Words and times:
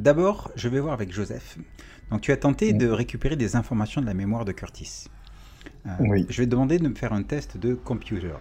d'abord, 0.00 0.50
je 0.56 0.68
vais 0.68 0.80
voir 0.80 0.94
avec 0.94 1.12
Joseph. 1.12 1.58
Donc, 2.10 2.22
tu 2.22 2.32
as 2.32 2.36
tenté 2.36 2.72
de 2.72 2.88
récupérer 2.88 3.36
des 3.36 3.54
informations 3.56 4.00
de 4.00 4.06
la 4.06 4.14
mémoire 4.14 4.44
de 4.44 4.52
Curtis. 4.52 5.06
Euh, 5.86 5.90
Oui. 6.00 6.26
Je 6.28 6.38
vais 6.38 6.46
te 6.46 6.50
demander 6.50 6.78
de 6.78 6.88
me 6.88 6.94
faire 6.94 7.12
un 7.12 7.22
test 7.22 7.56
de 7.56 7.74
computers 7.74 8.40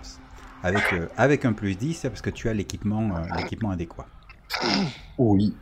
avec, 0.64 0.94
euh, 0.94 1.08
avec 1.18 1.46
un 1.46 1.54
plus 1.54 1.76
10 1.76 2.02
parce 2.04 2.22
que 2.22 2.30
tu 2.30 2.50
as 2.50 2.54
l'équipement 2.54 3.16
euh, 3.16 3.22
l'équipement 3.38 3.72
adéquat. 3.72 4.08
Oui. 5.18 5.54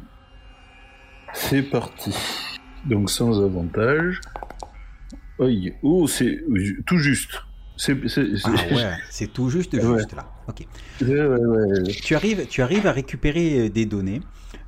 C'est 1.34 1.64
parti. 1.64 2.16
Donc 2.86 3.10
sans 3.10 3.44
avantage. 3.44 4.22
Oi. 5.40 5.74
Oh, 5.84 6.08
c'est 6.08 6.40
tout 6.86 6.98
juste. 6.98 7.42
C'est, 7.76 7.96
Ah 8.46 8.50
ouais, 8.74 9.28
tout 9.34 9.50
juste 9.50 9.74
Ouais. 9.74 9.98
juste 10.00 10.16
là. 10.16 10.32
Ok. 10.48 10.66
Ouais. 11.02 11.84
Tu 12.02 12.16
arrives, 12.16 12.48
tu 12.48 12.62
arrives 12.64 12.88
à 12.88 12.92
récupérer 12.92 13.70
des 13.70 13.86
données. 13.86 14.22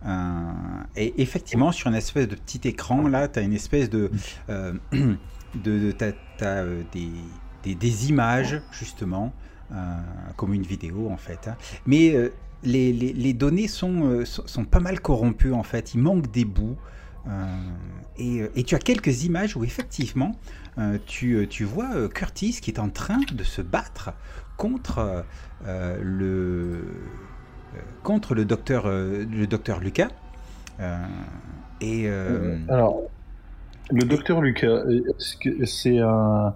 Euh, 0.05 0.51
et 0.95 1.21
effectivement, 1.21 1.71
sur 1.71 1.89
une 1.89 1.95
espèce 1.95 2.27
de 2.27 2.35
petit 2.35 2.67
écran, 2.67 3.07
là, 3.07 3.27
tu 3.27 3.39
as 3.39 3.41
une 3.41 3.53
espèce 3.53 3.89
de. 3.89 4.11
euh, 4.49 4.73
de, 4.91 5.17
de- 5.55 5.91
t'as, 5.91 6.13
euh, 6.43 6.83
des, 6.93 7.75
des, 7.75 8.09
images, 8.09 8.61
justement, 8.71 9.33
comme 10.37 10.53
une 10.53 10.63
vidéo, 10.63 11.09
en 11.09 11.17
fait. 11.17 11.47
hein. 11.47 11.57
Mais 11.85 12.15
les, 12.63 12.91
les, 12.93 13.33
données 13.33 13.67
sont, 13.67 14.23
sont, 14.25 14.65
pas 14.65 14.79
mal 14.79 14.99
corrompues, 14.99 15.53
en 15.53 15.63
fait. 15.63 15.93
Il 15.93 15.99
manque 16.01 16.31
des 16.31 16.45
bouts. 16.45 16.77
et, 18.17 18.43
et 18.55 18.63
tu 18.63 18.75
as 18.75 18.79
quelques 18.79 19.25
images 19.25 19.55
où, 19.57 19.63
effectivement, 19.63 20.31
tu, 21.05 21.45
tu 21.49 21.65
vois 21.65 22.07
Curtis 22.09 22.59
qui 22.61 22.71
est 22.71 22.79
en 22.79 22.89
train 22.89 23.19
de 23.31 23.43
se 23.43 23.61
battre 23.61 24.13
contre 24.57 25.25
le 25.67 26.83
contre 28.03 28.33
le 28.35 28.45
docteur 28.45 28.85
euh, 28.85 29.25
le 29.31 29.47
docteur 29.47 29.79
Lucas 29.79 30.09
Euh, 30.79 30.97
et 31.81 32.07
euh, 32.07 32.57
Alors, 32.69 33.01
le 33.91 34.05
docteur 34.05 34.39
Lucas, 34.41 34.83
c'est 35.65 35.99
un, 35.99 36.55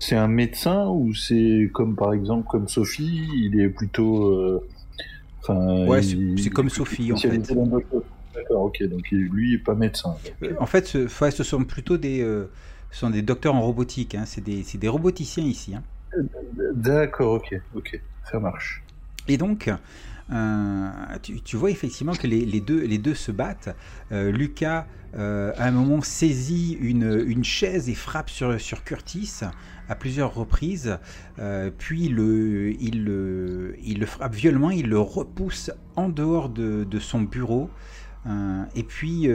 c'est 0.00 0.16
un 0.16 0.26
médecin 0.28 0.88
ou 0.88 1.14
c'est 1.14 1.70
comme 1.72 1.94
par 1.94 2.12
exemple 2.12 2.48
comme 2.48 2.66
Sophie, 2.68 3.28
il 3.34 3.60
est 3.60 3.68
plutôt, 3.68 4.26
euh, 4.26 4.66
enfin, 5.40 5.86
ouais 5.86 6.02
c'est 6.02 6.50
comme 6.50 6.68
Sophie 6.68 7.12
en 7.12 7.16
fait. 7.16 7.38
D'accord, 8.34 8.62
ok, 8.62 8.82
donc 8.84 9.10
lui 9.10 9.50
il 9.50 9.54
est 9.54 9.58
pas 9.58 9.74
médecin. 9.74 10.16
Euh, 10.42 10.54
en 10.58 10.66
fait 10.66 10.86
ce, 10.86 10.98
ouais, 11.22 11.30
ce 11.30 11.44
sont 11.44 11.64
plutôt 11.64 11.96
des 11.96 12.22
euh, 12.22 12.50
ce 12.90 13.00
sont 13.00 13.10
des 13.10 13.22
docteurs 13.22 13.54
en 13.54 13.60
robotique 13.60 14.14
hein. 14.14 14.24
c'est 14.24 14.42
des, 14.42 14.62
c'est 14.62 14.78
des 14.78 14.88
roboticiens 14.88 15.44
ici 15.44 15.74
hein. 15.74 15.82
D'accord, 16.74 17.34
ok, 17.34 17.60
ok, 17.74 18.00
ça 18.30 18.40
marche. 18.40 18.82
Et 19.28 19.36
donc, 19.36 19.70
euh, 20.32 20.90
tu, 21.22 21.56
vois 21.56 21.70
effectivement 21.70 22.14
que 22.14 22.26
les, 22.26 22.60
deux, 22.60 23.14
se 23.14 23.32
battent. 23.32 23.74
Euh, 24.12 24.30
Lucas, 24.30 24.86
euh, 25.16 25.52
à 25.56 25.66
un 25.66 25.70
moment, 25.70 26.02
saisit 26.02 26.76
une, 26.80 27.44
chaise 27.44 27.88
et 27.88 27.94
frappe 27.94 28.30
sur, 28.30 28.84
Curtis 28.84 29.40
à 29.88 29.94
plusieurs 29.94 30.34
reprises. 30.34 30.98
Puis 31.78 32.08
le, 32.08 32.72
il, 32.80 33.04
le, 33.04 34.06
frappe 34.06 34.34
violemment, 34.34 34.70
il 34.70 34.88
le 34.88 35.00
repousse 35.00 35.70
en 35.96 36.08
dehors 36.08 36.48
de, 36.48 36.98
son 37.00 37.22
bureau. 37.22 37.70
Et 38.74 38.84
puis 38.84 39.28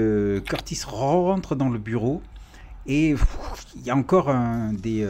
Curtis 0.45 0.81
rentre 0.85 1.55
dans 1.55 1.69
le 1.69 1.79
bureau 1.79 2.21
et 2.87 3.15
il 3.75 3.81
y 3.81 3.89
a 3.89 3.95
encore 3.95 4.29
un, 4.29 4.71
des, 4.71 5.05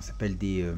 s'appelle 0.00 0.36
des, 0.36 0.70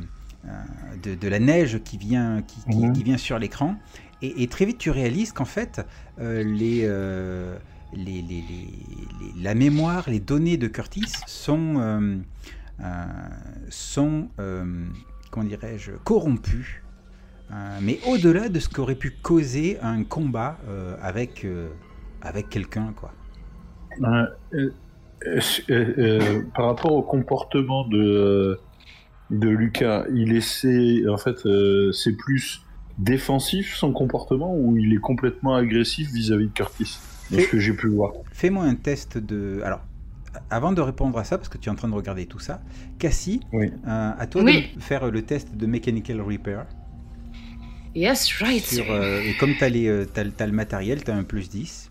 de, 1.02 1.14
de 1.14 1.28
la 1.28 1.38
neige 1.38 1.82
qui 1.82 1.96
vient, 1.98 2.42
qui, 2.42 2.60
qui- 2.70 2.78
Mhm. 2.78 2.92
qui 2.92 3.02
vient 3.02 3.18
sur 3.18 3.38
l'écran. 3.38 3.76
Et, 4.22 4.42
et 4.42 4.46
très 4.48 4.64
vite, 4.64 4.78
tu 4.78 4.90
réalises 4.90 5.32
qu'en 5.32 5.44
fait, 5.44 5.80
euh, 6.20 6.42
les, 6.42 6.82
euh, 6.84 7.56
les, 7.92 8.22
les- 8.22 8.44
les- 8.48 9.42
la 9.42 9.54
mémoire, 9.54 10.08
les 10.08 10.20
données 10.20 10.56
de 10.56 10.66
Curtis 10.68 11.06
sont, 11.26 11.74
euh, 11.78 12.16
euh, 12.80 13.04
sont 13.68 14.28
euh, 14.40 14.84
comment 15.30 15.46
dirais-je, 15.46 15.92
corrompues. 16.04 16.82
Euh, 17.50 17.78
mais 17.82 17.98
au-delà 18.06 18.48
de 18.48 18.60
ce 18.60 18.68
qu'aurait 18.68 18.94
pu 18.94 19.10
causer 19.22 19.78
un 19.80 20.04
combat 20.04 20.58
euh, 20.68 20.96
avec, 21.00 21.44
euh, 21.44 21.68
avec 22.20 22.48
quelqu'un, 22.50 22.92
quoi. 22.94 23.12
Euh, 24.02 24.26
euh, 24.54 24.70
euh, 25.26 25.40
euh, 25.70 26.42
par 26.54 26.66
rapport 26.66 26.92
au 26.92 27.02
comportement 27.02 27.88
de, 27.88 28.60
de 29.30 29.48
Lucas, 29.48 30.04
il 30.14 30.32
essaie, 30.34 31.02
en 31.08 31.18
fait, 31.18 31.44
euh, 31.46 31.92
c'est 31.92 32.12
plus 32.16 32.62
défensif 32.98 33.74
son 33.76 33.92
comportement 33.92 34.54
ou 34.56 34.76
il 34.76 34.92
est 34.92 35.00
complètement 35.00 35.54
agressif 35.54 36.10
vis-à-vis 36.12 36.46
de 36.48 36.52
Curtis? 36.52 36.98
De 37.30 37.40
ce 37.40 37.48
que 37.48 37.58
j'ai 37.58 37.74
pu 37.74 37.88
voir. 37.88 38.12
Fais-moi 38.32 38.64
un 38.64 38.74
test 38.74 39.18
de. 39.18 39.60
Alors, 39.62 39.80
avant 40.50 40.72
de 40.72 40.80
répondre 40.80 41.18
à 41.18 41.24
ça, 41.24 41.36
parce 41.36 41.50
que 41.50 41.58
tu 41.58 41.68
es 41.68 41.72
en 41.72 41.74
train 41.74 41.88
de 41.88 41.94
regarder 41.94 42.24
tout 42.24 42.38
ça, 42.38 42.62
Cassie, 42.98 43.40
Oui. 43.52 43.70
euh, 43.86 44.10
à 44.18 44.26
toi 44.26 44.42
Oui. 44.42 44.70
de 44.74 44.80
faire 44.80 45.10
le 45.10 45.20
test 45.22 45.54
de 45.54 45.66
Mechanical 45.66 46.22
Repair. 46.22 46.64
Yes, 47.94 48.32
right. 48.40 48.64
Sur, 48.64 48.90
euh, 48.90 49.20
et 49.20 49.34
comme 49.38 49.54
tu 49.58 49.62
as, 49.64 49.68
le 50.46 50.52
matériel, 50.52 51.04
tu 51.04 51.10
as 51.10 51.16
un 51.16 51.22
plus 51.24 51.50
10. 51.50 51.90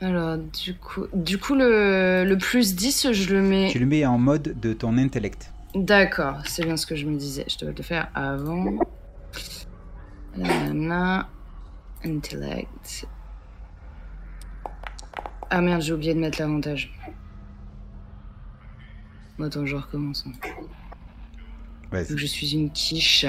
Alors, 0.00 0.38
du 0.38 0.74
coup, 0.74 1.04
du 1.12 1.38
coup 1.38 1.54
le, 1.54 2.24
le 2.26 2.38
plus 2.38 2.74
10, 2.74 3.12
je 3.12 3.34
le 3.34 3.42
mets. 3.42 3.68
Tu 3.70 3.78
le 3.78 3.86
mets 3.86 4.04
en 4.06 4.18
mode 4.18 4.58
de 4.60 4.72
ton 4.72 4.96
intellect. 4.98 5.52
D'accord, 5.74 6.42
c'est 6.46 6.64
bien 6.64 6.76
ce 6.76 6.84
que 6.84 6.96
je 6.96 7.06
me 7.06 7.16
disais. 7.16 7.44
Je 7.48 7.58
devais 7.58 7.74
le 7.76 7.82
faire 7.82 8.10
avant. 8.14 8.78
Nanana. 10.36 11.28
Intellect. 12.04 13.06
Ah 15.50 15.60
merde, 15.60 15.82
j'ai 15.82 15.92
oublié 15.92 16.14
de 16.14 16.20
mettre 16.20 16.40
l'avantage. 16.40 16.92
Attends, 19.38 19.66
je 19.66 19.76
recommence. 19.76 20.24
Vas-y. 21.90 22.16
je 22.16 22.26
suis 22.26 22.52
une 22.54 22.70
quiche. 22.70 23.26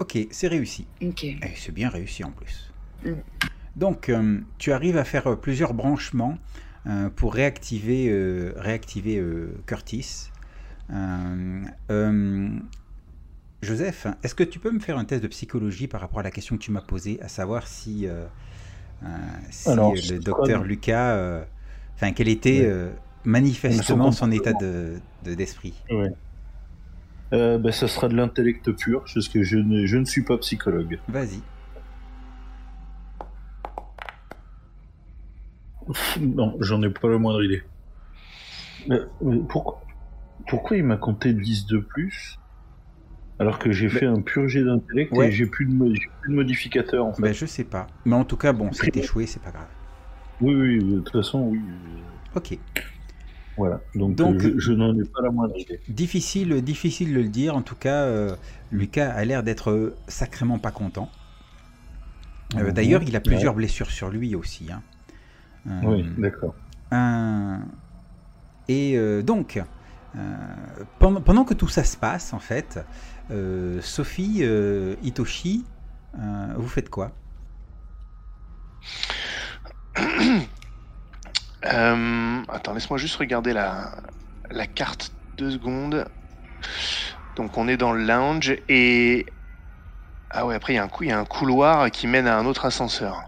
Ok, 0.00 0.18
c'est 0.30 0.48
réussi. 0.48 0.86
Ok. 1.02 1.24
Et 1.24 1.38
c'est 1.56 1.72
bien 1.72 1.88
réussi 1.88 2.24
en 2.24 2.30
plus. 2.30 2.72
Mm. 3.04 3.12
Donc, 3.76 4.08
euh, 4.08 4.40
tu 4.58 4.72
arrives 4.72 4.96
à 4.96 5.04
faire 5.04 5.26
euh, 5.28 5.36
plusieurs 5.36 5.74
branchements 5.74 6.38
euh, 6.86 7.08
pour 7.10 7.34
réactiver, 7.34 8.08
euh, 8.10 8.52
réactiver 8.56 9.18
euh, 9.18 9.54
Curtis. 9.66 10.30
Euh, 10.92 11.62
euh, 11.90 12.48
Joseph, 13.62 14.06
est-ce 14.22 14.34
que 14.34 14.42
tu 14.44 14.58
peux 14.58 14.70
me 14.70 14.80
faire 14.80 14.96
un 14.98 15.04
test 15.04 15.22
de 15.22 15.28
psychologie 15.28 15.86
par 15.86 16.00
rapport 16.00 16.20
à 16.20 16.22
la 16.22 16.30
question 16.30 16.56
que 16.56 16.62
tu 16.62 16.70
m'as 16.70 16.80
posée, 16.80 17.20
à 17.22 17.28
savoir 17.28 17.66
si, 17.68 18.06
euh, 18.06 18.24
euh, 19.04 19.06
si 19.50 19.70
Alors, 19.70 19.92
euh, 19.92 19.96
c'est 19.96 20.14
le 20.14 20.18
docteur 20.20 20.64
Lucas, 20.64 21.14
euh, 21.16 21.44
enfin, 21.96 22.12
quel 22.12 22.28
était 22.28 22.62
euh, 22.64 22.90
manifestement 23.24 24.12
Son 24.12 24.32
état 24.32 24.54
de- 24.54 25.00
de- 25.24 25.34
d'esprit? 25.34 25.74
Euh, 27.32 27.58
ben, 27.58 27.70
ça 27.72 27.86
sera 27.88 28.08
de 28.08 28.16
l'intellect 28.16 28.72
pur, 28.72 29.04
parce 29.14 29.28
que 29.28 29.42
je 29.42 29.56
ne, 29.56 29.86
je 29.86 29.96
ne 29.98 30.04
suis 30.04 30.22
pas 30.22 30.36
psychologue. 30.38 30.98
Vas-y. 31.08 31.40
Non, 36.20 36.56
j'en 36.60 36.82
ai 36.82 36.90
pas 36.90 37.08
la 37.08 37.18
moindre 37.18 37.42
idée. 37.42 37.62
Euh, 38.90 39.06
mais 39.22 39.38
pourquoi, 39.48 39.80
pourquoi 40.48 40.76
il 40.76 40.84
m'a 40.84 40.96
compté 40.96 41.32
10 41.32 41.66
de 41.66 41.78
plus 41.78 42.38
alors 43.38 43.58
que 43.58 43.72
j'ai 43.72 43.88
fait 43.88 44.04
un 44.04 44.20
pur 44.20 44.46
jet 44.48 44.62
d'intellect 44.62 45.12
Ouais. 45.16 45.28
et 45.28 45.32
j'ai 45.32 45.46
plus, 45.46 45.64
de 45.64 45.72
plus 46.20 46.34
modificateur 46.34 47.06
en 47.06 47.14
fait 47.14 47.22
Ben, 47.22 47.32
je 47.32 47.46
sais 47.46 47.64
pas. 47.64 47.86
Mais 48.04 48.14
en 48.14 48.24
tout 48.24 48.36
cas, 48.36 48.52
bon, 48.52 48.70
c'est 48.72 48.94
échoué, 48.96 49.24
c'est 49.26 49.42
pas 49.42 49.50
grave. 49.50 49.66
Oui, 50.42 50.54
oui, 50.54 50.78
de 50.84 51.00
toute 51.00 51.10
façon, 51.12 51.40
oui. 51.48 51.58
euh, 51.58 52.36
Ok. 52.38 52.58
Voilà. 53.60 53.80
Donc, 53.94 54.14
Donc- 54.14 54.40
je, 54.40 54.58
je 54.58 54.72
n'en 54.72 54.94
ai 54.98 55.04
pas 55.04 55.20
la 55.22 55.30
moindre 55.30 55.56
idée. 55.58 55.80
Difficile, 55.88 56.62
difficile 56.62 57.10
de 57.14 57.20
le 57.20 57.28
dire. 57.28 57.54
En 57.56 57.62
tout 57.62 57.74
cas, 57.74 58.04
euh, 58.04 58.34
Lucas 58.72 59.10
a 59.10 59.24
l'air 59.24 59.42
d'être 59.42 59.94
sacrément 60.08 60.58
pas 60.58 60.70
content. 60.70 61.10
Euh, 62.56 62.64
Mhm. 62.64 62.72
D'ailleurs, 62.72 63.02
il 63.02 63.14
a 63.16 63.20
plusieurs 63.20 63.52
Ouais. 63.54 63.58
blessures 63.58 63.90
sur 63.90 64.10
lui 64.10 64.34
aussi. 64.34 64.68
hein. 64.72 64.82
Euh, 65.68 65.80
Oui, 65.84 66.06
d'accord. 66.18 66.54
Et 68.68 68.96
euh, 68.96 69.22
donc, 69.22 69.62
euh, 70.16 70.20
pendant, 70.98 71.20
pendant 71.20 71.44
que 71.44 71.54
tout 71.54 71.68
ça 71.68 71.84
se 71.84 71.96
passe, 71.96 72.32
en 72.32 72.38
fait, 72.38 72.78
euh, 73.30 73.80
Sophie, 73.82 74.38
euh, 74.42 74.94
Hitoshi, 75.02 75.64
euh, 76.18 76.54
vous 76.56 76.68
faites 76.68 76.88
quoi? 76.88 77.12
Euh, 81.66 82.42
attends, 82.48 82.72
laisse-moi 82.74 82.98
juste 82.98 83.16
regarder 83.16 83.52
la, 83.52 83.92
la 84.50 84.66
carte 84.66 85.12
deux 85.36 85.50
secondes. 85.50 86.06
Donc 87.36 87.56
on 87.58 87.68
est 87.68 87.76
dans 87.76 87.92
le 87.92 88.02
lounge 88.04 88.56
et 88.68 89.26
ah 90.30 90.46
ouais 90.46 90.54
après 90.54 90.74
il 90.74 90.76
y 90.76 90.78
a 90.78 90.84
un 90.84 91.04
y 91.04 91.10
a 91.10 91.18
un 91.18 91.24
couloir 91.24 91.90
qui 91.90 92.06
mène 92.06 92.26
à 92.26 92.36
un 92.38 92.46
autre 92.46 92.64
ascenseur. 92.64 93.22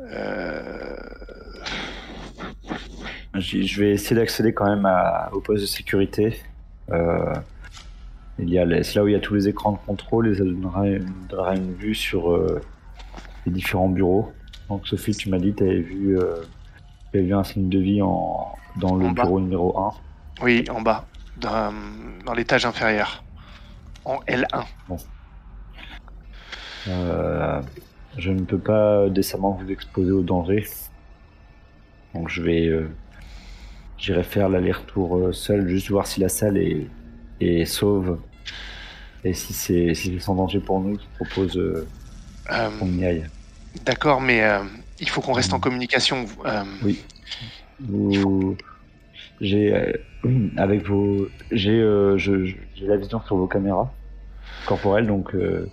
Euh, 0.00 0.96
Je 3.34 3.80
vais 3.80 3.90
essayer 3.90 4.16
d'accéder 4.16 4.52
quand 4.54 4.66
même 4.66 4.88
au 5.32 5.40
poste 5.40 5.62
de 5.62 5.66
sécurité. 5.66 6.40
Euh, 6.90 7.34
les- 8.38 8.82
c'est 8.82 8.94
là 8.96 9.04
où 9.04 9.08
il 9.08 9.12
y 9.12 9.16
a 9.16 9.20
tous 9.20 9.34
les 9.34 9.48
écrans 9.48 9.72
de 9.72 9.78
contrôle 9.78 10.28
et 10.28 10.34
ça 10.34 10.44
donnera 10.44 10.86
une, 10.86 11.12
donnera 11.28 11.54
une 11.54 11.74
vue 11.74 11.94
sur 11.94 12.32
euh, 12.32 12.60
les 13.46 13.52
différents 13.52 13.88
bureaux. 13.88 14.32
Donc 14.68 14.86
Sophie, 14.88 15.12
tu 15.14 15.28
m'as 15.30 15.38
dit 15.38 15.52
que 15.52 15.58
tu 15.58 15.64
avais 15.64 15.80
vu, 15.80 16.18
euh, 16.18 16.42
t'avais 17.12 17.24
vu 17.24 17.34
un 17.34 17.44
signe 17.44 17.68
de 17.68 17.78
vie 17.78 18.02
en, 18.02 18.48
dans 18.80 18.96
le 18.96 19.06
En 19.06 19.10
bas. 19.12 19.22
bureau 19.24 19.40
numéro 19.40 19.78
1. 19.78 19.90
Oui, 20.42 20.64
en 20.70 20.80
bas, 20.82 21.06
dans, 21.38 21.72
dans 22.24 22.34
l'étage 22.34 22.66
inférieur. 22.66 23.22
En 24.04 24.18
L1. 24.28 24.64
Euh, 26.88 27.60
je 28.18 28.30
ne 28.30 28.40
peux 28.44 28.58
pas 28.58 29.08
décemment 29.08 29.52
vous 29.60 29.70
exposer 29.70 30.10
au 30.12 30.22
danger. 30.22 30.64
Donc 32.14 32.28
je 32.28 32.42
vais. 32.42 32.66
euh, 32.66 32.88
J'irai 33.98 34.24
faire 34.24 34.50
l'aller-retour 34.50 35.34
seul, 35.34 35.68
juste 35.68 35.90
voir 35.90 36.06
si 36.06 36.20
la 36.20 36.28
salle 36.28 36.58
est, 36.58 36.86
est 37.40 37.64
sauve. 37.64 38.18
Et 39.24 39.32
si 39.32 39.54
c'est 39.54 39.94
si 39.94 40.12
c'est 40.12 40.18
sans 40.20 40.34
danger 40.34 40.60
pour 40.60 40.80
nous, 40.80 40.98
je 40.98 41.06
propose 41.16 41.58
qu'on 42.78 42.88
y 42.88 43.04
aille. 43.06 43.26
D'accord, 43.84 44.20
mais 44.20 44.42
euh, 44.42 44.64
il 45.00 45.08
faut 45.08 45.20
qu'on 45.20 45.32
reste 45.32 45.52
en 45.52 45.60
communication. 45.60 46.26
euh, 46.44 46.64
Vous. 47.80 48.56
J'ai. 49.40 49.74
euh, 49.74 49.92
avec 50.56 50.86
vos. 50.86 51.28
J'ai 51.50 51.78
euh, 51.80 52.16
je- 52.18 52.44
je- 52.44 52.56
j'ai 52.74 52.86
la 52.86 52.96
vision 52.96 53.20
sur 53.22 53.36
vos 53.36 53.46
caméras 53.46 53.92
corporelles, 54.66 55.06
donc 55.06 55.34
euh, 55.34 55.68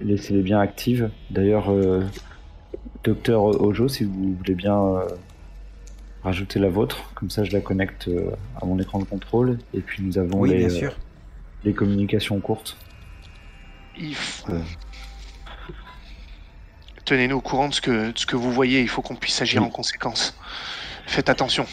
laissez-les 0.00 0.42
bien 0.42 0.60
actives. 0.60 1.10
D'ailleurs, 1.30 1.70
euh, 1.72 2.02
docteur 3.04 3.42
Ojo, 3.44 3.88
si 3.88 4.04
vous 4.04 4.34
voulez 4.34 4.54
bien 4.54 4.78
euh, 4.80 5.08
rajouter 6.22 6.58
la 6.58 6.68
vôtre, 6.68 7.10
comme 7.14 7.30
ça 7.30 7.44
je 7.44 7.52
la 7.52 7.60
connecte 7.60 8.08
euh, 8.08 8.30
à 8.60 8.64
mon 8.64 8.78
écran 8.78 8.98
de 9.00 9.04
contrôle, 9.04 9.58
et 9.74 9.80
puis 9.80 10.02
nous 10.02 10.18
avons 10.18 10.40
Oui, 10.40 10.50
les, 10.50 10.58
bien 10.58 10.68
euh, 10.68 10.78
sûr. 10.78 10.98
les 11.64 11.74
communications 11.74 12.38
courtes. 12.40 12.78
il 13.96 14.12
f- 14.12 14.50
Ouais. 14.50 14.60
Tenez-nous 17.08 17.36
au 17.36 17.40
courant 17.40 17.70
de 17.70 17.74
ce, 17.74 17.80
que, 17.80 18.12
de 18.12 18.18
ce 18.18 18.26
que 18.26 18.36
vous 18.36 18.52
voyez. 18.52 18.82
Il 18.82 18.88
faut 18.88 19.00
qu'on 19.00 19.16
puisse 19.16 19.40
agir 19.40 19.62
Oui. 19.62 19.68
en 19.68 19.70
conséquence. 19.70 20.38
Faites 21.06 21.30
attention. 21.30 21.64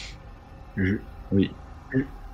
Je- 0.78 0.96
Oui. 1.30 1.50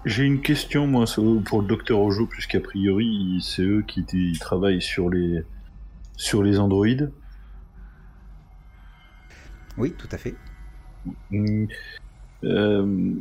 J'ai 0.05 0.23
une 0.23 0.41
question, 0.41 0.87
moi, 0.87 1.05
pour 1.45 1.63
le 1.63 1.67
docteur 1.67 1.99
Ojo, 1.99 2.27
puisqu'a 2.27 2.61
priori, 2.61 3.39
c'est 3.43 3.63
eux 3.63 3.83
qui 3.83 4.05
travaillent 4.39 4.83
sur 4.83 5.11
les, 5.11 5.43
sur 6.17 6.45
les 6.45 6.61
androïdes. 6.61 7.11
Oui, 9.77 9.93
tout 9.99 10.09
à 10.13 10.19
fait. 10.19 10.37
Hum, 11.33 11.67
euh, 12.45 13.15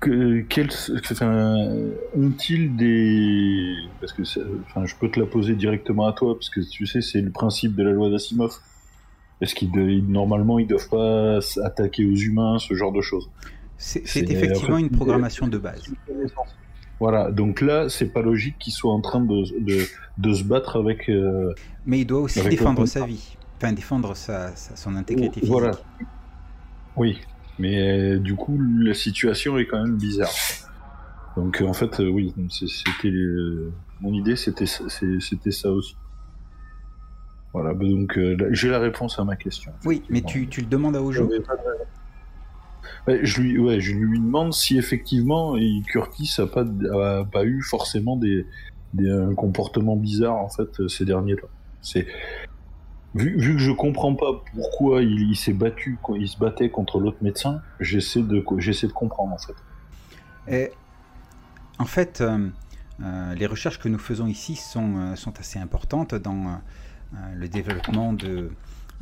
que, 0.00 0.40
quels, 0.42 0.70
enfin, 1.12 1.54
ont-ils 2.16 2.74
des... 2.74 3.74
Parce 4.00 4.12
que, 4.12 4.22
enfin, 4.62 4.86
je 4.86 4.94
peux 4.96 5.08
te 5.08 5.20
la 5.20 5.26
poser 5.26 5.54
directement 5.54 6.06
à 6.08 6.12
toi, 6.12 6.34
parce 6.34 6.50
que 6.50 6.60
tu 6.68 6.86
sais, 6.86 7.00
c'est 7.00 7.20
le 7.20 7.30
principe 7.30 7.76
de 7.76 7.84
la 7.84 7.92
loi 7.92 8.10
d'Asimov. 8.10 8.56
Est-ce 9.42 9.54
qu'ils 9.54 9.70
normalement 10.08 10.58
ils 10.58 10.66
doivent 10.68 10.88
pas 10.88 11.40
s'attaquer 11.42 12.04
aux 12.06 12.14
humains, 12.14 12.58
ce 12.58 12.72
genre 12.74 12.92
de 12.92 13.02
choses 13.02 13.28
C'est 13.76 14.30
effectivement 14.30 14.78
une 14.78 14.88
programmation 14.90 15.46
de 15.48 15.58
base. 15.58 15.82
Voilà, 17.00 17.32
donc 17.32 17.60
là, 17.60 17.88
c'est 17.88 18.06
pas 18.12 18.22
logique 18.22 18.56
qu'ils 18.60 18.72
soient 18.72 18.92
en 18.92 19.00
train 19.00 19.20
de, 19.20 19.42
de, 19.60 19.84
de 20.18 20.32
se 20.32 20.44
battre 20.44 20.76
avec. 20.78 21.08
euh, 21.10 21.52
Mais 21.84 21.98
il 22.00 22.06
doit 22.06 22.20
aussi 22.20 22.40
défendre 22.48 22.86
sa 22.86 23.04
vie. 23.04 23.36
Enfin, 23.56 23.72
défendre 23.72 24.14
sa, 24.14 24.54
sa- 24.54 24.76
son 24.76 24.94
intégrité 24.94 25.40
physique. 25.40 25.50
Voilà. 25.50 25.72
Oui, 26.96 27.18
mais 27.58 28.14
euh, 28.14 28.18
du 28.20 28.36
coup, 28.36 28.56
la 28.60 28.94
situation 28.94 29.58
est 29.58 29.66
quand 29.66 29.82
même 29.82 29.96
bizarre. 29.96 30.30
Donc 31.36 31.60
euh, 31.60 31.66
en 31.66 31.72
fait, 31.72 31.98
euh, 32.00 32.08
oui, 32.08 32.32
c'était 32.50 33.10
mon 34.00 34.12
idée, 34.12 34.36
c'était 34.36 34.66
ça 34.66 35.70
aussi. 35.72 35.96
Voilà, 37.52 37.74
bah, 37.74 37.84
donc 37.86 38.16
euh, 38.16 38.36
j'ai 38.52 38.68
la 38.70 38.78
réponse 38.78 39.18
à 39.18 39.24
ma 39.24 39.36
question. 39.36 39.72
Oui, 39.84 40.02
mais 40.08 40.22
tu, 40.22 40.48
tu 40.48 40.60
le 40.62 40.66
demandes 40.66 40.96
à 40.96 41.02
Ojo. 41.02 41.30
Ouais, 43.06 43.20
je 43.24 43.40
lui, 43.40 43.58
ouais, 43.58 43.80
je 43.80 43.92
lui 43.94 44.18
demande 44.20 44.52
si 44.54 44.78
effectivement 44.78 45.56
il- 45.56 45.82
Curtis 45.82 46.32
a 46.38 46.46
pas, 46.46 46.62
a 46.62 47.24
pas 47.24 47.44
eu 47.44 47.60
forcément 47.62 48.16
des, 48.16 48.46
des 48.94 49.10
un 49.10 49.34
comportement 49.34 49.96
bizarre 49.96 50.36
en 50.36 50.48
fait 50.48 50.80
euh, 50.80 50.88
ces 50.88 51.04
derniers 51.04 51.36
temps. 51.36 51.48
C'est 51.80 52.06
vu, 53.14 53.36
vu 53.38 53.54
que 53.54 53.58
je 53.60 53.72
comprends 53.72 54.14
pas 54.14 54.42
pourquoi 54.54 55.02
il, 55.02 55.30
il 55.30 55.36
s'est 55.36 55.52
battu, 55.52 55.98
il 56.16 56.28
se 56.28 56.38
battait 56.38 56.70
contre 56.70 57.00
l'autre 57.00 57.18
médecin, 57.22 57.60
j'essaie 57.80 58.22
de, 58.22 58.44
j'essaie 58.58 58.86
de 58.86 58.92
comprendre 58.92 59.32
en 59.32 59.38
fait. 59.38 59.54
Et, 60.48 60.70
en 61.78 61.84
fait, 61.86 62.20
euh, 62.20 62.48
euh, 63.02 63.34
les 63.34 63.46
recherches 63.46 63.80
que 63.80 63.88
nous 63.88 63.98
faisons 63.98 64.26
ici 64.28 64.54
sont, 64.54 65.16
sont 65.16 65.38
assez 65.40 65.58
importantes 65.58 66.14
dans 66.14 66.60
le 67.34 67.48
développement 67.48 68.12
de, 68.12 68.50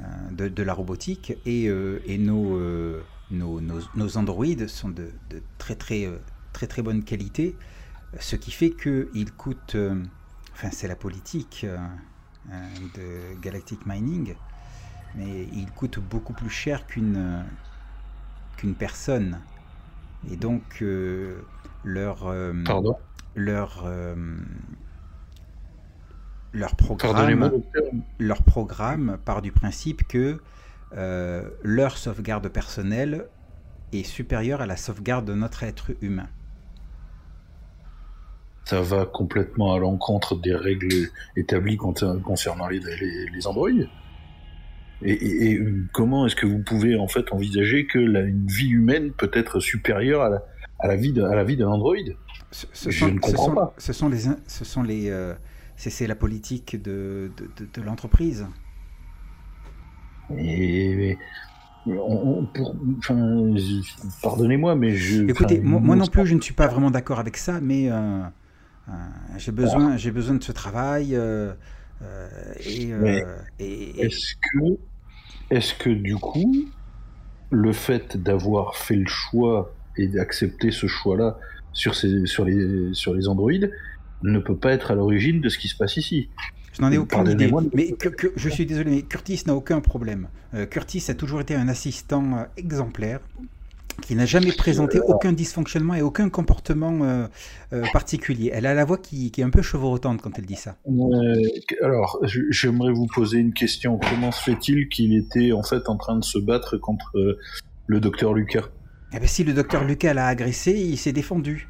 euh, 0.01 0.05
de, 0.33 0.49
de 0.49 0.63
la 0.63 0.75
robotique 0.75 1.33
et, 1.45 1.69
euh, 1.69 2.01
et 2.05 2.19
nos, 2.19 2.57
euh, 2.57 3.07
nos, 3.31 3.61
nos, 3.61 3.81
nos 3.95 4.17
androïdes 4.17 4.69
sont 4.69 4.89
de, 4.89 5.13
de 5.31 5.43
très, 5.59 5.77
très, 5.77 6.07
euh, 6.07 6.19
très 6.53 6.67
très 6.67 6.83
bonne 6.83 7.05
qualité, 7.05 7.59
ce 8.19 8.37
qui 8.37 8.51
fait 8.53 8.73
qu'ils 8.73 9.33
coûtent, 9.35 9.75
euh, 9.77 10.03
enfin 10.53 10.71
c'est 10.73 10.89
la 10.89 10.97
politique 10.97 11.63
euh, 11.65 11.79
euh, 12.51 12.89
de 12.95 13.35
Galactic 13.41 13.87
Mining, 13.87 14.37
mais 15.15 15.49
ils 15.53 15.73
coûtent 15.73 16.01
beaucoup 16.01 16.35
plus 16.35 16.51
cher 16.51 16.87
qu'une 16.87 17.17
euh, 17.17 17.43
qu'une 18.57 18.75
personne. 18.77 19.43
Et 20.25 20.37
donc, 20.37 20.79
euh, 20.83 21.43
leur, 21.85 22.27
euh, 22.27 22.55
Pardon? 22.65 22.97
leur, 23.35 23.85
euh, 23.87 24.17
leur 26.53 26.75
programme, 26.77 27.51
leur 28.19 28.43
programme 28.43 29.19
part 29.25 29.43
du 29.43 29.53
principe 29.53 30.07
que 30.09 30.41
euh, 30.97 31.49
leur 31.63 31.97
sauvegarde 31.97 32.49
personnelle 32.49 33.27
est 33.93 34.03
supérieure 34.05 34.61
à 34.61 34.67
la 34.67 34.77
sauvegarde 34.77 35.25
de 35.25 35.35
notre 35.35 35.63
être 35.63 35.91
humain. 36.01 36.29
Ça 38.65 38.81
va 38.83 39.05
complètement 39.07 39.75
à 39.75 39.79
l'encontre 39.79 40.37
des 40.37 40.55
règles 40.55 41.09
établies 41.37 41.77
concer- 41.77 42.21
concernant 42.23 42.69
les, 42.69 42.79
les, 42.79 43.27
les 43.33 43.47
androïdes. 43.47 43.89
Et, 45.03 45.13
et- 45.13 45.53
et 45.53 45.61
comment 45.93 46.27
est-ce 46.27 46.37
que 46.37 46.47
vous 46.47 46.63
pouvez 46.63 46.95
en 46.97 47.09
fait 47.09 47.33
envisager 47.33 47.87
que 47.87 47.99
la, 47.99 48.21
une 48.21 48.47
vie 48.47 48.69
humaine 48.69 49.13
peut 49.13 49.31
être 49.33 49.59
supérieure 49.59 50.21
à 50.23 50.29
la, 50.29 50.43
à 50.79 50.89
la 50.89 50.97
vie 50.97 51.13
d'un 51.13 51.31
à 51.31 51.35
la 51.35 51.43
vie 51.43 51.57
d'un 51.57 51.69
androïde 51.69 52.17
Ce, 52.51 52.67
ce 52.73 52.91
Je 52.91 52.99
sont, 52.99 53.07
ne 53.09 53.15
ce 53.15 53.19
comprends 53.21 53.45
sont- 53.47 53.55
pas. 53.55 53.75
ce 53.79 53.93
sont 53.93 54.09
les, 54.09 54.19
ce 54.47 54.65
sont 54.65 54.83
les, 54.83 55.09
euh, 55.11 55.35
c'est 55.89 56.07
la 56.07 56.15
politique 56.17 56.77
de, 56.83 57.31
de, 57.39 57.49
de- 57.57 57.69
de 57.73 57.81
l'entreprise. 57.83 58.47
Et 60.39 61.17
on, 61.87 61.93
on- 62.41 62.47
pour, 62.47 62.77
enfin, 62.99 63.17
je- 63.57 63.83
pardonnez-moi, 64.23 64.75
mais 64.77 64.95
je. 64.95 65.25
Écoutez, 65.29 65.59
enfin, 65.61 65.69
moi, 65.69 65.81
moi 65.81 65.97
non 65.97 66.07
plus, 66.07 66.27
je 66.27 66.35
ne 66.35 66.41
suis 66.41 66.55
pas 66.55 66.67
vraiment 66.69 66.91
d'accord 66.91 67.19
avec 67.19 67.37
ça, 67.37 67.61
mais 67.61 67.91
euh, 67.91 68.21
euh, 68.89 68.93
j'ai 69.39 69.53
besoin, 69.53 69.97
j'ai 69.97 70.11
besoin 70.11 70.35
de 70.37 70.43
ce 70.43 70.53
travail. 70.53 71.15
euh, 71.15 71.55
et, 72.67 72.87
Mais 72.87 73.23
et- 73.59 73.65
et- 74.01 74.05
Est-ce 74.07 74.35
que, 74.37 74.79
est-ce 75.51 75.75
que 75.75 75.91
du 75.91 76.17
coup, 76.17 76.67
le 77.51 77.73
fait 77.73 78.17
d'avoir 78.17 78.77
fait 78.77 78.97
le 78.97 79.07
choix 79.07 79.75
et 79.97 80.07
d'accepter 80.09 80.71
ce 80.71 80.87
choix-là 80.87 81.39
sur, 81.73 81.95
ces, 81.95 82.25
sur, 82.27 82.45
les, 82.45 82.95
sur 82.95 83.13
les 83.15 83.29
androïdes 83.29 83.71
ne 84.23 84.39
peut 84.39 84.57
pas 84.57 84.73
être 84.73 84.91
à 84.91 84.95
l'origine 84.95 85.41
de 85.41 85.49
ce 85.49 85.59
qui 85.59 85.69
se 85.69 85.77
passe 85.77 85.97
ici 85.97 86.29
je 86.73 86.83
n'en 86.83 86.93
ai 86.93 86.99
aucune 86.99 87.29
idée. 87.29 87.51
Mais 87.75 87.91
que- 87.93 88.09
que- 88.09 88.33
je 88.37 88.49
suis 88.49 88.65
désolé, 88.65 88.91
mais 88.91 89.03
Curtis 89.03 89.43
n'a 89.47 89.57
aucun 89.57 89.81
problème. 89.81 90.29
Euh, 90.55 90.67
Curtis 90.67 91.05
a 91.09 91.15
toujours 91.15 91.41
été 91.41 91.57
un 91.57 91.67
assistant 91.67 92.39
euh, 92.39 92.45
exemplaire 92.57 93.19
qui 94.03 94.15
n'a 94.15 94.25
jamais 94.25 94.53
présenté 94.53 95.01
aucun 95.01 95.33
dysfonctionnement 95.33 95.95
et 95.97 96.01
aucun 96.01 96.31
comportement 96.31 97.01
euh, 97.03 97.27
euh, 97.73 97.85
particulier. 97.93 98.51
Elle 98.55 98.67
a 98.67 98.73
la 98.73 98.85
voix 98.85 98.99
qui, 98.99 99.33
qui 99.33 99.41
est 99.41 99.45
un 99.45 99.51
peu 99.51 99.63
chevrotante 99.63 100.23
quand 100.23 100.39
elle 100.39 100.47
dit 100.47 100.55
ça. 100.55 100.77
Euh, 100.89 101.43
alors, 101.83 102.21
j'aimerais 102.51 102.93
vous 102.93 103.09
poser 103.09 103.39
une 103.39 103.53
question. 103.53 103.99
Comment 103.99 104.31
se 104.31 104.41
fait-il 104.43 104.89
qu'il 104.89 105.13
était 105.15 105.51
en 105.53 105.65
fait 105.65 105.89
en 105.89 105.97
train 105.97 106.17
de 106.17 106.25
se 106.25 106.39
battre 106.39 106.77
contre 106.79 107.37
le 107.89 108.01
docteur 108.01 108.33
Lucas? 108.33 108.69
Eh 109.13 109.19
ben, 109.19 109.27
si 109.27 109.43
le 109.43 109.53
docteur 109.55 109.83
Lucas 109.85 110.15
l'a 110.15 110.29
agressé, 110.29 110.71
il 110.71 110.97
s'est 110.97 111.13
défendu. 111.13 111.69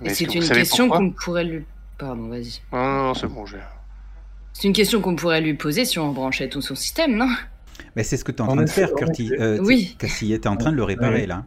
Mais 0.00 0.08
que 0.10 0.14
c'est 0.14 0.24
une 0.34 0.48
question 0.48 0.88
qu'on 0.88 1.10
pourrait 1.10 1.44
lui. 1.44 1.64
Pardon, 1.98 2.28
vas-y. 2.28 2.60
Non, 2.72 2.78
non, 2.78 3.02
non, 3.04 3.14
c'est 3.14 3.26
bon. 3.28 3.46
je- 3.46 3.56
C'est 4.52 4.68
une 4.68 4.74
question 4.74 5.00
qu'on 5.00 5.16
pourrait 5.16 5.40
lui 5.40 5.54
poser 5.54 5.84
si 5.84 5.98
on 5.98 6.12
branchait 6.12 6.48
tout 6.48 6.60
son 6.62 6.74
système, 6.74 7.16
non? 7.16 7.28
Mais 7.94 8.02
c'est 8.02 8.16
ce 8.16 8.24
que 8.24 8.32
tu 8.32 8.38
es 8.38 8.40
en 8.42 8.48
train 8.48 8.62
de 8.62 8.68
faire, 8.68 8.90
effet. 8.90 9.40
Euh, 9.40 9.58
Oui. 9.62 9.96
Cassie, 9.98 10.28
tu 10.28 10.34
es 10.34 10.46
en 10.48 10.56
train 10.56 10.72
de 10.72 10.76
le 10.76 10.82
réparer, 10.84 11.20
Ouais. 11.22 11.26
là. 11.26 11.44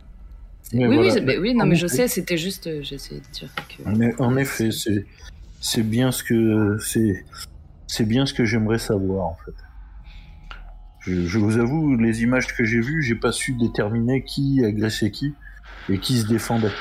Mais 0.73 0.85
Oui, 0.87 0.95
voilà. 0.97 1.13
oui, 1.15 1.21
mais, 1.25 1.37
oui, 1.39 1.53
non, 1.55 1.63
En 1.63 1.67
mais 1.67 1.75
je 1.75 1.85
effet. 1.87 1.95
sais, 1.95 2.07
c'était 2.07 2.37
juste. 2.37 2.67
euh, 2.67 2.81
J'essayais 2.83 3.21
de 3.21 3.25
dire 3.31 3.49
que. 3.67 3.89
En, 3.89 3.99
e- 3.99 4.15
en 4.19 4.37
effet, 4.37 4.71
c'est 4.71 5.05
c'est 5.61 5.81
bien 5.83 6.11
ce 6.11 6.23
que 6.23 6.77
c'est 6.79 7.25
c'est 7.87 8.05
bien 8.05 8.25
ce 8.27 8.33
que 8.35 8.45
j'aimerais 8.45 8.77
savoir 8.77 9.25
en 9.25 9.37
fait. 9.45 9.53
Je, 11.01 11.25
je 11.25 11.39
vous 11.39 11.57
avoue, 11.57 11.95
les 11.97 12.21
images 12.21 12.47
que 12.55 12.63
j'ai 12.63 12.81
vues, 12.81 13.01
j'ai 13.01 13.15
pas 13.15 13.31
su 13.31 13.53
déterminer 13.53 14.23
qui 14.23 14.63
agressait 14.63 15.09
qui 15.11 15.33
et 15.89 15.97
qui 15.97 16.17
se 16.19 16.27
défendait. 16.27 16.71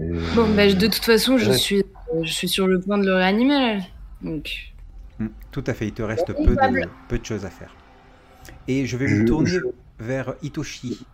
Et, 0.00 0.08
Bon, 0.34 0.48
euh, 0.50 0.54
bah, 0.56 0.66
de 0.72 0.86
toute 0.86 1.04
façon, 1.04 1.38
je 1.38 1.50
ouais. 1.50 1.58
suis, 1.58 1.82
je 2.22 2.30
suis 2.32 2.48
sur 2.48 2.66
le 2.66 2.80
point 2.80 2.98
de 2.98 3.04
le 3.06 3.14
réanimer. 3.14 3.54
là. 3.78 3.80
Donc, 4.22 4.70
Hmm, 5.20 5.28
Tout 5.52 5.62
à 5.68 5.74
fait, 5.74 5.86
il 5.86 5.92
te 5.92 6.02
reste 6.02 6.26
peu 6.26 6.56
de, 6.56 6.88
peu 7.08 7.18
de 7.20 7.24
choses 7.24 7.44
à 7.44 7.50
faire. 7.50 7.72
Et 8.66 8.84
je 8.84 8.96
vais 8.96 9.06
Je- 9.06 9.14
me 9.22 9.24
tourner 9.24 9.48
je- 9.48 9.60
vers 10.00 10.34
Itoshi. 10.42 11.06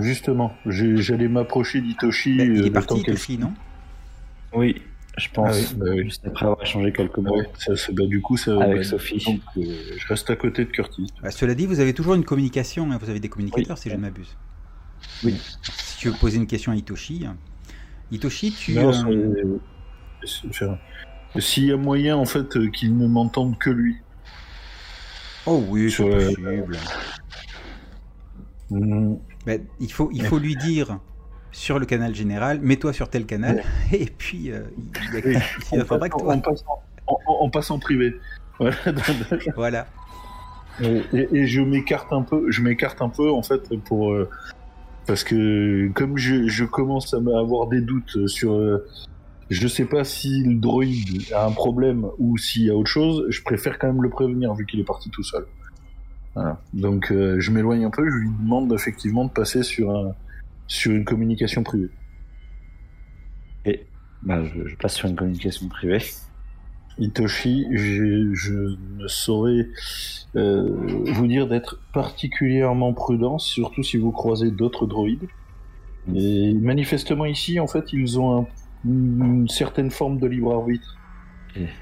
Justement, 0.00 0.54
j'ai- 0.66 0.96
j'allais 0.98 1.26
m'approcher 1.26 1.80
d'Itoshi. 1.80 2.36
Ben, 2.36 2.54
il 2.54 2.62
euh, 2.62 2.66
est 2.66 2.70
parti, 2.70 3.00
Itoshi, 3.00 3.38
non? 3.38 3.52
Oui, 4.54 4.80
je 5.18 5.28
pense. 5.30 5.50
Ah 5.52 5.56
oui, 5.58 5.76
bah. 5.76 6.02
Juste 6.02 6.24
après 6.26 6.46
avoir 6.46 6.62
échangé 6.62 6.92
quelques 6.92 7.18
Ah 7.18 7.22
mots 7.22 7.36
ouais, 7.38 7.48
ça, 7.58 7.74
ça- 7.76 7.92
bah, 7.92 8.06
du 8.06 8.20
coup, 8.20 8.36
ça. 8.36 8.56
avec 8.62 8.76
bah, 8.78 8.84
Sophie. 8.84 9.18
donc, 9.24 9.40
euh, 9.58 9.62
je 9.98 10.06
reste 10.06 10.30
à 10.30 10.36
côté 10.36 10.64
de 10.64 10.70
Curtis. 10.70 11.08
Bah, 11.22 11.32
Cela 11.32 11.54
dit, 11.56 11.66
vous 11.66 11.80
avez 11.80 11.92
toujours 11.94 12.14
une 12.14 12.24
communication, 12.24 12.90
hein, 12.92 12.98
vous 13.02 13.10
avez 13.10 13.18
des 13.20 13.28
communicateurs 13.28 13.76
si 13.78 13.90
je 13.90 13.96
ne 13.96 14.00
m'abuse. 14.00 14.36
Oui. 15.24 15.34
Si 15.62 15.98
tu 15.98 16.08
veux 16.08 16.14
poser 16.14 16.36
une 16.36 16.46
question 16.46 16.70
à 16.70 16.76
Itoshi. 16.76 17.26
hein. 17.26 17.36
Itoshi, 18.12 18.52
tu... 18.52 18.74
Non, 18.74 18.92
euh, 19.10 19.58
S'il 21.40 21.64
y 21.64 21.72
a 21.72 21.76
moyen, 21.76 22.16
en 22.16 22.24
fait, 22.26 22.56
euh, 22.56 22.68
qu'il 22.68 22.96
ne 22.96 23.06
m'entende 23.06 23.58
que 23.58 23.70
lui. 23.70 23.96
Oh 25.46 25.62
oui, 25.68 25.90
c'est 25.90 26.04
le- 26.04 26.26
possible. 26.26 26.76
Mm, 28.70 29.14
il, 29.80 29.92
faut, 29.92 30.10
il 30.12 30.24
faut 30.24 30.38
lui 30.38 30.54
dire 30.56 30.98
sur 31.50 31.78
le 31.78 31.86
canal 31.86 32.14
général, 32.14 32.60
mets-toi 32.60 32.92
sur 32.92 33.08
tel 33.10 33.26
canal, 33.26 33.62
et 33.92 34.06
puis 34.06 34.50
euh, 34.52 34.62
il, 34.78 35.22
Oui. 35.24 35.36
il 35.72 35.80
en, 35.82 35.84
passe- 35.84 36.12
en 36.12 36.28
en- 36.28 37.18
en- 37.26 37.44
en 37.44 37.50
passant 37.50 37.78
privé. 37.78 38.18
Voilà. 38.58 38.76
Voilà. 39.56 39.86
Et, 40.80 41.02
et 41.32 41.46
je 41.46 41.60
m'écarte 41.60 42.12
un 42.12 42.22
peu, 42.22 42.50
je 42.50 42.62
m'écarte 42.62 43.02
un 43.02 43.08
peu 43.08 43.30
en 43.30 43.42
fait 43.42 43.76
pour 43.84 44.12
euh, 44.12 44.30
parce 45.06 45.24
que 45.24 45.88
comme 45.94 46.16
je, 46.16 46.48
je 46.48 46.64
commence 46.64 47.14
à 47.14 47.16
avoir 47.16 47.68
des 47.68 47.80
doutes 47.80 48.26
sur, 48.28 48.52
euh, 48.54 48.86
je 49.50 49.66
sais 49.68 49.84
pas 49.84 50.04
si 50.04 50.42
le 50.44 50.54
droïde 50.54 51.32
a 51.32 51.46
un 51.46 51.52
problème 51.52 52.06
ou 52.18 52.38
s'il 52.38 52.64
y 52.64 52.70
a 52.70 52.76
autre 52.76 52.90
chose, 52.90 53.26
je 53.28 53.42
préfère 53.42 53.78
quand 53.78 53.88
même 53.88 54.02
le 54.02 54.10
prévenir 54.10 54.54
vu 54.54 54.66
qu'il 54.66 54.80
est 54.80 54.84
parti 54.84 55.10
tout 55.10 55.24
seul. 55.24 55.46
Voilà. 56.34 56.60
Donc 56.72 57.10
euh, 57.10 57.38
je 57.40 57.50
m'éloigne 57.50 57.84
un 57.84 57.90
peu, 57.90 58.08
je 58.08 58.16
lui 58.16 58.30
demande 58.40 58.72
effectivement 58.72 59.24
de 59.24 59.30
passer 59.30 59.62
sur 59.62 59.90
un 59.90 60.12
sur 60.66 60.92
une 60.92 61.04
communication 61.04 61.62
privée. 61.62 61.90
Bah, 64.22 64.42
je, 64.44 64.68
je 64.68 64.76
passe 64.76 64.94
sur 64.94 65.08
une 65.08 65.16
communication 65.16 65.68
privée. 65.68 66.02
Itoshi, 66.98 67.66
je, 67.72 68.76
ne 68.98 69.08
saurais 69.08 69.68
euh, 70.36 70.68
vous 71.12 71.26
dire 71.26 71.46
d'être 71.48 71.80
particulièrement 71.92 72.92
prudent, 72.92 73.38
surtout 73.38 73.82
si 73.82 73.96
vous 73.96 74.12
croisez 74.12 74.50
d'autres 74.50 74.86
droïdes. 74.86 75.28
Et 76.14 76.52
manifestement 76.54 77.24
ici, 77.26 77.60
en 77.60 77.66
fait, 77.66 77.92
ils 77.92 78.18
ont 78.18 78.40
un- 78.42 78.46
une 78.84 79.48
certaine 79.48 79.90
forme 79.90 80.18
de 80.18 80.26
libre 80.26 80.52
arbitre. 80.52 80.96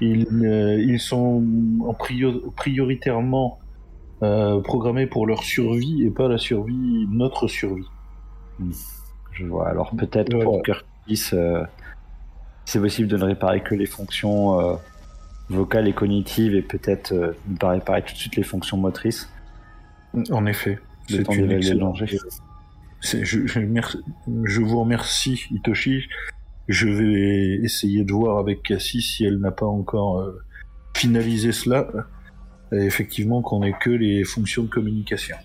Ils, 0.01 0.27
euh, 0.43 0.79
ils 0.81 0.99
sont 0.99 1.43
en 1.85 1.93
prior- 1.93 2.51
prioritairement 2.55 3.59
euh, 4.21 4.59
programmés 4.61 5.07
pour 5.07 5.25
leur 5.25 5.43
survie 5.43 6.03
et 6.03 6.11
pas 6.11 6.27
la 6.27 6.37
survie, 6.37 7.07
notre 7.09 7.47
survie. 7.47 7.87
Je 9.31 9.45
vois. 9.45 9.67
Alors 9.69 9.91
peut-être 9.95 10.37
pour 10.43 10.61
Curtis, 10.61 11.31
c'est 12.65 12.79
possible 12.79 13.07
de 13.07 13.17
ne 13.17 13.23
réparer 13.23 13.61
que 13.61 13.73
les 13.73 13.87
fonctions 13.87 14.59
vocales 15.51 15.87
et 15.87 15.93
cognitives 15.93 16.55
et 16.55 16.61
peut-être 16.61 17.11
euh, 17.13 17.31
réparer 17.61 18.01
tout 18.03 18.13
de 18.13 18.17
suite 18.17 18.35
les 18.35 18.43
fonctions 18.43 18.77
motrices. 18.77 19.29
En 20.31 20.45
effet, 20.45 20.79
c'est 21.07 21.23
une 21.35 21.51
excellente- 21.51 21.97
Je, 23.01 23.23
je, 23.23 23.59
merci- 23.59 23.97
je 24.43 24.61
vous 24.61 24.79
remercie, 24.79 25.45
Itoshi. 25.51 26.03
Je 26.67 26.87
vais 26.87 27.55
essayer 27.63 28.03
de 28.03 28.13
voir 28.13 28.37
avec 28.37 28.61
Cassie 28.63 29.01
si 29.01 29.25
elle 29.25 29.39
n'a 29.39 29.51
pas 29.51 29.65
encore 29.65 30.19
euh, 30.19 30.39
finalisé 30.95 31.51
cela. 31.51 31.87
Et 32.71 32.77
effectivement, 32.85 33.41
qu'on 33.41 33.63
ait 33.63 33.73
que 33.73 33.89
les 33.89 34.23
fonctions 34.23 34.63
de 34.63 34.69
communication. 34.69 35.35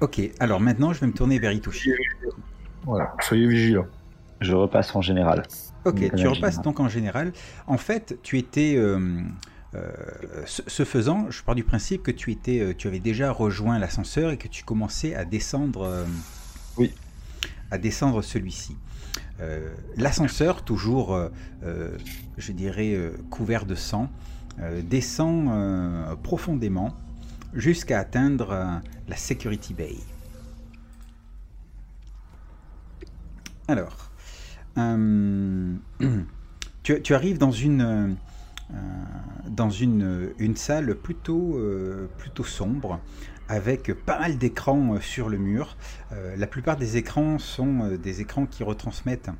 Ok, 0.00 0.20
alors 0.38 0.60
maintenant 0.60 0.92
je 0.92 1.00
vais 1.00 1.06
me 1.08 1.12
tourner 1.12 1.38
vers 1.38 1.52
Itoshi. 1.52 1.92
Voilà, 2.84 3.14
soyez 3.20 3.46
vigilants. 3.46 3.86
Je 4.40 4.54
repasse 4.54 4.94
en 4.96 5.02
général. 5.02 5.42
Ok, 5.84 6.10
Donc, 6.10 6.14
tu 6.14 6.26
repasses 6.28 6.56
général. 6.56 6.62
donc 6.62 6.80
en 6.80 6.88
général. 6.88 7.32
En 7.66 7.78
fait, 7.78 8.18
tu 8.22 8.38
étais, 8.38 8.74
euh, 8.76 9.22
euh, 9.74 9.92
ce, 10.46 10.62
ce 10.66 10.84
faisant, 10.84 11.30
je 11.30 11.42
pars 11.42 11.54
du 11.54 11.64
principe 11.64 12.02
que 12.02 12.10
tu 12.10 12.32
étais, 12.32 12.60
euh, 12.60 12.74
tu 12.76 12.86
avais 12.88 13.00
déjà 13.00 13.32
rejoint 13.32 13.78
l'ascenseur 13.78 14.30
et 14.30 14.36
que 14.38 14.48
tu 14.48 14.64
commençais 14.64 15.14
à 15.14 15.24
descendre. 15.24 15.82
euh, 15.82 16.04
Oui. 16.76 16.92
À 17.70 17.78
descendre 17.78 18.22
celui-ci. 18.22 18.76
L'ascenseur, 19.96 20.64
toujours, 20.64 21.18
je 22.36 22.52
dirais, 22.52 22.98
couvert 23.30 23.64
de 23.64 23.74
sang, 23.74 24.10
descend 24.82 25.48
profondément 26.22 26.94
jusqu'à 27.54 28.00
atteindre 28.00 28.82
la 29.08 29.16
Security 29.16 29.72
Bay. 29.72 29.96
Alors, 33.68 34.09
euh, 34.78 35.74
tu, 36.82 37.00
tu 37.02 37.14
arrives 37.14 37.38
dans 37.38 37.50
une, 37.52 38.16
euh, 38.72 38.74
dans 39.48 39.70
une, 39.70 40.32
une 40.38 40.56
salle 40.56 40.94
plutôt, 40.94 41.56
euh, 41.58 42.08
plutôt 42.18 42.44
sombre, 42.44 43.00
avec 43.48 43.92
pas 43.94 44.18
mal 44.18 44.38
d'écrans 44.38 45.00
sur 45.00 45.28
le 45.28 45.38
mur. 45.38 45.76
La 46.36 46.46
plupart 46.46 46.76
des 46.76 46.96
écrans 46.96 47.38
sont 47.38 47.96
des 47.96 48.20
écrans 48.20 48.46
qui 48.46 48.62
retransmettent 48.62 49.30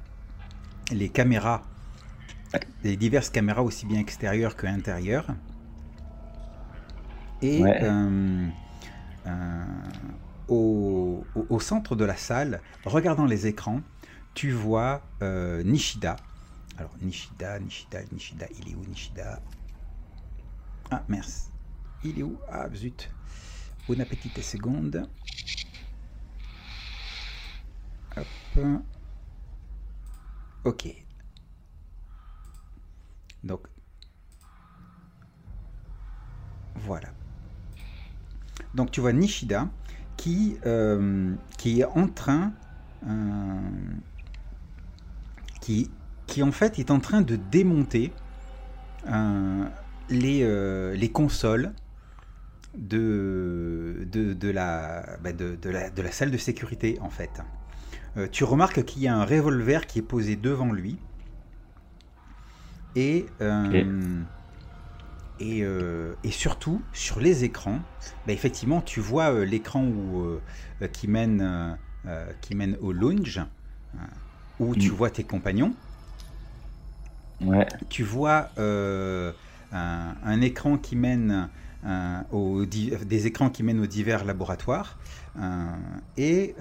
les 0.90 1.08
caméras, 1.08 1.62
les 2.82 2.96
diverses 2.96 3.30
caméras 3.30 3.62
aussi 3.62 3.87
bien 3.87 4.00
extérieures 4.00 4.56
que 4.56 4.66
intérieures. 4.66 5.28
Et 7.40 7.62
Ouais. 7.62 7.80
au- 10.49 11.25
au 11.49 11.60
centre 11.60 11.94
de 11.94 12.04
la 12.04 12.16
salle, 12.16 12.60
regardant 12.84 13.26
les 13.26 13.46
écrans, 13.46 13.80
tu 14.34 14.52
vois 14.52 15.02
euh, 15.22 15.62
Nishida. 15.62 16.16
Alors 16.76 16.96
Nishida, 17.00 17.58
Nishida, 17.58 18.02
Nishida, 18.12 18.46
il 18.58 18.70
est 18.70 18.75
où 18.75 18.84
Nishida? 18.87 19.40
Ah 20.90 21.04
mince, 21.08 21.50
il 22.02 22.18
est 22.18 22.22
où? 22.22 22.38
Ah 22.49 22.68
zut, 22.75 23.10
una 23.88 24.04
petite 24.04 24.40
seconde. 24.42 25.08
Hop. 28.16 28.26
Ok. 30.64 30.88
Donc 33.42 33.66
voilà. 36.75 37.08
Donc 38.75 38.90
tu 38.90 39.00
vois 39.00 39.12
Nishida 39.12 39.68
qui, 40.16 40.58
euh, 40.66 41.34
est 41.64 41.84
en 41.84 42.08
train, 42.08 42.52
euh, 43.06 43.60
qui, 45.60 45.90
qui 46.26 46.42
en 46.42 46.52
fait 46.52 46.78
est 46.78 46.90
en 46.90 47.00
train 47.00 47.20
de 47.22 47.36
démonter 47.36 48.12
euh, 49.08 49.64
les, 50.08 50.42
euh, 50.42 50.94
les 50.94 51.10
consoles 51.10 51.72
de, 52.76 54.06
de, 54.10 54.32
de 54.32 54.48
la, 54.50 55.18
bah, 55.22 55.32
de, 55.32 55.56
la, 55.64 55.90
de 55.90 56.02
la 56.02 56.12
salle 56.12 56.30
de 56.30 56.38
sécurité 56.38 56.98
en 57.00 57.10
fait. 57.10 57.42
Euh, 58.16 58.28
tu 58.30 58.44
remarques 58.44 58.84
qu'il 58.84 59.02
y 59.02 59.08
a 59.08 59.16
un 59.16 59.24
revolver 59.24 59.86
qui 59.86 59.98
est 60.00 60.02
posé 60.02 60.36
devant 60.36 60.72
lui. 60.72 60.98
Et, 62.96 63.26
et, 65.38 65.60
et 66.24 66.30
surtout, 66.32 66.82
sur 66.92 67.20
les 67.20 67.44
écrans, 67.44 67.78
bah, 68.26 68.32
effectivement, 68.32 68.80
tu 68.80 68.98
vois 68.98 69.44
l'écran 69.44 69.92
qui, 70.92 71.06
mène, 71.06 71.78
qui 72.40 72.56
mène 72.56 72.76
au 72.80 72.90
lounge, 72.90 73.40
où 74.60 74.76
tu 74.76 74.92
vois 74.92 75.10
tes 75.10 75.24
compagnons. 75.24 75.74
Ouais. 77.40 77.66
Tu 77.88 78.02
vois 78.04 78.52
euh, 78.58 79.32
un, 79.72 80.14
un 80.22 80.40
écran 80.40 80.78
qui 80.78 80.96
mène 80.96 81.50
euh, 81.84 82.20
aux 82.30 82.66
des 82.66 83.26
écrans 83.26 83.50
qui 83.50 83.62
mènent 83.62 83.80
aux 83.80 83.86
divers 83.86 84.24
laboratoires. 84.24 84.98
euh, 85.38 85.66
et, 86.16 86.54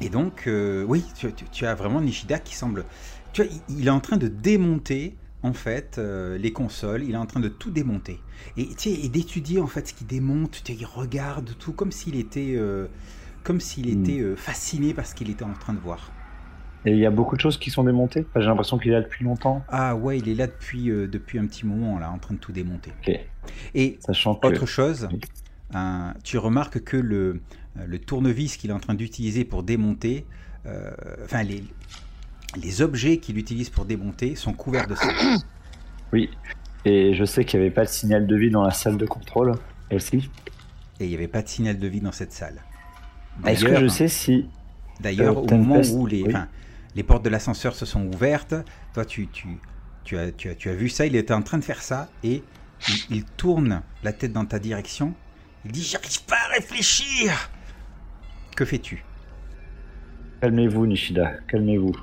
et 0.00 0.10
donc, 0.10 0.48
oui, 0.86 1.12
tu, 1.14 1.32
tu- 1.34 1.48
tu 1.48 1.66
as 1.66 1.74
vraiment 1.74 2.00
Nishida 2.00 2.38
qui 2.38 2.54
semble. 2.56 2.86
Tu 3.32 3.42
vois, 3.42 3.52
il, 3.68 3.80
il 3.80 3.86
est 3.86 3.90
en 3.90 4.00
train 4.00 4.16
de 4.16 4.28
démonter 4.28 5.16
en 5.42 5.52
fait 5.52 5.98
euh, 5.98 6.38
les 6.38 6.52
consoles. 6.52 7.04
Il 7.04 7.12
est 7.12 7.16
en 7.18 7.26
train 7.26 7.40
de 7.40 7.48
tout 7.48 7.70
démonter 7.70 8.24
et, 8.56 8.68
tu 8.74 8.90
sais, 8.90 8.92
et 8.92 9.08
d'étudier 9.08 9.60
en 9.60 9.66
fait 9.66 9.88
ce 9.88 9.94
qu'il 9.94 10.06
démonte. 10.06 10.62
Il 10.68 10.84
regarde 10.86 11.56
tout 11.58 11.72
comme 11.72 11.92
s'il 11.92 12.16
était, 12.16 12.54
euh, 12.56 12.88
comme 13.42 13.60
s'il 13.60 13.86
Mm. 13.96 14.02
était 14.04 14.20
euh, 14.20 14.36
fasciné 14.36 14.94
par 14.94 15.06
ce 15.06 15.14
qu'il 15.14 15.30
était 15.30 15.44
en 15.44 15.52
train 15.54 15.72
de 15.74 15.78
voir. 15.80 16.10
Et 16.84 16.90
il 16.92 16.98
y 16.98 17.06
a 17.06 17.10
beaucoup 17.10 17.36
de 17.36 17.40
choses 17.40 17.58
qui 17.58 17.70
sont 17.70 17.84
démontées? 17.84 18.26
Enfin, 18.30 18.40
J'ai 18.40 18.46
l'impression 18.46 18.76
qu'il 18.78 18.90
est 18.90 18.94
là 18.94 19.02
depuis 19.02 19.24
longtemps. 19.24 19.64
Ah 19.68 19.94
ouais, 19.94 20.18
il 20.18 20.28
est 20.28 20.34
là 20.34 20.46
depuis, 20.48 20.90
euh, 20.90 21.06
depuis 21.06 21.38
un 21.38 21.46
petit 21.46 21.64
moment, 21.64 21.98
là, 22.00 22.10
en 22.10 22.18
train 22.18 22.34
de 22.34 22.40
tout 22.40 22.50
démonter. 22.52 22.90
Ok. 23.06 23.20
Et 23.74 23.98
Sachant 24.00 24.34
que. 24.34 24.48
autre 24.48 24.66
chose, 24.66 25.08
Oui. 25.12 25.20
euh, 25.76 26.10
tu 26.24 26.38
remarques 26.38 26.80
que 26.82 26.96
le, 26.96 27.40
le 27.86 27.98
tournevis 28.00 28.56
qu'il 28.56 28.70
est 28.70 28.74
en 28.74 28.80
train 28.80 28.94
d'utiliser 28.94 29.44
pour 29.44 29.62
démonter, 29.62 30.26
euh, 30.66 30.90
enfin 31.24 31.44
les, 31.44 31.62
les 32.60 32.82
objets 32.82 33.18
qu'il 33.18 33.38
utilise 33.38 33.70
pour 33.70 33.84
démonter 33.84 34.34
sont 34.34 34.52
couverts 34.52 34.86
de 34.88 34.94
sang. 34.96 35.08
Oui. 36.12 36.28
Et 36.84 37.14
je 37.14 37.24
sais 37.24 37.44
qu'il 37.44 37.60
n'y 37.60 37.66
avait 37.66 37.74
pas 37.74 37.84
de 37.84 37.88
signal 37.90 38.26
de 38.26 38.36
vie 38.36 38.50
dans 38.50 38.64
la 38.64 38.72
salle 38.72 38.96
de 38.98 39.06
contrôle 39.06 39.54
aussi. 39.92 40.28
Et 40.98 41.04
il 41.04 41.08
n'y 41.08 41.14
avait 41.14 41.28
pas 41.28 41.42
de 41.42 41.48
signal 41.48 41.78
de 41.78 41.86
vie 41.86 42.00
dans 42.00 42.10
cette 42.12 42.32
salle. 42.32 42.60
Est-ce 43.46 43.64
que 43.64 43.70
D'ailleurs- 43.70 43.82
je 43.82 43.88
sais 43.88 44.08
si. 44.08 44.46
D'ailleurs, 45.00 45.38
Euh, 45.38 45.40
au 45.42 45.56
moment 45.56 45.80
où 45.92 46.06
les, 46.06 46.22
oui. 46.22 46.28
enfin, 46.28 46.48
les 46.94 47.02
portes 47.02 47.24
de 47.24 47.30
l'ascenseur 47.30 47.74
se 47.74 47.86
sont 47.86 48.06
ouvertes, 48.06 48.54
toi, 48.94 49.04
tu, 49.04 49.26
tu, 49.28 49.46
tu, 50.04 50.16
as, 50.18 50.30
tu, 50.32 50.48
as, 50.50 50.54
tu 50.54 50.68
as 50.68 50.74
vu 50.74 50.88
ça, 50.88 51.06
il 51.06 51.16
était 51.16 51.34
en 51.34 51.42
train 51.42 51.58
de 51.58 51.64
faire 51.64 51.82
ça, 51.82 52.08
et 52.22 52.42
il, 52.88 53.16
il 53.16 53.24
tourne 53.24 53.82
la 54.02 54.12
tête 54.12 54.32
dans 54.32 54.44
ta 54.44 54.58
direction. 54.58 55.14
Il 55.64 55.72
dit 55.72 55.82
J'arrive 55.82 56.22
pas 56.24 56.36
à 56.50 56.54
réfléchir 56.54 57.50
Que 58.56 58.64
fais-tu? 58.64 59.04
Calmez-vous, 60.40 60.86
Nishida, 60.86 61.32
calmez-vous. 61.48 61.96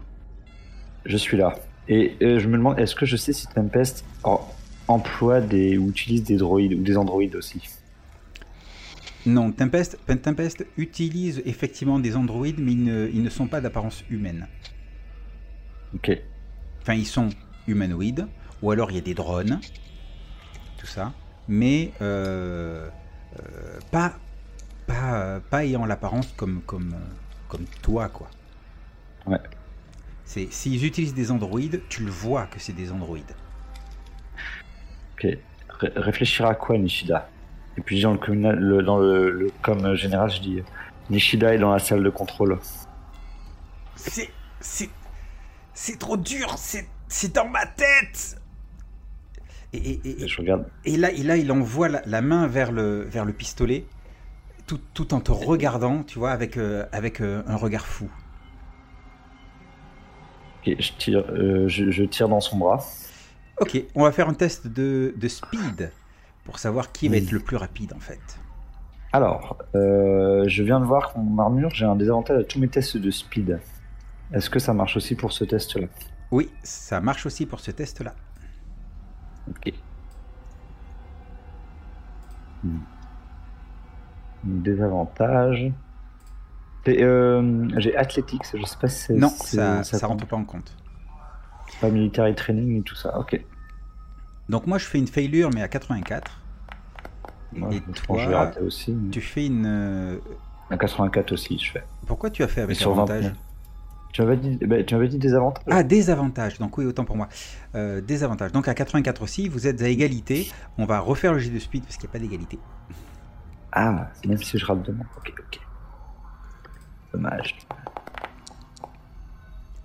Je 1.05 1.17
suis 1.17 1.37
là. 1.37 1.55
Et 1.87 2.15
euh, 2.21 2.39
je 2.39 2.47
me 2.47 2.57
demande, 2.57 2.79
est-ce 2.79 2.95
que 2.95 3.05
je 3.05 3.15
sais 3.17 3.33
si 3.33 3.47
Tempest 3.47 4.03
emploie 4.87 5.41
des, 5.41 5.77
ou 5.77 5.89
utilise 5.89 6.23
des 6.23 6.37
droïdes 6.37 6.73
ou 6.73 6.81
des 6.83 6.97
androïdes 6.97 7.35
aussi? 7.35 7.61
Non, 9.25 9.51
Tempest, 9.51 9.97
Tempest 10.23 10.65
utilise 10.77 11.41
effectivement 11.45 11.99
des 11.99 12.15
androïdes, 12.15 12.59
mais 12.59 12.71
ils 12.71 12.83
ne, 12.83 13.09
ils 13.13 13.21
ne 13.21 13.29
sont 13.29 13.47
pas 13.47 13.59
d'apparence 13.61 14.03
humaine. 14.09 14.47
Ok. 15.93 16.11
Enfin, 16.81 16.93
ils 16.93 17.05
sont 17.05 17.29
humanoïdes, 17.67 18.27
ou 18.61 18.71
alors 18.71 18.91
il 18.91 18.95
y 18.95 18.99
a 18.99 19.01
des 19.01 19.13
drones, 19.13 19.59
tout 20.77 20.87
ça, 20.87 21.13
mais 21.47 21.91
euh, 22.01 22.89
euh, 23.39 23.79
pas, 23.91 24.17
pas, 24.87 25.41
pas 25.49 25.65
ayant 25.65 25.85
l'apparence 25.85 26.31
comme, 26.37 26.61
comme, 26.61 26.95
comme 27.49 27.65
toi, 27.81 28.07
quoi. 28.07 28.29
Ouais. 29.25 29.41
C'est, 30.23 30.51
s'ils 30.51 30.85
utilisent 30.85 31.13
des 31.13 31.31
androïdes, 31.31 31.81
tu 31.89 32.05
le 32.05 32.11
vois 32.11 32.45
que 32.45 32.59
c'est 32.59 32.73
des 32.73 32.91
androïdes. 32.91 33.35
Ok. 35.13 35.27
Ré- 35.69 35.91
réfléchir 35.95 36.45
à 36.45 36.55
quoi, 36.55 36.77
Nishida? 36.77 37.29
Et 37.77 37.81
puis 37.81 38.01
dans 38.01 38.11
le, 38.11 38.17
communal- 38.17 38.59
le- 38.59 38.83
dans 38.83 38.97
le, 38.97 39.29
le 39.31 39.51
com 39.61 39.95
général, 39.95 40.29
je 40.29 40.41
dis 40.41 40.63
Nishida 41.09 41.53
est 41.53 41.59
dans 41.59 41.71
la 41.71 41.79
salle 41.79 42.03
de 42.03 42.09
contrôle. 42.09 42.59
C'est, 43.95 44.29
c'est, 44.59 44.89
c'est 45.73 45.97
trop 45.97 46.17
dur, 46.17 46.55
c'est, 46.57 46.87
c'est 47.07 47.33
dans 47.33 47.47
ma 47.47 47.65
tête. 47.65 48.39
Et, 49.71 49.77
et- 49.77 50.01
et- 50.03 50.23
Et 50.23 50.27
je 50.27 50.37
regarde. 50.37 50.65
Et 50.85 50.97
là, 50.97 51.11
et 51.11 51.23
là 51.23 51.37
il 51.37 51.51
envoie 51.51 51.89
la, 51.89 52.01
la 52.05 52.21
main 52.21 52.47
vers 52.47 52.71
le, 52.71 53.01
vers 53.03 53.23
le 53.25 53.33
pistolet, 53.33 53.85
tout, 54.67 54.79
tout 54.93 55.13
en 55.13 55.19
te 55.21 55.31
regardant, 55.31 56.03
tu 56.03 56.19
vois, 56.19 56.31
avec, 56.31 56.57
euh, 56.57 56.85
avec 56.91 57.21
euh, 57.21 57.43
un 57.47 57.55
regard 57.55 57.85
fou. 57.85 58.09
Ok, 60.61 60.75
je 60.79 60.91
tire, 60.93 61.23
euh, 61.29 61.67
je, 61.67 61.89
je 61.91 62.03
tire 62.03 62.27
dans 62.27 62.41
son 62.41 62.57
bras. 62.57 62.83
Ok, 63.61 63.81
on 63.95 64.03
va 64.03 64.11
faire 64.11 64.27
un 64.29 64.33
test 64.33 64.67
de, 64.67 65.13
de 65.15 65.27
speed 65.27 65.91
pour 66.49 66.57
savoir 66.59 66.91
qui 66.91 67.07
va 67.09 67.17
être 67.17 67.31
le 67.31 67.39
plus 67.39 67.57
rapide 67.57 67.93
en 67.95 67.99
fait. 67.99 68.19
Alors, 69.13 69.57
euh, 69.75 70.45
je 70.47 70.63
viens 70.63 70.79
de 70.79 70.85
voir 70.85 71.13
que 71.13 71.19
mon 71.19 71.37
armure, 71.41 71.69
j'ai 71.69 71.85
un 71.85 71.95
désavantage 71.95 72.39
à 72.41 72.43
tous 72.43 72.59
mes 72.59 72.67
tests 72.67 72.97
de 72.97 73.11
speed. 73.11 73.59
Est-ce 74.33 74.49
que 74.49 74.57
ça 74.57 74.73
marche 74.73 74.97
aussi 74.97 75.13
pour 75.15 75.31
ce 75.31 75.43
test-là? 75.43 75.87
Oui, 76.31 76.49
ça 76.63 77.01
marche 77.01 77.25
aussi 77.27 77.45
pour 77.45 77.59
ce 77.59 77.69
test-là. 77.69 78.15
Ok. 79.47 79.73
Hmm. 82.63 82.79
Désavantage. 84.43 85.71
Et, 86.87 87.03
euh, 87.03 87.67
j'ai 87.77 87.95
Athletics, 87.95 88.43
je 88.55 88.63
sais 88.65 88.77
pas 88.81 88.87
si 88.87 88.99
c'est. 89.05 89.13
Non, 89.13 89.29
c'est- 89.29 89.57
ça, 89.57 89.83
ça 89.83 89.99
compte. 89.99 90.09
rentre 90.09 90.25
pas 90.27 90.37
en 90.37 90.45
compte. 90.45 90.75
Pas 91.79 91.89
military 91.89 92.33
training 92.33 92.79
et 92.79 92.81
tout 92.81 92.95
ça. 92.95 93.19
Ok. 93.19 93.39
Donc 94.49 94.65
moi, 94.65 94.79
je 94.79 94.85
fais 94.85 94.97
une 94.97 95.07
failure, 95.07 95.51
mais 95.53 95.61
à 95.61 95.67
84. 95.67 96.38
Moi, 97.53 97.69
et 97.73 97.81
toi, 97.81 98.49
aussi. 98.63 98.91
mais- 98.91 99.09
tu 99.11 99.21
fais 99.21 99.45
une... 99.47 99.65
euh, 99.65 100.17
À 100.69 100.77
84 100.77 101.31
aussi, 101.31 101.57
je 101.57 101.71
fais. 101.71 101.83
Pourquoi 102.05 102.29
tu 102.29 102.43
as 102.43 102.47
fait 102.47 102.61
avec 102.61 102.81
avantage 102.81 103.23
29. 103.23 103.37
Tu 104.11 104.21
m'avais 104.23 104.37
dit, 104.37 104.57
bah, 104.65 104.83
tu 104.83 104.95
m'avais 104.95 105.07
dit 105.07 105.17
des 105.19 105.33
avantages 105.35 105.63
Ah, 105.69 105.83
désavantage. 105.83 106.57
Donc 106.57 106.77
oui, 106.77 106.85
autant 106.85 107.05
pour 107.05 107.15
moi. 107.15 107.27
Euh, 107.75 108.01
désavantage. 108.01 108.51
Donc 108.51 108.67
à 108.67 108.73
84 108.73 109.21
aussi, 109.21 109.47
vous 109.47 109.67
êtes 109.67 109.81
à 109.81 109.87
égalité. 109.87 110.51
On 110.79 110.85
va 110.85 110.99
refaire 110.99 111.33
le 111.33 111.39
jet 111.39 111.51
de 111.51 111.59
speed 111.59 111.83
parce 111.83 111.95
qu'il 111.97 112.05
n'y 112.07 112.11
a 112.11 112.13
pas 112.13 112.19
d'égalité. 112.19 112.57
Ah, 113.71 114.09
même 114.27 114.37
si 114.41 114.57
je 114.57 114.65
rate 114.65 114.81
demain. 114.81 115.05
Ok, 115.17 115.31
ok. 115.37 115.59
Dommage. 117.13 117.55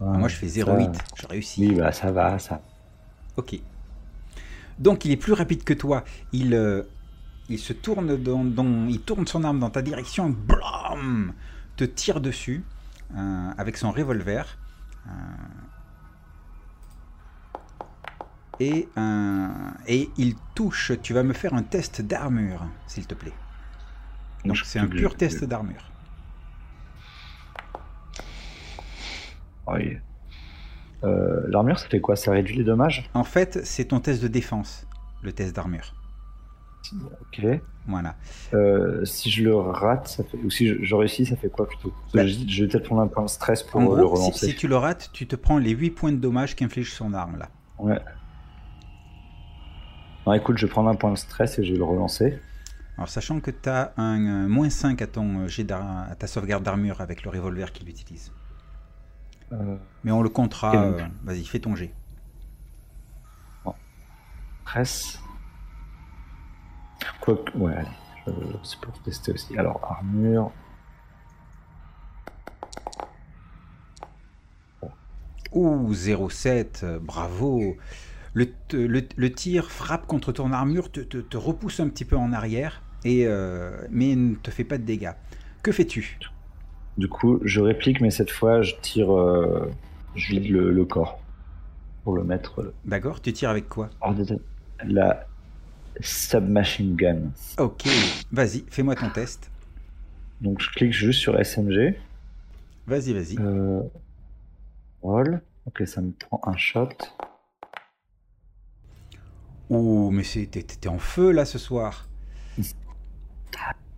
Moi, 0.00 0.28
je 0.28 0.36
fais 0.36 0.46
0,8. 0.46 0.94
Je 1.16 1.26
réussis. 1.26 1.68
Oui, 1.68 1.74
bah 1.76 1.92
ça 1.92 2.10
va, 2.10 2.38
ça. 2.38 2.60
Ok. 3.36 3.56
Donc 4.78 5.04
il 5.04 5.12
est 5.12 5.16
plus 5.16 5.32
rapide 5.32 5.64
que 5.64 5.72
toi. 5.74 6.02
Il, 6.32 6.54
euh, 6.54 6.82
il 7.48 7.58
se 7.58 7.72
tourne 7.72 8.16
dans, 8.16 8.44
dans- 8.44 8.86
il 8.88 9.00
tourne 9.00 9.26
son 9.26 9.44
arme 9.44 9.60
dans 9.60 9.70
ta 9.70 9.82
direction. 9.82 10.30
Blam 10.30 11.32
Te 11.76 11.84
tire 11.84 12.20
dessus 12.20 12.64
euh, 13.16 13.50
avec 13.58 13.76
son 13.76 13.90
revolver. 13.92 14.58
euh, 15.06 15.10
et, 18.60 18.88
euh, 18.96 19.48
et 19.88 20.10
il 20.16 20.36
touche. 20.54 20.92
Tu 21.02 21.12
vas 21.12 21.24
me 21.24 21.32
faire 21.32 21.54
un 21.54 21.62
test 21.64 22.00
d'armure, 22.02 22.64
s'il 22.86 23.06
te 23.06 23.14
plaît. 23.14 23.32
Donc 24.44 24.58
c'est 24.58 24.78
un 24.78 24.86
pur 24.86 25.16
test 25.16 25.44
d'armure. 25.44 25.90
Oui. 29.66 29.98
L'armure, 31.02 31.78
ça 31.78 31.88
fait 31.88 32.00
quoi? 32.00 32.16
Ça 32.16 32.30
réduit 32.30 32.56
les 32.56 32.64
dommages? 32.64 33.10
En 33.12 33.24
fait, 33.24 33.60
c'est 33.64 33.86
ton 33.86 34.00
test 34.00 34.22
de 34.22 34.28
défense, 34.28 34.86
le 35.22 35.32
test 35.32 35.54
d'armure. 35.54 35.92
Ok. 36.92 37.46
Voilà. 37.86 38.16
Euh, 38.54 39.04
si 39.04 39.30
je 39.30 39.44
le 39.44 39.54
rate, 39.56 40.08
ça 40.08 40.24
fait... 40.24 40.38
ou 40.38 40.50
si 40.50 40.68
je, 40.68 40.82
je 40.82 40.94
réussis, 40.94 41.26
ça 41.26 41.36
fait 41.36 41.50
quoi 41.50 41.66
plutôt 41.66 41.92
Bah, 42.14 42.26
je, 42.26 42.34
je 42.48 42.64
vais 42.64 42.68
peut-être 42.70 42.84
prendre 42.86 43.02
un 43.02 43.06
point 43.08 43.24
de 43.24 43.28
stress 43.28 43.62
pour 43.62 43.80
En 43.80 43.92
euh, 43.92 43.96
le 43.96 44.04
gros, 44.04 44.16
si, 44.16 44.22
relancer. 44.22 44.46
si 44.48 44.56
tu 44.56 44.68
le 44.68 44.76
rates, 44.76 45.10
tu 45.12 45.26
te 45.26 45.36
prends 45.36 45.58
les 45.58 45.70
8 45.70 45.90
points 45.90 46.12
de 46.12 46.16
dommage 46.16 46.56
qu'inflige 46.56 46.92
son 46.92 47.12
arme 47.12 47.36
là. 47.38 47.48
Ouais. 47.78 48.00
Non, 50.26 50.32
écoute, 50.32 50.56
je 50.56 50.66
vais 50.66 50.70
prendre 50.72 50.88
un 50.88 50.94
point 50.94 51.10
de 51.10 51.18
stress 51.18 51.58
et 51.58 51.64
je 51.64 51.72
vais 51.72 51.78
le 51.78 51.84
relancer. 51.84 52.38
Alors, 52.96 53.08
sachant 53.08 53.40
que 53.40 53.50
tu 53.50 53.68
as 53.68 53.92
un 53.96 54.48
moins 54.48 54.70
5 54.70 55.02
à, 55.02 55.06
ton, 55.06 55.46
euh, 55.46 56.06
à 56.10 56.14
ta 56.14 56.26
sauvegarde 56.26 56.62
d'armure 56.62 57.00
avec 57.00 57.24
le 57.24 57.30
revolver 57.30 57.72
qu'il 57.72 57.88
utilise. 57.88 58.32
Euh, 59.52 59.76
Mais 60.04 60.12
on 60.12 60.22
le 60.22 60.28
comptera. 60.28 60.74
Euh, 60.76 61.00
Vas-y, 61.24 61.44
fais 61.44 61.58
ton 61.58 61.74
jet. 61.74 61.92
stress. 64.64 65.20
Quoique, 67.20 67.56
ouais, 67.58 67.74
allez, 67.74 68.36
c'est 68.62 68.78
pour 68.80 68.92
tester 69.02 69.32
aussi. 69.32 69.56
Alors, 69.58 69.80
armure. 69.82 70.50
Ouh, 75.52 75.92
0,7, 75.92 76.80
euh, 76.82 76.98
bravo. 77.00 77.76
Le, 78.32 78.46
te- 78.50 78.76
le- 78.76 79.06
le 79.16 79.32
tir 79.32 79.70
frappe 79.70 80.06
contre 80.06 80.32
ton 80.32 80.50
armure, 80.52 80.90
te, 80.90 81.00
te- 81.00 81.18
te 81.18 81.36
repousse 81.36 81.78
un 81.78 81.88
petit 81.88 82.04
peu 82.04 82.16
en 82.16 82.32
arrière, 82.32 82.82
et, 83.04 83.26
euh, 83.26 83.86
mais 83.90 84.16
ne 84.16 84.34
te 84.34 84.50
fait 84.50 84.64
pas 84.64 84.78
de 84.78 84.82
dégâts. 84.82 85.12
Que 85.62 85.70
fais-tu? 85.70 86.18
Du 86.98 87.08
coup, 87.08 87.38
je 87.44 87.60
réplique, 87.60 88.00
mais 88.00 88.10
cette 88.10 88.30
fois, 88.30 88.62
je 88.62 88.74
tire. 88.82 89.12
euh, 89.16 89.70
je 90.16 90.28
vide 90.30 90.48
le, 90.50 90.70
le 90.72 90.84
corps. 90.84 91.20
Pour 92.02 92.14
le 92.16 92.24
mettre. 92.24 92.74
D'accord 92.84 93.20
Tu 93.22 93.32
tires 93.32 93.48
avec 93.50 93.68
quoi? 93.68 93.88
La 94.84 95.26
submachine 96.00 96.96
gun. 96.96 97.18
Ok, 97.58 97.86
vas-y, 98.32 98.64
fais-moi 98.68 98.94
ton 98.94 99.10
test. 99.10 99.50
Donc, 100.40 100.60
je 100.60 100.70
clique 100.70 100.92
juste 100.92 101.20
sur 101.20 101.38
SMG. 101.38 101.96
Vas-y, 102.86 103.12
vas-y. 103.12 103.38
Euh, 103.38 103.80
roll. 105.02 105.40
Ok, 105.66 105.86
ça 105.86 106.02
me 106.02 106.12
prend 106.12 106.40
un 106.44 106.56
shot. 106.56 106.88
Ouh, 109.70 110.10
mais 110.10 110.22
t'es 110.22 110.88
en 110.88 110.98
feu 110.98 111.32
là 111.32 111.44
ce 111.44 111.58
soir. 111.58 112.08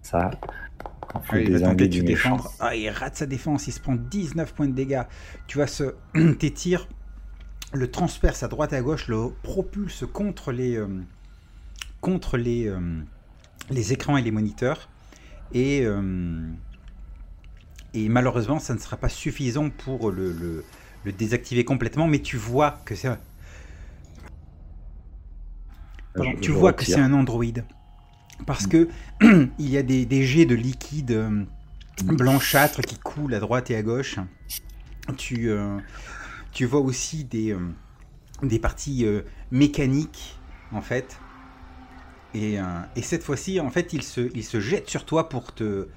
Ça. 0.02 0.30
Il 1.32 1.52
va 1.52 1.60
tenter 1.60 1.88
de 1.88 1.94
se 1.94 2.02
défendre. 2.02 2.52
Ah, 2.60 2.76
il 2.76 2.88
rate 2.90 3.16
sa 3.16 3.26
défense, 3.26 3.66
il 3.66 3.72
se 3.72 3.80
prend 3.80 3.96
19 3.96 4.54
points 4.54 4.68
de 4.68 4.74
dégâts. 4.74 5.02
Tu 5.48 5.58
vois, 5.58 5.66
ce... 5.66 5.94
tes 6.38 6.52
tirs 6.52 6.88
le 7.72 7.90
transperce 7.90 8.42
à 8.42 8.48
droite 8.48 8.72
et 8.72 8.76
à 8.76 8.82
gauche, 8.82 9.08
le 9.08 9.30
propulse 9.42 10.04
contre 10.12 10.52
les, 10.52 10.76
euh, 10.76 10.86
contre 12.00 12.36
les, 12.36 12.66
euh, 12.68 12.80
les 13.70 13.92
écrans 13.92 14.16
et 14.16 14.22
les 14.22 14.30
moniteurs. 14.30 14.88
Et, 15.52 15.82
euh, 15.84 16.50
et 17.94 18.08
malheureusement, 18.08 18.58
ça 18.58 18.74
ne 18.74 18.78
sera 18.78 18.96
pas 18.96 19.08
suffisant 19.08 19.70
pour 19.70 20.10
le, 20.10 20.32
le- 20.32 20.64
le 21.04 21.12
désactiver 21.12 21.64
complètement, 21.64 22.06
mais 22.08 22.20
tu 22.20 22.36
vois 22.36 22.82
que 22.84 22.94
c'est... 22.94 23.08
Je- 26.16 26.34
tu 26.40 26.50
vois 26.52 26.72
que 26.72 26.84
c'est 26.84 27.00
un 27.00 27.12
androïde. 27.12 27.64
Parce 28.46 28.66
que 28.66 28.88
il 29.22 29.68
y 29.70 29.76
a 29.78 29.82
des, 29.82 30.06
des 30.06 30.24
jets 30.24 30.46
de 30.46 30.54
liquide 30.54 31.12
euh, 31.12 31.44
blanchâtre 32.02 32.82
qui 32.82 32.98
coulent 32.98 33.34
à 33.34 33.40
droite 33.40 33.70
et 33.70 33.76
à 33.76 33.82
gauche. 33.82 34.18
Tu, 35.16 35.50
euh, 35.50 35.78
tu 36.52 36.66
vois 36.66 36.80
aussi 36.80 37.24
des, 37.24 37.52
euh, 37.52 37.60
des 38.42 38.58
parties 38.58 39.06
euh, 39.06 39.22
mécaniques, 39.50 40.40
en 40.72 40.82
fait. 40.82 41.22
Et, 42.36 42.60
euh, 42.60 42.64
et 42.96 43.02
cette 43.02 43.22
fois-ci, 43.22 43.60
en 43.60 43.70
fait, 43.70 43.92
il 43.94 44.02
se, 44.02 44.30
il 44.34 44.44
se 44.44 44.60
jette 44.60 44.90
sur 44.90 45.06
toi 45.06 45.28
pour 45.28 45.54
te. 45.54 45.88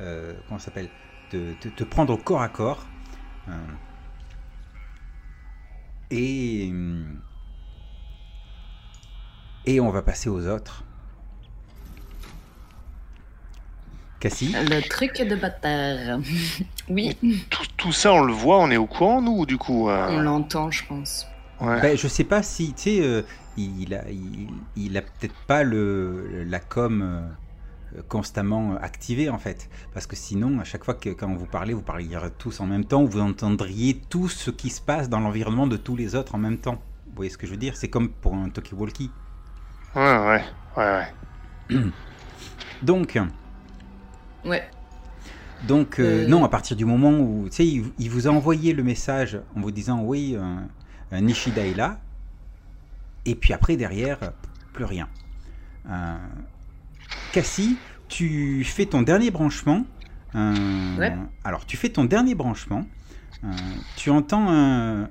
euh, 0.00 0.34
comment 0.46 0.58
ça 0.58 0.66
s'appelle? 0.66 0.90
Te, 1.30 1.54
te, 1.54 1.68
te 1.68 1.84
prendre 1.84 2.12
au 2.12 2.18
corps 2.18 2.42
à 2.42 2.48
corps. 2.48 2.84
Euh, 3.48 3.52
et. 6.10 6.68
hum, 6.70 7.20
Et 9.64 9.80
on 9.80 9.90
va 9.90 10.02
passer 10.02 10.28
aux 10.28 10.46
autres. 10.46 10.84
Cassie? 14.20 14.52
Le 14.54 14.86
truc 14.88 15.20
de 15.22 15.34
bâtard. 15.36 16.20
oui, 16.88 17.16
Tout, 17.50 17.64
tout 17.76 17.92
ça, 17.92 18.12
on 18.12 18.22
le 18.22 18.32
voit, 18.32 18.58
on 18.58 18.70
est 18.70 18.76
au 18.76 18.86
courant, 18.86 19.20
nous, 19.22 19.44
du 19.46 19.58
coup 19.58 19.88
euh, 19.88 20.06
on 20.10 20.20
l'entend, 20.20 20.70
je 20.70 20.84
pense. 20.86 21.26
ouais. 21.60 21.80
Ben, 21.80 21.96
je 21.96 22.08
sais 22.08 22.24
pas 22.24 22.42
si, 22.42 22.72
tu 22.74 22.82
sais, 22.82 23.00
euh, 23.02 23.22
il 23.56 23.94
a, 23.94 24.10
il, 24.10 24.48
il 24.76 24.96
a 24.96 25.02
peut-être 25.02 25.34
pas 25.46 25.62
le, 25.62 26.44
la 26.44 26.60
com 26.60 27.02
euh, 27.02 28.02
constamment 28.08 28.76
activée 28.76 29.28
en 29.30 29.38
fait. 29.38 29.68
Parce 29.92 30.06
que 30.06 30.16
sinon, 30.16 30.60
à 30.60 30.64
chaque 30.64 30.84
fois 30.84 30.94
que 30.94 31.10
quand 31.10 31.34
vous 31.34 31.46
parlez, 31.46 31.74
vous 31.74 31.82
parliez 31.82 32.16
tous 32.38 32.60
en 32.60 32.66
même 32.66 32.84
temps, 32.84 33.04
vous 33.04 33.20
entendriez 33.20 34.00
tout 34.08 34.28
ce 34.28 34.50
qui 34.50 34.70
se 34.70 34.80
passe 34.80 35.08
dans 35.08 35.20
l'environnement 35.20 35.66
de 35.66 35.76
tous 35.76 35.96
les 35.96 36.14
autres 36.14 36.34
en 36.34 36.38
même 36.38 36.58
temps. 36.58 36.82
Vous 37.06 37.16
voyez 37.16 37.30
ce 37.30 37.38
que 37.38 37.46
je 37.46 37.52
veux 37.52 37.56
dire? 37.58 37.76
C'est 37.76 37.88
comme 37.88 38.10
pour 38.10 38.34
un 38.34 38.48
talkie-walkie. 38.50 39.10
Ouais, 39.94 40.02
ouais, 40.02 40.44
ouais, 40.76 41.06
ouais. 41.70 41.76
Donc, 42.82 43.18
Ouais. 44.44 44.62
donc 45.60 45.98
euh, 45.98 46.24
Euh. 46.24 46.26
non, 46.26 46.44
à 46.44 46.48
partir 46.48 46.76
du 46.76 46.84
moment 46.84 47.18
où, 47.18 47.48
tu 47.48 47.56
sais, 47.56 47.66
il, 47.66 47.92
il 47.98 48.10
vous 48.10 48.28
a 48.28 48.30
envoyé 48.30 48.72
le 48.72 48.82
message 48.82 49.40
en 49.56 49.60
vous 49.60 49.70
disant 49.70 50.02
oui, 50.02 50.36
euh, 50.36 51.20
Nishida 51.20 51.66
est 51.66 51.74
là, 51.74 52.00
et 53.26 53.34
puis 53.34 53.52
après 53.52 53.76
derrière, 53.76 54.18
plus 54.72 54.84
rien. 54.84 55.08
Euh, 55.90 56.16
Cassie, 57.32 57.76
tu 58.08 58.64
fais 58.64 58.86
ton 58.86 59.02
dernier 59.02 59.30
branchement. 59.30 59.84
euh, 60.34 60.96
Ouais. 60.96 61.14
Alors, 61.44 61.66
tu 61.66 61.76
fais 61.76 61.88
ton 61.90 62.04
dernier 62.04 62.34
branchement. 62.34 62.86
euh, 63.44 63.48
tu 63.96 64.10
entends 64.10 64.46
un. 64.50 65.08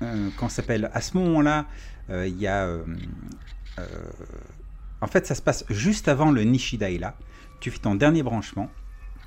ça 0.00 0.48
s'appelle 0.48 0.90
À 0.94 1.00
ce 1.00 1.16
moment-là, 1.18 1.66
il 2.10 2.38
y 2.38 2.46
a. 2.46 2.68
en 5.00 5.06
fait, 5.06 5.26
ça 5.26 5.34
se 5.34 5.42
passe 5.42 5.64
juste 5.70 6.08
avant 6.08 6.30
le 6.30 6.42
Nishida 6.42 6.90
est 6.90 6.98
là. 6.98 7.16
Tu 7.60 7.70
fais 7.70 7.78
ton 7.78 7.94
dernier 7.94 8.22
branchement. 8.22 8.70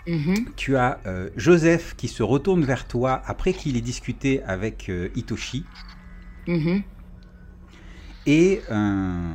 Mhm. 0.08 0.46
Tu 0.56 0.78
as 0.78 1.00
euh, 1.06 1.30
Joseph 1.38 1.96
qui 1.96 2.08
se 2.08 2.24
retourne 2.24 2.64
vers 2.64 2.88
toi 2.88 3.22
après 3.26 3.54
qu'il 3.54 3.78
ait 3.78 3.82
discuté 3.82 4.42
avec 4.44 4.90
euh, 4.90 5.10
Hitoshi. 5.16 5.64
Mhm. 6.48 6.82
Et 8.26 8.62
euh, 8.72 9.32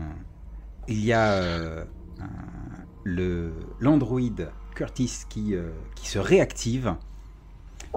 il 0.89 1.05
y 1.05 1.13
a 1.13 1.33
euh, 1.33 1.85
l'androïde 3.81 4.49
Curtis 4.75 5.23
qui, 5.29 5.55
euh, 5.55 5.71
qui 5.95 6.09
se 6.09 6.19
réactive. 6.19 6.95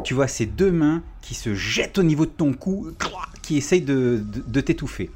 Tu 0.04 0.14
vois 0.14 0.28
ses 0.28 0.46
deux 0.46 0.72
mains 0.72 1.04
qui 1.22 1.36
se 1.36 1.54
jettent 1.54 1.98
au 1.98 2.04
niveau 2.04 2.26
de 2.26 2.32
ton 2.32 2.54
cou, 2.54 2.92
qui 3.42 3.58
essayent 3.58 3.82
de, 3.82 4.24
de- 4.24 4.42
de 4.48 4.62
t'étouffer. 4.62 5.10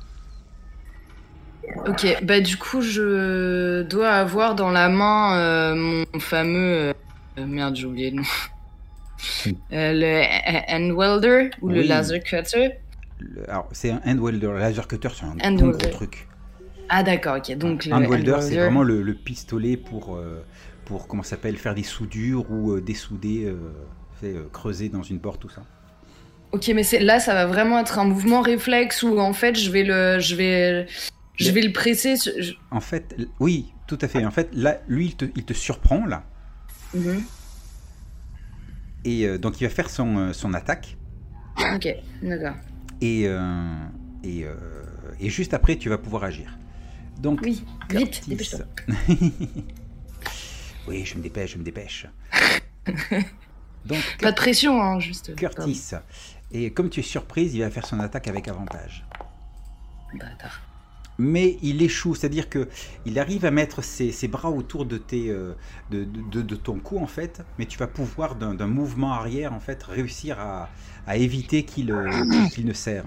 Ok, 1.87 2.05
bah 2.23 2.41
du 2.41 2.57
coup, 2.57 2.81
je 2.81 3.83
dois 3.83 4.09
avoir 4.11 4.55
dans 4.55 4.69
la 4.69 4.89
main 4.89 5.37
euh, 5.37 5.75
mon 6.13 6.19
fameux. 6.19 6.93
euh, 7.37 7.45
merde, 7.47 7.75
j'ai 7.75 7.85
oublié 7.85 8.11
le 8.11 8.17
nom. 8.17 8.23
Euh, 9.71 9.93
le 9.93 10.21
hand 10.69 10.91
welder 10.97 11.49
ou 11.61 11.69
le 11.69 11.81
laser 11.87 12.19
cutter. 12.21 12.73
Alors, 13.47 13.69
c'est 13.71 13.91
un 13.91 14.01
hand 14.05 14.19
welder. 14.19 14.47
Le 14.47 14.59
laser 14.59 14.87
cutter, 14.87 15.09
c'est 15.15 15.25
un 15.25 15.29
Hand 15.31 15.61
welder. 15.61 15.77
gros 15.77 15.91
truc. 15.91 16.27
Ah 16.89 17.03
d'accord, 17.03 17.37
ok. 17.37 17.57
Donc 17.57 17.85
le 17.85 17.93
hand 17.93 18.07
welder, 18.07 18.37
c'est 18.41 18.57
vraiment 18.57 18.83
le, 18.83 19.01
le 19.01 19.13
pistolet 19.13 19.77
pour, 19.77 20.15
euh, 20.15 20.43
pour 20.85 21.07
comment 21.07 21.23
s'appelle, 21.23 21.57
faire 21.57 21.75
des 21.75 21.83
soudures 21.83 22.49
ou 22.51 22.73
euh, 22.73 22.81
dessouder, 22.81 23.45
euh, 23.45 23.57
euh, 24.23 24.43
creuser 24.51 24.89
dans 24.89 25.03
une 25.03 25.19
porte, 25.19 25.41
tout 25.41 25.49
ça. 25.49 25.63
Ok, 26.51 26.67
mais 26.75 26.83
là, 26.99 27.19
ça 27.19 27.33
va 27.33 27.45
vraiment 27.47 27.79
être 27.79 27.97
un 27.97 28.05
mouvement 28.05 28.41
réflexe 28.41 29.01
où 29.01 29.17
en 29.19 29.33
fait, 29.33 29.57
je 29.57 29.71
vais 29.71 29.83
le, 29.83 30.19
je 30.19 30.35
vais, 30.35 30.85
je 31.35 31.51
vais 31.51 31.61
le 31.61 31.71
presser. 31.73 32.15
je- 32.15 32.53
En 32.69 32.79
fait, 32.81 33.15
oui, 33.39 33.73
tout 33.87 33.97
à 34.01 34.07
fait. 34.07 34.23
En 34.23 34.29
fait, 34.31 34.49
là, 34.53 34.79
lui, 34.87 35.07
il 35.07 35.15
te, 35.15 35.25
il 35.35 35.45
te 35.45 35.53
surprend, 35.53 36.05
là. 36.05 36.23
Mhm. 36.93 37.23
Et 39.05 39.37
donc, 39.37 39.59
il 39.59 39.63
va 39.65 39.69
faire 39.69 39.89
son, 39.89 40.31
son 40.31 40.53
attaque. 40.53 40.95
Ok, 41.75 41.87
d'accord. 42.21 42.55
Et, 43.03 43.27
euh, 43.27 43.85
et, 44.23 44.45
euh, 44.45 44.55
et 45.19 45.29
juste 45.29 45.53
après, 45.53 45.75
tu 45.75 45.89
vas 45.89 45.97
pouvoir 45.97 46.23
agir. 46.23 46.57
Donc, 47.19 47.41
Oui, 47.43 47.65
vite, 47.89 48.21
dépêche-toi. 48.29 48.65
oui, 50.87 51.05
je 51.05 51.17
me 51.17 51.21
dépêche, 51.21 51.51
je 51.51 51.57
me 51.57 51.63
dépêche. 51.63 52.07
Donc, 53.85 53.99
Pas 54.21 54.31
de 54.31 54.37
pression, 54.37 54.81
hein, 54.81 55.01
juste. 55.01 55.35
Curtis. 55.35 55.91
Et 56.53 56.71
comme 56.71 56.89
tu 56.89 57.01
es 57.01 57.03
surprise, 57.03 57.53
il 57.53 57.59
va 57.59 57.69
faire 57.69 57.85
son 57.85 57.99
attaque 57.99 58.29
avec 58.29 58.47
avantage. 58.47 59.05
Bâtard. 60.17 60.61
Mais 61.23 61.57
il 61.61 61.81
échoue, 61.81 62.13
c'est-à-dire 62.15 62.49
que 62.49 62.67
il 63.05 63.17
arrive 63.17 63.45
à 63.45 63.51
mettre 63.51 63.81
ses, 63.83 64.11
ses 64.11 64.27
bras 64.27 64.49
autour 64.49 64.85
de, 64.85 64.97
tes, 64.97 65.29
euh, 65.29 65.53
de, 65.91 66.05
de- 66.31 66.41
de 66.41 66.55
ton 66.55 66.79
cou 66.79 66.99
en 66.99 67.07
fait, 67.07 67.41
mais 67.57 67.65
tu 67.65 67.77
vas 67.77 67.87
pouvoir 67.87 68.35
d'un 68.35 68.67
mouvement 68.67 69.13
arrière 69.13 69.53
en 69.53 69.59
fait 69.59 69.81
réussir 69.83 70.39
à, 70.39 70.69
à 71.07 71.17
éviter 71.17 71.63
qu'il 71.63 71.91
euh, 71.91 72.09
qu'il 72.53 72.65
ne 72.65 72.73
serre. 72.73 73.05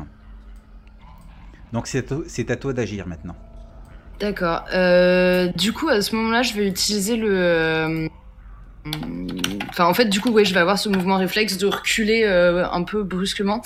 Donc 1.73 1.87
c'est 1.87 2.51
à 2.51 2.57
toi- 2.57 2.73
d'agir 2.73 3.07
maintenant. 3.07 3.37
D'accord. 4.19 4.65
Euh, 4.73 5.49
du 5.57 5.73
coup, 5.75 5.89
à 5.89 6.01
ce 6.01 6.17
moment-là, 6.17 6.43
je 6.43 6.55
vais 6.55 6.67
utiliser 6.67 7.17
le. 7.17 8.09
Enfin, 9.69 9.85
en 9.85 9.95
fait, 9.95 10.07
du 10.07 10.21
coup, 10.21 10.31
ouais, 10.31 10.45
je 10.45 10.55
vais 10.55 10.61
avoir 10.61 10.79
ce 10.79 10.89
mouvement 10.89 11.17
réflexe 11.19 11.59
de 11.59 11.67
reculer 11.67 12.23
euh, 12.25 12.67
un 12.71 12.83
peu 12.85 13.03
brusquement 13.03 13.61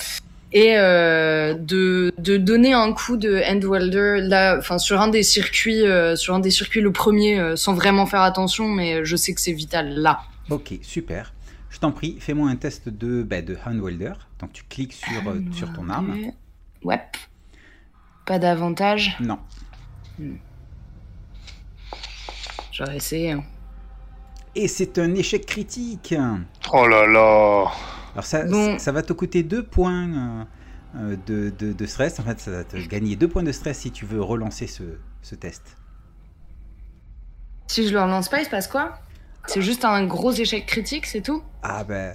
et 0.53 0.77
euh, 0.77 1.55
de, 1.55 2.13
de 2.19 2.37
donner 2.37 2.73
un 2.73 2.93
coup 2.93 3.17
de 3.17 3.41
hand 3.49 3.65
welder 3.65 4.17
là, 4.23 4.57
enfin 4.59 4.79
sur 4.79 5.01
un 5.01 5.09
des 5.09 5.23
circuits, 5.23 5.87
euh, 5.87 6.17
sur 6.17 6.35
un 6.35 6.41
des 6.41 6.51
circuits 6.51 6.81
le 6.81 6.93
premier, 6.93 7.39
euh, 7.39 7.57
sans 7.57 7.75
vraiment 7.75 8.07
faire 8.07 8.23
attention, 8.23 8.67
mais 8.69 9.05
je 9.05 9.17
sais 9.17 9.33
que 9.35 9.41
c'est 9.41 9.53
vital 9.53 9.95
là. 9.95 10.23
Ok, 10.49 10.75
super. 10.83 11.33
Je 11.71 11.79
t'en 11.79 11.93
prie, 11.93 12.17
fais-moi 12.21 12.51
un 12.51 12.57
test 12.57 12.89
de, 12.89 13.23
bah, 13.23 13.43
de 13.43 13.57
hand 13.65 13.81
welder. 13.81 14.13
Donc 14.41 14.53
tu 14.53 14.65
cliques 14.69 14.93
sur, 14.95 15.29
euh, 15.29 15.41
sur 15.53 15.73
ton 15.73 15.89
arme. 15.89 16.17
Ouais. 16.83 17.01
Pas 18.27 18.39
d'avantage. 18.39 19.17
Non. 19.21 19.39
J'aurais 22.73 22.97
essayé. 22.97 23.33
hein. 23.33 23.45
Et 24.57 24.67
c'est 24.67 24.99
un 24.99 25.15
échec 25.15 25.47
critique. 25.47 26.15
Oh 26.73 26.87
là 26.89 27.07
là 27.07 27.67
Alors 28.14 28.25
ça, 28.25 28.44
Bon. 28.44 28.79
ça 28.79 28.92
va 28.92 29.03
te 29.03 29.12
coûter 29.12 29.42
deux 29.42 29.62
points 29.62 30.09
euh, 30.12 30.44
euh, 30.96 31.16
de, 31.27 31.53
de- 31.59 31.73
de 31.73 31.87
stress. 31.87 32.18
En 32.18 32.25
fait, 32.25 32.40
ça 32.40 32.51
va 32.51 32.64
te 32.64 32.77
gagner 32.77 33.16
deux 33.16 33.29
points 33.29 33.42
de 33.42 33.53
stress 33.53 33.79
si 33.79 33.90
tu 33.90 34.05
veux 34.05 34.20
relancer 34.23 34.66
ce, 34.66 34.83
ce 35.23 35.35
test. 35.35 35.77
Si 37.68 37.87
je 37.87 37.92
le 37.92 38.01
relance 38.03 38.29
pas, 38.29 38.40
il 38.40 38.44
se 38.44 38.51
passe 38.51 38.66
quoi? 38.66 38.99
C'est 39.46 39.62
juste 39.62 39.85
un 39.85 40.05
gros 40.07 40.33
échec 40.33 40.66
critique, 40.66 41.07
c'est 41.07 41.23
tout? 41.23 41.42
Ah 41.62 41.85
ben, 41.85 42.12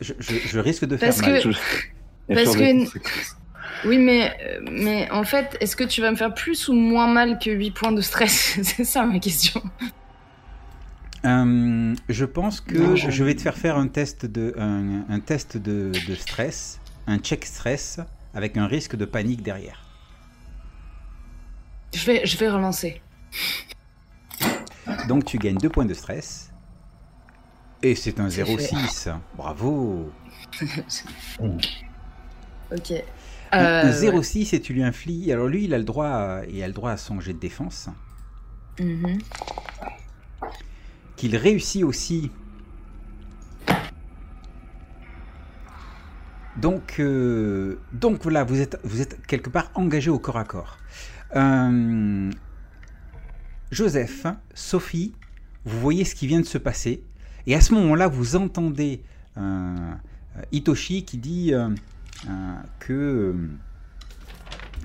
je, 0.00 0.14
je- 0.18 0.36
je 0.46 0.58
risque 0.58 0.84
de 0.84 0.96
faire 0.96 1.08
Parce 1.10 1.20
mal. 1.22 1.42
que- 1.42 2.34
Parce 2.34 2.56
que-. 2.56 3.00
Oui, 3.84 3.98
mais, 3.98 4.32
euh, 4.42 4.60
mais 4.70 5.08
en 5.10 5.22
fait, 5.24 5.54
est-ce 5.60 5.76
que 5.76 5.84
tu 5.84 6.00
vas 6.00 6.10
me 6.10 6.16
faire 6.16 6.32
plus 6.32 6.68
ou 6.68 6.72
moins 6.72 7.06
mal 7.08 7.38
que 7.38 7.50
8 7.50 7.72
points 7.72 7.92
de 7.92 8.00
stress? 8.00 8.58
C'est 8.62 8.84
ça 8.84 9.04
ma 9.04 9.18
question. 9.18 9.62
Euh, 11.26 11.94
je 12.08 12.24
pense 12.24 12.60
que 12.60 12.76
Non, 12.78 12.96
je... 12.96 13.10
je- 13.10 13.24
vais 13.24 13.34
te 13.34 13.42
faire 13.42 13.56
faire 13.56 13.76
un 13.76 13.88
test 13.88 14.24
de, 14.26 14.54
un, 14.58 15.04
un 15.08 15.20
test 15.20 15.56
de, 15.56 15.90
de 16.08 16.14
stress, 16.14 16.80
un 17.06 17.18
check 17.18 17.44
stress, 17.44 18.00
avec 18.34 18.56
un 18.56 18.66
risque 18.66 18.96
de 18.96 19.04
panique 19.04 19.42
derrière. 19.42 19.82
Je 21.94 22.04
vais, 22.06 22.24
je 22.26 22.36
vais 22.38 22.48
relancer. 22.48 23.00
Donc 25.08 25.24
tu 25.24 25.38
gagnes 25.38 25.56
deux 25.58 25.68
points 25.70 25.84
de 25.86 25.94
stress. 25.94 26.52
Et 27.82 27.94
c'est 27.94 28.20
un 28.20 28.30
C'est 28.30 28.44
fait. 28.44 28.56
0,6. 28.56 29.14
Bravo. 29.36 30.10
Ok. 32.72 32.90
Un- 33.52 33.58
un 33.58 33.88
Euh, 33.88 33.92
0,6 33.92 34.54
et 34.54 34.60
tu 34.60 34.72
lui 34.74 34.82
infliges. 34.82 35.30
Alors 35.30 35.46
lui, 35.46 35.64
il 35.64 35.74
a 35.74 35.78
le 35.78 35.84
droit, 35.84 36.08
à, 36.08 36.42
il 36.48 36.60
a 36.62 36.66
le 36.66 36.72
droit 36.72 36.90
à 36.90 36.96
son 36.96 37.20
jet 37.20 37.32
de 37.32 37.38
défense. 37.38 37.88
ouais. 38.78 38.84
Mhm. 38.84 39.18
Qu'il 41.16 41.36
réussit 41.36 41.82
aussi. 41.84 42.30
Donc, 46.56 46.96
euh, 47.00 47.78
voilà, 48.22 48.44
vous 48.44 48.60
êtes, 48.60 48.78
quelque 49.26 49.50
part 49.50 49.70
engagé 49.74 50.10
au 50.10 50.18
corps 50.18 50.38
à 50.38 50.44
corps. 50.44 50.78
Euh, 51.34 52.30
Joseph, 53.70 54.26
Sophie, 54.54 55.12
vous 55.64 55.80
voyez 55.80 56.04
ce 56.04 56.14
qui 56.14 56.26
vient 56.26 56.40
de 56.40 56.46
se 56.46 56.58
passer. 56.58 57.02
Et 57.46 57.54
à 57.54 57.60
ce 57.60 57.74
moment-là, 57.74 58.08
vous 58.08 58.36
entendez 58.36 59.02
euh, 59.36 59.94
Hitoshi 60.52 61.04
qui 61.04 61.18
dit 61.18 61.52
euh, 61.52 61.68
euh, 62.28 62.54
que. 62.78 62.92
euh, 62.92 63.32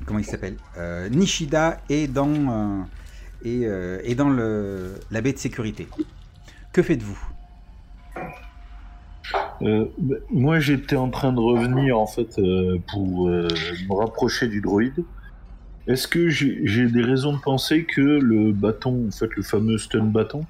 comment 0.06 0.20
il 0.20 0.26
s'appelle 0.26 0.58
Euh, 0.78 1.10
Nishida 1.10 1.82
est 1.90 2.08
dans, 2.08 2.82
euh, 2.82 2.84
est, 3.44 3.66
euh, 3.66 4.16
dans 4.16 4.30
la 4.30 5.22
baie 5.22 5.34
de 5.34 5.38
sécurité. 5.38 5.88
Que 6.74 6.82
faites-vous? 6.82 7.20
Euh, 9.62 9.86
bah, 9.98 10.16
moi, 10.32 10.60
j'étais 10.60 10.96
en 10.96 11.10
train 11.10 11.32
de 11.34 11.40
revenir 11.40 12.00
en 12.00 12.08
fait 12.08 12.40
euh, 12.40 12.78
pour 12.92 13.28
euh, 13.30 13.48
me 13.90 13.94
rapprocher 13.96 14.48
du 14.48 14.62
droïde. 14.62 15.04
Est-ce 15.88 16.08
que 16.08 16.30
j'ai 16.30 16.86
des 16.88 17.02
raisons 17.02 17.34
de 17.34 17.40
penser 17.42 17.84
que 17.86 18.02
le 18.02 18.52
bâton, 18.52 19.08
en 19.08 19.12
fait, 19.12 19.30
le 19.36 19.44
fameux 19.44 19.78
stun 19.78 20.06
bâton, 20.06 20.46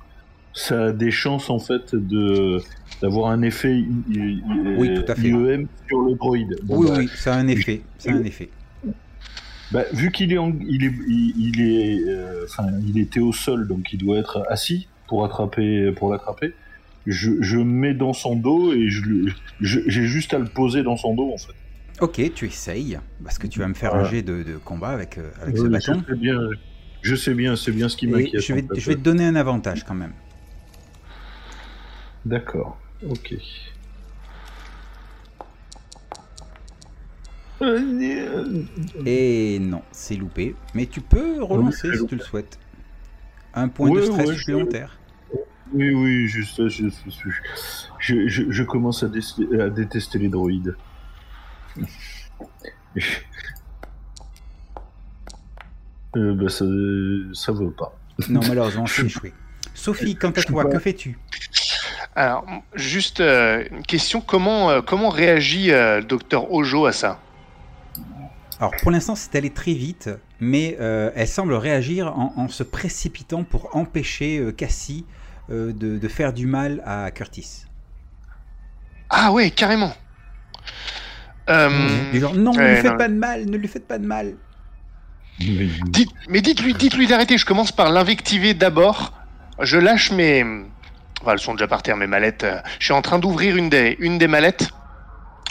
ça 0.54 0.86
a 0.88 0.92
des 0.92 1.12
chances 1.12 1.50
en 1.50 1.60
fait 1.60 1.96
de 1.96 2.58
d'avoir 3.02 3.32
un 3.32 3.42
effet 3.42 3.74
I- 3.80 3.88
I- 4.10 4.18
I- 4.18 4.44
Oui, 4.78 4.94
tout 4.94 5.10
à 5.12 5.16
fait. 5.16 5.30
IEM 5.30 5.68
sur 5.88 6.02
le 6.02 6.16
droïde. 6.16 6.60
Bon, 6.64 6.78
Oui, 6.80 6.88
bah, 6.90 6.96
oui, 7.00 7.10
c'est 7.16 7.30
un 7.30 7.48
effet. 7.48 7.82
C'est 7.98 8.12
un 8.12 8.24
effet. 8.24 8.50
bah, 9.72 9.84
vu 9.94 10.12
qu'il 10.12 10.32
est, 10.34 10.38
en- 10.38 10.54
il 10.68 10.84
est, 10.86 10.94
il, 11.38 11.62
est, 11.62 12.44
enfin, 12.44 12.68
il 12.86 13.00
était 13.00 13.22
au 13.22 13.32
sol, 13.32 13.68
donc 13.68 13.92
il 13.94 13.98
doit 14.00 14.18
être 14.18 14.44
assis 14.50 14.88
pour 15.12 15.26
attraper, 15.26 15.92
pour 15.92 16.10
l'attraper. 16.10 16.54
Je, 17.06 17.32
je 17.42 17.58
me 17.58 17.66
mets 17.66 17.94
dans 17.94 18.14
son 18.14 18.38
dos 18.38 18.72
et 18.72 18.88
je, 18.88 19.02
lui- 19.04 19.34
je- 19.60 19.82
j'ai 19.88 20.06
juste 20.06 20.34
à 20.34 20.40
le 20.40 20.46
poser 20.46 20.84
dans 20.84 20.96
son 20.96 21.14
dos 21.16 21.34
en 21.34 21.38
fait. 21.38 21.52
Ok, 22.00 22.34
tu 22.34 22.46
essayes, 22.46 22.98
parce 23.22 23.38
que 23.38 23.46
tu 23.46 23.60
vas 23.60 23.68
me 23.68 23.74
faire 23.74 23.94
un 23.94 24.06
jet 24.06 24.22
de, 24.22 24.42
de 24.42 24.56
combat 24.56 24.92
avec, 24.92 25.18
euh, 25.18 25.30
avec 25.42 25.58
ce 25.58 25.64
bâton. 25.68 26.02
Je 26.08 26.14
sais 26.14 26.18
bien, 26.18 26.40
je 27.02 27.16
sais 27.16 27.34
bien, 27.34 27.56
c'est 27.58 27.72
bien 27.74 27.90
ce 27.90 27.98
qui 27.98 28.08
m'inquiète. 28.08 28.40
je 28.40 28.54
vais, 28.54 28.64
en 28.64 28.68
fait. 28.74 28.80
je 28.80 28.88
vais 28.88 28.96
te 28.96 29.02
donner 29.02 29.26
un 29.26 29.36
avantage 29.36 29.84
quand 29.84 29.96
même. 29.96 30.14
D'accord, 32.24 32.80
ok. 33.06 33.36
Et 39.06 39.60
non, 39.60 39.82
c'est 39.92 40.16
loupé. 40.16 40.56
Mais 40.74 40.86
tu 40.86 41.02
peux 41.02 41.44
relancer 41.44 41.90
si 41.96 42.06
tu 42.08 42.16
le 42.16 42.22
souhaites. 42.24 42.58
Un 43.54 43.68
point 43.68 43.90
de 43.90 44.02
stress 44.02 44.30
supplémentaire. 44.40 44.98
Oui, 45.74 45.92
oui, 45.92 46.28
juste, 46.28 46.68
je, 46.68 46.88
je, 46.90 47.30
je, 48.00 48.28
je, 48.28 48.44
je 48.50 48.64
commence 48.64 49.04
à, 49.04 49.08
dé- 49.08 49.22
à 49.60 49.70
détester 49.70 50.20
les 50.20 50.30
droïdes. 50.30 50.76
Euh, 56.18 56.34
bah, 56.36 56.50
ça, 56.50 56.66
ça 57.34 57.54
veut 57.54 57.72
pas. 57.72 57.98
Non, 58.28 58.42
malheureusement, 58.46 58.86
c'est 58.86 59.06
échoué. 59.06 59.34
Sophie, 59.74 60.16
quant 60.18 60.32
à 60.32 60.42
Je 60.42 60.46
toi, 60.48 60.66
que 60.66 60.78
fais-tu? 60.78 61.18
Alors, 62.16 62.46
juste 62.76 63.22
euh, 63.22 63.64
une 63.72 63.84
question 63.84 64.20
comment, 64.20 64.70
euh, 64.70 64.82
comment 64.82 65.08
réagit 65.10 65.72
euh, 65.72 66.00
le 66.00 66.04
docteur 66.04 66.52
Ojo 66.52 66.86
à 66.86 66.92
ça? 66.92 67.22
Alors, 68.60 68.72
pour 68.82 68.92
l'instant, 68.92 69.16
c'est 69.16 69.34
allé 69.36 69.52
très 69.52 69.72
vite, 69.74 70.10
mais 70.42 70.76
euh, 70.82 71.12
elle 71.16 71.30
semble 71.30 71.54
réagir 71.54 72.08
en, 72.08 72.34
en 72.36 72.48
se 72.50 72.64
précipitant 72.64 73.46
pour 73.46 73.74
empêcher 73.76 74.40
euh, 74.40 74.52
Cassie 74.52 75.06
euh, 75.08 75.21
de, 75.52 75.98
de 75.98 76.08
faire 76.08 76.34
du 76.34 76.46
mal 76.48 76.82
à 76.86 77.12
Curtis. 77.12 77.66
Ah 79.10 79.32
ouais, 79.32 79.52
carrément. 79.52 79.94
Euh, 81.50 81.70
Du 82.12 82.20
genre, 82.20 82.36
non, 82.36 82.54
ne 82.54 82.60
lui 82.60 82.76
faites 82.78 82.92
non. 82.92 82.98
pas 82.98 83.08
de 83.08 83.14
mal, 83.16 83.46
ne 83.50 83.58
lui 83.58 83.68
faites 83.68 83.88
pas 83.88 83.98
de 83.98 84.06
mal. 84.06 84.36
Mais, 85.40 85.68
dites- 85.88 86.12
mais 86.30 86.42
dites-lui 86.42 86.74
dites-lui 86.76 87.08
d'arrêter. 87.08 87.38
Je 87.38 87.46
commence 87.46 87.72
par 87.72 87.90
l'invectiver 87.90 88.54
d'abord. 88.54 89.14
Je 89.60 89.78
lâche 89.78 90.12
mes. 90.12 90.44
Enfin, 91.22 91.34
elles 91.34 91.40
sont 91.40 91.54
déjà 91.54 91.68
par 91.68 91.82
terre, 91.84 91.98
mes 91.98 92.08
mallettes. 92.08 92.44
Euh, 92.44 92.60
Je 92.80 92.86
suis 92.86 92.94
en 92.94 93.02
train 93.02 93.20
d'ouvrir 93.20 93.58
une 93.58 93.70
des, 93.70 93.96
une 94.00 94.18
des 94.18 94.28
mallettes 94.28 94.70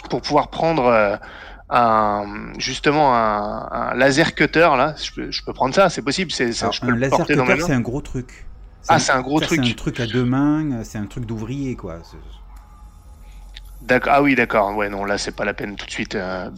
pour 0.09 0.21
pouvoir 0.21 0.49
prendre 0.49 0.85
euh, 0.85 1.17
un, 1.69 2.53
justement 2.57 3.15
un, 3.15 3.67
un 3.71 3.93
laser 3.95 4.33
cutter. 4.33 4.69
Là, 4.77 4.95
je 5.01 5.11
peux, 5.11 5.31
je 5.31 5.43
peux 5.43 5.53
prendre 5.53 5.75
ça, 5.75 5.89
c'est 5.89 6.01
possible. 6.01 6.31
C'est, 6.31 6.51
ça, 6.53 6.65
Alors, 6.65 6.73
je 6.73 6.81
peux 6.81 6.87
un 6.87 6.91
le 6.91 6.97
laser 6.99 7.17
porter 7.17 7.35
dans 7.35 7.45
cutter, 7.45 7.59
mains. 7.59 7.67
c'est 7.67 7.73
un 7.73 7.81
gros 7.81 8.01
truc. 8.01 8.47
Ah, 8.87 8.99
c'est 8.99 9.11
un 9.11 9.21
gros 9.21 9.39
ça, 9.39 9.45
truc. 9.45 9.59
C'est 9.63 9.69
un 9.69 9.73
truc 9.73 9.99
à 9.99 10.07
deux 10.07 10.25
mains, 10.25 10.71
euh, 10.71 10.83
c'est 10.83 10.97
un 10.97 11.07
truc 11.07 11.25
d'ouvrier, 11.25 11.75
quoi. 11.75 12.01
D'accord. 13.81 14.13
Ah 14.15 14.21
oui, 14.21 14.35
d'accord. 14.35 14.75
Ouais, 14.75 14.89
non, 14.89 15.05
là, 15.05 15.17
c'est 15.17 15.31
pas 15.35 15.45
la 15.45 15.53
peine 15.53 15.75
tout 15.75 15.85
de 15.85 15.91
suite. 15.91 16.15
euh. 16.15 16.49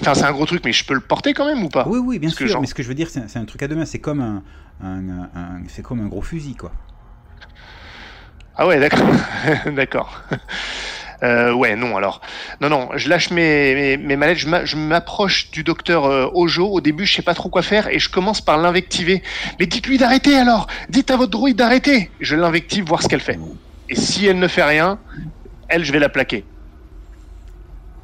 Enfin, 0.00 0.14
c'est 0.14 0.24
un 0.24 0.32
gros 0.32 0.46
truc, 0.46 0.62
mais 0.64 0.72
je 0.72 0.84
peux 0.84 0.94
le 0.94 1.00
porter 1.00 1.32
quand 1.34 1.46
même 1.46 1.62
ou 1.62 1.68
pas? 1.68 1.86
Oui, 1.88 1.98
oui, 1.98 2.18
bien 2.18 2.30
Parce 2.30 2.38
sûr. 2.38 2.48
genre- 2.48 2.60
Mais 2.62 2.66
ce 2.66 2.74
que 2.74 2.82
je 2.82 2.88
veux 2.88 2.94
dire, 2.94 3.10
c'est 3.10 3.20
un, 3.20 3.28
c'est 3.28 3.38
un 3.38 3.44
truc 3.44 3.62
à 3.62 3.68
deux 3.68 3.76
mains. 3.76 3.84
C'est 3.84 4.00
comme 4.00 4.20
un, 4.20 4.42
un- 4.80 5.08
un- 5.34 5.62
c'est 5.68 5.82
comme 5.82 6.00
un 6.00 6.08
gros 6.08 6.22
fusil, 6.22 6.56
quoi. 6.56 6.72
Ah 8.56 8.66
ouais, 8.66 8.78
d'accord. 8.78 9.08
d'accord. 9.74 10.22
Euh, 11.24 11.52
ouais, 11.52 11.74
non, 11.74 11.96
alors. 11.96 12.20
Non, 12.60 12.68
non, 12.68 12.88
je 12.96 13.08
lâche 13.08 13.30
mes, 13.30 13.74
mes, 13.74 13.96
mes 13.96 14.16
mallettes, 14.16 14.38
je 14.38 14.48
m'a- 14.48 14.64
je 14.64 14.76
m'approche 14.76 15.50
du 15.50 15.64
docteur 15.64 16.04
euh, 16.04 16.28
Ojo. 16.34 16.66
Au 16.68 16.80
début, 16.80 17.06
je 17.06 17.14
sais 17.14 17.22
pas 17.22 17.34
trop 17.34 17.48
quoi 17.48 17.62
faire 17.62 17.88
et 17.88 17.98
je 17.98 18.10
commence 18.10 18.40
par 18.42 18.58
l'invectiver. 18.58 19.22
Mais 19.58 19.66
dites-lui 19.66 19.96
d'arrêter 19.98 20.36
alors 20.36 20.66
Dites 20.90 21.10
à 21.10 21.16
votre 21.16 21.30
droïde 21.30 21.56
d'arrêter 21.56 22.10
Je 22.20 22.36
l'invective, 22.36 22.84
voir 22.86 23.02
ce 23.02 23.08
qu'elle 23.08 23.20
fait. 23.20 23.38
Et 23.88 23.94
si 23.96 24.26
elle 24.26 24.38
ne 24.38 24.48
fait 24.48 24.62
rien, 24.64 24.98
elle, 25.68 25.84
je 25.84 25.92
vais 25.92 25.98
la 25.98 26.08
plaquer. 26.10 26.44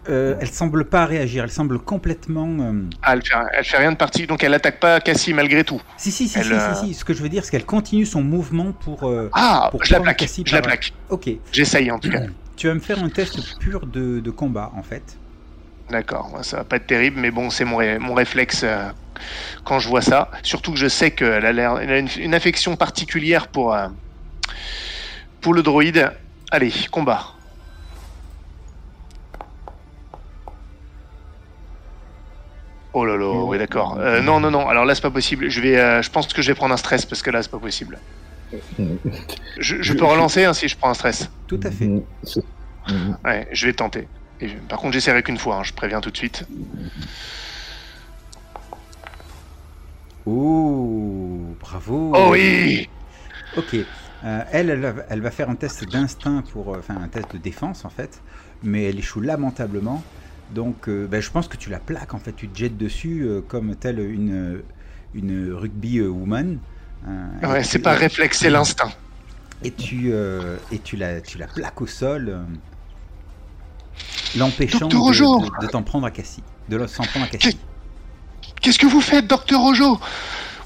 Euh, 0.08 0.34
elle 0.40 0.48
semble 0.48 0.86
pas 0.86 1.04
réagir. 1.04 1.44
Elle 1.44 1.50
semble 1.50 1.78
complètement. 1.78 2.48
euh, 2.60 2.84
Ah, 3.02 3.12
elle 3.14 3.22
fait, 3.22 3.34
elle 3.58 3.64
fait 3.64 3.76
rien 3.76 3.92
de 3.92 3.96
parti, 3.98 4.26
donc 4.26 4.42
elle 4.42 4.54
attaque 4.54 4.80
pas 4.80 4.98
Cassie 5.00 5.34
malgré 5.34 5.62
tout. 5.62 5.80
Si, 5.98 6.10
si, 6.10 6.26
si, 6.26 6.38
Elle, 6.38 6.44
si, 6.46 6.52
euh, 6.52 6.74
si, 6.74 6.86
si. 6.86 6.94
Ce 6.94 7.04
que 7.04 7.12
je 7.12 7.22
veux 7.22 7.28
dire, 7.28 7.44
c'est 7.44 7.50
qu'elle 7.50 7.66
continue 7.66 8.06
son 8.06 8.22
mouvement 8.22 8.72
pour. 8.72 9.12
Ah, 9.34 9.68
Pour 9.70 9.84
je 9.84 9.92
la 9.92 10.00
plaque, 10.00 10.16
Cassie 10.16 10.42
je 10.46 10.54
la 10.54 10.62
plaque. 10.62 10.94
Ok. 11.10 11.28
J'essaye 11.52 11.90
en 11.90 11.98
tout 11.98 12.10
cas. 12.10 12.20
Tu 12.60 12.66
vas 12.66 12.74
me 12.74 12.80
faire 12.80 13.02
un 13.02 13.08
test 13.08 13.58
pur 13.58 13.86
de, 13.86 14.30
combat, 14.30 14.70
en 14.76 14.82
fait. 14.82 15.18
D'accord, 15.88 16.40
ça 16.42 16.58
va 16.58 16.64
pas 16.64 16.76
être 16.76 16.86
terrible, 16.86 17.18
mais 17.18 17.30
bon, 17.30 17.48
c'est 17.48 17.64
mon, 17.64 17.80
mon 17.98 18.12
réflexe 18.12 18.64
euh, 18.64 18.90
quand 19.64 19.78
je 19.78 19.88
vois 19.88 20.02
ça. 20.02 20.30
Surtout 20.42 20.72
que 20.72 20.76
je 20.76 20.86
sais 20.86 21.10
qu'elle 21.10 21.58
a, 21.58 21.72
a 21.72 21.96
une, 21.96 22.08
une 22.18 22.34
affection 22.34 22.76
particulière 22.76 23.48
pour, 23.48 23.72
euh, 23.72 23.88
pour 25.40 25.54
le 25.54 25.62
droïde. 25.62 26.12
Allez, 26.50 26.70
combat. 26.90 27.28
Oh 32.92 33.06
là 33.06 33.16
là, 33.16 33.44
oui 33.46 33.56
d'accord. 33.56 33.96
Euh, 33.98 34.20
non, 34.20 34.38
non, 34.38 34.50
non, 34.50 34.68
alors 34.68 34.84
là 34.84 34.94
c'est 34.94 35.00
pas 35.00 35.10
possible. 35.10 35.48
Je, 35.48 35.62
vais, 35.62 35.78
euh, 35.78 36.02
je 36.02 36.10
pense 36.10 36.30
que 36.30 36.42
je 36.42 36.48
vais 36.48 36.54
prendre 36.54 36.74
un 36.74 36.76
stress 36.76 37.06
parce 37.06 37.22
que 37.22 37.30
là 37.30 37.42
c'est 37.42 37.50
pas 37.50 37.58
possible. 37.58 37.98
Je, 39.58 39.82
je 39.82 39.92
peux 39.92 40.04
relancer 40.04 40.44
hein, 40.44 40.54
si 40.54 40.68
je 40.68 40.76
prends 40.76 40.90
un 40.90 40.94
stress. 40.94 41.28
Tout 41.46 41.60
à 41.62 41.70
fait. 41.70 41.86
Mm. 41.86 42.00
Ouais, 43.24 43.46
je 43.52 43.66
vais 43.66 43.72
tenter. 43.72 44.08
Et 44.40 44.48
je- 44.48 44.56
par 44.58 44.78
contre, 44.78 44.94
j'essaierai 44.94 45.22
qu'une 45.22 45.38
fois, 45.38 45.56
hein, 45.56 45.62
je 45.62 45.72
préviens 45.72 46.00
tout 46.00 46.10
de 46.10 46.16
suite. 46.16 46.44
Oh, 50.26 51.56
bravo. 51.58 52.12
Oh 52.14 52.28
oui 52.32 52.88
Ok. 53.56 53.74
Euh, 53.74 54.44
elle, 54.52 54.70
elle 54.70 54.80
va, 54.80 54.94
elle 55.08 55.20
va 55.22 55.30
faire 55.30 55.50
un 55.50 55.56
test 55.56 55.84
d'instinct 55.84 56.42
pour, 56.42 56.74
euh, 56.74 56.78
enfin 56.78 56.96
un 57.00 57.08
test 57.08 57.32
de 57.32 57.38
défense 57.38 57.84
en 57.84 57.90
fait, 57.90 58.22
mais 58.62 58.84
elle 58.84 58.98
échoue 58.98 59.20
lamentablement. 59.20 60.10
Donc, 60.48 60.88
euh, 60.88 61.06
ben, 61.08 61.20
je 61.22 61.30
pense 61.30 61.48
que 61.48 61.56
tu 61.56 61.70
la 61.70 61.80
plaques 61.80 62.14
en 62.14 62.18
fait, 62.20 62.34
tu 62.34 62.50
te 62.52 62.58
jettes 62.58 62.76
dessus 62.76 63.22
euh, 63.24 63.42
comme 63.42 63.76
telle 63.76 63.98
une 64.00 64.64
une 65.14 65.52
rugby 65.52 65.98
euh, 65.98 66.08
woman. 66.08 66.60
Euh, 67.08 67.46
Ouais, 67.52 67.64
c'est 67.64 67.78
pas 67.78 67.92
réflexe, 67.94 68.38
c'est 68.40 68.50
l'instinct. 68.50 68.92
Et 69.62 69.70
tu 69.72 70.10
euh, 70.12 70.56
et 70.72 70.78
tu 70.78 70.96
la 70.96 71.20
tu 71.20 71.36
la 71.38 71.46
plaques 71.46 71.80
au 71.80 71.86
sol, 71.86 72.28
euh, 72.30 72.42
l'empêchant 74.38 74.88
de, 74.88 74.94
de- 75.40 75.66
de 75.66 75.70
t'en 75.70 75.82
prendre 75.82 76.06
à 76.06 76.10
Cassie, 76.10 76.42
de 76.68 76.86
s'en 76.86 77.04
prendre 77.04 77.26
à 77.26 77.28
Cassie. 77.28 77.58
Qu'est-ce 78.62 78.78
que 78.78 78.86
vous 78.86 79.00
faites, 79.00 79.26
docteur 79.26 79.62
Ojo? 79.62 79.98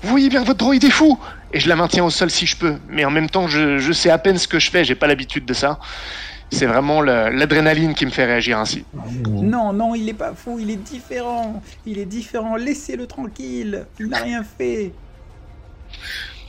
Vous 0.02 0.08
voyez 0.10 0.28
bien 0.28 0.42
que 0.42 0.46
votre 0.46 0.58
droïde 0.58 0.84
est 0.84 0.90
fou 0.90 1.18
Et 1.52 1.60
je 1.60 1.68
la 1.68 1.76
maintiens 1.76 2.04
au 2.04 2.10
sol 2.10 2.30
si 2.30 2.44
je 2.46 2.56
peux. 2.56 2.76
Mais 2.88 3.04
en 3.04 3.10
même 3.10 3.30
temps, 3.30 3.46
je, 3.48 3.78
je 3.78 3.92
sais 3.92 4.10
à 4.10 4.18
peine 4.18 4.36
ce 4.38 4.46
que 4.48 4.58
je 4.58 4.70
fais, 4.70 4.84
j'ai 4.84 4.94
pas 4.96 5.06
l'habitude 5.06 5.46
de 5.46 5.54
ça. 5.54 5.78
C'est 6.50 6.66
vraiment 6.66 7.00
l'adrénaline 7.00 7.94
qui 7.94 8.04
me 8.04 8.10
fait 8.10 8.26
réagir 8.26 8.58
ainsi. 8.58 8.84
Non, 8.92 9.72
non, 9.72 9.94
il 9.94 10.08
est 10.08 10.14
pas 10.14 10.34
fou, 10.34 10.58
il 10.60 10.70
est 10.70 10.76
différent. 10.76 11.62
Il 11.86 11.98
est 11.98 12.04
différent, 12.06 12.56
laissez-le 12.56 13.06
tranquille. 13.06 13.86
Il 13.98 14.08
n'a 14.08 14.18
rien 14.18 14.44
fait. 14.44 14.92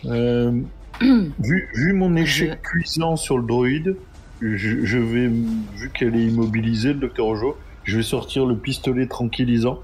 Euh, 0.05 0.51
vu, 1.01 1.69
vu 1.73 1.93
mon 1.93 2.15
échec 2.15 2.61
cuisant 2.61 3.15
sur 3.15 3.37
le 3.37 3.45
droïde, 3.45 3.95
je, 4.41 4.83
je 4.85 4.97
vais, 4.97 5.27
vu 5.27 5.89
qu'elle 5.93 6.15
est 6.15 6.25
immobilisée, 6.25 6.89
le 6.93 6.99
docteur 6.99 7.27
Ojo, 7.27 7.57
je 7.83 7.97
vais 7.97 8.03
sortir 8.03 8.45
le 8.45 8.55
pistolet 8.57 9.07
tranquillisant 9.07 9.79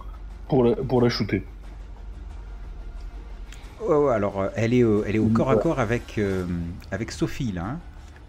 pour 0.48 0.64
la, 0.64 0.76
pour 0.76 1.02
la 1.02 1.10
shooter. 1.10 1.44
Ouais, 3.82 3.96
ouais, 3.96 4.14
alors, 4.14 4.40
euh, 4.42 4.48
elle 4.56 4.74
est, 4.74 4.84
au- 4.84 5.04
elle 5.04 5.16
est 5.16 5.20
au 5.20 5.28
corps 5.28 5.50
à 5.50 5.56
corps 5.56 5.80
avec, 5.80 6.16
euh, 6.18 6.46
avec 6.92 7.12
Sophie, 7.12 7.52
là. 7.52 7.64
hein. 7.66 7.80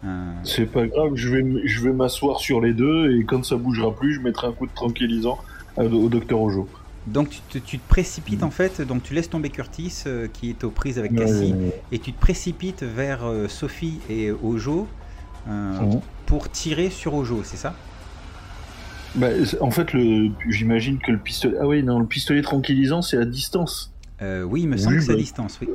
Euh, 0.05 0.33
C'est 0.45 0.67
pas 0.67 0.87
grave, 0.87 1.13
je 1.15 1.29
vais, 1.29 1.45
je 1.65 1.81
vais 1.83 1.93
m'asseoir 1.93 2.41
sur 2.41 2.61
les 2.61 2.73
deux 2.73 3.13
et 3.17 3.25
quand 3.25 3.45
ça 3.45 3.57
bougera 3.57 3.95
plus, 3.95 4.15
je 4.15 4.21
mettrai 4.21 4.47
un 4.49 4.53
coup 4.53 4.67
de 4.67 4.73
tranquillisant 4.75 5.39
au 5.77 6.09
docteur 6.09 6.41
Ojo. 6.41 6.69
Donc 7.07 7.31
tu 7.31 7.41
te, 7.41 7.59
tu 7.59 7.79
te 7.79 7.89
précipites 7.89 8.43
en 8.45 8.51
fait, 8.51 8.81
donc 8.81 9.03
tu 9.03 9.13
laisses 9.15 9.29
tomber 9.29 9.51
Curtis 9.51 10.05
euh, 10.07 10.29
qui 10.33 10.51
est 10.51 10.63
aux 10.65 10.71
prises 10.71 10.99
avec 10.99 11.15
Cassie 11.17 11.53
et 11.91 11.99
tu 11.99 12.13
te 12.13 12.21
précipites 12.21 12.83
vers 12.85 13.25
euh, 13.25 13.49
Sophie 13.49 13.99
et 14.09 14.31
Ojo 14.31 14.87
euh, 15.49 15.81
Mhm. 15.81 16.01
pour 16.27 16.51
tirer 16.51 16.91
sur 16.91 17.15
Ojo, 17.15 17.43
c'est 17.45 17.57
ça? 17.57 17.75
Bah, 19.17 19.29
en 19.61 19.71
fait, 19.71 19.93
le, 19.93 20.31
j'imagine 20.49 20.99
que 20.99 21.11
le 21.13 21.19
pistolet. 21.19 21.57
Ah 21.61 21.67
oui, 21.67 21.83
non, 21.83 21.99
le 21.99 22.07
pistolet 22.07 22.41
tranquillisant, 22.41 23.03
c'est 23.03 23.19
à 23.19 23.25
distance. 23.25 23.93
Oui, 24.21 24.63
il 24.63 24.69
me 24.69 24.77
semble 24.77 24.95
Oui, 24.95 24.99
que 25.01 25.05
c'est 25.05 25.13
à 25.13 25.15
bah- 25.15 25.21
distance, 25.21 25.59
oui. 25.61 25.69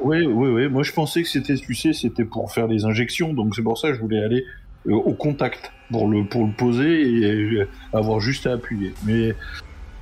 Oui, 0.00 0.26
oui, 0.26 0.48
oui. 0.48 0.68
Moi, 0.68 0.82
je 0.82 0.92
pensais 0.92 1.22
que 1.22 1.28
c'était, 1.28 1.54
tu 1.54 1.74
sais, 1.74 1.92
c'était 1.92 2.24
pour 2.24 2.50
faire 2.52 2.66
des 2.66 2.84
injections, 2.84 3.32
donc 3.32 3.54
c'est 3.54 3.62
pour 3.62 3.78
ça 3.78 3.88
que 3.90 3.94
je 3.94 4.00
voulais 4.00 4.24
aller 4.24 4.44
au 4.86 5.14
contact 5.14 5.72
pour 5.90 6.08
le 6.08 6.26
pour 6.26 6.46
le 6.46 6.52
poser 6.52 7.02
et 7.02 7.62
avoir 7.92 8.20
juste 8.20 8.46
à 8.46 8.52
appuyer. 8.52 8.92
Mais 9.06 9.34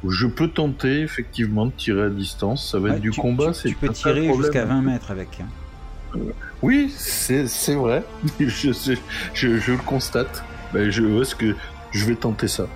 je 0.08 0.26
peux 0.26 0.48
tenter 0.48 1.00
effectivement 1.00 1.66
de 1.66 1.72
tirer 1.72 2.02
à 2.04 2.10
distance. 2.10 2.70
Ça 2.70 2.78
va 2.78 2.90
Ouais, 2.90 2.94
être 2.96 3.00
du 3.00 3.10
tu, 3.10 3.20
combat. 3.20 3.52
tu- 3.52 3.74
peux 3.74 3.88
tirer 3.90 4.32
jusqu'à 4.36 4.64
20 4.64 4.82
mètres 4.82 5.10
avec. 5.10 5.40
hein. 5.40 6.18
Oui, 6.62 6.92
c'est 6.96 7.74
vrai. 7.74 8.04
je, 8.40 8.46
je, 8.72 8.94
je, 9.34 9.58
je 9.58 9.72
le 9.72 9.78
constate. 9.78 10.44
Ben, 10.72 10.90
je 10.90 11.20
est-ce 11.20 11.34
que 11.34 11.54
je 11.90 12.04
vais 12.04 12.14
tenter 12.14 12.48
ça. 12.48 12.66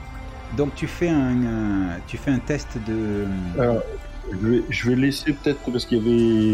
Donc 0.56 0.74
tu 0.74 0.86
fais 0.86 1.08
un, 1.08 1.98
tu 2.06 2.16
fais 2.16 2.30
un 2.30 2.38
test 2.38 2.78
de. 2.86 3.24
Alors, 3.60 3.82
je 4.30 4.46
vais, 4.46 4.62
je 4.70 4.88
vais 4.90 4.96
laisser 4.96 5.32
peut-être 5.32 5.58
parce 5.70 5.84
qu'il 5.86 5.98
y 5.98 6.00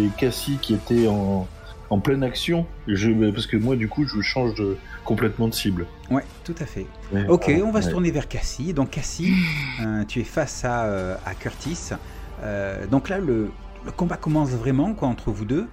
avait 0.04 0.08
Cassie 0.18 0.58
qui 0.60 0.74
était 0.74 1.06
en, 1.08 1.46
en 1.92 2.00
pleine 2.00 2.22
action. 2.24 2.66
Je, 2.88 3.10
parce 3.30 3.46
que 3.46 3.58
moi, 3.58 3.76
du 3.76 3.86
coup, 3.86 4.06
je 4.06 4.20
change 4.22 4.54
de, 4.54 4.78
complètement 5.04 5.46
de 5.48 5.54
cible. 5.54 5.86
Ouais, 6.10 6.24
tout 6.42 6.54
à 6.58 6.64
fait. 6.64 6.86
Ok, 7.28 7.52
on 7.62 7.70
va 7.70 7.82
se 7.82 7.90
tourner 7.90 8.10
vers 8.10 8.28
Cassie. 8.28 8.72
Donc 8.72 8.90
Cassie, 8.90 9.34
euh, 9.82 10.02
tu 10.08 10.20
es 10.20 10.24
face 10.24 10.64
à, 10.64 10.84
euh, 10.84 11.14
à 11.26 11.34
Curtis. 11.34 11.90
Euh, 12.42 12.86
donc 12.86 13.10
là, 13.10 13.18
le, 13.18 13.50
le 13.84 13.92
combat 13.92 14.16
commence 14.16 14.50
vraiment 14.50 14.94
quoi, 14.94 15.08
entre 15.08 15.30
vous 15.30 15.44
deux. 15.44 15.66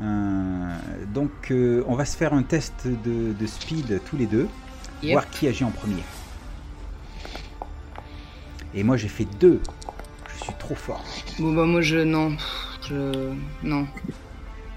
Euh, 0.00 0.76
donc 1.12 1.30
euh, 1.50 1.82
on 1.88 1.94
va 1.96 2.04
se 2.04 2.16
faire 2.16 2.34
un 2.34 2.42
test 2.44 2.86
de, 2.86 3.32
de 3.32 3.46
speed 3.46 4.00
tous 4.08 4.16
les 4.16 4.26
deux, 4.26 4.48
Yep. 5.02 5.12
voir 5.12 5.30
qui 5.30 5.46
agit 5.48 5.64
en 5.64 5.70
premier. 5.70 6.02
Et 8.74 8.82
moi 8.82 8.96
j'ai 8.96 9.08
fait 9.08 9.26
deux. 9.38 9.60
Je 10.38 10.44
suis 10.44 10.52
trop 10.58 10.74
fort. 10.74 11.04
Bon 11.38 11.52
bah 11.52 11.64
moi 11.64 11.80
je 11.80 11.98
non, 11.98 12.32
je 12.88 13.32
non. 13.62 13.86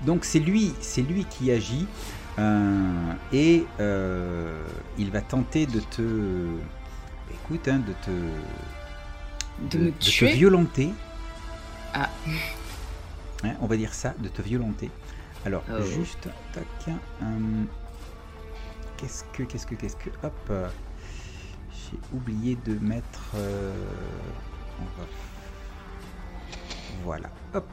Donc 0.05 0.25
c'est 0.25 0.39
lui, 0.39 0.73
c'est 0.79 1.01
lui 1.01 1.25
qui 1.25 1.51
agit 1.51 1.87
euh, 2.39 3.13
et 3.33 3.65
euh, 3.79 4.63
il 4.97 5.09
va 5.11 5.21
tenter 5.21 5.65
de 5.65 5.79
te, 5.79 6.47
écoute, 7.33 7.67
hein, 7.67 7.79
de 7.79 7.93
te, 8.05 9.71
De 9.77 9.83
me 9.85 9.91
te 9.91 9.97
tuer. 10.05 10.33
violenter. 10.33 10.89
Ah. 11.93 12.09
Hein, 13.43 13.53
on 13.61 13.65
va 13.67 13.75
dire 13.77 13.93
ça, 13.93 14.13
de 14.19 14.27
te 14.29 14.41
violenter. 14.41 14.89
Alors 15.45 15.63
Oh. 15.71 15.81
juste, 15.83 16.27
tac, 16.53 16.65
euh, 16.87 17.63
qu'est-ce 18.97 19.23
que, 19.33 19.43
qu'est-ce 19.43 19.65
que, 19.65 19.75
qu'est-ce 19.75 19.95
que, 19.95 20.09
hop, 20.23 20.51
j'ai 21.71 21.97
oublié 22.13 22.57
de 22.65 22.73
mettre, 22.79 23.31
euh, 23.35 23.73
on 24.79 24.83
va- 24.99 25.07
voilà, 27.03 27.29
hop. 27.53 27.67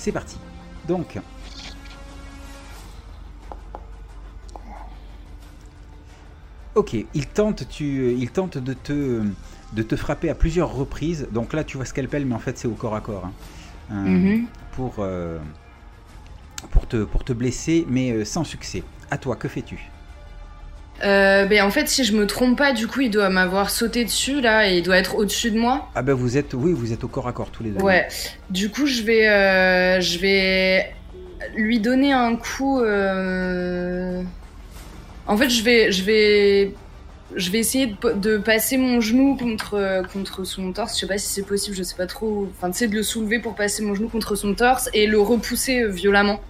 C'est 0.00 0.12
parti. 0.12 0.38
Donc. 0.88 1.18
Ok, 6.74 6.94
il 7.14 7.26
tente, 7.26 7.68
tu, 7.68 8.14
il 8.16 8.30
tente 8.30 8.56
de 8.56 8.72
te, 8.72 9.22
de 9.72 9.82
te 9.82 9.96
frapper 9.96 10.30
à 10.30 10.34
plusieurs 10.34 10.72
reprises. 10.72 11.28
Donc 11.32 11.52
là, 11.52 11.64
tu 11.64 11.76
vois 11.76 11.84
scalpel, 11.84 12.24
mais 12.24 12.34
en 12.34 12.38
fait, 12.38 12.56
c'est 12.56 12.68
au 12.68 12.72
corps 12.74 12.94
à 12.94 13.00
corps. 13.00 13.26
hein. 13.26 13.32
Euh, 13.92 13.94
Mhm. 13.94 14.46
pour, 14.72 14.94
euh, 15.00 15.38
pour, 16.70 16.86
te, 16.86 17.02
pour 17.04 17.24
te 17.24 17.32
blesser, 17.32 17.84
mais 17.88 18.12
euh, 18.12 18.24
sans 18.24 18.44
succès. 18.44 18.84
À 19.10 19.18
toi, 19.18 19.34
que 19.36 19.48
fais-tu? 19.48 19.90
Euh, 21.02 21.46
ben 21.46 21.62
en 21.62 21.70
fait 21.70 21.88
si 21.88 22.04
je 22.04 22.14
me 22.14 22.26
trompe 22.26 22.58
pas, 22.58 22.72
du 22.72 22.86
coup 22.86 23.00
il 23.00 23.10
doit 23.10 23.30
m'avoir 23.30 23.70
sauté 23.70 24.04
dessus 24.04 24.40
là 24.40 24.68
et 24.70 24.78
il 24.78 24.82
doit 24.82 24.98
être 24.98 25.14
au-dessus 25.16 25.50
de 25.50 25.58
moi. 25.58 25.88
Ah 25.94 26.02
ben 26.02 26.12
vous 26.14 26.36
êtes, 26.36 26.52
oui, 26.54 26.72
vous 26.72 26.92
êtes 26.92 27.04
au 27.04 27.08
corps 27.08 27.26
à 27.28 27.32
corps 27.32 27.50
tous 27.50 27.62
les 27.62 27.70
deux. 27.70 27.82
Ouais. 27.82 28.06
Du 28.50 28.70
coup 28.70 28.86
je 28.86 29.02
vais, 29.02 29.26
euh, 29.28 30.00
je 30.00 30.18
vais 30.18 30.92
lui 31.56 31.80
donner 31.80 32.12
un 32.12 32.36
coup. 32.36 32.80
euh, 32.80 34.22
En 35.26 35.36
fait 35.38 35.48
je 35.48 35.62
vais, 35.62 35.90
je 35.90 36.02
vais, 36.04 36.74
je 37.34 37.50
vais 37.50 37.58
essayer 37.58 37.96
de, 38.16 38.36
passer 38.36 38.76
mon 38.76 39.00
genou 39.00 39.36
contre 39.36 40.02
contre 40.12 40.44
son 40.44 40.70
torse. 40.72 40.94
Je 40.96 41.00
sais 41.00 41.06
pas 41.06 41.16
si 41.16 41.28
c'est 41.28 41.46
possible, 41.46 41.74
je 41.76 41.82
sais 41.82 41.96
pas 41.96 42.06
trop. 42.06 42.46
Enfin 42.58 42.70
sais 42.72 42.88
de 42.88 42.94
le 42.94 43.02
soulever 43.02 43.38
pour 43.38 43.54
passer 43.54 43.82
mon 43.82 43.94
genou 43.94 44.08
contre 44.08 44.34
son 44.34 44.54
torse 44.54 44.90
et 44.92 45.06
le 45.06 45.18
repousser 45.18 45.86
violemment 45.88 46.40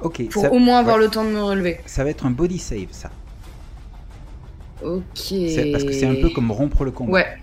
Ok, 0.00 0.26
pour 0.30 0.42
ça, 0.44 0.52
au 0.52 0.58
moins 0.58 0.78
avoir 0.78 0.96
ouais. 0.96 1.02
le 1.02 1.08
temps 1.10 1.24
de 1.24 1.30
me 1.30 1.42
relever. 1.42 1.80
ça 1.84 2.04
va 2.04 2.10
être 2.10 2.24
un 2.24 2.30
body 2.30 2.58
save, 2.58 2.86
ça. 2.92 3.10
Ok. 4.82 5.32
Parce 5.72 5.84
que 5.84 5.92
c'est 5.92 6.06
un 6.06 6.14
peu 6.14 6.30
comme 6.30 6.50
rompre 6.50 6.84
le 6.84 6.90
combat. 6.90 7.12
Ouais. 7.12 7.38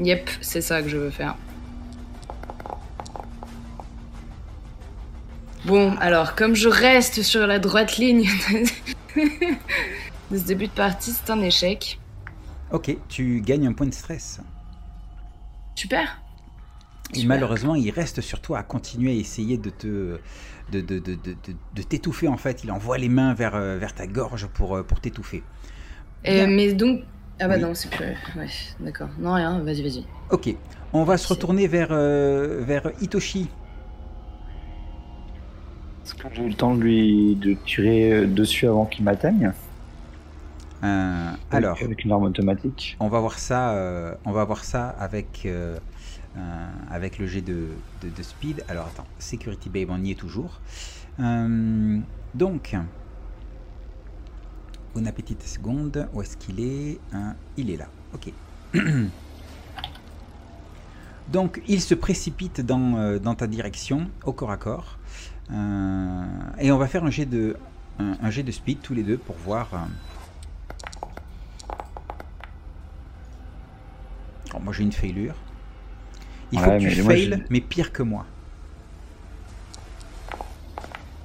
Yep, 0.00 0.28
c'est 0.40 0.60
ça 0.60 0.82
que 0.82 0.88
je 0.88 0.96
veux 0.96 1.10
faire. 1.10 1.36
Bon, 5.64 5.94
alors, 6.00 6.34
comme 6.34 6.54
je 6.56 6.68
reste 6.68 7.22
sur 7.22 7.46
la 7.46 7.58
droite 7.60 7.96
ligne 7.98 8.28
de 9.16 10.38
ce 10.38 10.42
début 10.44 10.66
de 10.66 10.72
partie, 10.72 11.12
c'est 11.12 11.30
un 11.30 11.40
échec. 11.40 12.00
Ok, 12.72 12.96
tu 13.08 13.40
gagnes 13.42 13.68
un 13.68 13.72
point 13.72 13.86
de 13.86 13.94
stress. 13.94 14.40
Super. 15.76 16.20
Et 17.12 17.20
Super. 17.20 17.28
malheureusement, 17.28 17.74
il 17.76 17.90
reste 17.90 18.20
sur 18.22 18.40
toi 18.40 18.58
à 18.58 18.62
continuer 18.62 19.12
à 19.12 19.14
essayer 19.14 19.56
de 19.58 19.70
te 19.70 20.18
de, 20.72 20.80
de, 20.80 20.98
de, 20.98 21.14
de, 21.14 21.14
de- 21.32 21.56
de 21.74 21.82
t'étouffer 21.82 22.28
en 22.28 22.38
fait. 22.38 22.64
Il 22.64 22.72
envoie 22.72 22.96
les 22.98 23.10
mains 23.10 23.34
vers, 23.34 23.54
euh, 23.54 23.76
vers 23.78 23.94
ta 23.94 24.06
gorge 24.06 24.46
pour, 24.46 24.76
euh, 24.76 24.82
pour 24.82 25.00
t'étouffer. 25.00 25.42
Euh, 26.28 26.46
mais 26.48 26.72
donc. 26.72 27.00
Ah 27.40 27.48
bah 27.48 27.54
Oui. 27.56 27.62
non, 27.62 27.74
c'est 27.74 27.90
plus. 27.90 28.04
Ouais, 28.36 28.46
d'accord. 28.80 29.08
Non, 29.18 29.32
rien, 29.34 29.58
vas-y, 29.60 29.82
vas-y. 29.82 30.04
Ok, 30.30 30.54
on 30.92 31.02
va 31.04 31.16
se 31.16 31.26
retourner 31.28 31.66
vers, 31.66 31.88
euh, 31.90 32.62
vers 32.64 32.90
Hitoshi. 33.00 33.48
Est-ce 36.04 36.14
que 36.14 36.28
j'ai 36.34 36.42
eu 36.44 36.48
le 36.48 36.54
temps 36.54 36.74
de 36.74 36.80
lui 36.82 37.34
de 37.36 37.54
tirer 37.66 38.12
euh, 38.12 38.26
dessus 38.26 38.66
avant 38.66 38.86
qu'il 38.86 39.04
m'atteigne 39.04 39.52
Euh, 40.84 41.30
alors, 41.50 41.78
Avec 41.82 42.04
une 42.04 42.12
arme 42.12 42.24
automatique. 42.24 42.96
on 43.00 43.08
va 43.08 43.20
voir 43.20 43.38
ça, 43.38 43.72
euh, 43.74 44.14
on 44.24 44.32
va 44.32 44.44
voir 44.44 44.64
ça 44.64 44.88
avec, 44.88 45.42
euh, 45.46 45.78
euh, 46.36 46.40
avec 46.90 47.18
le 47.18 47.26
jet 47.26 47.40
de, 47.40 47.68
de, 48.02 48.08
de 48.08 48.22
speed. 48.22 48.64
Alors 48.68 48.86
attends, 48.86 49.06
Security 49.18 49.68
Babe, 49.68 49.88
on 49.90 50.02
y 50.02 50.10
est 50.12 50.16
toujours. 50.18 50.60
Euh, 51.20 51.98
donc, 52.34 52.74
une 54.96 55.10
petite 55.12 55.42
seconde, 55.42 56.08
où 56.12 56.22
est-ce 56.22 56.36
qu'il 56.36 56.60
est, 56.60 56.98
Hein, 57.12 57.34
Il 57.56 57.70
est 57.70 57.76
là, 57.76 57.88
ok. 58.14 58.32
Donc, 61.28 61.62
il 61.66 61.80
se 61.80 61.94
précipite 61.94 62.60
dans, 62.60 62.96
euh, 62.96 63.18
dans 63.18 63.34
ta 63.34 63.46
direction, 63.46 64.08
au 64.24 64.32
corps 64.32 64.50
à 64.50 64.56
corps. 64.56 64.98
Euh, 65.50 66.24
et 66.58 66.70
on 66.72 66.78
va 66.78 66.86
faire 66.88 67.04
un 67.04 67.10
jet 67.10 67.26
de, 67.26 67.56
un, 67.98 68.16
un 68.22 68.30
jet 68.30 68.42
de 68.42 68.50
speed 68.52 68.80
tous 68.82 68.94
les 68.94 69.02
deux 69.02 69.16
pour 69.18 69.36
voir. 69.36 69.68
euh, 69.72 69.78
Oh, 74.54 74.58
moi 74.62 74.72
j'ai 74.74 74.82
une 74.82 74.92
failure. 74.92 75.34
Il 76.52 76.58
faut 76.58 76.70
que 76.70 76.76
tu 76.78 77.02
moi, 77.02 77.14
j'ai- 77.14 77.28
mais 77.48 77.60
pire 77.62 77.92
que 77.92 78.02
moi. 78.02 78.26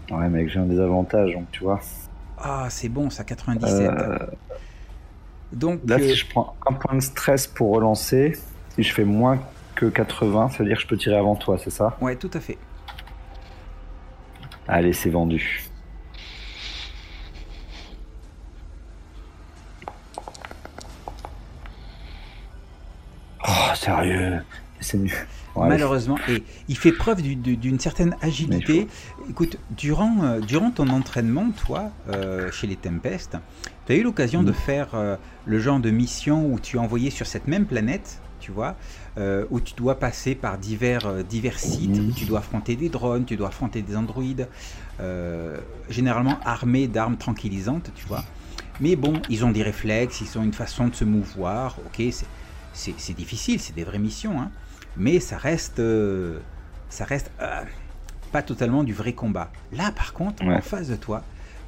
Ouais, 0.10 0.30
mec, 0.30 0.48
j'ai 0.50 0.60
un 0.60 0.66
désavantage, 0.66 1.34
donc 1.34 1.52
tu 1.52 1.64
vois. 1.64 1.82
Ah, 2.38 2.68
c'est 2.70 2.90
bon, 2.90 3.10
ça, 3.10 3.24
97. 3.24 3.90
Euh, 3.92 4.18
Donc, 5.52 5.82
là, 5.88 5.96
euh, 5.96 6.00
si 6.00 6.16
je 6.16 6.30
prends 6.30 6.56
un 6.68 6.74
point 6.74 6.96
de 6.96 7.02
stress 7.02 7.48
pour 7.48 7.74
relancer, 7.76 8.38
si 8.76 8.84
je 8.84 8.94
fais 8.94 9.06
moins 9.06 9.40
que 9.76 9.86
80, 9.88 10.50
ça 10.50 10.58
veut 10.60 10.66
dire 10.66 10.78
que 10.78 10.84
je 10.84 10.88
peux 10.88 10.98
tirer 10.98 11.18
avant 11.18 11.36
toi, 11.36 11.58
c'est 11.58 11.70
ça? 11.72 11.98
Ouais, 12.02 12.16
tout 12.16 12.32
à 12.34 12.40
fait. 12.40 12.58
Allez, 14.68 14.94
c'est 14.94 15.10
vendu. 15.10 15.64
Oh, 23.48 23.74
sérieux 23.76 24.44
C'est 24.80 24.98
nul. 24.98 25.12
Ouais, 25.58 25.70
Malheureusement, 25.70 26.20
et 26.30 26.44
il 26.68 26.78
fait 26.78 26.92
preuve 26.92 27.22
du- 27.22 27.36
du- 27.36 27.58
d'une 27.58 27.80
certaine 27.80 28.16
agilité. 28.22 28.88
Écoute, 29.30 29.58
durant, 29.76 30.24
euh, 30.24 30.40
durant 30.42 30.72
ton 30.72 30.90
entraînement, 30.92 31.50
toi, 31.52 31.92
euh, 32.10 32.52
chez 32.52 32.68
les 32.68 32.76
Tempest, 32.76 33.38
tu 33.86 33.94
as 33.94 33.96
eu 33.96 34.04
l'occasion 34.04 34.44
de 34.44 34.52
Mm. 34.52 34.56
faire 34.56 34.88
euh, 34.94 35.16
le 35.46 35.60
genre 35.60 35.80
de 35.80 35.90
mission 35.90 36.46
où 36.52 36.60
tu 36.60 36.78
es 36.78 36.80
envoyé 36.80 37.10
sur 37.10 37.26
cette 37.26 37.48
même 37.48 37.66
planète, 37.66 38.20
tu 38.40 38.52
vois, 38.52 38.76
euh, 39.18 39.46
où 39.50 39.60
tu 39.60 39.74
dois 39.76 40.00
passer 40.00 40.36
par 40.36 40.58
divers, 40.58 41.24
divers 41.24 41.58
sites, 41.60 42.00
où 42.08 42.12
tu 42.14 42.26
dois 42.26 42.40
affronter 42.40 42.76
des 42.76 42.90
drones, 42.90 43.26
tu 43.26 43.36
dois 43.36 43.48
affronter 43.48 43.82
des 43.82 43.96
androïdes, 43.98 44.48
généralement 45.90 46.40
armés 46.46 46.88
d'armes 46.88 47.18
tranquillisantes, 47.18 47.92
tu 47.96 48.06
vois. 48.06 48.24
Mais 48.80 48.96
bon, 48.96 49.14
ils 49.30 49.44
ont 49.44 49.52
des 49.52 49.64
réflexes, 49.64 50.22
ils 50.22 50.38
ont 50.38 50.44
une 50.44 50.54
façon 50.54 50.88
de 50.88 50.96
se 50.96 51.04
mouvoir, 51.04 51.78
ok, 51.88 52.04
c'est 52.74 53.16
difficile, 53.16 53.60
c'est 53.60 53.74
des 53.76 53.84
vraies 53.84 53.98
missions, 54.00 54.40
hein, 54.40 54.52
mais 54.98 55.20
ça 55.20 55.38
reste, 55.38 55.80
euh, 55.80 56.40
ça 56.90 57.06
reste 57.06 57.32
euh, 57.42 57.62
pas 58.32 58.42
totalement 58.42 58.84
du 58.84 58.94
vrai 58.94 59.14
combat. 59.14 59.52
Là, 59.72 59.92
par 59.92 60.14
contre, 60.14 60.46
Ouais. 60.46 60.56
en 60.56 60.62
face 60.62 60.88
de 60.90 60.96
toi, 60.96 61.24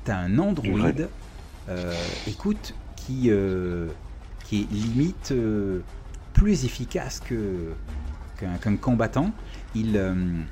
tu 0.05 0.11
as 0.11 0.17
un 0.17 0.37
androïde, 0.39 1.07
euh, 1.69 1.93
écoute, 2.27 2.73
qui, 2.95 3.29
qui 4.45 4.61
est 4.61 4.71
limite 4.71 5.33
plus 6.33 6.65
efficace 6.65 7.19
que 7.19 7.73
qu'un 8.61 8.77
combattant. 8.77 9.31
Il, 9.75 9.99
Mm. 9.99 10.45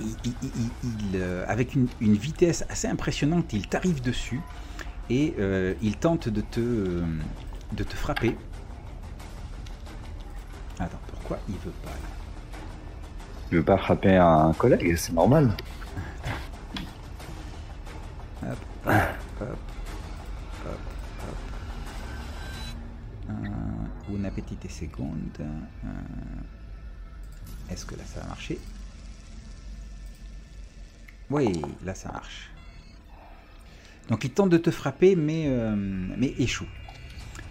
il- 0.00 0.06
il- 0.24 0.34
il- 0.42 0.70
il, 1.14 1.22
avec 1.46 1.74
une, 1.74 1.86
une 2.00 2.14
vitesse 2.14 2.64
assez 2.70 2.88
impressionnante, 2.88 3.52
il 3.52 3.68
t'arrive 3.68 4.00
dessus 4.02 4.40
et 5.10 5.34
il 5.82 5.96
tente 5.96 6.28
de 6.28 6.40
te, 6.40 6.60
de 7.72 7.84
te 7.84 7.94
frapper. 7.94 8.36
Pourquoi 11.24 11.38
il 11.48 11.54
veut 11.54 11.70
pas 11.82 11.88
là 11.90 13.56
veux 13.56 13.62
pas 13.62 13.78
frapper 13.78 14.16
un 14.16 14.52
collègue, 14.52 14.94
c'est 14.96 15.14
normal. 15.14 15.56
Hop, 18.42 18.58
hop, 18.84 18.92
hop, 19.40 19.48
hop. 20.66 20.78
Euh, 23.30 24.14
una 24.14 24.30
petite 24.30 24.70
seconde. 24.70 25.38
Euh, 25.40 25.88
Est-ce 27.70 27.86
que 27.86 27.94
là 27.94 28.04
ça 28.04 28.20
va 28.20 28.26
marcher 28.26 28.58
Oui, 31.30 31.62
là 31.86 31.94
ça 31.94 32.12
marche. 32.12 32.50
Donc 34.10 34.24
il 34.24 34.30
tente 34.30 34.50
de 34.50 34.58
te 34.58 34.70
frapper, 34.70 35.16
mais, 35.16 35.46
euh, 35.46 35.74
mais 35.74 36.34
échoue. 36.38 36.68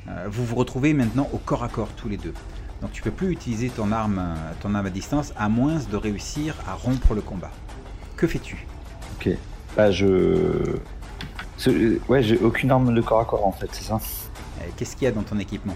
Euh, 0.10 0.28
vous 0.30 0.46
vous 0.46 0.56
retrouvez 0.56 0.94
maintenant 0.94 1.28
au 1.34 1.40
corps 1.40 1.64
à 1.64 1.70
corps 1.70 1.96
tous 1.96 2.10
les 2.10 2.18
deux. 2.18 2.36
Donc 2.84 2.92
tu 2.92 3.02
peux 3.02 3.12
plus 3.12 3.32
utiliser 3.32 3.70
ton 3.70 3.92
arme, 3.92 4.22
ton 4.62 4.76
arme 4.76 4.86
à 4.86 4.90
distance 4.92 5.34
à 5.38 5.50
moins 5.50 5.80
de 5.90 5.96
réussir 5.98 6.54
à 6.68 6.74
rompre 6.74 7.16
le 7.16 7.22
combat. 7.22 7.50
Que 8.18 8.28
fais-tu? 8.28 8.68
Ok. 9.18 9.30
Bah, 9.76 9.90
je. 9.90 10.76
Ce- 11.58 11.98
Ouais, 12.10 12.22
j'ai 12.22 12.38
aucune 12.38 12.70
arme 12.72 12.94
de 12.94 13.02
corps 13.02 13.22
à 13.22 13.26
corps 13.26 13.48
en 13.48 13.52
fait, 13.54 13.70
c'est 13.72 13.86
ça? 13.86 13.96
Euh, 13.96 14.66
Qu'est-ce 14.76 14.96
qu'il 14.96 15.06
y 15.06 15.08
a 15.08 15.12
dans 15.12 15.24
ton 15.24 15.40
équipement? 15.40 15.76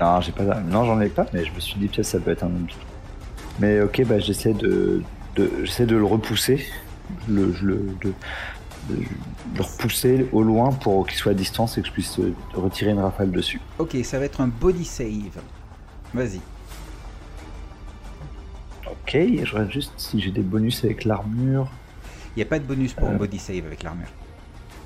Non, 0.00 0.20
j'ai 0.20 0.32
pas 0.32 0.44
d'arme. 0.44 0.68
Non, 0.68 0.84
j'en 0.84 1.00
ai 1.00 1.08
pas, 1.08 1.26
mais 1.32 1.44
je 1.44 1.52
me 1.52 1.58
suis 1.60 1.78
dit 1.80 1.88
peut-être 1.88 2.04
ça 2.06 2.20
peut 2.20 2.30
être 2.30 2.44
un 2.44 2.54
objet. 2.54 2.76
Mais 3.58 3.80
ok, 3.80 4.04
bah 4.06 4.18
j'essaie 4.18 4.52
de, 4.54 5.02
de 5.36 5.50
j'essaie 5.64 5.86
de 5.86 5.96
le 5.96 6.04
repousser, 6.04 6.66
le, 7.28 7.52
je 7.54 7.64
le, 7.64 7.74
de, 8.02 8.12
de- 8.90 8.94
de 8.96 9.04
le 9.56 9.62
repousser 9.62 10.26
au 10.32 10.42
loin 10.42 10.70
pour 10.72 11.06
qu'il 11.06 11.16
soit 11.16 11.32
à 11.32 11.34
distance 11.34 11.78
et 11.78 11.82
que 11.82 11.86
je 11.88 11.92
puisse 11.92 12.18
euh, 12.18 12.34
retirer 12.54 12.90
une 12.90 13.00
rafale 13.00 13.30
dessus. 13.30 13.60
Ok, 13.78 13.96
ça 14.04 14.18
va 14.18 14.24
être 14.26 14.40
un 14.40 14.48
body 14.48 14.84
save. 14.84 15.40
Vas-y. 16.14 16.40
Ok, 18.86 19.16
je 19.44 19.52
regarde 19.52 19.70
juste 19.70 19.92
si 19.96 20.20
j'ai 20.20 20.30
des 20.30 20.42
bonus 20.42 20.84
avec 20.84 21.04
l'armure. 21.04 21.70
Il 22.34 22.38
n'y 22.38 22.42
a 22.42 22.46
pas 22.46 22.58
de 22.58 22.64
bonus 22.64 22.92
pour 22.94 23.08
un 23.08 23.14
Euh. 23.14 23.18
body 23.18 23.38
save 23.38 23.66
avec 23.66 23.82
l'armure. 23.82 24.08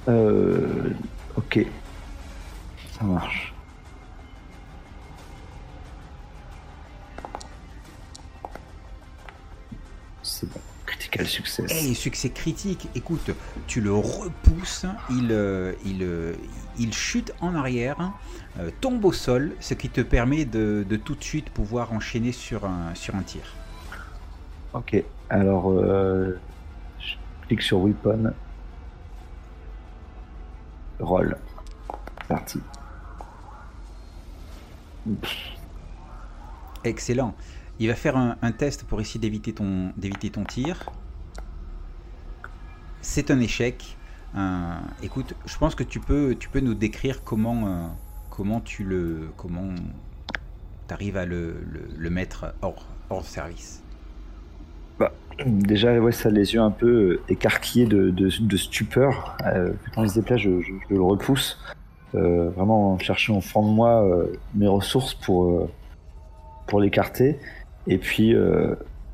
Euh, 0.08 0.90
ok, 1.36 1.66
ça 2.98 3.04
marche. 3.04 3.52
C'est 10.22 10.48
bon, 10.50 10.60
critical 10.86 11.26
success. 11.26 11.70
Hey, 11.70 11.94
succès 11.94 12.30
critique. 12.30 12.88
Écoute, 12.94 13.30
tu 13.66 13.80
le 13.80 13.92
repousses, 13.92 14.86
il, 15.10 15.28
euh, 15.30 15.72
il, 15.84 16.02
euh, 16.02 16.34
il 16.78 16.92
chute 16.92 17.32
en 17.40 17.54
arrière, 17.54 18.12
euh, 18.58 18.70
tombe 18.80 19.04
au 19.04 19.12
sol, 19.12 19.52
ce 19.60 19.74
qui 19.74 19.88
te 19.88 20.00
permet 20.00 20.44
de, 20.44 20.84
de 20.88 20.96
tout 20.96 21.14
de 21.14 21.22
suite 21.22 21.50
pouvoir 21.50 21.92
enchaîner 21.92 22.32
sur 22.32 22.64
un, 22.64 22.94
sur 22.94 23.14
un 23.14 23.22
tir. 23.22 23.42
Ok, 24.72 25.02
alors 25.30 25.70
euh, 25.70 26.38
je 26.98 27.14
clique 27.46 27.62
sur 27.62 27.80
weapon. 27.80 28.32
Roll. 30.98 31.36
Parti. 32.28 32.60
Excellent. 36.84 37.34
Il 37.78 37.88
va 37.88 37.94
faire 37.94 38.16
un, 38.16 38.36
un 38.42 38.52
test 38.52 38.84
pour 38.84 39.00
essayer 39.00 39.20
d'éviter 39.20 39.52
ton, 39.52 39.92
d'éviter 39.96 40.30
ton 40.30 40.44
tir. 40.44 40.90
C'est 43.02 43.30
un 43.30 43.38
échec. 43.40 43.96
Euh, 44.34 44.78
écoute, 45.02 45.34
je 45.44 45.56
pense 45.58 45.74
que 45.74 45.84
tu 45.84 46.00
peux, 46.00 46.34
tu 46.38 46.48
peux 46.48 46.60
nous 46.60 46.74
décrire 46.74 47.22
comment, 47.22 47.94
comment 48.36 48.60
tu 48.60 48.84
le, 48.84 49.30
comment 49.36 49.70
arrives 50.90 51.16
à 51.16 51.24
le, 51.24 51.54
mettre 52.10 52.54
hors, 52.62 52.86
hors 53.10 53.24
service? 53.24 53.82
Déjà, 55.44 55.98
ouais, 55.98 56.12
ça 56.12 56.30
a 56.30 56.32
les 56.32 56.54
yeux 56.54 56.60
un 56.60 56.70
peu 56.70 56.86
euh, 56.86 57.20
écarquillés 57.28 57.84
de, 57.84 58.08
de, 58.10 58.56
stupeur. 58.56 59.36
Euh, 59.44 59.72
quand 59.94 60.02
il 60.02 60.08
se 60.08 60.14
déplace, 60.14 60.40
je, 60.40 60.50
le 60.88 61.02
repousse. 61.02 61.58
Euh, 62.14 62.48
vraiment 62.50 62.92
en 62.92 62.98
cherchant 62.98 63.36
au 63.36 63.40
fond 63.42 63.68
de 63.68 63.74
moi 63.74 64.02
euh, 64.02 64.32
mes 64.54 64.68
ressources 64.68 65.12
pour, 65.12 65.68
pour 66.66 66.80
l'écarter. 66.80 67.38
Et 67.86 67.98
puis, 67.98 68.34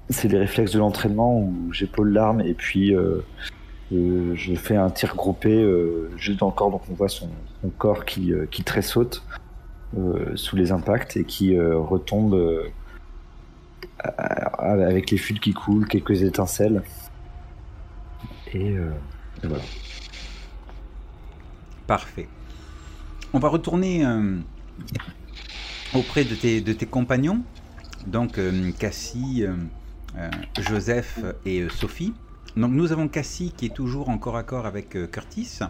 c'est 0.09 0.29
les 0.29 0.39
réflexes 0.39 0.73
de 0.73 0.79
l'entraînement 0.79 1.39
où 1.39 1.73
j'épaule 1.73 2.13
l'arme 2.13 2.41
et 2.41 2.55
puis 2.55 2.95
euh, 3.93 4.35
je 4.35 4.55
fais 4.55 4.77
un 4.77 4.91
tir 4.91 5.15
groupé 5.17 5.55
euh, 5.55 6.11
juste 6.17 6.41
dans 6.41 6.47
le 6.47 6.53
corps. 6.53 6.71
Donc 6.71 6.83
on 6.91 6.95
voit 6.95 7.09
son, 7.09 7.29
corps 7.79 8.05
qui, 8.05 8.33
euh, 8.33 8.47
tressaute 8.65 9.23
sous 10.37 10.57
les 10.57 10.73
impacts 10.73 11.17
et 11.19 11.25
qui 11.25 11.59
retombe. 11.59 12.71
avec 13.99 15.11
les 15.11 15.19
fuites 15.19 15.41
qui 15.41 15.53
coulent, 15.53 15.87
quelques 15.87 16.23
étincelles. 16.23 16.83
Et, 18.55 18.75
voilà. 19.43 19.63
Parfait. 21.87 22.27
On 23.35 23.39
va 23.39 23.49
retourner 23.49 24.07
auprès 25.95 26.25
de 26.25 26.35
tes, 26.35 26.87
compagnons, 26.87 27.43
donc 28.07 28.41
Cassie, 28.79 29.45
Joseph 30.59 31.21
et 31.45 31.69
Sophie. 31.69 32.15
Donc 32.57 32.73
nous 32.73 32.93
avons 32.93 33.09
Cassie 33.09 33.53
qui 33.57 33.67
est 33.67 33.75
toujours 33.75 34.09
en 34.09 34.19
corps 34.19 34.37
à 34.37 34.43
corps 34.43 34.67
avec 34.67 34.95
euh, 34.97 35.07
Curtis. 35.07 35.61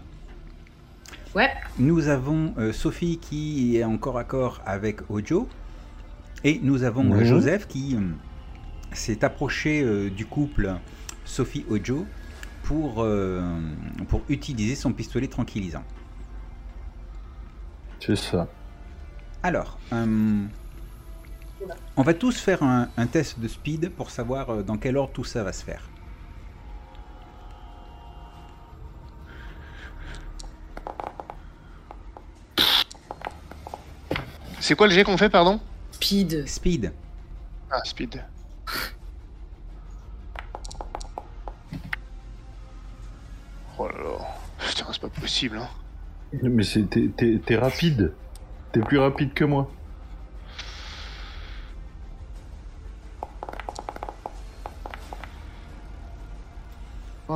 Ouais. 1.34 1.50
Nous 1.78 2.08
avons 2.08 2.54
euh, 2.58 2.72
Sophie 2.72 3.18
qui 3.18 3.76
est 3.76 3.84
en 3.84 3.96
corps 3.98 4.18
à 4.18 4.24
corps 4.24 4.60
avec 4.66 5.00
Ojo. 5.10 5.48
Et 6.44 6.58
nous 6.62 6.82
avons. 6.82 7.22
Joseph 7.24 7.68
qui 7.68 7.94
euh, 7.94 8.00
s'est 8.92 9.24
approché 9.24 9.82
euh, 9.82 10.10
du 10.10 10.26
couple 10.26 10.74
Sophie-Ojo 11.24 12.04
pour, 12.64 12.96
euh, 12.98 13.42
pour 14.08 14.22
utiliser 14.28 14.74
son 14.74 14.92
pistolet 14.92 15.28
tranquillisant. 15.28 15.84
C'est 18.00 18.16
ça. 18.16 18.48
Alors, 19.44 19.78
euh, 19.92 20.44
on 21.96 22.02
va 22.02 22.14
tous 22.14 22.40
faire 22.40 22.64
un, 22.64 22.88
un 22.96 23.06
test 23.06 23.38
de 23.38 23.46
speed 23.46 23.90
pour 23.90 24.10
savoir 24.10 24.64
dans 24.64 24.76
quel 24.76 24.96
ordre 24.96 25.12
tout 25.12 25.24
ça 25.24 25.44
va 25.44 25.52
se 25.52 25.64
faire. 25.64 25.88
C'est 34.62 34.76
quoi 34.76 34.86
le 34.86 34.92
jet 34.92 35.02
qu'on 35.02 35.16
fait, 35.16 35.28
pardon? 35.28 35.58
Speed. 35.90 36.46
Speed, 36.46 36.92
Ah, 37.68 37.80
speed. 37.84 38.22
Oh 43.78 43.88
là 43.88 43.94
là. 43.98 44.18
Putain, 44.68 44.84
c'est 44.92 45.00
pas 45.00 45.08
possible, 45.08 45.58
hein. 45.58 45.68
Mais 46.42 46.62
c'est- 46.62 46.88
t'es- 46.88 47.08
t'es 47.16 47.40
t'es 47.44 47.56
rapide. 47.56 48.12
T'es 48.72 48.80
plus 48.80 48.98
rapide 48.98 49.34
que 49.34 49.44
moi. 49.44 49.70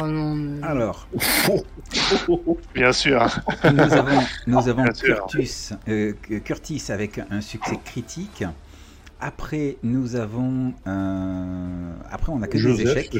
Oh 0.02 0.06
non. 0.06 0.34
mais- 0.34 0.62
alors, 0.66 1.08
Bien 2.74 2.92
sûr. 2.92 3.24
nous 3.64 3.80
avons, 3.80 4.20
nous 4.46 4.68
avons 4.68 4.82
Bien 4.82 4.94
sûr. 4.94 5.26
Curtis, 5.26 5.70
euh, 5.88 6.12
Curtis 6.44 6.82
avec 6.90 7.20
un 7.30 7.40
succès 7.40 7.78
critique. 7.84 8.44
Après, 9.20 9.76
nous 9.82 10.16
avons... 10.16 10.74
euh, 10.86 11.92
après, 12.10 12.32
on 12.32 12.38
n'a 12.40 12.48
que 12.48 12.58
des 12.58 12.82
échecs. 12.82 13.16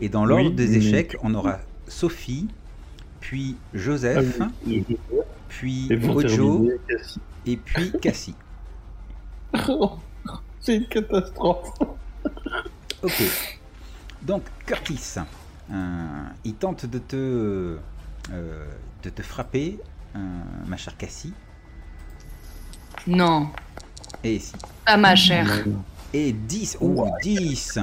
Et 0.00 0.08
dans 0.08 0.24
l'ordre 0.24 0.48
Oui, 0.48 0.54
des 0.54 0.66
mais- 0.66 0.76
échecs, 0.76 1.16
on 1.22 1.34
aura 1.34 1.60
Sophie, 1.86 2.48
puis 3.20 3.56
Joseph, 3.74 4.38
Ah 4.40 4.48
oui. 4.66 4.84
puis 5.48 5.86
Et 5.90 5.96
pour 5.96 6.16
Ojo, 6.16 6.26
terminer, 6.28 6.74
Cassie. 6.88 7.20
et 7.46 7.56
puis 7.56 7.92
Cassie. 8.00 8.34
C'est 10.60 10.76
une 10.76 10.86
catastrophe. 10.86 11.68
Ok. 13.02 13.22
Donc 14.22 14.42
Curtis, 14.66 15.16
euh, 15.72 16.24
il 16.44 16.54
tente 16.54 16.86
de 16.86 16.98
te, 16.98 17.16
euh, 18.30 18.66
de 19.02 19.10
te 19.10 19.22
frapper, 19.22 19.78
euh, 20.14 20.18
ma 20.66 20.76
chère 20.76 20.96
Cassie. 20.96 21.32
Non. 23.06 23.48
Et 24.22 24.38
si. 24.38 24.52
Ah, 24.86 24.96
ma 24.96 25.16
chère. 25.16 25.64
Et 26.12 26.32
10. 26.32 26.78
Oh, 26.80 27.06
10 27.22 27.78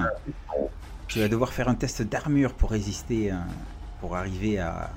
Tu 1.07 1.19
vas 1.19 1.27
devoir 1.27 1.51
faire 1.51 1.67
un 1.67 1.75
test 1.75 2.01
d'armure 2.03 2.53
pour 2.53 2.71
résister, 2.71 3.31
euh, 3.31 3.35
pour 3.99 4.15
arriver 4.15 4.59
à, 4.59 4.91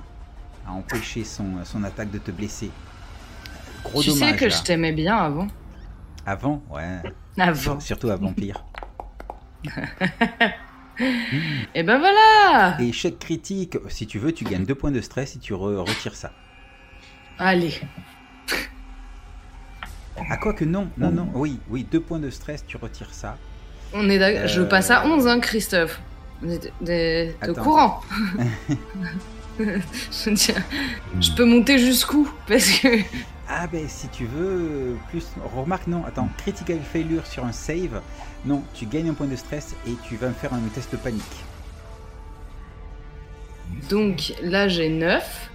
à 0.67 0.71
empêcher 0.71 1.23
son, 1.23 1.63
son 1.65 1.83
attaque 1.83 2.11
de 2.11 2.19
te 2.19 2.31
blesser. 2.31 2.69
Gros 3.83 4.01
tu 4.01 4.09
dommage. 4.09 4.29
sais 4.29 4.35
que 4.37 4.45
là. 4.45 4.49
je 4.49 4.61
t'aimais 4.63 4.93
bien 4.93 5.17
avant. 5.17 5.47
Avant, 6.25 6.61
ouais. 6.69 7.01
Avant. 7.37 7.79
Surtout 7.79 8.09
à 8.09 8.15
Vampire. 8.15 8.63
Et 10.99 11.83
ben 11.83 11.97
voilà 11.97 12.77
Et 12.79 12.89
échec 12.89 13.17
critique, 13.19 13.77
si 13.89 14.05
tu 14.07 14.19
veux, 14.19 14.31
tu 14.31 14.43
gagnes 14.43 14.65
2 14.65 14.75
points 14.75 14.91
de 14.91 15.01
stress 15.01 15.35
et 15.35 15.39
tu 15.39 15.53
re- 15.53 15.77
retires 15.77 16.15
ça. 16.15 16.31
Allez. 17.39 17.73
Ah, 20.29 20.37
quoi 20.37 20.53
que 20.53 20.63
non, 20.65 20.89
non, 20.97 21.11
non, 21.11 21.29
oui, 21.33 21.59
oui, 21.69 21.85
2 21.91 21.99
points 21.99 22.19
de 22.19 22.29
stress, 22.29 22.63
tu 22.65 22.77
retires 22.77 23.13
ça. 23.13 23.37
On 23.93 24.07
est 24.09 24.47
Je 24.47 24.61
Euh. 24.61 24.65
passe 24.65 24.91
à 24.91 25.05
11, 25.07 25.27
hein, 25.27 25.39
Christophe. 25.39 25.99
On 26.43 26.49
est 26.49 26.59
de, 26.63 26.69
de- 26.85 27.31
de 27.45 27.51
Attends. 27.51 27.63
courant. 27.63 28.01
je 29.59 31.35
peux 31.35 31.45
monter 31.45 31.77
jusqu'où? 31.79 32.29
Parce 32.47 32.69
que. 32.79 32.87
Ah 33.47 33.67
ben 33.67 33.87
si 33.89 34.07
tu 34.07 34.25
veux, 34.25 34.95
plus... 35.09 35.25
Remarque, 35.55 35.87
non, 35.87 36.05
attends, 36.05 36.29
critical 36.37 36.79
failure 36.79 37.25
sur 37.27 37.43
un 37.45 37.51
save, 37.51 38.01
non, 38.45 38.63
tu 38.73 38.85
gagnes 38.85 39.09
un 39.09 39.13
point 39.13 39.27
de 39.27 39.35
stress 39.35 39.75
et 39.87 39.91
tu 40.07 40.15
vas 40.15 40.29
me 40.29 40.33
faire 40.33 40.53
un 40.53 40.59
test 40.73 40.91
de 40.91 40.97
panique. 40.97 41.43
Donc 43.89 44.33
là, 44.41 44.67
j'ai 44.67 44.89
9. 44.89 45.49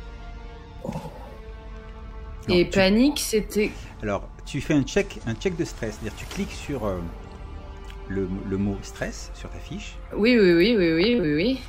Non, 0.84 2.55
Et 2.55 2.64
tu- 2.68 2.78
panique, 2.78 3.20
c'était. 3.20 3.70
Alors, 4.03 4.28
tu 4.45 4.61
fais 4.61 4.74
un 4.74 4.82
check, 4.82 5.18
un 5.26 5.34
check 5.34 5.57
de 5.57 5.64
stress, 5.64 5.95
c'est-à-dire 6.01 6.16
tu 6.16 6.24
cliques 6.26 6.53
sur 6.53 6.86
euh, 6.86 6.99
le, 8.09 8.28
le 8.49 8.57
mot 8.59 8.78
stress 8.82 9.30
sur 9.34 9.51
ta 9.51 9.59
fiche. 9.59 9.97
Oui, 10.14 10.39
oui, 10.39 10.53
oui, 10.53 10.76
oui, 10.76 10.93
oui, 10.93 11.18
oui, 11.20 11.34
oui. 11.34 11.61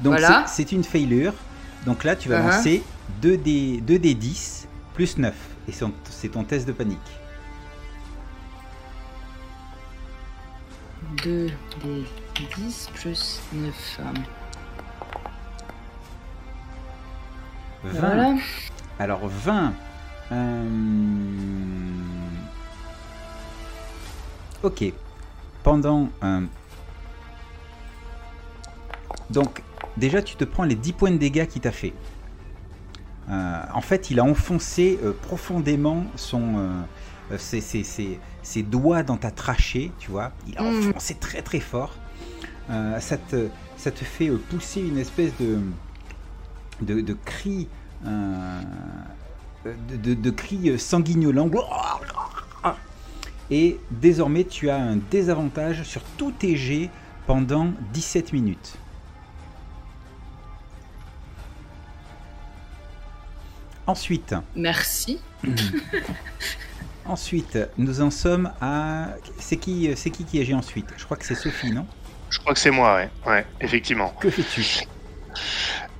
Donc 0.00 0.14
Voilà. 0.18 0.44
c'est 0.46 0.64
c'est 0.64 0.72
une 0.72 0.84
failure. 0.84 1.32
Donc 1.86 2.04
là, 2.04 2.14
tu 2.16 2.28
vas 2.28 2.38
Uh-huh. 2.40 2.46
lancer 2.56 2.82
2 3.20 3.36
des 3.36 3.80
2 3.80 3.98
des 3.98 4.14
10 4.14 4.68
plus 4.94 5.16
9 5.18 5.34
et 5.68 5.72
c'est 5.72 6.28
ton- 6.28 6.44
test 6.44 6.66
de 6.66 6.72
panique. 6.72 6.98
2 11.24 11.46
des 11.82 12.04
10 12.56 12.90
plus 12.94 13.40
9. 13.52 14.00
20. 17.84 18.00
Voilà. 18.00 18.34
Alors 18.98 19.26
20. 19.28 19.72
euh, 20.32 20.64
Ok. 24.62 24.84
Pendant. 25.64 26.08
euh, 26.22 26.40
Donc, 29.30 29.62
déjà, 29.96 30.22
tu 30.22 30.36
te 30.36 30.44
prends 30.44 30.64
les 30.64 30.74
10 30.74 30.92
points 30.92 31.10
de 31.10 31.16
dégâts 31.16 31.46
qu'il 31.46 31.62
t'a 31.62 31.72
fait. 31.72 31.92
Euh, 33.30 33.62
en 33.72 33.80
fait, 33.80 34.10
il 34.10 34.18
a 34.20 34.24
enfoncé 34.24 34.98
euh, 35.04 35.12
profondément 35.12 36.04
son, 36.16 36.58
euh, 37.30 37.38
ses, 37.38 37.60
ses- 37.60 37.84
ses- 37.84 38.18
ses 38.42 38.62
doigts 38.62 39.02
dans 39.02 39.16
ta 39.16 39.30
trachée, 39.30 39.92
tu 39.98 40.10
vois. 40.10 40.32
Il 40.48 40.58
a 40.58 40.62
Mhm. 40.62 40.88
enfoncé 40.90 41.14
très 41.14 41.42
très 41.42 41.60
fort. 41.60 41.94
Ça, 43.00 43.18
te, 43.18 43.48
ça 43.76 43.90
te 43.90 44.02
fait 44.04 44.30
pousser 44.30 44.80
une 44.80 44.96
espèce 44.98 45.32
de, 45.38 45.58
de, 46.80 47.00
de 47.02 47.12
cri, 47.12 47.68
de. 51.50 51.58
Et 53.50 53.78
désormais, 53.90 54.44
tu 54.44 54.70
as 54.70 54.76
un 54.76 54.96
désavantage 55.10 55.82
sur 55.82 56.02
tous 56.16 56.32
tes 56.32 56.56
jets 56.56 56.88
pendant 57.26 57.72
17 57.92 58.32
minutes. 58.32 58.74
Ensuite, 63.86 64.34
Merci. 64.54 65.20
ensuite, 67.04 67.58
nous 67.78 68.00
en 68.00 68.10
sommes 68.10 68.52
à. 68.60 69.08
C'est 69.38 69.56
qui, 69.56 69.90
c'est 69.96 70.10
qui 70.10 70.24
qui 70.24 70.40
agit 70.40 70.54
ensuite? 70.54 70.88
Je 70.96 71.04
crois 71.04 71.16
que 71.16 71.24
c'est 71.26 71.34
Sophie, 71.34 71.72
non? 71.72 71.86
Je 72.30 72.38
crois 72.38 72.54
que 72.54 72.60
c'est 72.60 72.70
moi, 72.70 72.94
ouais. 72.96 73.10
Ouais, 73.26 73.44
effectivement. 73.60 74.12
Que 74.20 74.30
fais-tu? 74.30 74.64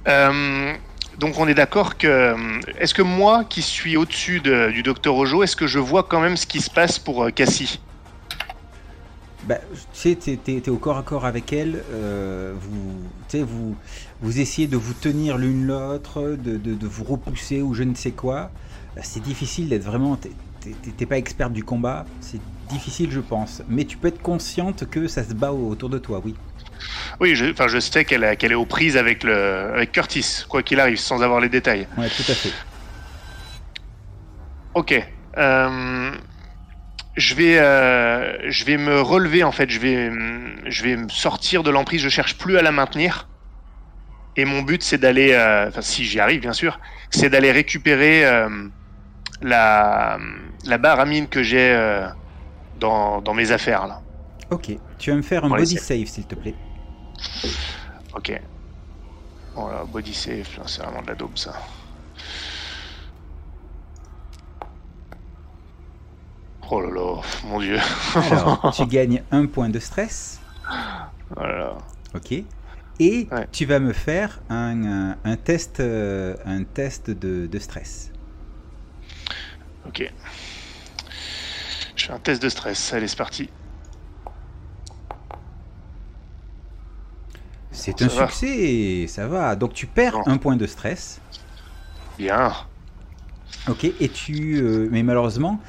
Euh, 0.09 0.73
donc 1.19 1.39
on 1.39 1.47
est 1.47 1.55
d'accord 1.55 1.97
que... 1.99 2.07
euh, 2.07 2.61
Est-ce 2.79 2.95
que 2.95 3.03
moi, 3.03 3.45
qui 3.45 3.63
suis 3.63 3.97
au-dessus 3.97 4.41
de- 4.41 4.71
du 4.71 4.83
docteur 4.83 5.15
Ojo, 5.17 5.43
est-ce 5.43 5.57
que 5.57 5.67
je 5.67 5.79
vois 5.79 6.05
quand 6.05 6.21
même 6.21 6.37
ce 6.37 6.47
qui 6.47 6.61
se 6.61 6.71
passe 6.71 6.99
pour 6.99 7.25
euh, 7.25 7.31
Cassie? 7.31 7.81
Bah, 9.45 9.57
tu 9.73 9.79
sais, 9.93 10.15
t'es, 10.15 10.37
t'es- 10.37 10.61
t'es 10.61 10.71
au 10.71 10.77
corps 10.77 10.99
à 10.99 11.03
corps 11.03 11.27
avec 11.27 11.53
elle. 11.53 11.83
euh, 11.93 12.55
vous, 12.57 13.03
tu 13.29 13.39
sais, 13.39 13.43
vous, 13.43 13.77
vous 14.23 14.41
essayez 14.41 14.69
de 14.69 14.77
vous 14.77 14.95
tenir 14.95 15.37
l'une 15.39 15.65
l'autre, 15.67 16.23
de, 16.39 16.57
de- 16.57 16.75
de 16.75 16.87
vous 16.87 17.05
repousser 17.05 17.63
ou 17.63 17.75
je 17.75 17.83
ne 17.83 17.95
sais 17.95 18.13
quoi. 18.13 18.53
Euh, 18.97 19.01
C'est 19.05 19.21
difficile 19.21 19.69
d'être 19.69 19.85
vraiment. 19.85 20.17
T'es, 20.17 21.07
pas 21.07 21.19
experte 21.19 21.53
du 21.53 21.65
combat. 21.65 22.07
C'est 22.21 22.43
difficile, 22.69 23.11
je 23.11 23.21
pense. 23.21 23.63
Mais 23.69 23.85
tu 23.85 23.99
peux 23.99 24.09
être 24.09 24.23
consciente 24.23 24.89
que 24.89 25.09
ça 25.09 25.25
se 25.25 25.35
bat 25.35 25.53
autour 25.53 25.91
de 25.91 25.99
toi, 25.99 26.21
oui. 26.25 26.37
Oui, 27.21 27.35
je, 27.35 27.47
enfin, 27.51 27.69
je 27.69 27.79
sais 27.79 28.05
qu'elle 28.05 28.25
est- 28.25 28.37
qu'elle 28.37 28.53
est 28.53 28.57
aux 28.57 28.67
prises 28.67 28.97
avec, 28.97 29.25
le, 29.25 29.35
avec 29.75 29.93
Curtis, 29.93 30.45
quoi 30.49 30.63
qu'il 30.63 30.81
arrive, 30.81 30.99
sans 30.99 31.23
avoir 31.23 31.41
les 31.41 31.49
détails. 31.49 31.89
Ouais, 31.97 32.11
tout 32.11 32.25
à 32.29 32.37
fait. 32.37 32.55
Ok. 34.75 34.95
Euh, 35.39 36.13
je 37.17 37.35
vais, 37.35 37.59
euh, 37.59 38.51
je 38.51 38.65
vais 38.65 38.77
me 38.77 39.01
relever 39.01 39.45
en 39.45 39.53
fait. 39.53 39.71
Je 39.71 39.79
vais, 39.79 40.11
je 40.71 40.83
vais 40.85 40.97
me 40.97 41.09
sortir 41.09 41.63
de 41.63 41.71
l'emprise. 41.71 42.03
Je 42.03 42.09
cherche 42.09 42.39
plus 42.39 42.57
à 42.59 42.63
la 42.63 42.73
maintenir. 42.73 43.29
Et 44.37 44.45
mon 44.45 44.63
but, 44.63 44.83
c'est 44.83 44.99
d'aller, 44.99 45.33
euh, 45.33 45.69
enfin, 45.69 45.83
si 45.83 46.05
j'y 46.05 46.19
arrive, 46.21 46.41
bien 46.41 46.53
sûr, 46.55 46.81
c'est 47.11 47.29
d'aller 47.31 47.53
récupérer 47.53 48.25
euh, 48.27 48.69
la, 49.43 50.19
la 50.65 50.79
barre 50.79 51.01
à 51.01 51.07
mine 51.07 51.29
que 51.29 51.43
j'ai 51.43 51.73
euh, 51.75 52.09
dans, 52.75 53.23
dans 53.23 53.35
mes 53.35 53.53
affaires 53.53 53.87
là. 53.89 54.03
Ok. 54.51 54.71
Tu 54.99 55.11
vas 55.11 55.17
me 55.17 55.23
faire 55.23 55.45
un 55.45 55.51
body 55.51 55.79
save, 55.79 56.07
s'il 56.07 56.27
te 56.27 56.35
plaît. 56.37 56.57
Ok. 58.13 58.31
Voilà, 59.55 59.85
body 59.87 60.13
save, 60.13 60.59
c'est 60.67 60.83
vraiment 60.83 61.01
de 61.03 61.07
la 61.09 61.15
daube 61.15 61.39
ça. 61.39 61.55
Oh 66.71 66.81
là 66.81 66.91
là, 66.91 67.21
mon 67.45 67.61
dieu. 67.61 67.79
Alors, 68.15 68.67
tu 68.71 68.87
gagnes 68.87 69.25
un 69.31 69.47
point 69.47 69.69
de 69.69 69.79
stress. 69.79 70.41
Voilà. 71.31 71.79
Ok. 72.15 72.33
Et 73.01 73.29
Ouais. 73.31 73.49
tu 73.53 73.65
vas 73.67 73.79
me 73.81 73.93
faire 73.93 74.41
un, 74.49 74.85
un- 74.85 75.19
un 75.25 75.37
test, 75.37 75.81
euh, 75.81 76.37
un 76.45 76.65
test 76.65 77.11
de, 77.11 77.47
de 77.47 77.59
stress. 77.59 78.13
Ok. 79.85 80.13
Je 81.97 82.05
fais 82.07 82.13
un 82.13 82.19
test 82.19 82.43
de 82.43 82.49
stress. 82.49 82.93
Allez, 82.93 83.09
c'est 83.09 83.17
parti. 83.17 83.49
C'est 87.73 88.03
un 88.03 88.09
succès, 88.09 89.07
ça 89.09 89.27
va. 89.27 89.57
Donc 89.57 89.73
tu 89.73 89.87
perds 89.87 90.21
Bon. 90.21 90.25
un 90.27 90.37
point 90.39 90.57
de 90.57 90.67
stress. 90.67 91.21
Bien. 92.19 92.53
Ok. 93.69 93.85
Et 93.85 94.11
tu, 94.11 94.57
euh, 94.61 94.89
mais 94.91 95.03
malheureusement, 95.03 95.61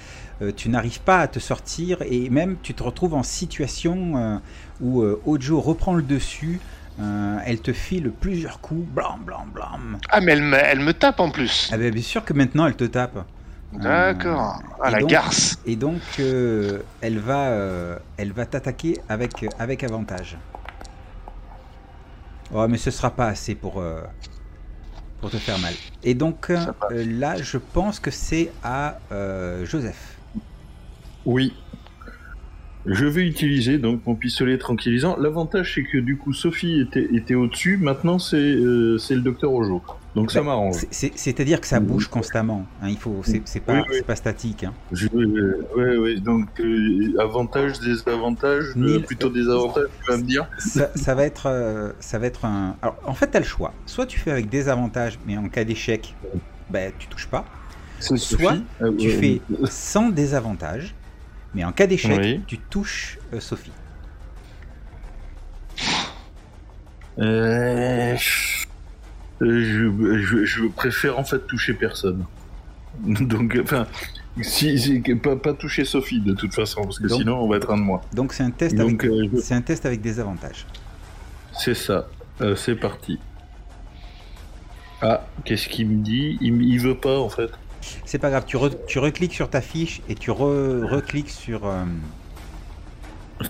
euh, 0.42 0.52
tu 0.56 0.70
n'arrives 0.70 1.02
pas 1.02 1.20
à 1.20 1.28
te 1.28 1.40
sortir 1.40 2.02
et 2.02 2.30
même 2.30 2.58
tu 2.62 2.74
te 2.74 2.82
retrouves 2.84 3.14
en 3.14 3.24
situation 3.24 4.18
euh, 4.18 4.38
où 4.80 5.02
euh, 5.02 5.22
Ojo 5.26 5.62
reprend 5.62 5.94
le 5.94 6.02
dessus. 6.04 6.60
Euh, 7.00 7.38
elle 7.46 7.60
te 7.62 7.74
file 7.74 8.12
plusieurs 8.12 8.60
coups, 8.60 8.88
blam 8.88 9.24
blam 9.26 9.50
blam. 9.54 9.98
Ah, 10.10 10.22
mais 10.22 10.34
elle 10.34 10.44
me, 10.44 10.58
elle 10.58 10.80
me 10.80 10.94
tape 10.94 11.20
en 11.20 11.30
plus. 11.32 11.70
Ah 11.74 11.78
ben, 11.78 11.92
bien 11.92 12.04
sûr 12.04 12.24
que 12.24 12.34
maintenant 12.34 12.66
elle 12.68 12.76
te 12.76 12.84
tape. 12.84 13.26
D'accord. 13.74 14.62
Ah, 14.82 14.92
la 14.92 15.00
donc- 15.00 15.10
garce. 15.10 15.58
Et 15.66 15.76
donc, 15.76 16.00
euh, 16.20 16.80
elle 17.02 17.18
va, 17.18 17.48
euh, 17.48 17.98
elle 18.18 18.32
va 18.32 18.46
t'attaquer 18.46 19.00
avec, 19.10 19.46
avec 19.58 19.84
avantage. 19.84 20.38
Oh, 22.54 22.68
mais 22.68 22.78
ce 22.78 22.92
sera 22.92 23.10
pas 23.10 23.28
assez 23.28 23.56
pour, 23.56 23.80
euh, 23.80 24.02
pour 25.20 25.32
te 25.32 25.38
faire 25.38 25.58
mal. 25.58 25.74
Et 26.04 26.14
donc, 26.14 26.52
euh, 26.52 26.58
euh, 26.92 27.04
là, 27.20 27.42
je 27.42 27.58
pense 27.58 28.00
que 28.00 28.12
c'est 28.12 28.52
à 28.64 29.00
euh, 29.12 29.66
Joseph. 29.66 30.20
Oui. 31.26 31.56
Je 32.86 33.06
vais 33.06 33.26
utiliser 33.26 33.78
donc 33.78 34.02
mon 34.06 34.14
pistolet 34.16 34.58
tranquillisant. 34.58 35.16
L'avantage 35.18 35.74
c'est 35.76 35.84
que 35.84 35.98
du 36.00 36.18
coup 36.18 36.34
Sophie 36.34 36.82
était, 36.82 37.08
était 37.14 37.34
au-dessus, 37.36 37.78
maintenant 37.78 38.20
c'est 38.20 38.36
euh, 38.38 38.98
c'est 38.98 39.16
le 39.16 39.22
docteur 39.22 39.54
Ojo. 39.54 39.82
Donc 40.16 40.32
ça 40.32 40.42
Bah, 40.42 40.48
m'arrange. 40.48 40.76
C'est- 40.76 40.88
c'est- 40.92 41.12
C'est-à-dire 41.16 41.62
que 41.62 41.66
ça 41.68 41.80
bouge 41.80 42.08
constamment. 42.10 42.66
hein, 42.82 42.90
il 42.90 42.98
faut, 42.98 43.22
c'est 43.24 43.60
pas, 43.62 43.74
Oui, 43.80 43.80
oui. 43.90 44.02
pas 44.06 44.16
statique. 44.18 44.66
hein. 44.66 44.74
Je, 44.92 45.08
euh, 45.16 45.66
ouais, 45.78 45.96
ouais, 45.98 46.16
donc 46.20 46.48
euh, 46.60 47.14
avantage, 47.20 47.80
désavantage, 47.80 48.66
euh, 48.78 49.00
plutôt 49.00 49.28
euh, 49.30 49.34
désavantage, 49.34 49.88
tu 50.06 50.12
vas 50.12 50.18
me 50.18 50.24
dire 50.24 50.46
ça, 50.60 50.90
ça 50.96 51.16
va 51.16 51.24
être, 51.24 51.94
ça 52.02 52.20
va 52.20 52.28
être 52.28 52.44
un. 52.46 52.76
Alors, 52.82 52.98
en 53.06 53.14
fait, 53.14 53.28
t'as 53.28 53.40
le 53.40 53.46
choix. 53.46 53.74
Soit 53.86 54.06
tu 54.08 54.20
fais 54.20 54.32
avec 54.32 54.50
des 54.50 54.68
avantages, 54.68 55.18
mais 55.26 55.38
en 55.38 55.48
cas 55.48 55.64
d'échec, 55.64 56.16
ben, 56.70 56.92
tu 57.00 57.08
touches 57.08 57.28
pas. 57.28 57.46
Soit 58.00 58.18
Sophie 58.18 58.64
tu 59.00 59.10
fais 59.10 59.42
sans 59.70 60.10
désavantage, 60.10 60.94
mais 61.54 61.64
en 61.64 61.72
cas 61.72 61.88
d'échec, 61.88 62.18
Oui. 62.20 62.42
tu 62.48 62.58
touches 62.58 63.20
euh, 63.34 63.40
Sophie. 63.40 63.72
Euh, 67.20 68.16
je, 68.18 68.66
je, 69.42 70.46
je 70.46 70.66
préfère 70.68 71.20
en 71.20 71.24
fait 71.24 71.46
toucher 71.48 71.74
personne. 71.74 72.26
Donc, 73.04 73.58
enfin, 73.62 73.88
si, 74.42 74.80
si- 74.80 75.00
pas, 75.16 75.36
pas 75.36 75.54
toucher 75.54 75.86
Sophie 75.86 76.22
de 76.22 76.34
toute 76.34 76.54
façon, 76.54 76.82
parce 76.84 77.00
que 77.00 77.08
Donc- 77.08 77.20
sinon 77.20 77.38
on 77.40 77.48
va 77.48 77.58
être 77.58 77.72
un 77.72 77.78
de 77.78 77.84
moi. 77.84 78.02
Donc 78.14 78.34
c'est 78.34 78.44
un 78.44 78.52
test 78.52 78.80
avec, 78.80 79.04
euh, 79.06 79.28
je- 79.34 79.40
c'est 79.42 79.54
un 79.54 79.62
test 79.62 79.86
avec 79.86 80.02
des 80.02 80.20
avantages. 80.20 80.66
c'est 81.60 81.76
ça. 81.76 82.08
Euh, 82.42 82.56
c'est 82.56 82.76
parti. 82.76 83.20
Ah, 85.04 85.28
qu'est-ce 85.46 85.68
qu'il 85.68 85.88
me 85.88 86.04
dit? 86.04 86.38
Il, 86.42 86.64
il 86.64 86.80
veut 86.80 86.98
pas 86.98 87.20
en 87.20 87.30
fait. 87.30 87.52
C'est 88.06 88.18
pas 88.20 88.30
grave, 88.30 88.44
tu, 88.46 88.58
re- 88.58 88.78
tu 88.88 89.00
recliques 89.00 89.34
sur 89.34 89.50
ta 89.50 89.62
fiche 89.62 90.02
et 90.10 90.16
tu 90.16 90.32
re- 90.32 90.84
recliques 90.86 91.30
sur. 91.30 91.66
euh, 91.66 91.84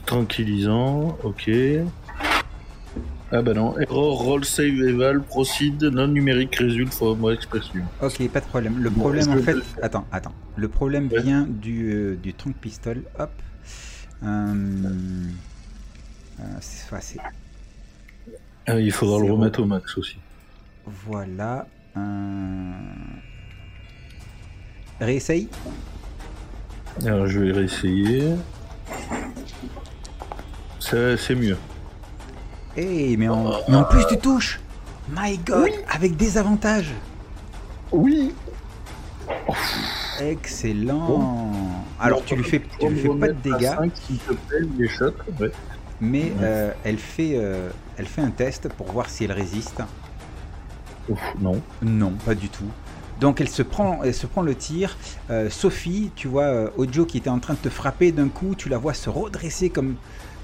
Tranquillisant, 0.05 1.17
ok. 1.23 1.49
Ah 3.31 3.41
bah 3.41 3.53
non, 3.53 3.77
error, 3.79 4.19
roll, 4.23 4.45
save, 4.45 4.81
eval, 4.87 5.21
proceed, 5.23 5.81
non 5.83 6.07
numérique, 6.07 6.55
résulte, 6.55 6.93
for 6.93 7.15
moi 7.17 7.33
expression. 7.33 7.81
Ok, 8.01 8.27
pas 8.29 8.39
de 8.41 8.45
problème. 8.45 8.77
Le 8.81 8.89
problème 8.91 9.21
est-ce 9.21 9.29
en 9.29 9.35
que- 9.35 9.61
fait. 9.61 9.81
Attends, 9.81 10.05
attends. 10.11 10.33
Le 10.55 10.67
problème 10.67 11.09
Ouais. 11.11 11.21
vient 11.21 11.45
du, 11.47 11.91
euh, 11.93 12.15
du 12.15 12.33
trunk 12.33 12.55
pistol. 12.57 13.01
Hop. 13.19 13.31
Euh, 14.23 14.53
euh, 16.39 16.43
c'est- 16.61 17.17
Ah, 18.67 18.79
il 18.79 18.91
faudra 18.91 19.17
le 19.19 19.25
Zéro. 19.25 19.37
remettre 19.37 19.61
au 19.61 19.65
max 19.65 19.97
aussi. 19.97 20.17
voilà. 21.05 21.67
Euh... 21.97 22.71
Réessaye. 25.03 25.47
Alors 27.05 27.27
je 27.27 27.39
vais 27.39 27.51
réessayer. 27.51 28.35
C'est 30.79 31.35
mieux. 31.35 31.57
Eh, 32.77 33.17
mais, 33.17 33.27
en... 33.27 33.51
mais 33.67 33.75
en 33.75 33.83
plus 33.83 34.05
tu 34.07 34.17
touches 34.17 34.59
My 35.09 35.37
god 35.37 35.69
Avec 35.89 36.15
des 36.15 36.37
avantages 36.37 36.91
Oui 37.91 38.33
Excellent 40.19 41.51
Alors 41.99 42.23
tu 42.23 42.35
lui 42.35 42.43
fais, 42.43 42.61
tu 42.79 42.87
lui 42.87 42.99
fais 42.99 43.09
pas 43.09 43.27
de 43.27 43.33
dégâts, 43.33 43.71
plaît. 44.47 44.61
Ouais. 45.39 45.51
mais 45.99 46.31
euh, 46.41 46.71
elle, 46.83 46.97
fait, 46.97 47.33
euh, 47.35 47.69
elle 47.97 48.05
fait 48.05 48.21
un 48.21 48.29
test 48.29 48.69
pour 48.69 48.91
voir 48.91 49.09
si 49.09 49.23
elle 49.23 49.31
résiste. 49.31 49.81
Ouf, 51.09 51.19
non. 51.39 51.61
Non, 51.81 52.11
pas 52.25 52.35
du 52.35 52.49
tout. 52.49 52.69
Donc 53.19 53.41
elle 53.41 53.49
se 53.49 53.61
prend, 53.61 54.03
elle 54.03 54.13
se 54.13 54.27
prend 54.27 54.41
le 54.41 54.55
tir. 54.55 54.97
Euh, 55.29 55.49
Sophie, 55.49 56.11
tu 56.15 56.27
vois 56.27 56.43
euh, 56.43 56.69
Ojo 56.77 57.05
qui 57.05 57.17
était 57.17 57.29
en 57.29 57.39
train 57.39 57.53
de 57.53 57.59
te 57.59 57.69
frapper 57.69 58.11
d'un 58.11 58.29
coup, 58.29 58.55
tu 58.55 58.69
la 58.69 58.77
vois 58.77 58.93
se 58.93 59.09
redresser 59.09 59.69
comme, 59.69 59.95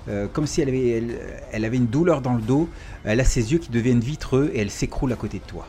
euh, 0.08 0.28
si 0.46 0.62
elle 0.62 0.70
avait, 0.70 1.04
elle, 1.52 1.66
avait 1.66 1.78
une 1.78 1.88
douleur 1.88 2.22
dans 2.22 2.34
le 2.34 2.42
dos. 2.42 2.70
Elle 3.04 3.20
a 3.20 3.26
ses 3.26 3.52
yeux 3.52 3.60
qui 3.60 3.70
deviennent 3.70 4.00
vitreux 4.00 4.52
et 4.54 4.60
elle 4.60 4.72
s'écroule 4.72 5.12
à 5.14 5.16
côté 5.16 5.40
de 5.40 5.44
toi. 5.44 5.66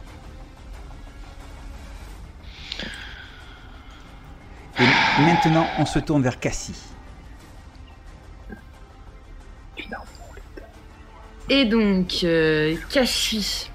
Et 4.78 5.22
maintenant, 5.22 5.66
on 5.78 5.84
se 5.84 5.98
tourne 5.98 6.22
vers 6.22 6.40
Cassie. 6.40 6.80
Et 11.51 11.64
donc, 11.64 12.24
Kashi, 12.88 13.69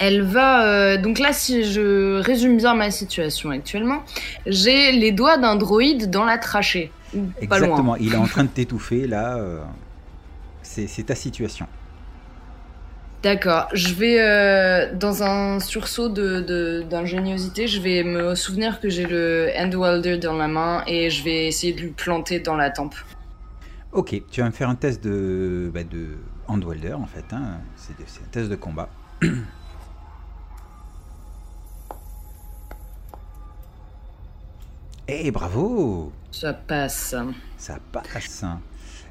elle 0.00 0.22
va. 0.22 0.64
euh, 0.66 0.96
donc 0.96 1.18
là, 1.18 1.32
si 1.32 1.64
je 1.64 2.20
résume 2.20 2.56
bien 2.56 2.74
ma 2.74 2.90
situation 2.90 3.50
actuellement, 3.50 4.02
j'ai 4.46 4.92
les 4.92 5.12
doigts 5.12 5.38
d'un 5.38 5.56
droïde 5.56 6.10
dans 6.10 6.24
la 6.24 6.38
trachée. 6.38 6.90
Loin. 7.14 7.30
Exactement, 7.40 7.96
il 7.96 8.14
est 8.14 8.16
en 8.16 8.26
train 8.26 8.44
de 8.44 8.48
t'étouffer 8.48 9.06
là. 9.06 9.36
euh, 9.36 9.60
c'est 10.62 11.04
ta 11.06 11.14
situation. 11.14 11.66
D'accord. 13.22 13.68
Je 13.74 13.92
vais, 13.92 14.18
euh, 14.20 14.94
dans 14.94 15.22
un 15.22 15.60
sursaut 15.60 16.08
de- 16.08 16.40
de- 16.40 16.84
d'ingéniosité, 16.88 17.66
je 17.68 17.80
vais 17.80 18.02
me 18.02 18.34
souvenir 18.34 18.80
que 18.80 18.88
j'ai 18.88 19.04
le 19.04 19.50
Handwelder 19.58 20.16
dans 20.16 20.36
la 20.36 20.48
main 20.48 20.82
et 20.86 21.10
je 21.10 21.22
vais 21.22 21.46
essayer 21.46 21.74
de 21.74 21.80
lui 21.80 21.90
planter 21.90 22.40
dans 22.40 22.56
la 22.56 22.70
tempe. 22.70 22.94
Ok, 23.92 24.14
tu 24.30 24.40
vas 24.40 24.46
me 24.46 24.52
faire 24.52 24.70
un 24.70 24.74
test 24.74 25.04
de, 25.04 25.70
bah, 25.74 25.82
de 25.84 26.16
Handwelder 26.46 26.94
en 26.94 27.06
fait. 27.06 27.24
hein. 27.32 27.58
C'est 27.76 27.92
un 28.22 28.28
test 28.30 28.48
de 28.48 28.56
combat. 28.56 28.88
Eh 35.12 35.32
bravo 35.32 36.12
Ça 36.30 36.54
passe. 36.54 37.16
Ça 37.56 37.78
passe 37.90 38.44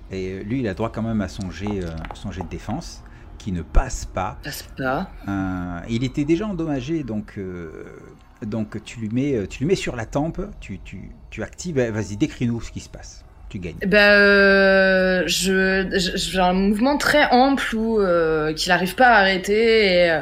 Et 0.10 0.30
euh, 0.30 0.43
lui, 0.43 0.62
il 0.62 0.68
a 0.70 0.74
droit 0.74 0.89
quand 0.89 1.02
même 1.02 1.20
à 1.20 1.28
son 1.28 1.52
jet, 1.52 1.84
euh, 1.84 1.89
son 2.14 2.32
jet 2.32 2.41
de 2.41 2.47
défense, 2.47 3.04
qui 3.38 3.52
ne 3.52 3.62
passe 3.62 4.06
pas. 4.06 4.38
Passe 4.41 4.64
pas. 4.78 5.10
Euh, 5.28 5.82
il 5.89 6.06
était 6.06 6.24
déjà 6.24 6.47
endommagé, 6.47 7.04
donc, 7.04 7.34
euh, 7.38 8.00
donc 8.41 8.82
tu, 8.86 9.02
lui 9.02 9.10
mets, 9.10 9.45
tu 9.47 9.60
lui 9.60 9.66
mets 9.66 9.76
sur 9.76 9.97
la 9.97 10.06
tempe, 10.06 10.41
tu, 10.62 10.80
tu, 10.80 11.12
tu 11.32 11.43
actives, 11.43 11.78
vas-y, 11.78 12.16
décris-nous 12.16 12.62
ce 12.62 12.72
qui 12.72 12.80
se 12.80 12.89
passe. 12.89 13.26
Tu 13.50 13.58
gagnes. 13.58 13.78
Bah, 13.88 14.14
euh, 14.14 15.24
j'ai 15.26 16.39
un 16.39 16.54
mouvement 16.54 16.97
très 16.97 17.26
ample 17.32 17.76
où 17.76 18.00
euh, 18.00 18.54
qu'il 18.54 18.70
n'arrive 18.70 18.93
pas 18.93 19.08
à 19.08 19.20
arrêter 19.22 19.86
et, 19.86 20.12
euh, 20.12 20.22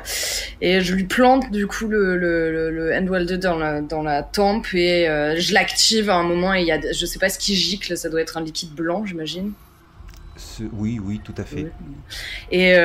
et 0.62 0.80
je 0.80 0.96
lui 0.96 1.04
plante 1.04 1.52
du 1.52 1.68
coup 1.68 1.88
le, 1.88 2.16
le, 2.16 3.38
dans 3.38 3.58
la, 3.58 3.82
dans 3.82 4.02
la 4.02 4.24
tempe 4.24 4.74
et 4.74 5.10
euh, 5.10 5.36
je 5.38 5.54
l'active 5.54 6.10
à 6.10 6.16
un 6.16 6.24
moment 6.24 6.54
et 6.54 6.62
il 6.62 6.68
y 6.68 6.72
a, 6.72 6.80
je 6.80 7.06
sais 7.06 7.20
pas 7.20 7.28
ce 7.28 7.38
qui 7.38 7.54
gicle, 7.54 7.98
ça 7.98 8.08
doit 8.08 8.22
être 8.22 8.38
un 8.38 8.44
liquide 8.44 8.74
blanc 8.74 9.06
j'imagine. 9.06 9.52
Oui, 10.72 10.98
oui, 11.04 11.20
tout 11.22 11.36
à 11.38 11.44
fait. 11.44 11.68
Et 12.52 12.78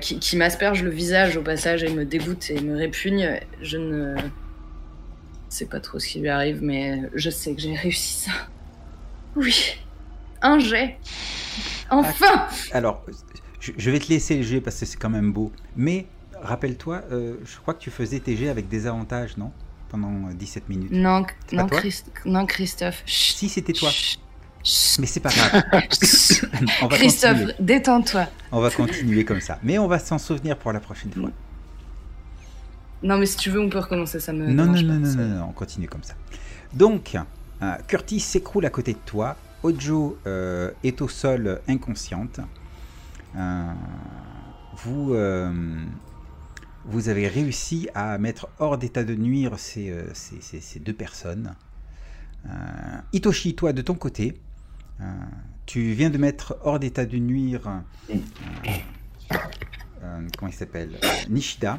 qui, 0.00 0.18
qui 0.18 0.36
m'asperge 0.36 0.82
le 0.82 0.90
visage 0.90 1.36
au 1.36 1.42
passage 1.42 1.84
et 1.84 1.90
me 1.90 2.04
dégoûte 2.04 2.50
et 2.50 2.60
me 2.60 2.76
répugne. 2.76 3.40
Je 3.62 3.76
ne 3.76 4.16
sais 5.48 5.66
pas 5.66 5.78
trop 5.80 6.00
ce 6.00 6.08
qui 6.08 6.18
lui 6.20 6.30
arrive, 6.30 6.60
mais 6.62 7.02
je 7.14 7.30
sais 7.30 7.54
que 7.54 7.60
j'ai 7.60 7.74
réussi 7.74 8.24
ça. 8.24 8.32
Oui, 9.36 9.76
un 10.44 10.58
jet. 10.58 10.98
Enfin 11.90 12.46
Alors, 12.72 13.04
je, 13.60 13.90
vais 13.90 13.98
te 13.98 14.08
laisser 14.08 14.36
le 14.36 14.42
jet 14.42 14.60
parce 14.60 14.78
que 14.78 14.86
c'est 14.86 14.96
quand 14.98 15.10
même 15.10 15.32
beau. 15.32 15.50
Mais 15.76 16.06
rappelle-toi, 16.40 17.02
euh, 17.10 17.36
je 17.44 17.56
crois 17.58 17.74
que 17.74 17.80
tu 17.80 17.90
faisais 17.90 18.20
tes 18.20 18.36
jets 18.36 18.48
avec 18.48 18.68
des 18.68 18.86
avantages, 18.86 19.36
non? 19.36 19.50
Pendant 19.88 20.28
euh, 20.28 20.34
17 20.34 20.68
minutes. 20.68 20.92
Non, 20.92 21.24
non, 21.52 21.66
toi? 21.66 21.80
Christ- 21.80 22.10
non, 22.24 22.46
Christophe. 22.46 23.02
Chut, 23.06 23.36
Si, 23.36 23.48
c'était 23.48 23.72
toi. 23.72 23.90
chut, 23.90 24.20
chut. 24.62 24.98
Mais 24.98 25.06
c'est 25.06 25.20
pas 25.20 25.30
grave. 25.30 25.62
on 26.82 26.86
va 26.88 26.96
Christophe, 26.96 27.40
détends-toi. 27.58 28.26
On 28.52 28.60
va 28.60 28.70
continuer 28.70 29.24
comme 29.24 29.40
ça. 29.40 29.58
Mais 29.62 29.78
on 29.78 29.86
va 29.88 29.98
s'en 29.98 30.18
souvenir 30.18 30.58
pour 30.58 30.72
la 30.72 30.80
prochaine 30.80 31.12
fois. 31.12 31.30
Non, 33.02 33.18
mais 33.18 33.26
si 33.26 33.36
tu 33.36 33.50
veux, 33.50 33.60
on 33.60 33.68
peut 33.68 33.78
recommencer. 33.78 34.18
Ça 34.20 34.32
me. 34.32 34.46
Non, 34.46 34.64
non, 34.64 34.82
non, 34.82 34.94
non, 34.94 35.14
non, 35.14 35.46
on 35.50 35.52
continue 35.52 35.88
comme 35.88 36.02
ça. 36.02 36.14
Donc, 36.72 37.16
euh, 37.62 37.74
Curtis 37.86 38.20
s'écroule 38.20 38.64
à 38.66 38.70
côté 38.70 38.94
de 38.94 38.98
toi. 39.04 39.36
Ojo 39.64 40.18
euh, 40.26 40.70
est 40.84 41.00
au 41.00 41.08
sol 41.08 41.60
inconsciente. 41.68 42.38
Euh, 43.34 43.72
vous, 44.76 45.14
euh, 45.14 45.82
vous 46.84 47.08
avez 47.08 47.26
réussi 47.28 47.88
à 47.94 48.18
mettre 48.18 48.48
hors 48.58 48.76
d'état 48.78 49.04
de 49.04 49.14
nuire 49.14 49.58
ces, 49.58 49.92
ces- 50.12 50.40
ces- 50.42 50.60
ces 50.60 50.80
deux 50.80 50.92
personnes. 50.92 51.54
Euh, 52.46 52.50
Itoshi, 53.14 53.54
toi, 53.54 53.72
de 53.72 53.80
ton 53.80 53.94
côté, 53.94 54.38
tu 55.66 55.92
viens 55.92 56.10
de 56.10 56.18
mettre 56.18 56.58
hors 56.62 56.78
d'état 56.78 57.06
de 57.06 57.16
nuire. 57.16 57.62
comment 60.36 60.50
il 60.50 60.54
s'appelle 60.54 60.90
Nishida, 61.30 61.78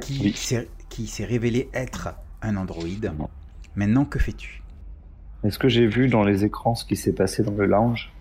qui 0.00 0.18
Oui. 0.22 0.32
s'est 0.34 0.68
qui 0.88 1.06
s'est 1.06 1.24
révélé 1.26 1.68
être 1.74 2.14
un 2.42 2.56
androïde. 2.56 3.12
Maintenant, 3.76 4.04
que 4.06 4.18
fais-tu? 4.18 4.61
Est-ce 5.44 5.58
que 5.58 5.68
j'ai 5.68 5.86
vu 5.86 6.08
dans 6.08 6.22
les 6.24 6.44
écrans 6.44 6.74
ce 6.74 6.84
qui 6.84 6.96
s'est 6.96 7.12
passé 7.12 7.42
dans 7.42 7.52
le 7.52 7.66
lounge 7.66 8.12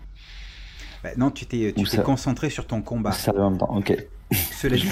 Bah, 1.03 1.09
Non, 1.17 1.31
tu 1.31 1.45
t'es 1.45 1.73
ça- 1.85 2.01
concentré 2.01 2.49
sur 2.49 2.65
ton 2.67 2.81
combat. 2.81 3.11
Ça 3.11 3.31
va 3.31 3.43
en 3.43 3.51
même 3.51 3.59
temps, 3.59 3.75
ok. 3.77 3.95
Cela 4.31 4.77
dit, 4.77 4.87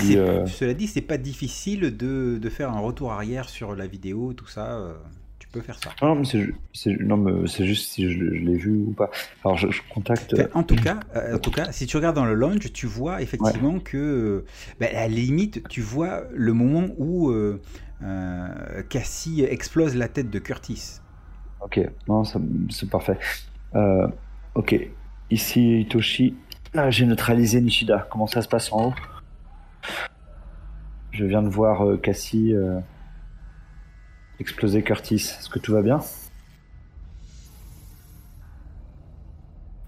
c'est 0.88 1.02
euh, 1.02 1.08
pas 1.08 1.18
difficile 1.18 1.96
de, 1.96 2.38
de 2.38 2.50
faire 2.50 2.72
un 2.72 2.80
retour 2.80 3.14
arrière 3.14 3.48
sur 3.48 3.74
la 3.76 3.88
vidéo, 3.88 4.34
tout 4.34 4.48
ça. 4.48 4.74
euh, 4.74 4.94
tu 5.40 5.48
peux 5.48 5.62
faire 5.62 5.80
ça. 5.82 5.92
Non, 6.02 6.16
mais 6.16 6.26
c'est 6.26 7.66
juste 7.66 7.90
si 7.90 8.12
je, 8.12 8.18
je 8.20 8.24
l'ai 8.24 8.58
vu 8.58 8.72
ou 8.88 8.92
pas. 8.92 9.10
Alors, 9.46 9.58
je, 9.58 9.72
je 9.72 9.82
contacte. 9.90 10.36
Enfin, 10.38 10.50
en 10.54 10.64
tout 10.64 10.76
cas, 10.76 11.00
euh, 11.16 11.36
en 11.36 11.40
tout 11.40 11.52
cas, 11.52 11.72
si 11.72 11.88
tu 11.88 11.96
regardes 11.96 12.18
dans 12.18 12.26
le 12.26 12.34
lounge, 12.36 12.72
tu 12.74 12.86
vois 12.86 13.22
effectivement 13.22 13.80
que, 13.80 13.98
euh, 13.98 14.46
bah, 14.80 14.88
à 14.92 14.94
la 14.94 15.08
limite, 15.08 15.68
tu 15.70 15.82
vois 15.82 16.24
le 16.34 16.52
moment 16.54 16.88
où 16.98 17.30
euh, 17.32 17.62
euh, 18.04 18.84
Cassie 18.90 19.44
explose 19.44 19.96
la 19.96 20.08
tête 20.10 20.30
de 20.30 20.40
Curtis. 20.40 21.00
Ok, 21.62 21.80
non, 22.08 22.24
c'est 22.24 22.90
parfait. 22.90 23.18
Euh, 23.76 24.08
ok, 24.56 24.76
ici 25.30 25.82
Itoshi. 25.82 26.36
Là, 26.74 26.90
j'ai 26.90 27.06
neutralisé 27.06 27.60
Nishida. 27.62 28.08
Comment 28.10 28.28
ça 28.28 28.42
se 28.42 28.48
passe 28.48 28.72
en 28.72 28.88
haut? 28.90 28.94
Je 31.12 31.26
viens 31.26 31.42
de 31.42 31.50
voir 31.50 31.86
euh, 31.86 31.98
Cassie. 31.98 32.54
euh, 32.54 32.80
explosé 34.40 34.84
Curtis. 34.84 35.16
Est-ce 35.16 35.50
que 35.50 35.60
tout 35.60 35.74
va 35.74 35.82
bien? 35.82 36.00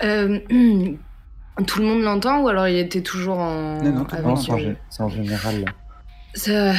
Euh, 0.04 0.40
tout 1.68 1.80
le 1.80 1.86
monde 1.86 2.02
l'entend 2.02 2.42
ou 2.42 2.48
alors 2.48 2.68
il 2.68 2.78
était 2.78 3.02
toujours 3.02 3.38
en. 3.38 3.78
Non, 3.82 3.92
non, 3.92 4.06
tout 4.06 4.16
avec- 4.16 4.78
c'est 4.90 5.04
en, 5.04 5.10
général. 5.10 5.62
là. 5.64 5.72
Ça- 6.34 6.74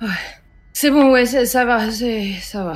Ouais. 0.00 0.08
C'est 0.72 0.90
bon, 0.92 1.10
ouais, 1.10 1.26
ça, 1.26 1.64
va, 1.64 1.90
ça 1.90 2.64
va. 2.64 2.74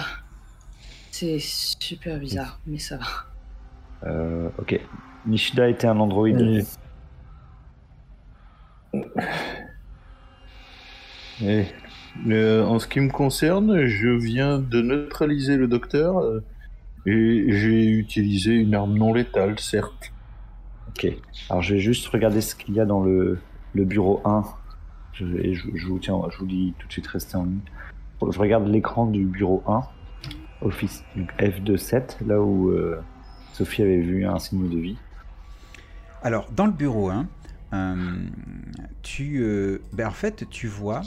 C'est 1.13 1.39
super 1.39 2.19
bizarre, 2.19 2.59
mais 2.67 2.79
ça 2.79 2.97
va. 2.97 4.09
Euh, 4.09 4.49
ok. 4.59 4.81
Nishida 5.27 5.69
était 5.69 5.87
un 5.87 6.01
androïde. 6.01 6.65
Oui. 8.91 9.05
Et, 11.43 11.67
euh, 12.29 12.65
en 12.65 12.79
ce 12.79 12.87
qui 12.89 12.99
me 13.01 13.11
concerne, 13.11 13.85
je 13.85 14.09
viens 14.09 14.59
de 14.59 14.81
neutraliser 14.81 15.59
le 15.59 15.69
docteur 15.69 16.19
euh, 16.19 16.43
et 17.05 17.45
j'ai 17.49 17.89
utilisé 17.89 18.55
une 18.55 18.75
arme 18.75 18.97
non 18.97 19.13
létale, 19.13 19.59
certes. 19.61 20.13
Ok. 20.89 21.13
Alors 21.51 21.63
je 21.63 21.75
vais 21.75 21.81
juste 21.81 22.09
regarder 22.09 22.41
ce 22.41 22.55
qu'il 22.55 22.75
y 22.75 22.81
a 22.81 22.87
dans 22.87 23.03
le, 23.03 23.39
le 23.75 23.85
bureau 23.85 24.23
1. 24.25 24.45
Je, 25.13 25.27
et 25.27 25.53
je, 25.53 25.69
je 25.75 25.87
vous 25.87 25.99
tiens, 25.99 26.19
je 26.31 26.39
vous 26.39 26.47
dis 26.47 26.73
tout 26.79 26.87
de 26.87 26.93
suite 26.93 27.07
rester 27.07 27.37
en 27.37 27.45
ligne. 27.45 27.61
Je 28.31 28.39
regarde 28.39 28.67
l'écran 28.67 29.05
du 29.05 29.27
bureau 29.27 29.63
1, 29.67 29.83
Office 30.63 31.05
donc 31.17 31.33
F27, 31.39 32.25
là 32.27 32.41
où 32.41 32.71
euh, 32.71 33.01
Sophie 33.53 33.83
avait 33.83 34.01
vu 34.01 34.25
un 34.25 34.39
signe 34.39 34.69
de 34.69 34.79
vie. 34.79 34.99
Alors, 36.23 36.51
dans 36.53 36.67
le 36.67 36.73
bureau 36.73 37.11
1, 37.11 37.27
euh, 37.73 38.27
tu, 39.03 39.43
euh, 39.43 39.83
ben, 39.93 40.09
en 40.09 40.13
fait, 40.13 40.49
tu 40.49 40.67
vois. 40.69 41.03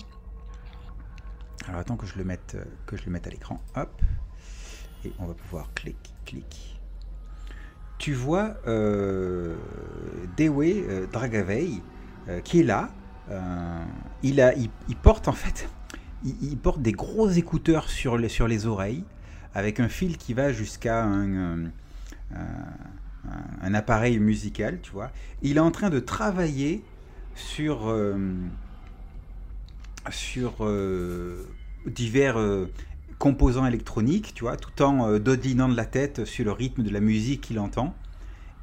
Alors, 1.67 1.79
attends 1.79 1.95
que 1.95 2.05
je 2.05 2.17
le 2.17 2.23
mette, 2.23 2.57
à 3.25 3.29
l'écran. 3.29 3.61
Hop. 3.75 4.01
Et 5.03 5.13
on 5.19 5.25
va 5.25 5.33
pouvoir 5.33 5.73
clic, 5.73 5.97
clic. 6.25 6.79
Tu 7.97 8.13
vois 8.13 8.55
Dewey 10.35 10.83
Dragavey 11.13 11.81
euh, 12.27 12.41
qui 12.41 12.61
est 12.61 12.63
là. 12.63 12.89
Il, 14.21 14.41
a, 14.41 14.53
il, 14.53 14.69
porte 15.01 15.27
en 15.27 15.33
fait, 15.33 15.67
porte 16.63 16.81
des 16.81 16.91
gros 16.91 17.29
écouteurs 17.29 17.89
sur 17.89 18.17
les, 18.17 18.29
sur 18.29 18.47
les 18.47 18.67
oreilles 18.67 19.03
avec 19.55 19.79
un 19.79 19.89
fil 19.89 20.17
qui 20.17 20.33
va 20.33 20.51
jusqu'à 20.51 21.03
un, 21.03 21.29
euh, 21.31 21.67
un- 23.63 23.73
appareil 23.73 24.19
musical, 24.19 24.79
tu 24.83 24.91
vois. 24.91 25.11
Il 25.41 25.57
est 25.57 25.61
en 25.61 25.71
train 25.71 25.89
de 25.89 25.99
travailler 25.99 26.83
sur, 27.35 27.87
euh, 27.89 28.17
sur 30.11 30.57
euh, 30.61 31.47
divers 31.87 32.37
euh, 32.37 32.69
composants 33.17 33.65
électroniques, 33.65 34.33
tu 34.35 34.43
vois, 34.43 34.57
tout 34.57 34.81
en 34.83 35.09
euh, 35.09 35.19
dodelinant 35.19 35.69
de 35.69 35.75
la 35.75 35.85
tête 35.85 36.25
sur 36.25 36.45
le 36.45 36.51
rythme 36.51 36.83
de 36.83 36.91
la 36.91 36.99
musique 36.99 37.41
qu'il 37.41 37.59
entend. 37.59 37.95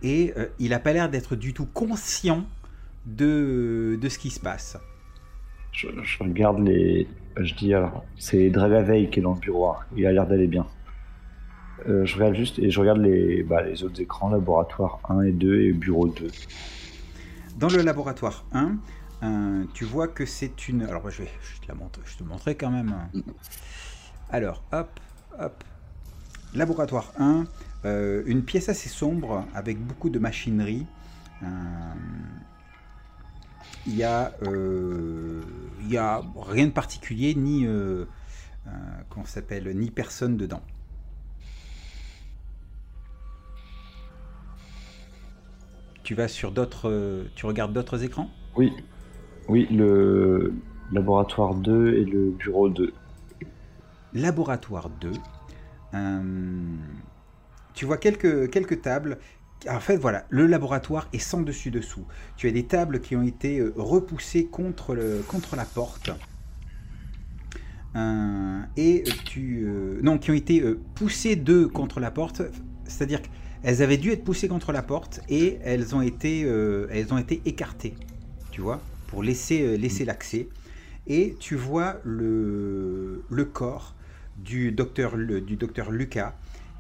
Et 0.03 0.32
euh, 0.36 0.47
il 0.59 0.70
n'a 0.70 0.78
pas 0.78 0.93
l'air 0.93 1.09
d'être 1.09 1.36
du 1.36 1.55
tout 1.55 1.66
conscient 1.66 2.45
de, 3.07 3.99
de 4.01 4.09
ce 4.09 4.18
qui 4.18 4.30
se 4.30 4.40
passe. 4.40 4.76
Je, 5.72 5.88
regarde 6.20 6.59
les. 6.61 7.09
Je 7.36 7.55
dis 7.55 7.72
alors, 7.72 8.05
c'est 8.18 8.51
Dragavey 8.51 9.09
qui 9.11 9.20
est 9.20 9.22
dans 9.22 9.34
le 9.34 9.40
bureau 9.40 9.68
1. 9.70 9.76
Il 9.97 10.07
a 10.07 10.12
l'air 10.12 10.26
d'aller 10.26 10.47
bien. 10.47 10.66
Euh, 11.89 12.05
je 12.05 12.14
regarde 12.14 12.35
juste 12.35 12.59
et 12.59 12.70
je 12.70 12.80
regarde 12.80 13.01
les, 13.01 13.43
bah, 13.43 13.62
les 13.62 13.83
autres 13.85 14.01
écrans, 14.01 14.28
laboratoire 14.30 15.01
1 15.09 15.22
et 15.22 15.33
2 15.33 15.61
et 15.62 15.72
bureau 15.72 16.09
2. 16.09 16.28
Dans 17.59 17.68
le 17.68 17.83
laboratoire 17.83 18.45
1, 18.53 18.76
euh, 19.22 19.64
tu 19.74 19.85
vois 19.85 20.09
que 20.09 20.24
c'est 20.26 20.68
une. 20.68 20.83
Alors, 20.83 21.09
je 21.11 21.22
vais 21.22 21.30
je 21.43 21.61
te 21.61 21.68
la 21.68 21.74
montre, 21.74 22.01
je 22.05 22.16
te 22.16 22.24
montrer 22.24 22.55
quand 22.57 22.70
même. 22.70 22.95
Alors, 24.30 24.62
hop, 24.72 25.01
hop. 25.39 25.64
Laboratoire 26.55 27.12
1, 27.18 27.45
euh, 27.85 28.22
une 28.26 28.45
pièce 28.45 28.68
assez 28.68 28.89
sombre 28.89 29.47
avec 29.55 29.78
beaucoup 29.78 30.11
de 30.11 30.18
machinerie. 30.18 30.87
Euh, 31.43 31.47
Il 33.87 33.97
y 33.97 34.05
a, 34.05 34.33
euh, 34.47 35.43
a 35.99 36.22
rien 36.37 36.66
de 36.66 36.72
particulier, 36.72 37.35
ni 37.35 37.66
euh, 37.66 38.07
euh, 38.66 39.72
ni 39.74 39.91
personne 39.91 40.37
dedans. 40.37 40.62
Tu 46.03 46.14
vas 46.14 46.28
sur 46.28 46.53
d'autres, 46.53 46.88
euh, 46.90 47.32
tu 47.34 47.46
regardes 47.46 47.72
d'autres 47.72 48.03
écrans? 48.05 48.30
Oui, 48.55 48.72
oui, 49.48 49.66
le 49.70 50.55
laboratoire 50.90 51.55
2 51.55 51.94
et 51.94 52.05
le 52.05 52.30
bureau 52.32 52.68
2. 52.70 52.94
Laboratoire 54.12 54.90
2. 54.90 55.22
Euh, 55.94 56.76
tu 57.74 57.84
vois 57.86 57.98
quelques, 57.98 58.50
quelques 58.50 58.82
tables. 58.82 59.18
En 59.68 59.80
fait, 59.80 59.96
voilà, 59.96 60.26
le 60.30 60.46
laboratoire 60.46 61.09
est 61.12 61.18
sans 61.18 61.42
dessus-dessous. 61.42 62.07
Tu 62.36 62.48
as 62.48 62.53
des 62.53 62.66
tables 62.66 63.00
qui 63.00 63.16
ont 63.16 63.22
été 63.22 63.61
euh, 63.61 63.72
repoussées 63.76 64.48
contre, 64.50 64.94
le, 64.94 65.22
contre 65.26 65.57
la 65.57 65.66
porte. 65.66 66.11
Euh, 67.96 68.62
et 68.76 69.20
tu. 69.24 69.64
euh, 69.66 70.00
non, 70.03 70.18
qui 70.18 70.30
ont 70.30 70.34
été 70.34 70.62
poussées 70.94 71.36
deux 71.36 71.68
contre 71.68 72.00
la 72.00 72.11
porte. 72.11 72.42
C'est-à-dire 72.84 73.20
qu'elles 73.63 73.83
avaient 73.83 73.97
dû 73.97 74.11
être 74.11 74.25
poussées 74.25 74.49
contre 74.49 74.73
la 74.73 74.83
porte 74.83 75.21
et 75.29 75.59
elles 75.63 75.95
ont 75.95 76.03
été, 76.03 76.45
euh, 76.45 76.87
elles 76.91 77.13
ont 77.13 77.19
été 77.19 77.43
écartées. 77.45 77.95
Tu 78.51 78.61
vois 78.61 78.81
Pour 79.07 79.23
laisser, 79.23 79.63
euh, 79.63 79.77
laisser 79.77 80.05
l'accès. 80.05 80.49
Et 81.07 81.37
tu 81.41 81.57
vois 81.57 82.01
le, 82.05 83.25
le 83.29 83.45
corps 83.45 83.95
du 84.37 84.73
docteur, 84.73 85.17
le- 85.17 85.41
du 85.41 85.57
docteur 85.57 85.91
Lucas 85.91 86.35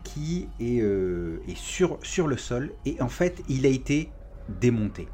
qui 0.04 0.48
est, 0.60 0.80
euh, 0.80 1.38
est 1.48 1.56
sur, 1.56 1.98
sur 2.02 2.26
le 2.26 2.36
sol 2.36 2.72
et 2.84 3.00
en 3.00 3.08
fait 3.08 3.42
il 3.48 3.66
a 3.66 3.68
été 3.68 4.10
démonté. 4.48 5.08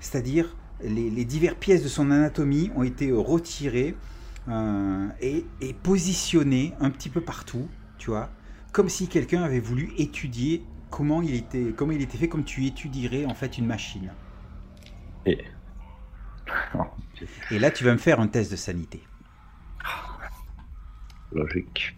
C'est-à-dire 0.00 0.56
les, 0.82 1.10
les 1.10 1.24
diverses 1.24 1.56
pièces 1.58 1.82
de 1.82 1.88
son 1.88 2.10
anatomie 2.10 2.70
ont 2.76 2.82
été 2.84 3.10
retirées 3.12 3.94
et, 5.20 5.44
et 5.60 5.74
positionnées 5.74 6.72
un 6.80 6.90
petit 6.90 7.10
peu 7.10 7.20
partout, 7.20 7.68
tu 7.98 8.10
vois, 8.10 8.30
comme 8.72 8.88
si 8.88 9.08
quelqu'un 9.08 9.42
avait 9.42 9.60
voulu 9.60 9.92
étudier 9.98 10.64
comment 10.90 11.22
il 11.22 11.34
était, 11.34 11.72
comment 11.76 11.92
il 11.92 12.02
était 12.02 12.18
fait, 12.18 12.28
comme 12.28 12.44
tu 12.44 12.66
étudierais 12.66 13.24
en 13.24 13.34
fait 13.34 13.58
une 13.58 13.66
machine. 13.66 14.12
Et. 15.26 15.38
Et 17.50 17.58
là 17.58 17.70
tu 17.70 17.84
vas 17.84 17.92
me 17.92 17.98
faire 17.98 18.20
un 18.20 18.28
test 18.28 18.50
de 18.50 18.56
sanité. 18.56 19.02
Logique. 21.32 21.96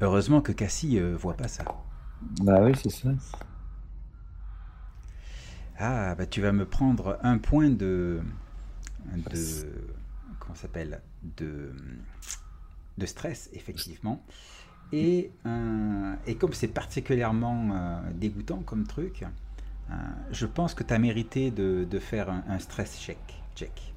Heureusement 0.00 0.40
que 0.40 0.50
Cassie 0.50 0.98
euh, 0.98 1.14
voit 1.16 1.36
pas 1.36 1.46
ça. 1.46 1.64
Bah 2.40 2.60
oui, 2.60 2.72
c'est 2.74 2.90
ça. 2.90 3.10
Ah, 5.78 6.14
bah 6.16 6.26
tu 6.26 6.40
vas 6.40 6.52
me 6.52 6.66
prendre 6.66 7.18
un 7.22 7.38
point 7.38 7.70
de. 7.70 8.20
de. 9.14 9.32
comment 10.40 10.54
ça 10.54 10.62
s'appelle? 10.62 11.02
De, 11.36 11.72
de 12.98 13.06
stress, 13.06 13.50
effectivement. 13.52 14.22
Et, 14.92 15.30
euh, 15.46 16.14
et 16.26 16.34
comme 16.36 16.52
c'est 16.52 16.68
particulièrement 16.68 17.70
euh, 17.72 18.10
dégoûtant 18.14 18.58
comme 18.58 18.86
truc, 18.86 19.24
euh, 19.90 19.94
je 20.30 20.44
pense 20.46 20.74
que 20.74 20.82
tu 20.82 20.92
as 20.92 20.98
mérité 20.98 21.50
de, 21.50 21.84
de 21.90 21.98
faire 21.98 22.28
un, 22.30 22.44
un 22.48 22.58
stress 22.58 22.98
check. 23.00 23.18
check. 23.56 23.94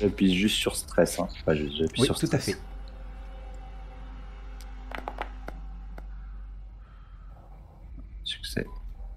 J'appuie 0.00 0.34
juste 0.34 0.56
sur 0.56 0.74
stress. 0.76 1.20
Hein. 1.20 1.28
Pas 1.44 1.54
juste, 1.54 1.76
j'appuie 1.76 2.00
Oui, 2.02 2.06
sur 2.06 2.18
tout 2.18 2.28
à 2.32 2.38
fait. 2.38 2.56
Succès. 8.24 8.66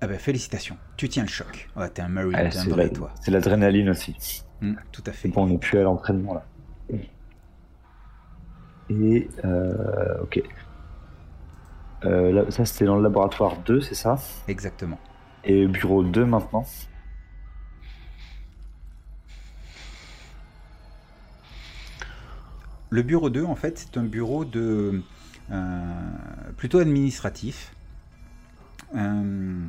Ah 0.01 0.07
bah 0.07 0.17
félicitations, 0.17 0.77
tu 0.97 1.07
tiens 1.07 1.23
le 1.23 1.29
choc. 1.29 1.69
Ouais, 1.75 1.89
t'es 1.89 2.01
un 2.01 2.09
Marine, 2.09 2.35
Ouais, 2.35 2.49
t'es 2.49 2.57
un 2.57 2.63
c'est 2.63 2.69
vrai, 2.69 2.89
toi. 2.89 3.13
c'est 3.21 3.31
l'adrénaline 3.31 3.89
aussi. 3.89 4.43
Hmm, 4.61 4.73
tout 4.91 5.03
à 5.05 5.11
fait. 5.13 5.29
Bon, 5.29 5.43
on 5.43 5.47
n'est 5.47 5.57
plus 5.57 5.77
à 5.77 5.83
l'entraînement 5.83 6.33
là. 6.33 6.45
Et 8.89 9.29
euh, 9.45 10.21
ok. 10.23 10.41
Euh, 12.05 12.31
là, 12.31 12.51
ça 12.51 12.65
c'était 12.65 12.85
dans 12.85 12.97
le 12.97 13.03
laboratoire 13.03 13.57
2, 13.65 13.81
c'est 13.81 13.95
ça? 13.95 14.17
Exactement. 14.47 14.99
Et 15.43 15.67
bureau 15.67 16.03
2 16.03 16.25
maintenant? 16.25 16.65
Le 22.89 23.01
bureau 23.01 23.31
2, 23.31 23.43
en 23.43 23.55
fait, 23.55 23.79
c'est 23.79 23.97
un 23.97 24.03
bureau 24.03 24.45
de 24.45 25.01
euh, 25.51 26.11
plutôt 26.57 26.77
administratif. 26.77 27.75
Euh, 28.95 29.65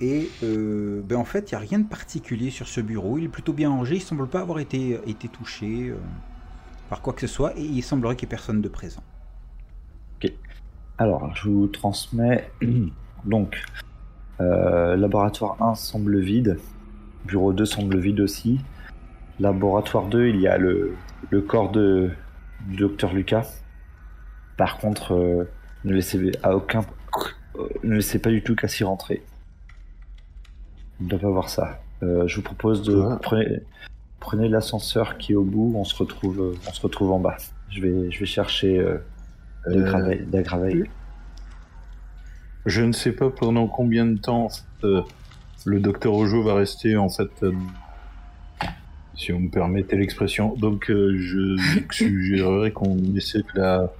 et 0.00 0.30
euh, 0.42 1.02
ben 1.04 1.18
en 1.18 1.26
fait, 1.26 1.50
il 1.50 1.54
n'y 1.54 1.56
a 1.56 1.58
rien 1.58 1.78
de 1.78 1.86
particulier 1.86 2.50
sur 2.50 2.66
ce 2.66 2.80
bureau. 2.80 3.18
Il 3.18 3.24
est 3.24 3.28
plutôt 3.28 3.52
bien 3.52 3.68
rangé. 3.68 3.96
Il 3.96 3.98
ne 3.98 4.04
semble 4.04 4.26
pas 4.26 4.40
avoir 4.40 4.58
été, 4.58 4.98
été 5.06 5.28
touché 5.28 5.92
par 6.90 7.00
quoi 7.00 7.14
que 7.14 7.22
ce 7.22 7.26
soit. 7.26 7.56
Et 7.56 7.62
il 7.62 7.82
semblerait 7.82 8.16
qu'il 8.16 8.26
n'y 8.26 8.30
ait 8.30 8.36
personne 8.36 8.60
de 8.60 8.68
présent. 8.68 9.02
Alors, 10.98 11.34
je 11.34 11.48
vous 11.48 11.66
transmets. 11.66 12.50
Donc, 13.24 13.62
euh, 14.40 14.96
laboratoire 14.96 15.56
1 15.62 15.74
semble 15.74 16.18
vide. 16.20 16.58
Bureau 17.24 17.54
2 17.54 17.64
semble 17.64 17.98
vide 17.98 18.20
aussi. 18.20 18.60
laboratoire 19.38 20.08
2, 20.08 20.28
il 20.28 20.40
y 20.40 20.46
a 20.46 20.58
le, 20.58 20.94
le 21.30 21.40
corps 21.40 21.70
de, 21.70 22.10
du 22.66 22.76
docteur 22.76 23.14
Lucas. 23.14 23.48
Par 24.58 24.76
contre, 24.76 25.14
euh, 25.14 25.48
ne 25.84 25.94
laissez 25.94 26.32
à 26.42 26.54
aucun, 26.54 26.84
euh, 27.56 27.66
ne 27.82 27.94
laissez 27.94 28.18
pas 28.18 28.28
du 28.28 28.42
tout 28.42 28.54
qu'à 28.54 28.68
s'y 28.68 28.84
rentrer. 28.84 29.22
On 31.00 31.04
ne 31.04 31.08
doit 31.08 31.18
pas 31.18 31.30
voir 31.30 31.48
ça. 31.48 31.80
Euh, 32.02 32.26
je 32.26 32.36
vous 32.36 32.42
propose 32.42 32.82
de 32.82 32.94
Ouais. 32.94 33.16
prenez, 33.22 33.62
prenez 34.20 34.48
l'ascenseur 34.48 35.18
qui 35.18 35.32
est 35.32 35.36
au 35.36 35.44
bout. 35.44 35.72
On 35.74 35.84
se 35.84 35.96
retrouve, 35.96 36.40
euh, 36.40 36.52
on 36.68 36.72
se 36.72 36.80
retrouve 36.80 37.10
en 37.12 37.18
bas. 37.18 37.36
Je 37.70 37.80
vais, 37.80 38.10
je 38.10 38.20
vais 38.20 38.26
chercher 38.26 38.78
euh, 38.78 38.98
de 39.66 39.80
Euh, 39.80 39.84
graveil, 39.84 40.26
de 40.26 40.32
la 40.36 40.42
graveille. 40.42 40.84
Je 42.66 42.82
ne 42.82 42.92
sais 42.92 43.12
pas 43.12 43.30
pendant 43.30 43.66
combien 43.66 44.06
de 44.06 44.18
temps 44.18 44.48
euh, 44.84 45.02
le 45.64 45.80
docteur 45.80 46.14
Ojo 46.14 46.42
va 46.42 46.54
rester, 46.54 46.96
en 46.96 47.08
fait, 47.08 47.30
euh, 47.42 47.52
si 49.14 49.32
vous 49.32 49.40
me 49.40 49.50
permettez 49.50 49.96
l'expression. 49.96 50.54
Donc, 50.56 50.90
euh, 50.90 51.16
je 51.18 51.56
suggérerais 51.90 52.70
qu'on 52.70 52.96
essaie 53.16 53.40
de 53.40 53.60
la 53.60 53.92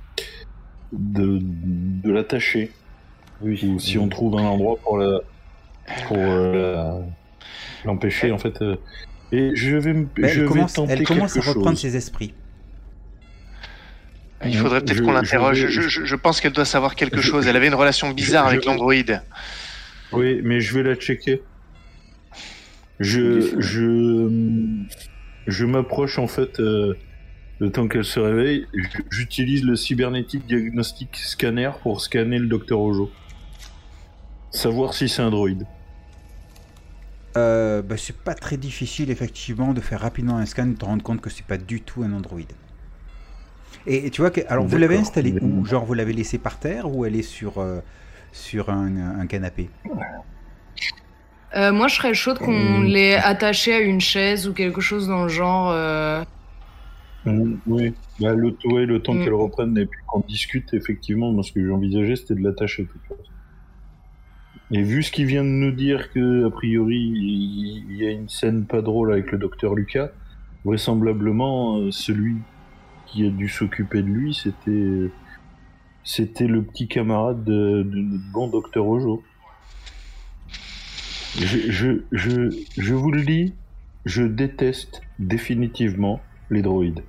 de, 0.92 1.38
de 1.40 2.10
l'attacher. 2.10 2.72
Oui. 3.42 3.58
Ou 3.66 3.78
si 3.78 3.96
on 3.96 4.08
trouve 4.08 4.36
un 4.38 4.42
endroit 4.42 4.76
pour 4.82 4.98
la 4.98 5.20
pour 6.06 6.18
euh, 6.18 7.00
l'empêcher, 7.84 8.32
en 8.32 8.38
fait. 8.38 8.62
Et 9.32 9.50
je 9.54 9.76
vais 9.76 9.92
me 9.92 10.06
Mais 10.18 10.28
je 10.28 10.34
elle 10.34 10.40
vais 10.42 10.46
commence, 10.46 10.72
tenter 10.74 10.92
elle 10.92 11.02
commence 11.04 11.36
à 11.36 11.40
reprendre 11.40 11.70
chose. 11.70 11.80
ses 11.80 11.96
esprits. 11.96 12.34
Il 14.44 14.56
faudrait 14.56 14.80
peut-être 14.80 15.02
qu'on 15.02 15.10
je 15.10 15.14
l'interroge. 15.14 15.64
vais- 15.64 15.70
Je, 15.70 15.80
je- 15.82 16.04
je 16.04 16.16
pense 16.16 16.40
qu'elle 16.40 16.52
doit 16.54 16.64
savoir 16.64 16.94
quelque 16.94 17.20
chose. 17.20 17.46
Elle 17.46 17.56
avait 17.56 17.66
une 17.68 17.74
relation 17.74 18.10
bizarre 18.10 18.46
je- 18.46 18.52
avec 18.54 18.64
l'androïde. 18.64 19.22
Oui, 20.12 20.40
mais 20.42 20.60
je 20.60 20.74
vais 20.74 20.82
la 20.82 20.94
checker. 20.96 21.42
Je, 22.98 23.58
je, 23.60 24.28
je 25.46 25.64
m'approche 25.64 26.18
en 26.18 26.26
fait 26.26 26.58
euh, 26.60 26.94
le 27.58 27.70
temps 27.70 27.86
qu'elle 27.86 28.04
se 28.04 28.18
réveille. 28.20 28.66
J- 28.74 28.88
J'utilise 29.10 29.64
le 29.64 29.76
cybernétique 29.76 30.46
diagnostic 30.46 31.16
scanner 31.16 31.70
pour 31.82 32.00
scanner 32.00 32.38
le 32.38 32.46
docteur 32.46 32.80
Ojo. 32.80 33.10
Savoir 34.50 34.94
si 34.94 35.08
c'est 35.08 35.22
un 35.22 35.30
droïde. 35.30 35.64
Euh, 37.36 37.82
bah, 37.82 37.96
c'est 37.96 38.16
pas 38.16 38.34
très 38.34 38.56
difficile 38.56 39.10
effectivement 39.10 39.72
de 39.72 39.80
faire 39.80 40.00
rapidement 40.00 40.38
un 40.38 40.46
scan 40.46 40.68
et 40.68 40.72
de 40.72 40.78
te 40.78 40.84
rendre 40.84 41.02
compte 41.02 41.20
que 41.20 41.30
c'est 41.30 41.46
pas 41.46 41.58
du 41.58 41.80
tout 41.82 42.02
un 42.02 42.12
Android. 42.12 42.40
Et, 43.86 44.06
et 44.06 44.10
tu 44.10 44.20
vois 44.20 44.30
que 44.30 44.40
alors 44.48 44.66
vous 44.66 44.76
l'avez 44.76 44.96
D'accord. 44.96 45.00
installée 45.00 45.34
où? 45.40 45.64
Genre 45.64 45.84
vous 45.84 45.94
l'avez 45.94 46.12
laissée 46.12 46.38
par 46.38 46.58
terre 46.58 46.90
ou 46.94 47.04
elle 47.04 47.16
est 47.16 47.22
sur 47.22 47.58
euh, 47.58 47.80
sur 48.32 48.70
un, 48.70 48.96
un 49.20 49.26
canapé? 49.26 49.70
Euh, 51.56 51.72
moi, 51.72 51.88
je 51.88 51.96
serais 51.96 52.14
chaude 52.14 52.38
qu'on 52.38 52.80
l'ait 52.82 53.16
attaché 53.16 53.74
à 53.74 53.80
une 53.80 54.00
chaise 54.00 54.46
ou 54.48 54.52
quelque 54.54 54.80
chose 54.80 55.08
dans 55.08 55.24
le 55.24 55.28
genre. 55.28 55.72
oui. 57.66 57.94
Bah, 58.18 58.34
le, 58.34 58.56
ouais, 58.64 58.84
le 58.86 59.02
temps 59.02 59.14
Mm. 59.14 59.24
qu'elle 59.24 59.34
reprenne 59.34 59.76
et 59.78 59.86
puis 59.86 60.00
qu'on 60.06 60.20
discute, 60.20 60.74
effectivement, 60.74 61.32
moi 61.32 61.42
ce 61.42 61.52
que 61.52 61.66
j'envisageais 61.66 62.16
c'était 62.16 62.34
de 62.34 62.42
l'attacher. 62.42 62.86
Et 64.72 64.82
vu 64.82 65.02
ce 65.02 65.10
qu'il 65.10 65.26
vient 65.26 65.42
de 65.42 65.48
nous 65.48 65.72
dire 65.72 66.12
que, 66.12 66.46
a 66.46 66.50
priori, 66.50 66.96
il 66.96 67.96
y 67.96 68.06
a 68.06 68.10
une 68.10 68.28
scène 68.28 68.66
pas 68.66 68.82
drôle 68.82 69.12
avec 69.12 69.32
le 69.32 69.38
docteur 69.38 69.74
Lucas, 69.74 70.10
vraisemblablement, 70.64 71.78
euh, 71.78 71.90
celui 71.90 72.36
qui 73.06 73.26
a 73.26 73.30
dû 73.30 73.48
s'occuper 73.48 74.02
de 74.02 74.08
lui, 74.08 74.34
c'était 74.34 75.10
c'était 76.04 76.46
le 76.46 76.62
petit 76.62 76.88
camarade 76.88 77.44
de, 77.44 77.82
notre 77.82 78.32
bon 78.32 78.48
docteur 78.48 78.86
Ojo. 78.86 79.22
Je, 81.38 81.70
je, 81.70 82.02
je, 82.12 82.50
je 82.78 82.94
vous 82.94 83.10
le 83.10 83.22
dis, 83.22 83.54
je 84.04 84.22
déteste 84.22 85.02
définitivement 85.18 86.20
les 86.48 86.62
droïdes. 86.62 87.02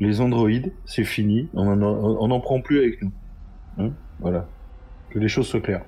Les 0.00 0.20
androïdes, 0.20 0.72
c'est 0.86 1.04
fini, 1.04 1.48
on 1.54 1.76
n'en 1.76 2.40
prend 2.40 2.60
plus 2.60 2.78
avec 2.78 3.02
nous. 3.02 3.12
Hein? 3.78 3.90
Voilà. 4.18 4.48
Que 5.10 5.18
les 5.18 5.28
choses 5.28 5.46
soient 5.46 5.60
claires. 5.60 5.84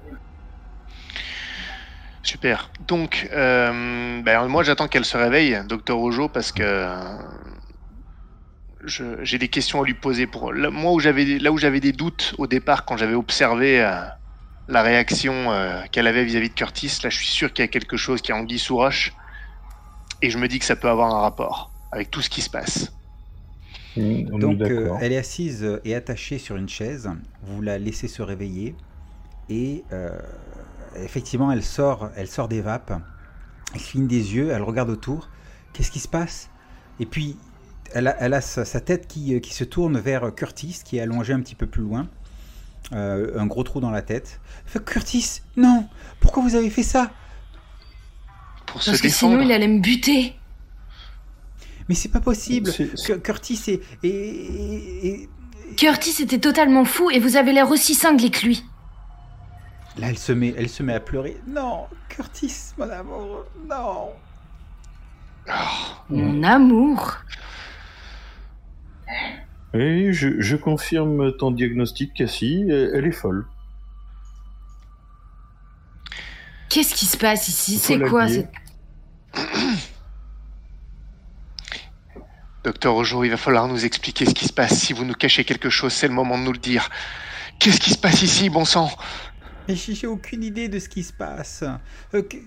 Super. 2.23 2.71
Donc, 2.87 3.29
euh, 3.33 4.23
ben, 4.23 4.47
moi 4.47 4.63
j'attends 4.63 4.89
qu'elle 4.89 5.05
se 5.05 5.17
réveille, 5.17 5.59
docteur 5.69 5.99
Ojo, 5.99 6.29
parce 6.29 6.53
que 6.53 6.63
euh, 6.63 7.17
j'ai 8.85 9.39
des 9.39 9.49
questions 9.49 9.83
à 9.83 9.85
lui 9.85 9.95
poser. 9.95 10.27
Pour 10.27 10.53
là, 10.53 10.71
moi 10.71 10.93
où 10.93 11.01
j'avais 11.01 11.25
là 11.39 11.51
où 11.53 11.59
j'avais 11.59 11.81
des 11.81 11.93
doutes 11.93 12.35
au 12.39 12.47
départ 12.47 12.85
quand 12.85 12.97
j'avais 12.97 13.15
observé 13.15 13.83
euh, 13.83 14.01
la 14.69 14.83
réaction 14.83 15.53
euh, 15.53 15.83
qu'elle 15.91 16.07
avait 16.07 16.25
vis-à-vis 16.25 16.49
de 16.49 16.55
Curtis, 16.55 16.99
là 17.03 17.11
je 17.11 17.17
suis 17.17 17.27
sûr 17.27 17.53
qu'il 17.53 17.65
y 17.65 17.67
a 17.67 17.69
quelque 17.69 17.97
chose 17.97 18.23
qui 18.23 18.31
est 18.31 18.35
anguille 18.35 18.59
sous 18.59 18.77
roche, 18.77 19.13
et 20.21 20.31
je 20.31 20.39
me 20.39 20.47
dis 20.49 20.59
que 20.59 20.65
ça 20.65 20.77
peut 20.77 20.89
avoir 20.89 21.15
un 21.15 21.21
rapport 21.21 21.73
avec 21.91 22.11
tout 22.11 22.23
ce 22.23 22.31
qui 22.31 22.41
se 22.41 22.51
passe. 22.51 22.93
Mmh, 23.97 24.29
on 24.33 24.39
Donc 24.39 24.61
euh, 24.63 24.95
elle 25.01 25.13
est 25.13 25.19
assise 25.19 25.81
et 25.85 25.95
attachée 25.95 26.39
sur 26.39 26.57
une 26.57 26.69
chaise. 26.69 27.11
Vous 27.43 27.61
la 27.61 27.79
laissez 27.79 28.09
se 28.09 28.23
réveiller 28.23 28.75
et 29.49 29.85
euh, 29.93 30.19
effectivement 30.97 31.51
elle 31.53 31.63
sort, 31.65 32.11
elle 32.17 32.29
sort 32.29 32.49
des 32.49 32.61
vapes. 32.61 32.93
Elle 33.75 33.81
cligne 33.81 34.07
des 34.07 34.35
yeux, 34.35 34.51
elle 34.51 34.63
regarde 34.63 34.91
autour. 34.91 35.29
Qu'est-ce 35.73 35.91
qui 35.91 36.01
se 36.01 36.09
passe? 36.09 36.51
Et 37.01 37.07
puis 37.07 37.37
elle 37.95 38.09
a, 38.09 38.17
elle 38.21 38.35
a 38.35 38.41
sa, 38.41 38.65
sa 38.65 38.81
tête 38.81 39.07
qui, 39.07 39.35
euh, 39.35 39.41
qui 39.41 39.55
se 39.55 39.65
tourne 39.65 39.99
vers 39.99 40.35
Curtis 40.35 40.81
qui 40.85 40.99
est 40.99 41.01
allongé 41.01 41.33
un 41.33 41.41
petit 41.41 41.55
peu 41.55 41.67
plus 41.67 41.83
loin. 41.83 42.09
Euh, 42.93 43.39
un 43.39 43.47
gros 43.47 43.63
trou 43.63 43.81
dans 43.81 43.91
la 43.91 44.03
tête. 44.03 44.41
Curtis, 44.85 45.41
non 45.57 45.89
Pourquoi 46.21 46.43
vous 46.43 46.55
avez 46.57 46.69
fait 46.69 46.83
ça? 46.83 47.11
Pour 48.67 48.83
se 48.83 48.91
Parce 48.91 49.01
que 49.01 49.07
défendre. 49.07 49.35
sinon, 49.35 49.45
il 49.45 49.53
allait 49.53 49.69
me 49.69 49.81
buter. 49.81 50.35
Mais 51.89 51.95
c'est 51.95 52.09
pas 52.09 52.21
possible 52.21 52.71
Curtis 53.23 53.61
est, 53.69 53.83
est- 54.03 54.09
est- 54.09 55.07
est- 55.07 55.29
Curtis 55.77 56.23
était 56.23 56.39
totalement 56.39 56.85
fou 56.85 57.11
et 57.11 57.19
vous 57.19 57.37
avez 57.37 57.53
l'air 57.53 57.71
aussi 57.71 57.95
cinglé 57.95 58.31
que 58.31 58.45
lui. 58.47 58.65
Là, 59.99 60.09
elle 60.09 60.19
se 60.19 60.33
met, 60.33 60.55
elle 60.57 60.69
se 60.69 60.83
met 60.83 60.95
à 60.95 61.01
pleurer. 61.01 61.37
Non, 61.47 61.87
Curtis, 62.09 62.73
mon 62.79 62.89
amour, 62.89 63.45
non. 63.69 64.13
Mon 66.09 66.43
amour. 66.43 67.19
Oui, 69.75 70.13
je, 70.13 70.41
je 70.41 70.57
confirme 70.57 71.37
ton 71.37 71.51
diagnostic, 71.51 72.15
Cassie, 72.15 72.65
elle 72.69 72.93
elle 72.95 73.07
est 73.07 73.13
folle. 73.13 73.47
Qu'est-ce 76.69 76.95
qui 76.95 77.05
se 77.05 77.19
passe 77.19 77.49
ici 77.49 77.77
C'est 77.79 78.01
quoi 78.01 78.29
cette... 78.29 78.51
Docteur 82.65 82.95
Ojo, 82.95 83.25
il 83.25 83.31
va 83.31 83.37
falloir 83.37 83.69
nous 83.69 83.85
expliquer 83.85 84.25
ce 84.25 84.33
qui 84.33 84.47
se 84.47 84.53
passe. 84.55 84.79
Si 84.79 84.95
vous 84.95 85.05
nous 85.05 85.13
cachez 85.15 85.45
quelque 85.45 85.69
chose, 85.69 85.93
c'est 85.93 86.09
le 86.09 86.15
moment 86.15 86.39
de 86.39 86.45
nous 86.45 86.53
le 86.53 86.59
dire. 86.59 86.89
Qu'est-ce 87.59 87.81
qui 87.81 87.91
se 87.91 87.99
passe 87.99 88.23
ici, 88.23 88.49
bon 88.49 88.65
sang? 88.65 88.91
Mais 89.69 89.77
j'ai 89.77 90.07
aucune 90.07 90.43
idée 90.43 90.69
de 90.69 90.79
ce 90.79 90.89
qui 90.89 91.03
se 91.03 91.13
passe. 91.13 91.63
Euh, 92.15 92.23
Cu- 92.23 92.43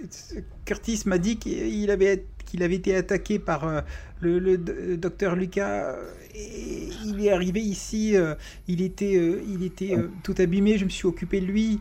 Curtis 0.66 1.04
m'a 1.06 1.18
dit 1.18 1.38
qu'il 1.38 1.90
avait, 1.90 2.26
qu'il 2.46 2.62
avait 2.64 2.76
été 2.76 2.96
attaqué 2.96 3.40
par 3.40 3.64
euh, 3.66 3.82
le, 4.20 4.40
le 4.40 4.58
docteur 4.98 5.36
Lucas. 5.36 5.92
euh, 5.94 6.12
Et 6.34 6.90
il 7.06 7.26
est 7.26 7.32
arrivé 7.32 7.62
ici. 7.62 8.16
euh, 8.18 8.36
il 8.68 8.82
était, 8.82 9.16
euh, 9.16 9.42
il 9.48 9.64
était 9.64 9.96
euh, 9.96 10.12
tout 10.24 10.36
abîmé. 10.40 10.78
Je 10.78 10.86
me 10.86 10.90
suis 10.90 11.08
occupé 11.08 11.40
de 11.40 11.46
lui. 11.46 11.80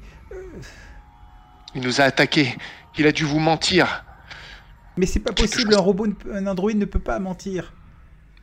Il 1.74 1.82
nous 1.82 2.01
a 2.01 2.05
attaqués. 2.05 2.55
Il 2.97 3.07
a 3.07 3.12
dû 3.12 3.24
vous 3.24 3.41
mentir. 3.41 4.05
Mais 4.97 5.07
c'est 5.07 5.18
pas 5.20 5.32
possible. 5.32 5.72
chose- 5.72 5.74
Un 5.80 5.82
robot, 5.82 6.07
un 6.32 6.47
androïde 6.47 6.78
ne 6.78 6.85
peut 6.85 7.01
pas 7.01 7.18
mentir. 7.18 7.72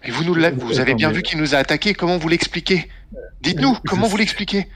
Et 0.03 0.11
vous 0.11 0.23
nous 0.23 0.33
vous 0.33 0.79
avez 0.79 0.95
bien 0.95 1.11
vu 1.11 1.21
qu'il 1.21 1.37
nous 1.39 1.55
a 1.55 1.59
attaqués. 1.59 1.93
Comment 1.93 2.17
vous 2.17 2.27
l'expliquez? 2.27 2.89
Dites-nous, 3.41 3.75
comment 3.87 4.07
vous 4.07 4.17
l'expliquez? 4.17 4.67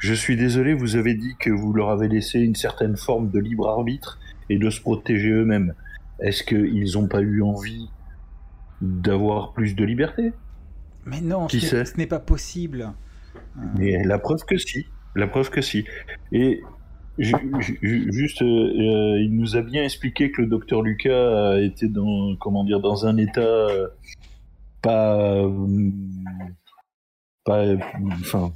Je 0.00 0.14
suis 0.14 0.36
désolé, 0.36 0.72
vous 0.74 0.96
avez 0.96 1.14
dit 1.14 1.34
que 1.38 1.50
vous 1.50 1.72
leur 1.72 1.90
avez 1.90 2.08
laissé 2.08 2.40
une 2.40 2.54
certaine 2.54 2.96
forme 2.96 3.30
de 3.30 3.38
libre 3.38 3.68
arbitre 3.68 4.18
et 4.48 4.58
de 4.58 4.70
se 4.70 4.80
protéger 4.80 5.28
eux-mêmes. 5.30 5.74
Est-ce 6.20 6.42
qu'ils 6.42 6.92
n'ont 6.94 7.06
pas 7.06 7.20
eu 7.20 7.42
envie 7.42 7.88
d'avoir 8.80 9.52
plus 9.52 9.74
de 9.74 9.84
liberté? 9.84 10.32
Mais 11.04 11.20
non, 11.20 11.46
Qui 11.46 11.60
ce 11.60 11.66
sait? 11.66 11.78
n'est- 11.80 11.84
ce 11.84 11.96
n'est 11.98 12.06
pas 12.06 12.18
possible. 12.18 12.92
Euh, 13.58 13.60
Mais 13.78 14.02
la 14.04 14.18
preuve 14.18 14.44
que 14.46 14.56
si. 14.56 14.86
La 15.14 15.26
preuve 15.26 15.50
que 15.50 15.60
si. 15.60 15.84
Et 16.32 16.62
ju- 17.18 17.34
ju- 17.60 17.78
ju- 17.82 18.12
juste, 18.12 18.40
euh, 18.42 19.18
il 19.20 19.30
nous 19.36 19.56
a 19.56 19.62
bien 19.62 19.84
expliqué 19.84 20.30
que 20.30 20.40
le 20.42 20.48
docteur 20.48 20.80
Lucas 20.82 21.58
été 21.58 21.88
dans, 21.88 22.36
comment 22.36 22.64
dire, 22.64 22.80
dans 22.80 23.06
un 23.06 23.16
état 23.18 23.40
euh, 23.40 23.88
pas, 24.82 25.42
pas, 27.44 27.64
enfin, 28.20 28.52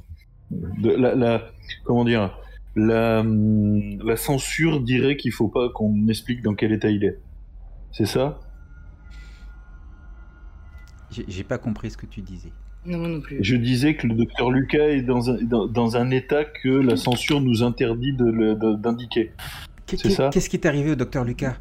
de, 0.51 0.91
la, 0.91 1.15
la- 1.15 1.43
comment 1.83 2.05
dire, 2.05 2.37
la, 2.75 3.23
la 3.23 4.17
censure 4.17 4.81
dirait 4.81 5.17
qu'il 5.17 5.31
faut 5.31 5.47
pas 5.47 5.69
qu'on 5.69 6.07
explique 6.07 6.41
dans 6.41 6.53
quel 6.55 6.71
état 6.73 6.89
il 6.89 7.03
est. 7.03 7.19
C'est 7.91 8.05
ça? 8.05 8.39
J'ai 11.11 11.43
pas 11.43 11.57
compris 11.57 11.91
ce 11.91 11.97
que 11.97 12.05
tu 12.05 12.21
disais. 12.21 12.51
Non, 12.85 12.97
moi 12.99 13.07
non 13.07 13.21
plus. 13.21 13.37
Je 13.41 13.55
disais 13.55 13.95
que 13.95 14.05
le 14.05 14.15
docteur 14.15 14.51
Lucas 14.51 14.87
est 14.89 15.01
dans 15.01 15.29
un, 15.29 15.41
dans, 15.41 15.65
dans 15.65 15.95
un 15.97 16.11
état 16.11 16.43
que 16.43 16.69
la 16.69 16.97
censure 16.97 17.39
nous 17.41 17.63
interdit 17.63 18.13
de 18.13 18.53
de- 18.53 18.75
d'indiquer. 18.75 19.31
Qu'est- 19.85 19.97
C'est 19.97 20.09
ça? 20.09 20.29
Qu'est-ce 20.31 20.49
qui 20.49 20.57
est 20.57 20.65
arrivé 20.67 20.91
au 20.91 20.95
docteur 20.95 21.23
Lucas? 21.23 21.57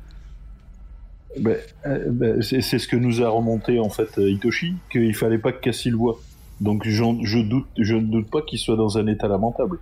Ben, 1.40 1.56
euh, 1.86 2.10
ben, 2.10 2.42
c'est 2.42 2.60
ce 2.62 2.86
que 2.88 2.96
nous 2.96 3.22
a 3.22 3.28
remonté 3.28 3.78
en 3.80 3.88
fait 3.90 4.18
euh, 4.18 4.30
Hitoshi, 4.30 4.74
qu'il 4.90 5.14
fallait 5.14 5.38
pas 5.38 5.52
que 5.52 5.60
Cassie 5.60 5.90
le 5.90 5.96
voie. 5.96 6.18
Donc 6.60 6.86
je 6.86 7.40
doute, 7.40 7.66
je 7.78 7.94
ne 7.94 8.06
doute 8.06 8.30
pas 8.30 8.42
qu'il 8.42 8.58
soit 8.58 8.76
dans 8.76 8.96
un 8.98 9.06
état 9.06 9.28
lamentable. 9.28 9.78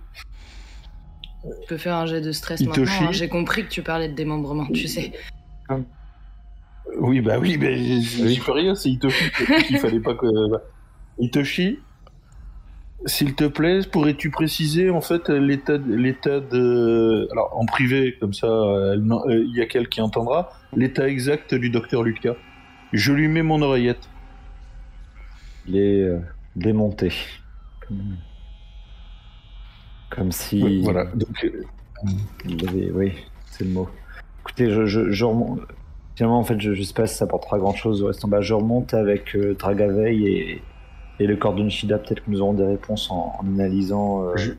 Tu 1.43 1.67
peux 1.67 1.77
faire 1.77 1.95
un 1.95 2.05
jet 2.05 2.21
de 2.21 2.31
stress 2.31 2.61
maintenant. 2.61 2.85
hein. 3.07 3.11
J'ai 3.11 3.27
compris 3.29 3.63
que 3.65 3.69
tu 3.69 3.81
parlais 3.81 4.07
de 4.09 4.13
démembrement, 4.15 4.65
tu 4.67 4.87
sais. 4.87 5.11
Oui, 6.99 7.21
bah 7.21 7.37
oui, 7.39 7.57
mais 7.57 8.01
j'y 8.01 8.39
peux 8.39 8.51
rien, 8.51 8.75
c'est 8.75 8.89
dit 8.89 8.99
qu'il 8.99 9.77
fallait 9.79 9.99
pas 9.99 10.13
que. 10.15 10.25
Hitoshi, 11.19 11.79
s'il 13.05 13.35
te 13.35 13.43
plaît, 13.45 13.81
pourrais-tu 13.91 14.29
préciser 14.31 14.89
en 14.89 15.01
fait 15.01 15.29
l'état 15.29 15.77
de- 15.77 15.93
l'état 15.93 16.39
de. 16.39 17.27
Alors 17.31 17.51
en 17.57 17.65
privé, 17.65 18.15
comme 18.19 18.33
ça, 18.33 18.47
euh, 18.47 18.95
il 18.95 19.55
y 19.55 19.61
a 19.61 19.65
quelqu'un 19.65 19.89
qui 19.89 20.01
entendra, 20.01 20.51
l'état 20.75 21.07
exact 21.07 21.53
du 21.55 21.69
docteur 21.69 22.03
Lucas. 22.03 22.35
Je 22.93 23.11
lui 23.13 23.27
mets 23.27 23.43
mon 23.43 23.61
oreillette. 23.61 24.09
Il 25.67 25.77
est 25.77 26.01
euh, 26.01 26.19
démonté. 26.55 27.11
Comme, 27.87 28.17
comme 30.09 30.31
si. 30.31 30.81
Voilà. 30.81 31.05
Donc, 31.05 31.43
euh, 31.43 31.63
Il 32.45 32.67
avait, 32.67 32.91
oui, 32.91 33.13
c'est 33.45 33.63
le 33.65 33.71
mot. 33.71 33.89
Écoutez, 34.41 34.69
je, 34.71 34.85
je, 34.85 35.11
je 35.11 35.25
remonte. 35.25 35.61
Finalement, 36.15 36.39
en 36.39 36.43
fait, 36.43 36.59
je, 36.59 36.73
je 36.73 36.83
sais 36.83 36.93
pas 36.93 37.07
si 37.07 37.15
ça 37.15 37.25
apportera 37.25 37.57
grand 37.57 37.73
chose 37.73 38.03
au 38.03 38.07
reste 38.07 38.23
en 38.23 38.27
bas. 38.27 38.41
Je 38.41 38.53
remonte 38.53 38.93
avec 38.93 39.35
euh, 39.35 39.55
Dragaveil 39.55 40.27
et, 40.27 40.61
et 41.19 41.25
le 41.27 41.35
corps 41.37 41.55
de 41.55 41.63
Nishida. 41.63 41.97
Peut-être 41.97 42.23
que 42.25 42.29
nous 42.29 42.41
aurons 42.41 42.53
des 42.53 42.65
réponses 42.65 43.09
en, 43.09 43.35
en 43.39 43.47
analysant 43.47 44.23
euh, 44.23 44.37
Je- 44.37 44.51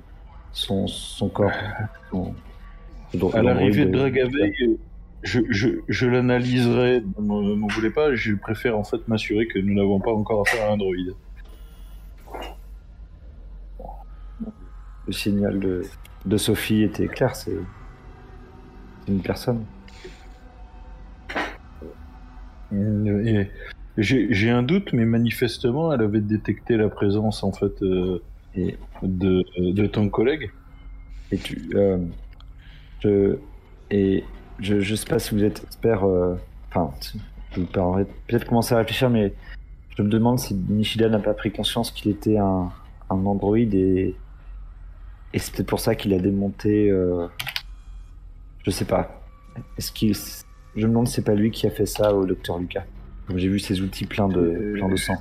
son, 0.52 0.86
son 0.88 1.28
corps. 1.28 1.52
Son- 2.10 2.34
à 3.32 3.42
l'arrivée 3.42 3.84
de 3.84 3.90
de- 3.92 3.96
Dragaveil, 3.98 4.52
euh, 4.62 4.76
je, 5.22 5.40
je, 5.50 5.68
je 5.88 6.06
l'analyserai, 6.08 7.02
ne 7.20 7.54
m'en 7.54 7.68
voulez 7.68 7.90
pas, 7.90 8.14
je 8.16 8.34
préfère 8.34 8.76
en 8.76 8.82
fait 8.82 9.06
m'assurer 9.06 9.46
que 9.46 9.60
nous 9.60 9.74
n'avons 9.74 10.00
pas 10.00 10.10
encore 10.12 10.40
affaire 10.40 10.68
à 10.68 10.72
un 10.72 10.76
droïde. 10.76 11.14
Le 15.06 15.12
signal 15.12 15.60
de, 15.60 15.82
de 16.24 16.36
Sophie 16.36 16.82
était 16.82 17.08
clair. 17.08 17.36
C'est 17.36 17.58
une 19.08 19.20
personne. 19.20 19.64
Euh, 22.72 23.24
et 23.24 23.50
J'ai 23.98 24.50
un 24.50 24.62
doute, 24.62 24.92
mais 24.92 25.04
manifestement, 25.04 25.92
elle 25.92 26.00
avait 26.02 26.20
détecté 26.20 26.76
la 26.76 26.88
présence 26.88 27.44
en 27.44 27.52
fait 27.52 27.82
euh, 27.82 28.22
Et 28.56 28.76
de, 29.02 29.44
de 29.72 29.86
ton 29.86 30.08
collègue. 30.08 30.50
Et 31.30 31.38
tu, 31.38 31.70
euh, 31.74 31.98
je, 33.00 33.36
et 33.90 34.24
je, 34.60 34.80
je 34.80 34.94
sais 34.94 35.06
pas 35.06 35.18
si 35.18 35.34
vous 35.34 35.44
êtes 35.44 35.62
expert, 35.64 36.04
euh, 36.04 36.36
enfin, 36.68 36.90
je 37.52 37.60
vous 37.60 37.66
peut-être 38.26 38.46
commencer 38.46 38.74
à 38.74 38.78
réfléchir, 38.78 39.10
mais 39.10 39.32
je 39.96 40.02
me 40.02 40.08
demande 40.08 40.38
si 40.38 40.54
Nishida 40.54 41.08
n'a 41.08 41.18
pas 41.20 41.34
pris 41.34 41.52
conscience 41.52 41.90
qu'il 41.90 42.10
était 42.10 42.38
un, 42.38 42.72
un 43.10 43.26
androïde 43.26 43.74
et, 43.74 44.14
et 45.32 45.38
c'est 45.38 45.54
peut-être 45.54 45.68
pour 45.68 45.80
ça 45.80 45.94
qu'il 45.94 46.12
a 46.14 46.18
démonté, 46.18 46.90
euh, 46.90 47.26
je 48.64 48.70
sais 48.70 48.84
pas. 48.84 49.22
Est-ce 49.78 49.92
qu'il, 49.92 50.14
je 50.14 50.86
me 50.86 50.90
demande 50.90 51.06
si 51.06 51.14
c'est 51.14 51.24
pas 51.24 51.34
lui 51.34 51.50
qui 51.50 51.66
a 51.66 51.70
fait 51.70 51.86
ça 51.86 52.12
au 52.14 52.26
docteur 52.26 52.58
Lucas. 52.58 52.84
J'ai 53.34 53.48
vu 53.48 53.58
ses 53.58 53.80
outils 53.80 54.04
pleins 54.06 54.28
de, 54.28 54.72
pleins 54.74 54.88
de 54.88 54.96
sang. 54.96 55.14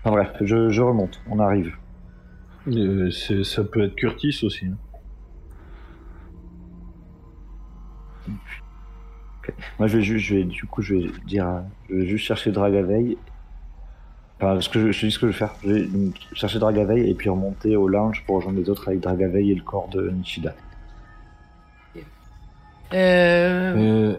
Enfin 0.00 0.10
bref, 0.12 0.30
je, 0.40 0.70
je 0.70 0.80
remonte, 0.82 1.20
on 1.28 1.38
arrive. 1.40 1.74
Euh, 2.68 3.10
ça 3.10 3.64
peut 3.64 3.82
être 3.84 3.94
Curtis 3.96 4.40
aussi. 4.42 4.66
hein. 4.66 4.76
Moi, 9.78 9.88
je 9.88 9.96
vais, 9.96 10.02
juste, 10.02 10.26
je 10.26 10.34
vais, 10.36 10.44
du 10.44 10.66
coup, 10.66 10.82
je 10.82 10.94
vais 10.94 11.10
dire, 11.26 11.62
je 11.88 11.94
vais 11.94 12.06
juste 12.06 12.24
chercher 12.26 12.52
Dragaveil. 12.52 13.16
Enfin, 14.40 14.60
ce 14.60 14.68
que 14.68 14.78
je, 14.80 14.92
je 14.92 15.06
dis 15.06 15.12
ce 15.12 15.18
que 15.18 15.26
je 15.26 15.32
vais 15.32 15.38
faire. 15.38 15.54
Je 15.64 15.68
vais 15.72 15.88
chercher 16.34 16.58
Dragaveil 16.60 17.10
et 17.10 17.14
puis 17.14 17.28
remonter 17.28 17.74
au 17.76 17.88
lounge 17.88 18.22
pour 18.26 18.36
rejoindre 18.36 18.58
les 18.60 18.70
autres 18.70 18.86
avec 18.88 19.00
Dragaveil 19.00 19.50
et 19.50 19.54
le 19.54 19.62
corps 19.62 19.88
de 19.88 20.10
Nishida. 20.10 20.54
Euh, 22.94 23.74
Euh, 23.76 24.14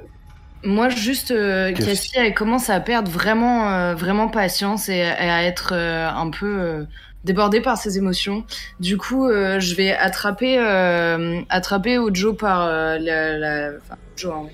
Moi, 0.63 0.89
juste, 0.89 1.31
euh, 1.31 1.71
Cassie, 1.73 2.11
elle 2.15 2.33
commence 2.33 2.69
à 2.69 2.79
perdre 2.81 3.09
vraiment, 3.09 3.69
euh, 3.71 3.95
vraiment 3.95 4.27
patience 4.27 4.89
et, 4.89 4.97
et 4.97 5.01
à 5.03 5.43
être 5.45 5.71
euh, 5.73 6.09
un 6.09 6.29
peu 6.29 6.45
euh, 6.59 6.83
débordée 7.23 7.61
par 7.61 7.77
ses 7.77 7.97
émotions. 7.97 8.43
Du 8.81 8.97
coup, 8.97 9.25
euh, 9.25 9.59
je 9.61 9.73
vais 9.75 9.91
attraper, 9.95 10.59
euh, 10.59 11.39
attraper 11.49 11.97
Ojo 11.97 12.33
par 12.33 12.65
euh, 12.65 12.97
la, 12.99 13.37
la- 13.37 13.71
enfin, 13.77 13.95
Ojo, 14.17 14.31
hein, 14.33 14.47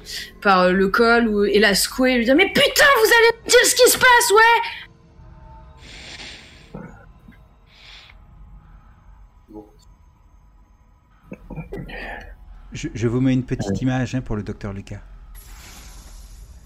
par 0.43 0.61
euh, 0.61 0.71
le 0.71 0.87
col 0.89 1.27
ou, 1.27 1.43
et 1.43 1.57
la 1.59 1.73
secouer 1.73 2.13
et 2.13 2.17
lui 2.19 2.25
dire 2.25 2.35
mais 2.35 2.47
putain, 2.49 2.85
vous 3.01 3.09
allez 3.11 3.43
me 3.43 3.49
dire 3.49 3.59
ce 3.65 3.75
qui 3.75 3.89
se 3.91 3.97
passe, 3.97 4.31
ouais. 4.31 4.61
Je, 12.73 12.87
je 12.93 13.07
vous 13.07 13.21
mets 13.21 13.33
une 13.33 13.43
petite 13.45 13.81
image 13.81 14.15
hein, 14.15 14.21
pour 14.21 14.35
le 14.35 14.43
docteur 14.43 14.73
Lucas. 14.73 15.01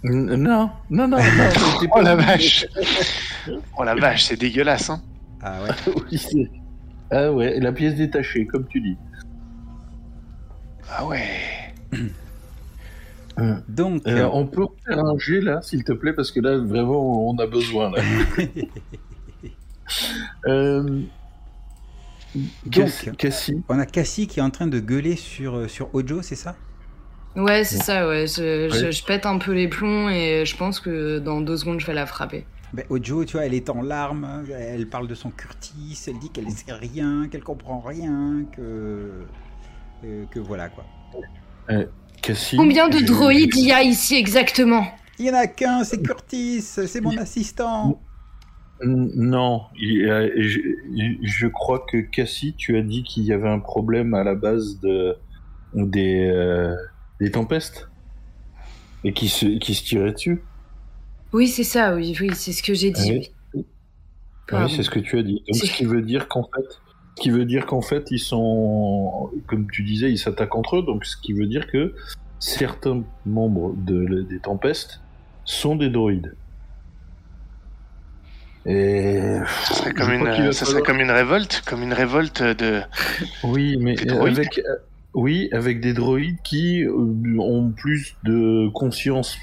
non, 0.03 0.37
non, 0.37 0.69
non, 0.89 1.07
non. 1.07 1.17
Oh 1.83 1.87
pas 1.95 2.01
la 2.01 2.15
vache 2.15 2.65
Oh 3.77 3.83
la 3.83 3.95
vache, 3.95 4.23
c'est 4.25 4.37
dégueulasse, 4.37 4.89
hein 4.89 5.01
Ah 5.41 5.61
ouais. 5.63 5.93
Oui, 6.11 6.49
ah 7.11 7.31
ouais, 7.31 7.59
la 7.59 7.71
pièce 7.71 7.95
détachée, 7.95 8.45
comme 8.45 8.67
tu 8.67 8.81
dis. 8.81 8.97
Ah 10.91 11.05
ouais 11.05 11.27
Donc, 13.67 14.07
Euh, 14.07 14.17
euh, 14.25 14.29
on 14.33 14.45
peut 14.47 14.65
faire 14.85 14.99
un 14.99 15.17
jet 15.17 15.41
là, 15.41 15.61
s'il 15.61 15.83
te 15.83 15.91
plaît, 15.93 16.13
parce 16.13 16.31
que 16.31 16.39
là, 16.39 16.57
vraiment, 16.57 17.27
on 17.29 17.37
a 17.37 17.47
besoin. 17.47 17.91
Là. 17.91 18.01
Euh, 20.45 21.01
Donc- 22.35 22.71
Cass- 22.71 23.09
Cassie, 23.17 23.63
on 23.69 23.79
a 23.79 23.85
Cassie 23.85 24.27
qui 24.27 24.39
est 24.39 24.43
en 24.43 24.49
train 24.49 24.67
de 24.67 24.79
gueuler 24.79 25.15
sur, 25.15 25.55
euh, 25.55 25.67
sur 25.67 25.93
Ojo, 25.95 26.21
c'est 26.21 26.35
ça? 26.35 26.55
Ouais, 27.35 27.63
c'est 27.63 27.77
ça, 27.77 28.07
ouais. 28.07 28.25
Je, 28.27 28.69
je- 28.69 28.85
Ouais. 28.85 28.91
je 28.91 29.03
pète 29.05 29.25
un 29.25 29.37
peu 29.37 29.51
les 29.53 29.67
plombs 29.67 30.09
et 30.09 30.45
je 30.45 30.55
pense 30.57 30.79
que 30.79 31.19
dans 31.19 31.41
deux 31.41 31.57
secondes, 31.57 31.79
je 31.79 31.85
vais 31.87 31.93
la 31.93 32.05
frapper. 32.05 32.45
ben, 32.73 32.85
Ojo, 32.89 33.25
tu 33.25 33.33
vois, 33.33 33.45
elle 33.45 33.53
est 33.55 33.69
en 33.71 33.81
larmes, 33.81 34.43
elle 34.51 34.87
parle 34.87 35.07
de 35.07 35.15
son 35.15 35.31
Curtis, 35.31 35.99
elle 36.07 36.19
dit 36.19 36.29
qu'elle 36.29 36.49
sait 36.51 36.71
rien, 36.73 37.27
qu'elle 37.31 37.43
comprend 37.43 37.79
rien, 37.79 38.45
que, 38.55 39.25
euh, 40.03 40.25
que 40.31 40.39
voilà 40.39 40.69
quoi. 40.69 40.85
Cassie. 42.21 42.57
Combien 42.57 42.89
de 42.89 42.99
droïdes 42.99 43.55
il 43.55 43.65
y 43.67 43.71
a 43.71 43.81
ici 43.81 44.15
exactement? 44.15 44.85
Il 45.17 45.25
y 45.25 45.29
en 45.31 45.33
a 45.35 45.47
qu'un, 45.47 45.83
c'est 45.83 46.01
Curtis, 46.01 46.61
c'est 46.61 47.01
mon 47.01 47.17
assistant. 47.17 47.99
Non, 48.83 49.63
a- 49.75 50.27
je, 50.41 50.59
je 51.21 51.47
crois 51.47 51.85
que 51.89 51.97
Cassie, 51.97 52.53
tu 52.57 52.77
as 52.77 52.81
dit 52.81 53.03
qu'il 53.03 53.23
y 53.23 53.33
avait 53.33 53.49
un 53.49 53.59
problème 53.59 54.13
à 54.13 54.23
la 54.23 54.35
base 54.35 54.79
de 54.79 55.15
des, 55.73 56.25
euh, 56.27 56.75
des 57.19 57.29
tempestes 57.31 57.89
et 59.03 59.13
qui 59.13 59.27
se, 59.29 59.45
qui 59.59 59.73
se 59.75 59.83
tiraient 59.83 60.13
dessus. 60.13 60.41
Oui, 61.33 61.47
c'est 61.47 61.63
ça, 61.63 61.95
oui, 61.95 62.15
oui, 62.19 62.29
c'est 62.33 62.53
ce 62.53 62.63
que 62.63 62.73
j'ai 62.73 62.91
dit. 62.91 63.29
Oui. 63.53 64.69
c'est 64.69 64.81
ce 64.83 64.89
que 64.89 64.99
tu 64.99 65.17
as 65.19 65.23
dit. 65.23 65.43
Donc, 65.47 65.55
C'est- 65.55 65.67
ce 65.67 65.73
qui 65.73 65.85
veut 65.85 66.01
dire 66.01 66.27
qu'en 66.27 66.43
fait, 66.43 66.65
ce 67.17 67.21
qui 67.21 67.29
veut 67.29 67.45
dire 67.45 67.65
qu'en 67.65 67.81
fait, 67.81 68.09
ils 68.11 68.19
sont, 68.19 69.29
comme 69.47 69.69
tu 69.69 69.83
disais, 69.83 70.09
ils 70.11 70.17
s'attaquent 70.17 70.55
entre 70.55 70.77
eux. 70.77 70.83
Donc, 70.83 71.05
ce 71.05 71.17
qui 71.17 71.33
veut 71.33 71.45
dire 71.47 71.67
que 71.67 71.93
certains 72.39 73.03
membres 73.25 73.75
de, 73.75 74.21
des 74.23 74.39
tempestes 74.39 75.01
sont 75.45 75.75
des 75.75 75.89
droïdes. 75.89 76.35
Et 78.65 79.19
Ça 79.63 79.73
serait 79.75 79.93
comme 79.93 80.11
une, 80.11 80.23
va 80.25 80.51
ça 80.51 80.65
serait 80.65 80.65
falloir- 80.65 80.83
comme 80.85 80.99
une 80.99 81.11
révolte, 81.11 81.61
comme 81.65 81.81
une 81.83 81.93
révolte 81.93 82.43
de. 82.43 82.81
oui, 83.43 83.77
mais 83.79 83.95
avec, 84.11 84.59
euh, 84.59 84.75
oui, 85.13 85.49
avec 85.51 85.79
des 85.81 85.93
droïdes 85.93 86.37
qui 86.43 86.83
euh, 86.83 86.91
ont 87.39 87.71
plus 87.71 88.15
de 88.23 88.67
conscience 88.73 89.37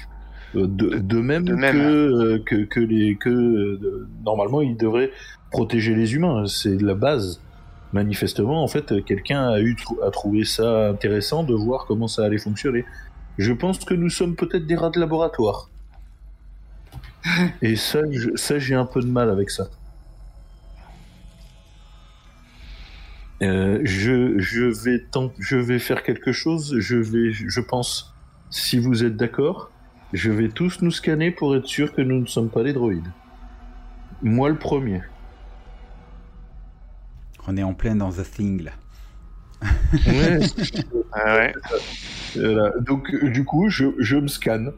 euh, 0.55 0.67
de- 0.67 0.97
d'eux-mêmes 0.99 1.45
D'eux-mêmes. 1.45 1.73
que, 1.75 2.37
que, 2.45 2.55
que 2.65 2.79
les 2.79 3.15
que 3.15 3.29
euh, 3.29 4.07
normalement 4.23 4.61
ils 4.61 4.77
devraient 4.77 5.11
protéger 5.51 5.95
les 5.95 6.13
humains. 6.13 6.45
C'est 6.47 6.79
la 6.81 6.93
base. 6.93 7.41
Manifestement, 7.93 8.63
en 8.63 8.67
fait, 8.67 9.03
quelqu'un 9.05 9.47
a 9.49 9.59
eu 9.61 9.75
a 10.05 10.11
trouvé 10.11 10.43
ça 10.43 10.89
intéressant 10.89 11.43
de 11.43 11.53
voir 11.53 11.85
comment 11.87 12.07
ça 12.09 12.23
allait 12.25 12.37
fonctionner. 12.37 12.83
Je 13.37 13.53
pense 13.53 13.79
que 13.85 13.93
nous 13.93 14.09
sommes 14.09 14.35
peut-être 14.35 14.67
des 14.67 14.75
rats 14.75 14.89
de 14.89 14.99
laboratoire. 14.99 15.69
Et 17.61 17.75
ça, 17.75 18.01
je- 18.11 18.35
ça 18.35 18.59
j'ai 18.59 18.75
un 18.75 18.85
peu 18.85 19.01
de 19.01 19.07
mal 19.07 19.29
avec 19.29 19.49
ça. 19.49 19.67
Euh, 23.43 23.79
je, 23.83 24.39
je, 24.39 24.63
vais 24.65 24.99
tent- 25.11 25.33
je 25.39 25.57
vais 25.57 25.79
faire 25.79 26.03
quelque 26.03 26.31
chose. 26.31 26.75
Je 26.79 26.95
vais, 26.97 27.31
je 27.31 27.61
pense, 27.61 28.15
si 28.49 28.79
vous 28.79 29.03
êtes 29.03 29.15
d'accord, 29.15 29.71
je 30.13 30.31
vais 30.31 30.49
tous 30.49 30.81
nous 30.81 30.91
scanner 30.91 31.31
pour 31.31 31.55
être 31.55 31.67
sûr 31.67 31.93
que 31.93 32.01
nous 32.01 32.19
ne 32.19 32.25
sommes 32.25 32.49
pas 32.49 32.63
des 32.63 32.73
droïdes. 32.73 33.13
Moi 34.21 34.49
le 34.49 34.59
premier. 34.59 35.01
On 37.47 37.57
est 37.57 37.63
en 37.63 37.73
plein 37.73 37.95
dans 37.95 38.11
The 38.11 38.23
Thing 38.29 38.61
là. 38.63 38.71
Ah 41.13 41.35
ouais. 41.37 41.53
Voilà. 42.35 42.71
Donc 42.81 43.13
euh, 43.13 43.29
du 43.29 43.45
coup, 43.45 43.69
je, 43.69 43.87
je 43.99 44.17
me 44.17 44.27
scanne. 44.27 44.73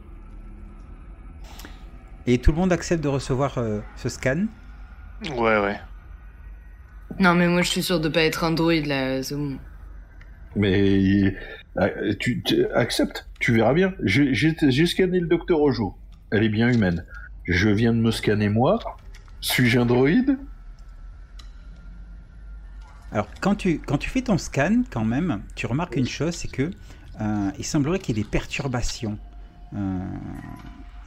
Et 2.32 2.38
tout 2.38 2.52
le 2.52 2.58
monde 2.58 2.72
accepte 2.72 3.02
de 3.02 3.08
recevoir 3.08 3.58
euh, 3.58 3.80
ce 3.96 4.08
scan 4.08 4.46
Ouais, 5.36 5.58
ouais. 5.58 5.80
Non, 7.18 7.34
mais 7.34 7.48
moi 7.48 7.62
je 7.62 7.68
suis 7.70 7.82
sûr 7.82 7.98
de 7.98 8.08
pas 8.08 8.22
être 8.22 8.44
un 8.44 8.52
droïde 8.52 8.86
là, 8.86 9.20
c'est 9.20 9.34
bon. 9.34 9.58
Mais 10.54 11.34
euh, 11.78 12.14
tu, 12.20 12.40
tu- 12.44 12.66
acceptes, 12.72 13.28
tu 13.40 13.52
verras 13.52 13.74
bien. 13.74 13.94
J'ai 14.04 14.86
scanné 14.86 15.18
le 15.18 15.26
docteur 15.26 15.60
Ojo. 15.60 15.96
Elle 16.30 16.44
est 16.44 16.48
bien 16.48 16.72
humaine. 16.72 17.04
Je 17.46 17.68
viens 17.68 17.92
de 17.92 17.98
me 17.98 18.12
scanner 18.12 18.48
moi. 18.48 18.78
Suis-je 19.40 19.80
un 19.80 19.86
droïde? 19.86 20.38
Alors, 23.10 23.26
quand 23.40 23.56
tu, 23.56 23.80
quand 23.80 23.98
tu 23.98 24.08
fais 24.08 24.22
ton 24.22 24.38
scan, 24.38 24.82
quand 24.88 25.04
même, 25.04 25.42
tu 25.56 25.66
remarques 25.66 25.96
une 25.96 26.06
chose, 26.06 26.34
c'est 26.36 26.46
que 26.50 26.70
euh, 27.20 27.50
il 27.58 27.64
semblerait 27.64 27.98
qu'il 27.98 28.16
y 28.16 28.20
ait 28.20 28.22
des 28.22 28.28
perturbations. 28.28 29.18
Euh, 29.74 29.98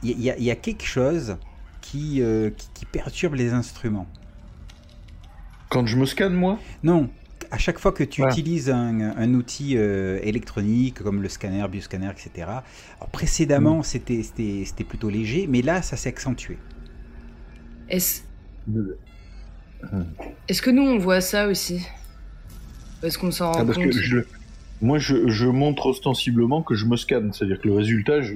Il 0.04 0.20
y, 0.20 0.30
a- 0.30 0.38
y 0.38 0.56
quelque 0.60 0.84
chose 0.84 1.36
qui, 1.80 2.20
euh, 2.22 2.50
qui, 2.50 2.68
qui 2.74 2.84
perturbe 2.86 3.34
les 3.34 3.52
instruments. 3.52 4.06
Quand 5.70 5.86
je 5.86 5.96
me 5.96 6.06
scanne 6.06 6.34
moi? 6.34 6.58
Non, 6.82 7.10
à 7.50 7.58
chaque 7.58 7.78
fois 7.78 7.92
que 7.92 8.04
tu 8.04 8.22
Ouais. 8.22 8.28
utilises 8.30 8.70
un, 8.70 9.00
un 9.16 9.34
outil 9.34 9.76
euh, 9.76 10.18
électronique 10.22 11.02
comme 11.02 11.22
le 11.22 11.28
scanner, 11.28 11.66
bioscanner, 11.68 12.10
etc. 12.10 12.64
Alors, 12.98 13.10
précédemment, 13.10 13.82
c'était 13.82 14.22
c'était- 14.22 14.64
c'était 14.66 14.84
plutôt 14.84 15.10
léger, 15.10 15.46
mais 15.48 15.62
là, 15.62 15.82
ça 15.82 15.96
s'est 15.96 16.10
accentué. 16.10 16.58
Est-ce 17.88 18.22
est-ce 20.48 20.62
que 20.62 20.70
nous 20.70 20.82
on 20.82 20.98
voit 20.98 21.20
ça 21.20 21.48
aussi? 21.48 21.86
Est-ce 23.02 23.18
qu'on 23.18 23.30
s'en 23.30 23.52
rend 23.52 23.60
Ah, 23.60 23.64
parce 23.64 23.78
compte 23.78 23.90
que 23.92 23.92
je, 23.92 24.18
moi, 24.82 24.98
je, 24.98 25.28
je 25.28 25.46
montre 25.46 25.86
ostensiblement 25.86 26.62
que 26.62 26.74
je 26.74 26.84
me 26.86 26.96
scanne. 26.96 27.32
C'est-à-dire 27.32 27.60
que 27.60 27.68
le 27.68 27.74
résultat, 27.74 28.20
je- 28.22 28.34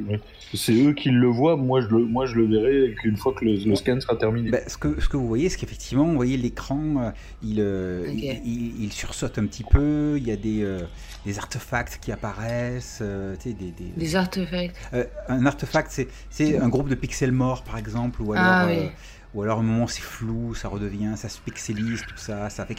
c'est 0.55 0.72
eux 0.72 0.93
qui 0.95 1.11
le 1.11 1.26
voient. 1.26 1.57
Moi, 1.57 1.80
je 1.82 1.89
le, 1.89 2.05
moi, 2.07 2.26
je 2.26 2.36
le 2.36 2.47
verrai 2.47 2.95
qu'une 3.01 3.16
fois 3.16 3.34
que 3.34 3.45
le, 3.45 3.57
le 3.57 3.74
scan 3.74 4.01
sera 4.01 4.16
terminé. 4.16 4.51
Ben, 4.51 4.62
ce, 4.66 4.78
que, 4.78 5.01
ce 5.01 5.09
que 5.09 5.16
vous 5.16 5.26
voyez, 5.28 5.49
c'est 5.49 5.59
qu'effectivement, 5.59 6.07
vous 6.07 6.14
voyez 6.14 6.36
l'écran, 6.36 6.80
euh, 7.03 7.11
il, 7.43 7.57
euh, 7.61 8.07
Ok. 8.09 8.14
il, 8.16 8.41
il- 8.47 8.84
il 8.84 8.93
sursaute 8.93 9.36
un 9.39 9.47
petit 9.47 9.64
peu, 9.64 10.14
il 10.16 10.26
y 10.26 10.30
a 10.32 10.36
des, 10.36 10.62
euh, 10.62 10.80
des 11.26 11.39
artefacts 11.39 11.99
qui 12.01 12.12
apparaissent, 12.12 13.01
euh, 13.03 13.34
des, 13.45 13.53
des- 13.53 13.72
Des 13.97 14.16
artefacts. 14.16 14.74
Euh, 14.95 15.05
un 15.28 15.45
artefact, 15.45 15.91
c'est, 15.91 16.09
c'est 16.30 16.59
un 16.59 16.68
groupe 16.68 16.89
de 16.89 16.95
pixels 16.95 17.32
morts, 17.32 17.62
par 17.62 17.76
exemple, 17.76 18.22
ou 18.22 18.32
alors, 18.32 18.45
Ah, 18.47 18.66
euh, 18.68 18.84
oui. 18.84 18.89
ou 19.34 19.43
alors 19.43 19.59
à 19.59 19.61
un 19.61 19.64
moment 19.64 19.86
c'est 19.86 20.01
flou, 20.03 20.55
ça 20.55 20.68
redevient, 20.68 21.12
ça 21.16 21.28
se 21.28 21.41
pixelise, 21.41 22.03
tout 22.09 22.16
ça, 22.16 22.49
ça 22.49 22.64
fait... 22.64 22.76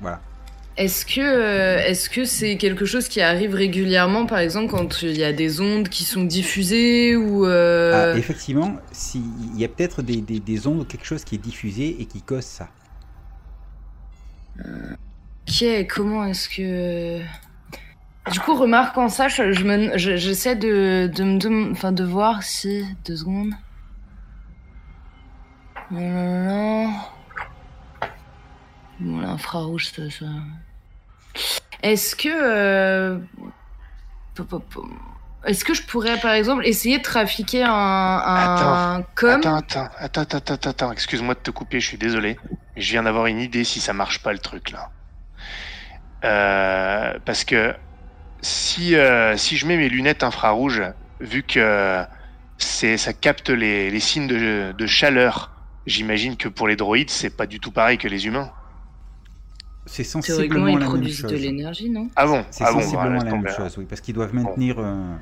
Voilà. 0.00 0.22
Est-ce 0.76 1.06
que 1.06 1.20
euh, 1.22 1.78
est-ce 1.78 2.10
que 2.10 2.24
c'est 2.26 2.58
quelque 2.58 2.84
chose 2.84 3.08
qui 3.08 3.22
arrive 3.22 3.54
régulièrement, 3.54 4.26
par 4.26 4.38
exemple, 4.38 4.70
quand 4.70 5.00
il 5.02 5.16
y 5.16 5.24
a 5.24 5.32
des 5.32 5.60
ondes 5.62 5.88
qui 5.88 6.04
sont 6.04 6.24
diffusées 6.24 7.16
ou 7.16 7.46
euh, 7.46 8.12
Ah, 8.12 8.18
effectivement, 8.18 8.76
si- 8.92 9.24
il 9.54 9.58
y 9.58 9.64
a 9.64 9.68
peut-être 9.68 10.02
des, 10.02 10.20
des, 10.20 10.38
des 10.38 10.66
ondes 10.66 10.80
ou 10.80 10.84
quelque 10.84 11.06
chose 11.06 11.24
qui 11.24 11.36
est 11.36 11.38
diffusé 11.38 11.96
et 11.98 12.04
qui 12.04 12.20
cause 12.20 12.44
ça. 12.44 12.68
Ok, 14.58 15.64
comment 15.88 16.24
est-ce 16.26 16.48
que. 16.50 17.20
Du 18.30 18.40
coup, 18.40 18.54
remarquant 18.54 19.08
ça, 19.08 19.28
je, 19.28 19.52
je 19.52 19.64
me- 19.64 19.96
je- 19.96 20.16
j'essaie 20.16 20.56
de, 20.56 21.10
de, 21.14 21.48
me 21.48 21.70
enfin, 21.72 21.92
de 21.92 22.04
voir 22.04 22.42
si. 22.42 22.84
Deux 23.06 23.16
secondes. 23.16 23.52
Nanana. 25.90 26.90
Bon, 29.00 29.20
l'infrarouge, 29.20 29.86
ça. 29.92 30.10
ça... 30.10 30.26
Est-ce 31.82 32.16
que. 32.16 32.28
euh. 32.28 33.18
Est-ce 35.46 35.64
que 35.64 35.74
je 35.74 35.82
pourrais, 35.82 36.18
par 36.18 36.32
exemple, 36.32 36.66
essayer 36.66 36.98
de 36.98 37.02
trafiquer 37.04 37.62
un, 37.62 37.70
un 37.70 39.02
com? 39.14 39.40
Attends, 39.40 39.56
attends, 39.56 39.88
attends, 39.96 40.20
attends, 40.22 40.54
attends, 40.54 40.70
attends. 40.70 40.92
Excuse-moi 40.92 41.34
de 41.34 41.38
te 41.40 41.52
couper, 41.52 41.78
je 41.78 41.86
suis 41.86 41.98
désolé. 41.98 42.36
Mais 42.74 42.82
je 42.82 42.90
viens 42.90 43.04
d'avoir 43.04 43.26
une 43.26 43.38
idée 43.38 43.62
si 43.62 43.80
ça 43.80 43.92
marche 43.92 44.22
pas 44.22 44.32
le 44.32 44.40
truc 44.40 44.72
là. 44.72 44.90
Euh, 46.24 47.18
parce 47.24 47.44
que 47.44 47.74
si, 48.40 48.96
euh, 48.96 49.36
si 49.36 49.56
je 49.56 49.66
mets 49.66 49.76
mes 49.76 49.88
lunettes 49.88 50.24
infrarouges, 50.24 50.82
vu 51.20 51.44
que 51.44 52.04
c'est, 52.58 52.96
ça 52.96 53.12
capte 53.12 53.50
les, 53.50 53.90
les 53.90 54.00
signes 54.00 54.26
de, 54.26 54.74
de 54.76 54.86
chaleur, 54.86 55.52
j'imagine 55.86 56.36
que 56.36 56.48
pour 56.48 56.66
les 56.66 56.74
droïdes, 56.76 57.10
c'est 57.10 57.30
pas 57.30 57.46
du 57.46 57.60
tout 57.60 57.70
pareil 57.70 57.98
que 57.98 58.08
les 58.08 58.26
humains. 58.26 58.50
C'est 59.86 60.04
sensiblement 60.04 60.66
ils 60.68 60.74
la 60.74 60.78
même 60.80 60.88
produisent 60.88 61.20
chose. 61.20 61.30
de 61.30 61.36
l'énergie, 61.36 61.88
non? 61.90 62.08
Ah 62.16 62.26
bon? 62.26 62.44
C'est 62.50 62.64
Ah 62.64 62.72
bon, 62.72 62.80
sensiblement 62.80 63.18
bah, 63.18 63.24
laisse 63.24 63.32
la 63.32 63.38
même 63.38 63.48
chose, 63.56 63.78
oui, 63.78 63.86
parce 63.88 64.00
qu'ils 64.00 64.14
doivent 64.14 64.34
maintenir 64.34 64.76
euh, 64.78 65.14
Ah, 65.14 65.18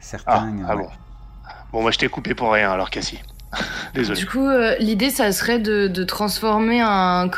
certains... 0.00 0.56
ah 0.68 0.76
ouais. 0.76 0.82
bon. 0.82 0.88
Bon, 1.72 1.82
moi 1.82 1.90
je 1.90 1.98
t'ai 1.98 2.08
coupé 2.08 2.34
pour 2.34 2.52
rien 2.52 2.70
alors, 2.70 2.90
Cassie. 2.90 3.20
Désolé. 3.94 4.18
Du 4.18 4.26
coup, 4.26 4.46
euh, 4.46 4.74
l'idée, 4.78 5.10
ça 5.10 5.30
serait 5.32 5.58
de, 5.58 5.86
de 5.88 6.04
transformer 6.04 6.80
un, 6.80 7.28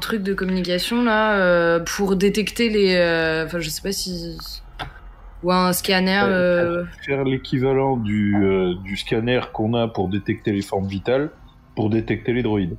truc 0.00 0.22
de 0.22 0.34
communication 0.34 1.02
là 1.02 1.32
euh, 1.34 1.80
pour 1.80 2.16
détecter 2.16 2.68
les. 2.68 2.94
euh, 2.94 3.46
Enfin, 3.46 3.58
je 3.58 3.68
sais 3.68 3.82
pas 3.82 3.92
si. 3.92 4.36
Ou 5.42 5.52
un 5.52 5.72
scanner. 5.72 6.20
euh, 6.24 6.84
Faire 7.06 7.24
l'équivalent 7.24 7.96
du, 7.96 8.36
euh, 8.44 8.74
du 8.84 8.96
scanner 8.96 9.40
qu'on 9.52 9.72
a 9.74 9.86
pour 9.88 10.08
détecter 10.08 10.52
les 10.52 10.62
formes 10.62 10.88
vitales, 10.88 11.30
pour 11.76 11.90
détecter 11.90 12.32
les 12.32 12.42
droïdes. 12.42 12.76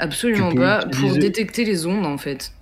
Absolument 0.00 0.54
pas. 0.54 0.86
Pour 0.86 1.12
détecter 1.16 1.64
les 1.64 1.86
ondes, 1.86 2.06
en 2.06 2.18
fait. 2.18 2.52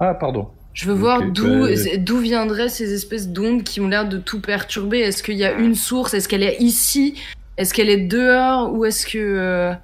Ah, 0.00 0.14
pardon. 0.14 0.48
Je 0.74 0.86
veux 0.86 0.94
voir 0.94 1.22
d'où 1.30 1.66
bah, 1.66 1.96
d'où 1.98 2.18
viendraient 2.18 2.70
ces 2.70 2.92
espèces 2.94 3.28
d'ondes 3.28 3.62
qui 3.62 3.80
ont 3.80 3.88
l'air 3.88 4.08
de 4.08 4.16
tout 4.18 4.40
perturber. 4.40 5.00
Est-ce 5.00 5.22
qu'il 5.22 5.36
y 5.36 5.44
a 5.44 5.52
une 5.52 5.74
source? 5.74 6.14
Est-ce 6.14 6.28
qu'elle 6.28 6.42
est 6.42 6.56
ici? 6.60 7.14
Est-ce 7.58 7.74
qu'elle 7.74 7.90
est 7.90 8.06
dehors? 8.06 8.72
Ou 8.72 8.84
est-ce 8.86 9.06
que. 9.06 9.18
euh, 9.18 9.74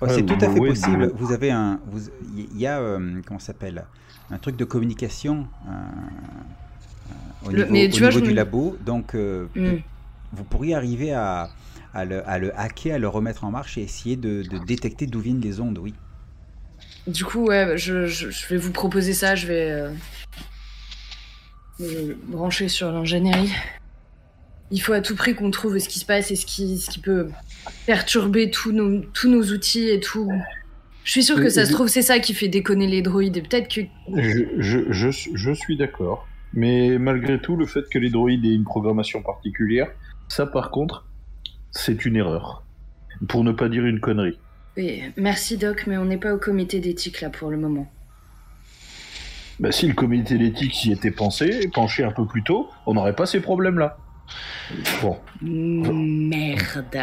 Oh, 0.00 0.06
c'est 0.08 0.16
Ouais, 0.16 0.22
tout 0.24 0.34
à 0.44 0.50
fait 0.50 0.60
ouais, 0.60 0.68
possible. 0.70 1.12
Vous 1.16 1.32
avez 1.32 1.50
un, 1.50 1.80
vous- 1.86 2.10
il 2.36 2.58
y 2.60 2.66
a, 2.66 2.78
euh, 2.78 3.20
comment 3.26 3.38
ça 3.40 3.46
s'appelle, 3.48 3.84
un 4.30 4.36
truc 4.38 4.56
de 4.56 4.64
communication 4.66 5.46
euh, 5.66 5.70
euh, 5.70 7.46
au 7.46 7.50
Le- 7.50 7.56
niveau, 7.58 7.72
mais 7.72 7.86
au 7.86 7.90
tu 7.90 8.00
vois, 8.00 8.08
niveau 8.08 8.18
je 8.20 8.24
du 8.24 8.30
me- 8.30 8.36
labo. 8.36 8.76
Donc, 8.84 9.14
euh, 9.14 9.46
hmm. 9.54 9.76
vous 10.32 10.44
pourriez 10.44 10.74
arriver 10.74 11.12
à, 11.14 11.48
à, 11.94 12.04
le, 12.04 12.28
à 12.28 12.38
le 12.38 12.58
hacker, 12.58 12.96
à 12.96 12.98
le 12.98 13.08
remettre 13.08 13.44
en 13.44 13.50
marche 13.50 13.78
et 13.78 13.82
essayer 13.82 14.16
de, 14.16 14.42
de 14.42 14.58
détecter 14.58 15.06
d'où 15.06 15.20
viennent 15.20 15.40
les 15.40 15.60
ondes. 15.60 15.78
Oui. 15.78 15.94
Du 17.06 17.24
coup, 17.24 17.46
ouais, 17.46 17.76
je, 17.76 18.06
je, 18.06 18.30
je 18.30 18.48
vais 18.48 18.56
vous 18.56 18.72
proposer 18.72 19.12
ça. 19.12 19.34
Je 19.34 19.46
vais 19.46 19.70
euh, 19.70 19.90
me 21.80 22.14
brancher 22.30 22.68
sur 22.68 22.90
l'ingénierie. 22.90 23.52
Il 24.70 24.80
faut 24.80 24.92
à 24.92 25.00
tout 25.00 25.14
prix 25.14 25.34
qu'on 25.34 25.50
trouve 25.50 25.78
ce 25.78 25.88
qui 25.88 25.98
se 25.98 26.06
passe 26.06 26.30
et 26.30 26.36
ce 26.36 26.46
qui, 26.46 26.78
ce 26.78 26.90
qui 26.90 26.98
peut 26.98 27.28
perturber 27.86 28.50
tous 28.50 28.72
nos, 28.72 29.00
tous 29.12 29.28
nos 29.30 29.42
outils 29.52 29.88
et 29.88 30.00
tout. 30.00 30.30
Je 31.04 31.10
suis 31.10 31.22
sûre 31.22 31.36
que 31.36 31.50
ça 31.50 31.66
se 31.66 31.72
trouve, 31.72 31.88
c'est 31.88 32.02
ça 32.02 32.18
qui 32.18 32.32
fait 32.32 32.48
déconner 32.48 32.86
les 32.86 33.02
droïdes. 33.02 33.36
Et 33.36 33.42
peut-être 33.42 33.68
que. 33.68 33.82
Je, 34.16 34.44
je, 34.58 34.90
je, 34.90 35.10
je 35.10 35.52
suis 35.52 35.76
d'accord. 35.76 36.26
Mais 36.54 36.98
malgré 36.98 37.40
tout, 37.40 37.56
le 37.56 37.66
fait 37.66 37.82
que 37.90 37.98
les 37.98 38.10
droïdes 38.10 38.44
aient 38.46 38.54
une 38.54 38.64
programmation 38.64 39.22
particulière, 39.22 39.90
ça 40.28 40.46
par 40.46 40.70
contre, 40.70 41.04
c'est 41.74 42.04
une 42.04 42.16
erreur. 42.16 42.64
Pour 43.28 43.44
ne 43.44 43.52
pas 43.52 43.68
dire 43.68 43.84
une 43.84 44.00
connerie. 44.00 44.38
Oui, 44.76 45.02
merci 45.16 45.56
Doc, 45.56 45.84
mais 45.86 45.96
on 45.96 46.04
n'est 46.04 46.18
pas 46.18 46.34
au 46.34 46.38
comité 46.38 46.80
d'éthique 46.80 47.20
là 47.20 47.30
pour 47.30 47.50
le 47.50 47.56
moment. 47.56 47.90
Bah, 49.60 49.70
si 49.70 49.86
le 49.86 49.94
comité 49.94 50.36
d'éthique 50.36 50.74
s'y 50.74 50.90
était 50.90 51.12
pensé, 51.12 51.68
penché 51.72 52.02
un 52.02 52.10
peu 52.10 52.26
plus 52.26 52.42
tôt, 52.42 52.68
on 52.86 52.94
n'aurait 52.94 53.14
pas 53.14 53.26
ces 53.26 53.40
problèmes-là. 53.40 53.96
Bon, 55.00 55.18
Merde. 55.42 56.98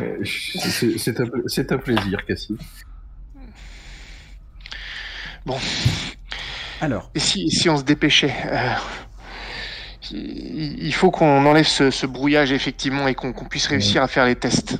euh, 0.00 0.24
c'est 0.24 1.72
un, 1.72 1.78
plaisir, 1.78 2.24
Cassie. 2.26 2.56
Bon, 5.46 5.56
Alors, 6.80 7.10
et 7.14 7.20
si, 7.20 7.50
si 7.50 7.70
on 7.70 7.78
se 7.78 7.84
dépêchait 7.84 8.34
euh, 8.46 8.74
il 10.12 10.92
faut 10.94 11.10
qu'on 11.10 11.46
enlève 11.46 11.66
ce, 11.66 11.90
ce 11.90 12.06
brouillage 12.06 12.52
effectivement 12.52 13.08
et 13.08 13.14
qu'on 13.14 13.32
puisse 13.32 13.66
réussir 13.66 14.02
à 14.02 14.08
faire 14.08 14.26
les 14.26 14.36
tests. 14.36 14.78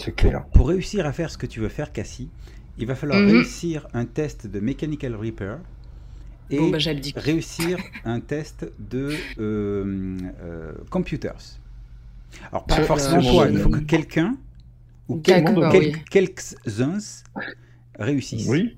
C'est 0.00 0.14
clair. 0.14 0.44
Pour 0.54 0.68
réussir 0.68 1.06
à 1.06 1.12
faire 1.12 1.30
ce 1.30 1.38
que 1.38 1.46
tu 1.46 1.60
veux 1.60 1.68
faire, 1.68 1.92
Cassie, 1.92 2.30
il 2.78 2.86
va 2.86 2.94
falloir 2.94 3.20
Mhm. 3.20 3.26
réussir 3.32 3.86
un 3.92 4.06
test 4.06 4.46
de 4.46 4.60
Mechanical 4.60 5.14
Repair 5.14 5.58
et 6.50 6.58
Bon, 6.58 6.70
bah 6.70 6.78
réussir 7.16 7.78
un 8.04 8.20
test 8.20 8.66
de 8.78 9.14
euh, 9.38 10.16
euh, 10.42 10.72
computers. 10.90 11.36
Alors 12.50 12.64
pas 12.66 12.82
forcément 12.82 13.20
toi, 13.22 13.48
il 13.48 13.58
faut 13.58 13.68
que 13.70 13.78
quelqu'un 13.80 14.36
ou 15.08 15.18
quel- 15.18 15.44
oui. 15.74 15.92
quelques-uns 16.10 16.98
réussissent. 17.98 18.48
Oui, 18.48 18.76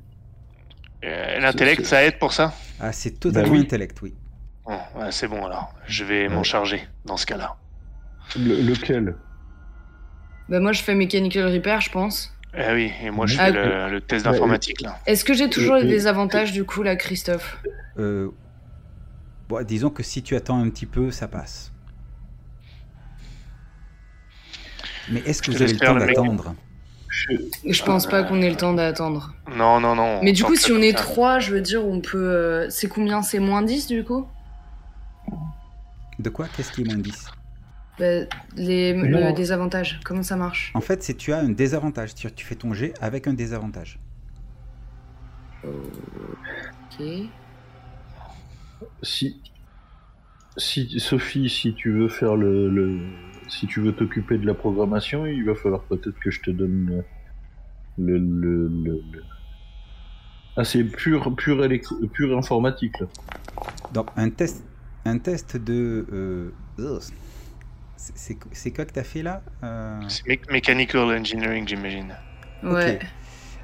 Euh, 1.05 1.41
L'intellect, 1.41 1.85
ça 1.85 2.05
aide 2.05 2.19
pour 2.19 2.33
ça? 2.33 2.55
Ah, 2.79 2.93
c'est 2.93 3.19
totalement 3.19 3.53
oui. 3.53 3.61
intellect, 3.61 4.01
oui. 4.03 4.15
Bon, 4.67 4.79
ouais, 4.97 5.11
C'est 5.13 5.29
bon 5.29 5.45
alors, 5.45 5.75
je 5.87 6.05
vais 6.05 6.29
m'en 6.29 6.43
charger 6.43 6.87
dans 7.05 7.17
ce 7.17 7.27
cas-là. 7.27 7.57
Le- 8.37 8.61
lequel? 8.63 9.15
Bah 10.49 10.61
moi 10.61 10.73
je 10.73 10.83
fais 10.83 10.95
Mechanical 10.95 11.47
Repair, 11.53 11.81
je 11.81 11.91
pense. 11.91 12.33
Eh 12.57 12.73
oui, 12.73 12.93
et 13.03 13.11
moi 13.11 13.27
je 13.27 13.39
Ah, 13.39 13.47
fais 13.47 13.53
le, 13.53 13.91
le 13.91 14.01
test 14.01 14.25
d'informatique 14.25 14.81
là. 14.83 14.99
Est-ce 15.07 15.25
que 15.25 15.35
j'ai 15.35 15.49
toujours 15.51 15.81
des 15.81 16.07
avantages 16.07 16.53
du 16.53 16.65
coup 16.65 16.83
là, 16.83 16.97
Christophe? 16.97 17.59
Euh, 17.99 18.31
bon, 19.49 19.65
disons 19.67 19.91
que 19.91 20.03
si 20.03 20.23
tu 20.23 20.37
attends 20.37 20.61
un 20.61 20.69
petit 20.71 20.87
peu, 20.87 21.11
ça 21.11 21.29
passe. 21.29 21.73
Mais 25.11 25.21
est-ce 25.27 25.43
que 25.43 25.51
Je 25.53 25.57
vous 25.57 25.63
avez 25.63 25.73
le 25.73 25.79
faire 25.79 25.89
temps 25.89 25.99
le 25.99 26.07
mec. 26.07 26.17
d'attendre? 26.17 26.55
Je 27.67 27.83
pense 27.83 28.07
pas 28.07 28.23
qu'on 28.23 28.41
ait 28.41 28.51
le 28.51 28.57
temps 28.57 28.73
d'attendre. 28.73 29.35
Non, 29.55 29.81
non, 29.81 29.95
non. 29.95 30.21
Mais 30.23 30.33
du 30.33 30.45
coup, 30.45 30.57
si 30.57 30.73
on 30.73 30.77
comme 30.77 30.85
est 30.85 30.93
ça. 30.93 30.99
3, 31.05 31.39
je 31.39 31.53
veux 31.53 31.61
dire, 31.61 31.85
on 31.85 32.01
peut. 32.01 32.19
euh, 32.19 32.71
C'est 32.71 32.89
combien? 32.89 33.23
C'est 33.23 33.39
moins 33.39 33.63
10 33.63 33.87
du 33.87 34.05
coup? 34.05 34.27
De 36.23 36.31
quoi 36.31 36.47
Qu'est-ce 36.57 36.71
qui 36.73 36.83
est 36.83 36.85
moins 36.85 36.99
10 36.99 37.27
Bah, 37.99 38.05
les, 38.57 38.93
le 38.95 39.33
désavantage, 39.35 39.99
comment 40.05 40.23
ça 40.23 40.37
marche? 40.37 40.71
En 40.75 40.81
fait, 40.81 41.03
c'est 41.03 41.15
tu 41.15 41.33
as 41.33 41.39
un 41.39 41.49
désavantage. 41.49 42.15
Tu, 42.15 42.31
tu 42.33 42.47
fais 42.47 42.55
ton 42.55 42.73
jet 42.73 42.95
avec 43.01 43.27
un 43.27 43.35
désavantage. 43.35 43.99
Ok. 45.65 47.05
Si, 49.03 49.43
si 50.57 51.01
Sophie, 51.01 51.49
si 51.49 51.75
tu 51.75 51.93
veux 51.93 52.09
faire 52.09 52.37
le, 52.37 52.69
le- 52.71 53.01
si 53.49 53.67
tu 53.67 53.81
veux 53.81 53.93
t'occuper 53.95 54.39
de 54.39 54.47
la 54.47 54.55
programmation, 54.55 55.27
il 55.27 55.45
va 55.45 55.55
falloir 55.57 55.83
peut-être 55.87 56.19
que 56.23 56.31
je 56.31 56.41
te 56.41 56.51
donne 56.51 57.03
le, 57.99 58.19
le, 58.19 58.69
le- 58.69 59.03
le- 59.11 59.25
Ah, 60.57 60.65
c'est 60.65 60.85
pur, 60.85 61.35
pur, 61.35 61.65
électri- 61.65 62.09
pur 62.13 62.37
informatique 62.37 62.99
là. 63.01 63.07
Donc, 63.93 64.09
un 64.17 64.31
test, 64.31 64.65
un 65.05 65.19
test 65.19 65.57
de. 65.57 66.07
euh, 66.13 66.51
c'est- 67.97 68.71
quoi 68.73 68.85
que 68.85 68.93
tu 68.93 68.99
as 68.99 69.05
fait 69.05 69.23
là 69.23 69.43
Euh, 69.63 70.01
C'est 70.09 70.25
mé- 70.27 70.41
mechanical 70.51 71.03
engineering, 71.19 71.67
j'imagine. 71.67 72.15
Ouais. 72.63 72.99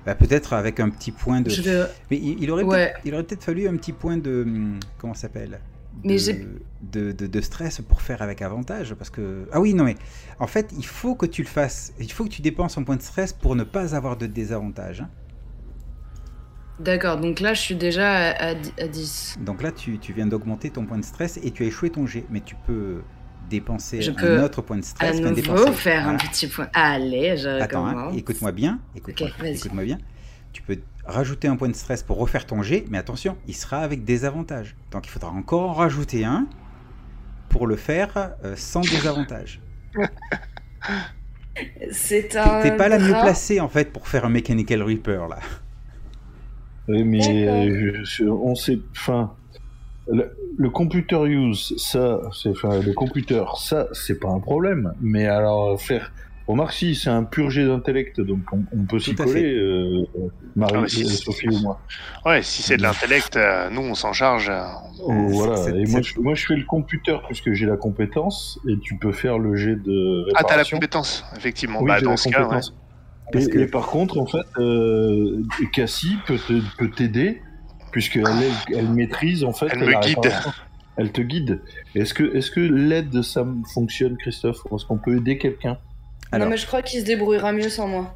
Bah, 0.06 0.15
Peut-être 0.15 0.52
avec 0.55 0.81
un 0.81 0.89
petit 0.90 1.12
point 1.12 1.40
de. 1.40 1.51
Je 1.51 1.62
vais. 1.62 1.85
Mais 2.10 2.16
il, 2.19 2.43
il 2.43 2.51
aurait 2.51 2.62
Ouais. 2.65 2.86
peut-être- 2.93 3.01
il 3.05 3.15
aurait 3.15 3.24
peut-être 3.24 3.44
fallu 3.44 3.69
un 3.69 3.77
petit 3.77 3.93
point 3.93 4.16
de. 4.16 4.43
hum, 4.47 4.81
Comment 4.98 5.15
ça 5.15 5.23
s'appelle? 5.23 5.60
Mais 6.05 6.15
de, 6.15 6.19
j'ai- 6.19 6.47
de, 6.81 7.10
de- 7.12 7.27
de 7.27 7.40
stress 7.40 7.81
pour 7.81 8.01
faire 8.02 8.23
avec 8.23 8.40
avantage. 8.43 8.94
Parce 8.94 9.10
que. 9.10 9.48
Ah 9.52 9.60
oui, 9.60 9.74
non, 9.74 9.85
mais. 9.85 9.97
En 10.39 10.47
fait, 10.47 10.73
il 10.78 10.86
faut 10.86 11.15
que 11.16 11.27
tu 11.27 11.43
le 11.43 11.48
fasses. 11.48 11.93
Il 11.98 12.10
faut 12.12 12.24
que 12.24 12.31
tu 12.31 12.43
dépenses 12.43 12.78
un 12.78 12.85
point 12.85 12.97
de 12.97 13.02
stress 13.02 13.32
pour 13.32 13.56
ne 13.56 13.65
pas 13.65 13.94
avoir 13.97 14.16
de 14.16 14.27
désavantage. 14.27 15.01
hein. 15.02 15.10
D'accord, 16.81 17.19
donc 17.19 17.41
là, 17.41 17.55
je 17.55 17.61
suis 17.61 17.75
déjà 17.75 18.11
à, 18.31 18.49
à 18.51 18.55
dix- 18.55 18.73
à 18.81 18.87
10. 18.87 19.39
Donc 19.41 19.63
là, 19.63 19.73
tu, 19.73 19.99
tu 19.99 20.13
viens 20.13 20.27
d'augmenter 20.27 20.71
ton 20.71 20.85
point 20.87 20.99
de 20.99 21.05
stress 21.05 21.39
et 21.43 21.51
tu 21.51 21.65
as 21.65 21.67
échoué 21.67 21.91
ton 21.91 22.07
jet. 22.07 22.25
Mais 22.31 22.41
tu 22.41 22.55
peux 22.67 23.03
dépenser 23.51 24.01
Je 24.03 24.11
un 24.11 24.15
peux 24.15 24.41
autre 24.43 24.63
point 24.63 24.77
de 24.77 24.83
stress. 24.85 25.11
enfin, 25.19 25.31
nouveau 25.31 25.35
dépenser. 25.35 25.73
faire 25.73 26.07
un 26.09 26.17
petit 26.17 26.47
point. 26.47 26.69
Allez, 26.75 27.37
je 27.37 27.49
Attends, 27.61 27.87
hein, 27.87 28.11
écoute-moi 28.15 28.53
bien. 28.53 28.79
Écoute-moi 28.95 29.85
bien. 29.85 29.99
Tu 30.53 30.63
peux 30.63 30.79
rajouter 31.05 31.49
un 31.49 31.57
point 31.57 31.69
de 31.69 31.75
stress 31.75 32.03
pour 32.03 32.19
refaire 32.19 32.47
ton 32.47 32.63
jet, 32.63 32.85
mais 32.91 32.99
attention, 32.99 33.37
il 33.47 33.55
sera 33.55 33.79
avec 33.79 34.05
des 34.05 34.25
avantages. 34.25 34.77
Donc 34.91 35.07
il 35.07 35.11
faudra 35.11 35.31
encore 35.31 35.71
en 35.71 35.73
rajouter 35.73 36.25
un 36.25 36.47
pour 37.49 37.67
le 37.67 37.77
faire 37.77 38.33
euh, 38.45 38.55
sans 38.57 38.81
désavantage. 38.83 39.61
C'est 41.91 42.37
un. 42.37 42.63
t'es 42.63 42.77
pas 42.77 42.89
la 42.89 42.99
mieux 42.99 43.11
placée 43.11 43.61
en 43.61 43.69
fait 43.69 43.93
pour 43.93 44.07
faire 44.07 44.25
un 44.25 44.29
Mechanical 44.29 44.83
Reaper 44.83 45.27
là. 45.29 45.39
Oui, 46.89 47.05
mais 47.05 47.44
D'accord. 47.44 47.81
je- 47.94 48.05
je- 48.05 48.24
on 48.28 48.55
sait, 48.55 48.78
enfin, 48.97 49.36
le, 50.06 50.31
le 50.56 50.70
computer 50.70 51.23
use, 51.27 51.74
ça, 51.77 52.20
c'est, 52.32 52.48
enfin, 52.48 52.81
le 52.81 52.93
computer, 52.94 53.44
ça, 53.59 53.89
c'est 53.93 54.19
pas 54.19 54.31
un 54.31 54.40
problème. 54.40 54.93
Mais 55.01 55.27
alors 55.27 55.81
faire, 55.81 56.12
remarque 56.47 56.73
si 56.73 56.94
c'est 56.94 57.10
un 57.10 57.24
pur 57.24 57.51
jet 57.51 57.66
d'intellect, 57.66 58.20
donc 58.20 58.40
on, 58.52 58.65
on 58.73 58.85
peut 58.86 58.98
s'y 58.98 59.15
coller, 59.15 59.55
euh, 59.55 60.02
Marie, 60.56 60.73
Ah, 60.77 60.81
mais 60.82 60.89
si, 60.89 61.02
euh, 61.02 61.09
Sophie 61.09 61.48
ou 61.48 61.59
moi. 61.59 61.82
Ouais, 62.24 62.43
si 62.43 62.62
c'est 62.62 62.78
de 62.78 62.82
l'intellect, 62.82 63.36
euh, 63.36 63.69
nous 63.70 63.82
on 63.82 63.94
s'en 63.94 64.12
charge. 64.15 64.48
euh, 64.48 64.65
Oh, 65.01 65.12
voilà. 65.28 65.69
Et 65.77 65.85
moi, 65.86 66.01
je, 66.01 66.19
moi, 66.20 66.35
je 66.35 66.47
fais 66.47 66.56
le 66.56 66.65
computer 66.65 67.16
puisque 67.27 67.52
j'ai 67.52 67.66
la 67.66 67.77
compétence, 67.77 68.59
et 68.69 68.78
tu 68.81 68.97
peux 68.98 69.12
faire 69.12 69.39
le 69.39 69.55
jet 69.56 69.77
de 69.77 70.24
Ah, 70.35 70.43
t'as 70.43 70.56
la 70.56 70.62
réparation. 70.62 70.77
compétence, 70.78 71.24
effectivement. 71.36 71.81
Oui, 71.82 71.89
bah, 71.89 72.01
dans 72.01 72.10
la 72.12 72.16
ce 72.16 72.28
cas, 72.31 72.48
ouais. 72.48 72.60
Parce 73.33 73.47
et, 73.47 73.51
que- 73.51 73.59
et 73.59 73.67
par 73.67 73.87
contre, 73.89 74.19
en 74.19 74.27
fait, 74.27 74.39
euh, 74.59 75.43
Cassie 75.73 76.17
peut 76.27 76.39
te- 76.39 76.77
peut 76.79 76.91
t'aider 76.91 77.43
puisqu'elle 77.93 78.25
elle, 78.25 78.77
elle 78.77 78.89
maîtrise 78.91 79.45
en 79.45 79.53
fait 79.53 79.69
Elle 79.73 79.81
la 79.81 79.87
me 80.01 80.07
guide. 80.07 80.33
Elle 80.97 81.13
te 81.13 81.21
guide. 81.21 81.63
Est-ce 81.95 82.13
que 82.13 82.25
est-ce 82.35 82.51
que 82.51 82.61
l'aide 82.61 83.23
ça 83.23 83.47
fonctionne, 83.73 84.17
Christophe? 84.17 84.59
Est-ce 84.73 84.85
qu'on 84.85 84.99
peut 84.99 85.17
aider 85.17 85.39
quelqu'un? 85.39 85.79
Alors, 86.33 86.47
Non, 86.47 86.51
mais 86.51 86.57
je 86.57 86.67
crois 86.67 86.83
qu'il 86.83 87.01
se 87.01 87.05
débrouillera 87.05 87.53
mieux 87.53 87.69
sans 87.69 87.87
moi. 87.87 88.15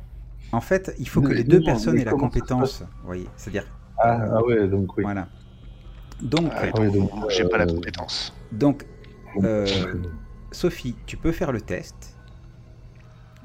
en 0.52 0.60
fait, 0.60 0.94
il 0.98 1.08
faut 1.08 1.22
que 1.22 1.28
Mais 1.28 1.36
les 1.36 1.44
deux 1.44 1.60
non, 1.60 1.64
personnes 1.66 1.98
aient 1.98 2.04
la 2.04 2.12
compétence. 2.12 2.82
Vous 3.00 3.06
voyez, 3.06 3.26
c'est-à-dire. 3.36 3.66
ah, 3.98 4.18
ah 4.34 4.44
ouais, 4.44 4.66
donc 4.66 4.96
oui. 4.96 5.04
Voilà. 5.04 5.28
Donc, 6.22 6.52
Ah, 6.54 6.66
oui, 6.78 6.92
donc, 6.92 7.10
j'ai 7.30 7.44
pas 7.44 7.58
la 7.58 7.64
euh, 7.64 7.74
compétence. 7.74 8.32
donc 8.52 8.84
euh, 9.42 9.64
Donc, 9.94 10.12
Sophie, 10.52 10.94
tu 11.06 11.16
peux 11.16 11.32
faire 11.32 11.52
le 11.52 11.60
test. 11.60 12.11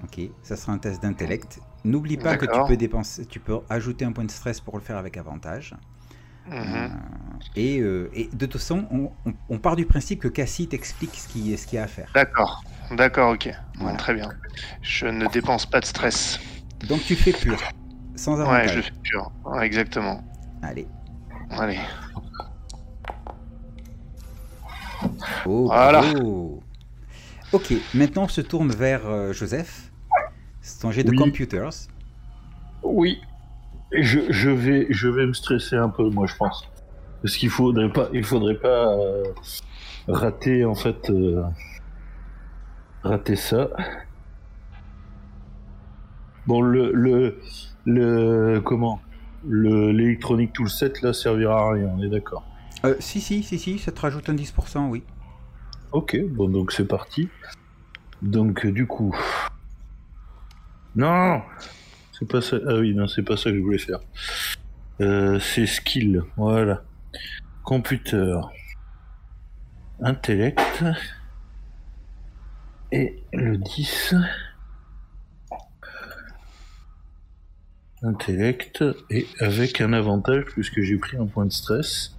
Ok, 0.03 0.19
ça 0.43 0.55
sera 0.55 0.73
un 0.73 0.77
test 0.77 1.01
d'intellect. 1.01 1.59
N'oublie 1.83 2.17
pas 2.17 2.37
que 2.37 2.45
tu 2.45 2.59
peux 2.67 2.77
dépenser, 2.77 3.25
tu 3.25 3.39
peux 3.39 3.59
ajouter 3.69 4.05
un 4.05 4.11
point 4.11 4.25
de 4.25 4.31
stress 4.31 4.59
pour 4.59 4.77
le 4.77 4.83
faire 4.83 4.97
avec 4.97 5.17
avantage. 5.17 5.75
Mhm. 6.49 6.55
Euh, 6.55 6.87
et, 7.55 7.79
euh, 7.79 8.09
et 8.13 8.29
de 8.31 8.45
toute 8.45 8.61
façon, 8.61 8.87
on, 8.91 9.11
on- 9.25 9.33
on 9.49 9.57
part 9.59 9.75
du 9.75 9.85
principe 9.85 10.21
que 10.21 10.27
Cassie 10.27 10.67
t'explique 10.67 11.15
ce 11.15 11.27
qu'il 11.27 11.47
y 11.47 11.77
a 11.77 11.83
à 11.83 11.87
faire. 11.87 12.11
D'accord, 12.13 12.63
d'accord, 12.91 13.33
ok. 13.33 13.51
Très 13.97 14.13
bien. 14.13 14.29
Je 14.81 15.07
ne 15.07 15.27
dépense 15.27 15.65
pas 15.65 15.79
de 15.79 15.85
stress. 15.85 16.39
Donc 16.87 17.01
tu 17.03 17.15
fais 17.15 17.33
pur, 17.33 17.61
sans 18.15 18.35
Ouais, 18.39 18.41
avantage. 18.41 18.69
je 18.71 18.75
le 18.77 18.81
fais 18.83 18.91
pur. 19.03 19.31
Ouais, 19.45 19.65
exactement. 19.65 20.23
Allez. 20.61 20.87
Allez. 21.49 21.79
Oh, 25.45 25.65
Voilà. 25.65 26.01
Ok, 27.53 27.73
maintenant 27.93 28.23
on 28.23 28.27
se 28.27 28.41
tourne 28.41 28.71
vers 28.71 29.05
euh, 29.05 29.31
Joseph. 29.33 29.86
C'est 30.67 30.91
jet 30.91 31.03
de 31.03 31.11
Oui. 31.11 31.15
computers. 31.17 31.69
Oui. 32.83 33.21
Je, 33.93 34.19
je 34.29 34.49
vais 34.49 34.87
je 34.89 35.07
vais 35.07 35.25
me 35.25 35.33
stresser 35.33 35.75
un 35.77 35.89
peu, 35.89 36.09
moi, 36.09 36.27
je 36.27 36.35
pense. 36.35 36.67
Parce 37.21 37.37
qu'il 37.37 37.49
faudrait 37.49 37.91
pas 37.91 38.09
il 38.13 38.23
faudrait 38.23 38.59
pas 38.59 38.93
euh, 38.93 39.23
rater 40.07 40.65
en 40.65 40.75
fait 40.75 41.09
euh, 41.09 41.41
rater 43.03 43.35
ça. 43.35 43.69
Bon 46.45 46.61
le 46.61 46.91
le 46.93 47.39
le 47.85 48.59
comment? 48.61 48.99
Le 49.47 49.91
l'électronique 49.91 50.51
tout 50.53 50.63
le 50.63 50.69
set 50.69 51.01
là 51.01 51.13
servira 51.13 51.59
à 51.69 51.71
rien, 51.73 51.89
on 51.97 52.01
est 52.03 52.09
d'accord. 52.09 52.43
Euh, 52.85 52.95
si, 52.99 53.21
si, 53.21 53.41
si, 53.43 53.57
si, 53.57 53.79
ça 53.79 53.91
te 53.91 53.99
rajoute 54.01 54.29
un 54.29 54.35
10%, 54.35 54.89
oui. 54.89 55.03
Ok, 55.91 56.17
bon 56.29 56.49
donc 56.49 56.71
c'est 56.71 56.87
parti. 56.87 57.29
Donc 58.21 58.65
du 58.67 58.85
coup. 58.85 59.15
Non 60.97 61.43
C'est 62.11 62.27
pas 62.27 62.41
ça. 62.41 62.57
Ah 62.67 62.73
oui, 62.79 62.95
non, 62.95 63.07
c'est 63.07 63.21
pas 63.21 63.37
ça 63.37 63.51
que 63.51 63.57
je 63.57 63.61
voulais 63.61 63.77
faire. 63.77 63.99
Euh, 64.99 65.39
c'est 65.39 65.67
skill, 65.67 66.23
voilà. 66.35 66.83
Computer. 67.63 68.41
Intellect. 70.01 70.83
Et 72.91 73.21
le 73.31 73.57
10. 73.57 74.15
Intellect. 78.01 78.83
Et 79.11 79.27
avec 79.39 79.81
un 79.81 79.93
avantage 79.93 80.45
puisque 80.45 80.81
j'ai 80.81 80.97
pris 80.97 81.15
un 81.17 81.27
point 81.27 81.45
de 81.45 81.53
stress. 81.53 82.17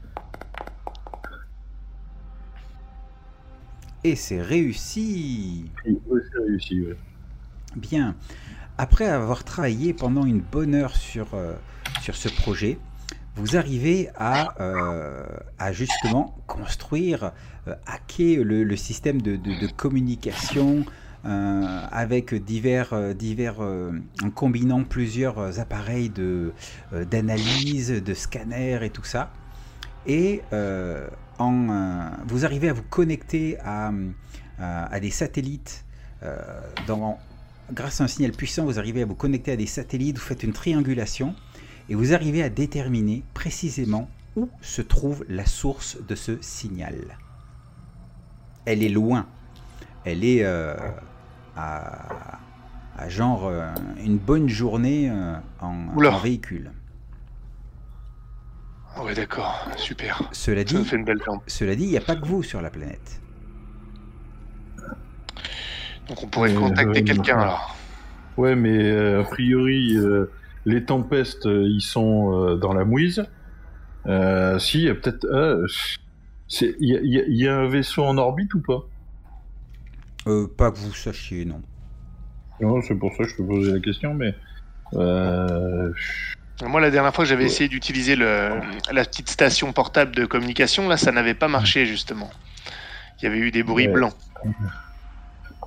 Et 4.05 4.15
c'est 4.15 4.41
réussi. 4.41 5.69
Ouais, 5.85 6.21
c'est 6.31 6.39
réussi, 6.39 6.81
ouais. 6.83 6.97
Bien. 7.75 8.15
Après 8.79 9.07
avoir 9.07 9.43
travaillé 9.43 9.93
pendant 9.93 10.25
une 10.25 10.41
bonne 10.41 10.75
heure 10.75 10.95
sur, 10.95 11.35
euh, 11.35 11.55
sur 12.01 12.15
ce 12.15 12.29
projet, 12.29 12.79
vous 13.35 13.57
arrivez 13.57 14.09
à, 14.17 14.55
euh, 14.61 15.25
à 15.59 15.73
justement 15.73 16.37
construire, 16.47 17.33
euh, 17.67 17.75
hacker 17.87 18.45
le, 18.45 18.77
système 18.77 19.21
de, 19.21 19.37
de- 19.37 19.61
de 19.61 19.67
communication 19.73 20.85
avec 21.91 22.33
divers, 22.33 22.95
divers 23.15 23.61
en 23.61 24.31
combinant 24.31 24.83
plusieurs 24.85 25.61
appareils 25.61 26.09
de, 26.09 26.53
d'analyse, 27.11 27.91
de 27.91 28.15
scanner 28.15 28.79
et 28.83 28.89
tout 28.89 29.05
ça. 29.05 29.31
Et 30.07 30.41
en, 31.39 32.11
vous 32.27 32.47
arrivez 32.47 32.71
à 32.71 32.73
vous 32.73 32.85
connecter 32.89 33.59
à, 33.63 33.91
à, 34.59 34.87
à 34.87 35.01
des 35.01 35.11
satellites 35.11 35.85
dans, 36.87 37.19
grâce 37.73 38.01
à 38.01 38.05
un 38.05 38.09
signal 38.09 38.33
puissant, 38.33 38.65
vous 38.65 38.79
arrivez 38.79 39.03
à 39.03 39.07
vous 39.07 39.15
connecter 39.15 39.53
à 39.53 39.57
des 39.57 39.67
satellites, 39.67 40.19
vous 40.19 40.25
faites 40.25 40.43
une 40.43 40.53
triangulation 40.53 41.35
et 41.89 41.95
vous 41.95 42.13
arrivez 42.15 42.43
à 42.43 42.49
déterminer 42.49 43.23
précisément 43.35 44.09
où 44.37 44.49
se 44.61 44.83
trouve 44.83 45.25
la 45.29 45.47
source 45.47 45.99
de 46.07 46.15
ce 46.15 46.41
signal. 46.41 47.19
Elle 48.65 48.83
est 48.83 48.89
loin. 48.89 49.27
Elle 50.05 50.25
est 50.25 50.45
euh, 50.45 50.77
à, 51.57 52.39
à 52.97 53.09
genre 53.09 53.47
euh, 53.47 53.73
une 54.03 54.19
bonne 54.19 54.49
journée 54.49 55.09
euh, 55.11 55.35
en, 55.61 56.19
véhicule. 56.23 56.73
Ouais, 59.01 59.15
d'accord, 59.15 59.69
super. 59.77 60.29
Cela 60.33 60.59
Ça 60.59 60.65
dit, 60.65 60.85
fait 60.85 60.97
une 60.97 61.05
belle 61.05 61.23
jambe. 61.25 61.41
cela 61.47 61.77
dit, 61.77 61.85
il 61.85 61.91
n'y 61.91 61.97
a 61.97 62.01
pas 62.01 62.17
que 62.17 62.27
vous 62.27 62.43
sur 62.43 62.61
la 62.61 62.71
planète. 62.71 63.21
Donc 66.09 66.23
on 66.23 66.27
pourrait 66.27 66.55
contacter 66.55 67.01
euh, 67.01 67.05
quelqu'un 67.05 67.39
alors. 67.41 67.77
Ouais, 68.37 68.55
mais 68.55 68.79
euh, 68.83 69.21
a 69.21 69.25
priori, 69.25 69.97
euh, 69.97 70.31
les 70.65 70.85
tempestes, 70.85 71.47
euh, 71.47 71.65
ils 71.69 71.81
sont 71.83 72.33
euh, 72.33 72.57
dans 72.57 72.73
la 72.73 72.85
mouise. 72.85 73.25
Euh, 74.07 74.59
si, 74.59 74.79
il 74.79 74.85
y 74.85 74.89
a 74.89 74.95
peut-être. 74.95 75.27
Il 76.61 76.75
y, 76.81 76.97
a- 76.97 77.01
y 77.03 77.37
y 77.43 77.49
un 77.49 77.67
vaisseau 77.69 78.05
en 78.05 78.17
orbite 78.17 78.55
ou 78.55 78.63
pas? 78.63 78.81
Euh, 80.29 80.47
pas 80.57 80.71
que 80.71 80.79
vous 80.79 80.95
sachiez, 80.95 81.45
non. 81.45 81.61
Non, 82.61 82.81
c'est 82.83 82.95
pour 82.95 83.13
ça 83.15 83.25
que 83.25 83.31
je 83.31 83.37
te 83.37 83.43
posais 83.43 83.73
la 83.73 83.81
question, 83.81 84.15
mais. 84.15 84.35
Euh, 84.95 85.93
Moi, 86.63 86.81
la 86.81 86.91
dernière 86.91 87.15
fois, 87.15 87.25
j'avais 87.27 87.45
essayé 87.45 87.69
d'utiliser 87.69 88.17
le, 88.17 88.51
la 88.91 89.05
petite 89.05 89.29
station 89.29 89.73
portable 89.73 90.15
de 90.15 90.25
communication. 90.25 90.89
Là, 90.89 90.97
ça 90.97 91.13
n'avait 91.13 91.35
pas 91.35 91.49
marché, 91.49 91.85
justement. 91.87 92.31
Il 93.21 93.25
y 93.25 93.29
avait 93.29 93.39
eu 93.39 93.51
des 93.51 93.63
bruits 93.63 93.89
Ouais. 93.89 93.93
blancs. 93.93 94.15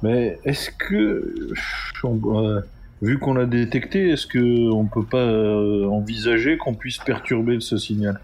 Mais 0.03 0.40
est-ce 0.45 0.72
que, 0.72 1.53
euh, 2.03 2.61
vu 3.02 3.19
qu'on 3.19 3.34
l'a 3.34 3.45
détecté, 3.45 4.10
est-ce 4.10 4.26
que 4.28 4.69
on 4.72 4.86
peut 4.86 5.06
pas 5.06 5.18
euh, 5.19 5.86
envisager 5.88 6.57
qu'on 6.57 6.73
puisse 6.73 6.98
perturber 6.98 7.60
ce 7.60 7.78
signal? 7.78 8.19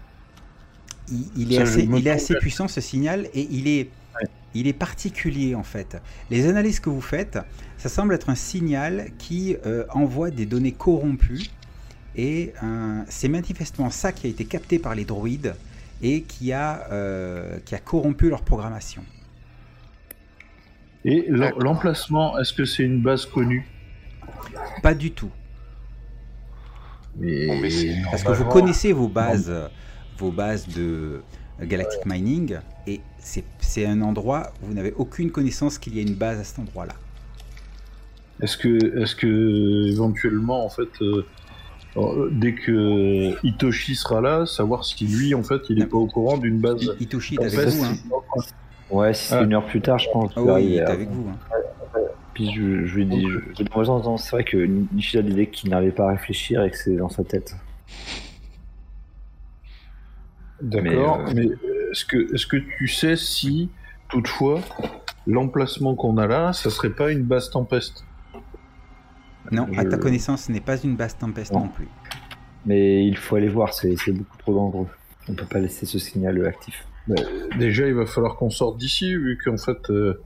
Il, 1.10 1.24
il 1.36 1.52
est 1.52 1.56
Ça, 1.56 1.62
assez, 1.62 1.84
il 1.84 2.06
est 2.06 2.10
assez 2.10 2.34
puissant 2.36 2.68
ce 2.68 2.80
signal 2.80 3.28
et 3.34 3.46
il 3.50 3.68
est, 3.68 3.90
Ouais. 4.20 4.26
il 4.54 4.66
est 4.66 4.72
particulier 4.72 5.54
en 5.54 5.62
fait. 5.62 5.96
Les 6.30 6.46
analyses 6.48 6.80
que 6.80 6.90
vous 6.90 7.00
faites, 7.00 7.38
ça 7.76 7.88
semble 7.88 8.14
être 8.14 8.30
un 8.30 8.34
signal 8.34 9.10
qui 9.18 9.56
euh, 9.66 9.84
envoie 9.90 10.30
des 10.30 10.46
données 10.46 10.72
corrompues 10.72 11.50
et 12.16 12.52
euh, 12.62 13.02
c'est 13.08 13.28
manifestement 13.28 13.90
ça 13.90 14.12
qui 14.12 14.26
a 14.26 14.30
été 14.30 14.44
capté 14.46 14.78
par 14.78 14.94
les 14.94 15.04
droïdes 15.04 15.54
et 16.02 16.22
qui 16.22 16.52
a, 16.52 16.88
euh, 16.90 17.58
qui 17.64 17.74
a 17.74 17.78
corrompu 17.78 18.28
leur 18.28 18.42
programmation. 18.42 19.04
Et 21.10 21.24
l'emplacement, 21.58 22.38
est-ce 22.38 22.52
que 22.52 22.64
c'est 22.66 22.82
une 22.82 23.00
base 23.00 23.24
connue? 23.24 23.66
Pas 24.82 24.94
du 24.94 25.10
tout. 25.12 25.30
Mais, 27.16 27.46
Bon, 27.46 27.58
mais 27.60 27.70
c'est- 27.70 27.96
Parce 28.10 28.22
que 28.22 28.32
vous 28.32 28.44
connaissez 28.44 28.92
vos 28.92 29.08
bases, 29.08 29.52
vos 30.18 30.30
bases 30.30 30.68
de 30.68 31.22
Galactic 31.62 32.04
Mining, 32.04 32.58
et 32.86 33.00
c'est 33.18 33.86
un 33.86 34.02
endroit 34.02 34.52
où 34.62 34.66
vous 34.66 34.74
n'avez 34.74 34.92
aucune 34.96 35.30
connaissance 35.30 35.78
qu'il 35.78 35.96
y 35.96 35.98
a 35.98 36.02
une 36.02 36.14
base 36.14 36.38
à 36.38 36.44
cet 36.44 36.58
endroit-là. 36.58 36.94
Est-ce 38.42 38.56
que, 38.58 39.00
est-ce 39.02 39.16
que 39.16 39.90
éventuellement, 39.90 40.64
en 40.64 40.68
fait, 40.68 40.90
euh, 41.00 41.26
euh, 41.96 42.28
dès 42.30 42.54
que 42.54 43.34
Itoshi 43.44 43.96
sera 43.96 44.20
là, 44.20 44.46
savoir 44.46 44.84
si 44.84 45.06
lui, 45.06 45.34
en 45.34 45.42
fait, 45.42 45.62
il 45.70 45.78
est 45.78 45.84
Non. 45.84 45.88
pas 45.88 45.96
au 45.96 46.06
courant 46.06 46.36
d'une 46.38 46.60
base. 46.60 46.82
I- 46.82 46.90
Itoshi 47.04 47.36
est 47.36 47.44
avec 47.58 47.68
vous, 47.74 47.84
hein. 47.84 47.94
Ouais, 48.90 49.12
si 49.14 49.26
c'est 49.26 49.34
Ah. 49.36 49.42
une 49.42 49.54
heure 49.54 49.66
plus 49.66 49.80
tard, 49.80 49.98
je 49.98 50.08
pense. 50.10 50.32
Ah 50.36 50.40
oui, 50.42 50.64
il 50.64 50.74
est 50.76 50.80
avec 50.82 51.08
vous. 51.10 51.28
hein. 51.30 51.36
Puis 52.34 52.52
je, 52.54 52.84
je 52.86 52.94
lui 52.94 53.06
dis, 53.06 53.22
je, 53.22 53.38
je- 53.58 53.62
de 53.64 53.68
temps 53.68 53.88
en 53.88 54.00
temps, 54.00 54.16
c'est 54.16 54.30
vrai 54.30 54.44
que 54.44 54.56
Nishida 54.56 55.22
disait 55.22 55.48
qu'il 55.48 55.70
n'arrivait 55.70 55.92
pas 55.92 56.06
à 56.08 56.10
réfléchir 56.12 56.62
et 56.62 56.70
que 56.70 56.76
c'est 56.76 56.96
dans 56.96 57.08
sa 57.08 57.24
tête. 57.24 57.54
D'accord. 60.62 61.24
Mais, 61.28 61.34
Mais, 61.34 61.46
euh, 61.46 61.90
est-ce 61.92 62.04
que, 62.04 62.34
est-ce 62.34 62.46
que 62.46 62.56
tu 62.56 62.88
sais 62.88 63.16
si, 63.16 63.70
toutefois, 64.08 64.60
l'emplacement 65.26 65.94
qu'on 65.94 66.16
a 66.18 66.26
là, 66.26 66.52
ça 66.52 66.70
serait 66.70 66.90
pas 66.90 67.10
une 67.12 67.22
base 67.22 67.50
tempeste? 67.50 68.04
Non, 69.50 69.66
à 69.76 69.84
ta 69.84 69.96
connaissance, 69.96 70.42
ce 70.44 70.52
n'est 70.52 70.60
pas 70.60 70.76
une 70.82 70.96
base 70.96 71.16
tempête 71.16 71.50
Non. 71.52 71.60
non 71.60 71.68
plus. 71.68 71.88
Mais 72.66 73.06
il 73.06 73.16
faut 73.16 73.36
aller 73.36 73.48
voir, 73.48 73.72
c'est 73.72 73.96
c'est 73.96 74.12
beaucoup 74.12 74.36
trop 74.36 74.52
dangereux. 74.54 74.88
On 75.28 75.34
peut 75.34 75.46
pas 75.46 75.58
laisser 75.58 75.86
ce 75.86 75.98
signal 75.98 76.44
actif. 76.46 76.84
Déjà, 77.58 77.86
il 77.86 77.94
va 77.94 78.06
falloir 78.06 78.36
qu'on 78.36 78.50
sorte 78.50 78.78
d'ici, 78.78 79.14
vu 79.14 79.38
qu'en 79.42 79.56
fait, 79.56 79.90
euh, 79.90 80.20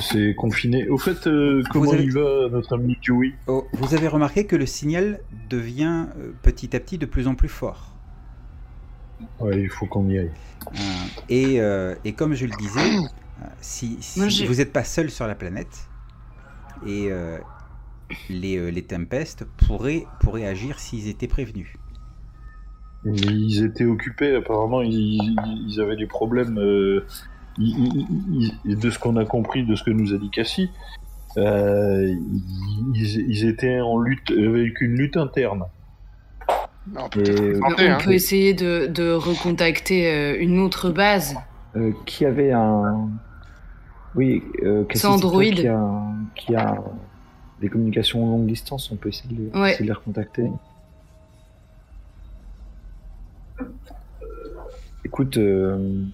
c'est 0.00 0.34
confiné. 0.36 0.88
Au 0.88 0.98
fait, 0.98 1.26
euh, 1.26 1.62
comment 1.70 1.90
avez- 1.92 2.04
il 2.04 2.12
va, 2.12 2.48
notre 2.50 2.74
ami 2.76 2.96
Joey 3.02 3.34
Oh, 3.46 3.66
vous 3.72 3.94
avez 3.94 4.08
remarqué 4.08 4.44
que 4.46 4.56
le 4.56 4.66
signal 4.66 5.20
devient 5.50 6.06
euh, 6.18 6.32
petit 6.42 6.74
à 6.76 6.80
petit 6.80 6.98
de 6.98 7.06
plus 7.06 7.26
en 7.28 7.34
plus 7.34 7.48
fort. 7.48 7.94
Ouais, 9.40 9.60
il 9.62 9.68
faut 9.68 9.86
qu'on 9.86 10.08
y 10.08 10.18
aille. 10.18 10.30
Euh, 10.66 10.78
et, 11.28 11.60
euh, 11.60 11.94
et 12.04 12.12
comme 12.12 12.34
je 12.34 12.46
le 12.46 12.52
disais, 12.58 12.90
si, 13.60 13.96
si 14.00 14.20
Moi, 14.20 14.28
vous 14.46 14.54
n'êtes 14.56 14.72
pas 14.72 14.84
seul 14.84 15.10
sur 15.10 15.26
la 15.26 15.34
planète, 15.34 15.88
et 16.86 17.08
euh, 17.10 17.38
les, 18.30 18.56
euh, 18.58 18.68
les 18.70 18.82
tempestes 18.82 19.44
pourraient, 19.66 20.04
pourraient 20.20 20.46
agir 20.46 20.78
s'ils 20.78 21.08
étaient 21.08 21.26
prévenus. 21.28 21.68
Ils 23.04 23.64
étaient 23.64 23.84
occupés, 23.84 24.34
apparemment, 24.34 24.82
ils, 24.82 25.80
avaient 25.80 25.96
des 25.96 26.06
problèmes. 26.06 26.58
euh, 26.58 27.04
ils- 27.58 28.06
ils- 28.30 28.52
ils- 28.64 28.78
de 28.78 28.90
ce 28.90 28.98
qu'on 28.98 29.16
a 29.16 29.24
compris, 29.24 29.64
de 29.64 29.74
ce 29.76 29.82
que 29.84 29.90
nous 29.90 30.12
a 30.14 30.18
dit 30.18 30.30
Cassie, 30.30 30.70
euh, 31.36 32.14
ils, 32.94 33.30
ils 33.30 33.46
étaient 33.48 33.80
en 33.80 33.98
lutte, 33.98 34.30
avec 34.30 34.80
une 34.80 34.94
lutte 34.96 35.16
interne. 35.16 35.64
Non, 36.92 37.02
on 37.04 37.08
peut 37.08 37.20
Et, 37.20 37.24
peut-être 37.24 37.40
euh, 37.56 37.60
tenter, 37.60 37.88
on 37.90 37.92
hein. 37.94 37.98
peut 38.02 38.12
essayer 38.12 38.54
de, 38.54 38.86
de 38.86 39.12
recontacter 39.12 40.10
euh, 40.10 40.36
une 40.40 40.58
autre 40.60 40.90
base. 40.90 41.36
Euh, 41.76 41.92
qui 42.06 42.24
avait 42.24 42.52
un. 42.52 43.08
Oui, 44.14 44.42
euh, 44.62 44.84
Cassie, 44.84 45.02
C'est 45.02 45.06
Android. 45.06 45.42
Qui 45.42 45.66
a, 45.68 45.90
qui 46.34 46.54
a 46.56 46.76
des 47.60 47.68
communications 47.68 48.24
longue 48.26 48.46
distance, 48.46 48.90
on 48.90 48.96
peut 48.96 49.10
essayer 49.10 49.34
de 49.34 49.42
les, 49.52 49.58
Ouais. 49.60 49.70
essayer 49.72 49.84
de 49.84 49.90
les 49.90 49.96
recontacter. 49.96 50.48
Écoute, 55.04 55.36
euh, 55.38 56.04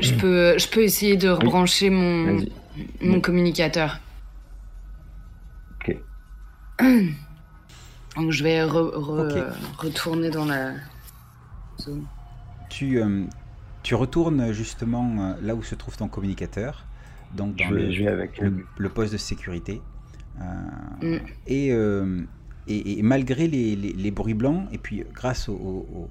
Je 0.00 0.14
peux, 0.14 0.58
je 0.58 0.68
peux 0.68 0.82
essayer 0.82 1.16
de 1.16 1.28
rebrancher 1.28 1.90
mon, 1.90 2.44
mon 3.00 3.20
communicateur. 3.20 3.98
Ok. 5.80 5.96
Donc 8.16 8.32
je 8.32 8.42
vais 8.42 8.60
re- 8.64 8.94
re- 8.94 9.46
Ok. 9.48 9.54
retourner 9.78 10.30
dans 10.30 10.44
la 10.44 10.72
zone. 11.80 12.04
Tu, 12.68 13.00
euh, 13.00 13.24
tu 13.82 13.94
retournes 13.94 14.52
justement 14.52 15.16
euh, 15.20 15.34
là 15.40 15.54
où 15.54 15.62
se 15.62 15.74
trouve 15.74 15.96
ton 15.96 16.08
communicateur, 16.08 16.84
donc 17.34 17.56
dans 17.56 17.68
Je 17.68 17.74
le, 17.74 17.90
je 17.92 18.02
vais 18.02 18.08
avec. 18.08 18.38
le, 18.40 18.66
le 18.76 18.88
poste 18.88 19.12
de 19.12 19.18
sécurité. 19.18 19.80
Euh, 20.40 20.44
Mm. 21.00 21.18
et, 21.46 21.72
euh, 21.72 22.22
et, 22.66 22.98
et 22.98 23.02
malgré 23.02 23.46
les, 23.48 23.74
les- 23.76 23.92
les 23.92 24.10
bruits 24.10 24.34
blancs, 24.34 24.68
et 24.72 24.78
puis 24.78 25.04
grâce 25.14 25.48
au, 25.48 25.54
au- 25.54 26.10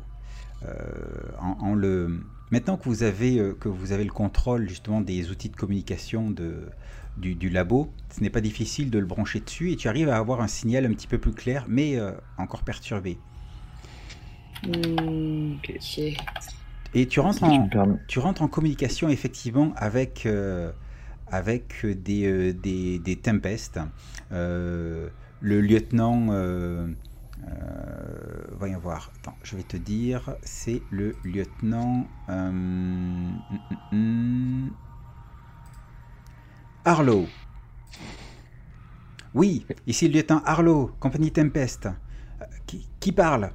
en, 1.39 1.57
en 1.59 1.75
le 1.75 2.19
maintenant 2.51 2.77
que 2.77 2.85
vous 2.85 3.03
avez 3.03 3.39
euh, 3.39 3.53
que 3.53 3.69
vous 3.69 3.91
avez 3.91 4.03
le 4.03 4.11
contrôle 4.11 4.69
justement 4.69 5.01
des 5.01 5.29
outils 5.29 5.49
de 5.49 5.55
communication 5.55 6.29
de 6.29 6.69
du, 7.17 7.33
du 7.33 7.49
labo, 7.49 7.91
ce 8.15 8.21
n'est 8.21 8.29
pas 8.29 8.41
difficile 8.41 8.91
de 8.91 8.99
le 8.99 9.07
brancher 9.07 9.39
dessus 9.39 9.71
et 9.71 9.75
tu 9.75 9.87
arrives 9.87 10.07
à 10.09 10.17
avoir 10.17 10.39
un 10.41 10.47
signal 10.47 10.85
un 10.85 10.93
petit 10.93 11.07
peu 11.07 11.17
plus 11.17 11.33
clair, 11.33 11.65
mais 11.67 11.97
euh, 11.97 12.11
encore 12.37 12.61
perturbé. 12.61 13.17
Hmm. 14.63 15.55
Et 16.93 17.07
tu 17.07 17.19
rentres 17.19 17.43
en, 17.43 17.63
me 17.63 17.69
permets. 17.69 17.97
tu 18.07 18.19
rentres 18.19 18.43
en 18.43 18.47
communication 18.47 19.09
effectivement 19.09 19.73
avec, 19.77 20.27
euh, 20.27 20.71
avec 21.25 21.83
des, 21.85 22.27
euh, 22.27 22.53
des, 22.53 22.99
des 22.99 23.15
tempestes. 23.15 23.79
Euh, 24.31 25.09
le 25.41 25.61
lieutenant, 25.61 26.27
euh, 27.45 28.47
voyons 28.59 28.79
voir, 28.79 29.11
attends, 29.19 29.35
je 29.43 29.55
vais 29.55 29.63
te 29.63 29.77
dire, 29.77 30.35
c'est 30.43 30.81
le 30.89 31.15
lieutenant 31.23 32.07
euh, 32.29 32.49
hum, 32.49 33.39
hum, 33.51 33.77
hum, 33.91 34.71
Harlow. 36.85 37.27
Oui, 39.33 39.65
ici 39.85 40.07
le 40.07 40.15
lieutenant 40.15 40.41
Harlow, 40.45 40.91
compagnie 40.99 41.31
Tempest. 41.31 41.85
Euh, 41.85 42.45
Qui, 42.65 42.87
qui 42.99 43.11
parle? 43.11 43.51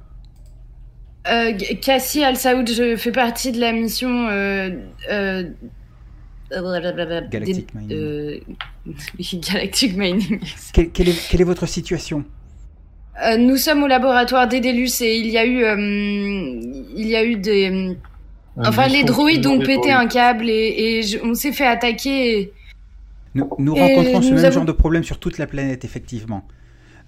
Euh, 1.27 1.53
Cassie 1.81 2.23
Al 2.23 2.35
Saoud, 2.37 2.69
je 2.69 2.95
fais 2.95 3.11
partie 3.11 3.51
de 3.51 3.59
la 3.59 3.71
mission. 3.71 4.27
Galactic 7.29 7.73
Mining. 7.73 8.41
Galactic 9.41 9.95
Mining. 9.97 10.39
Quelle- 10.73 10.91
quelle 10.91 11.09
est- 11.09 11.29
quelle 11.29 11.41
est 11.41 11.45
votre 11.45 11.65
situation? 11.65 12.23
Euh, 13.21 13.37
nous 13.37 13.57
sommes 13.57 13.83
au 13.83 13.87
laboratoire 13.87 14.47
d'Edelus 14.47 15.01
et 15.01 15.17
il 15.17 15.27
y 15.27 15.37
a 15.37 15.45
eu, 15.45 15.63
euh, 15.63 15.75
il 15.77 17.07
y 17.07 17.15
a 17.15 17.23
eu 17.23 17.35
des, 17.35 17.67
Un 18.57 18.65
enfin 18.67 18.87
les 18.87 19.03
droïdes 19.03 19.45
ont 19.45 19.59
pété 19.59 19.75
droïdes. 19.75 19.91
un 19.93 20.07
câble 20.07 20.49
et, 20.49 20.75
et 20.77 21.03
je- 21.03 21.19
on 21.23 21.35
s'est 21.35 21.51
fait 21.51 21.67
attaquer. 21.67 22.39
et- 22.39 22.53
Nous, 23.35 23.47
nous 23.59 23.75
Et 23.75 23.81
rencontrons 23.81 24.21
ce 24.21 24.29
nous 24.29 24.35
même 24.35 24.45
avons- 24.45 24.53
genre 24.55 24.65
de 24.65 24.71
problème 24.71 25.03
sur 25.03 25.19
toute 25.19 25.37
la 25.37 25.45
planète, 25.47 25.85
effectivement. 25.85 26.47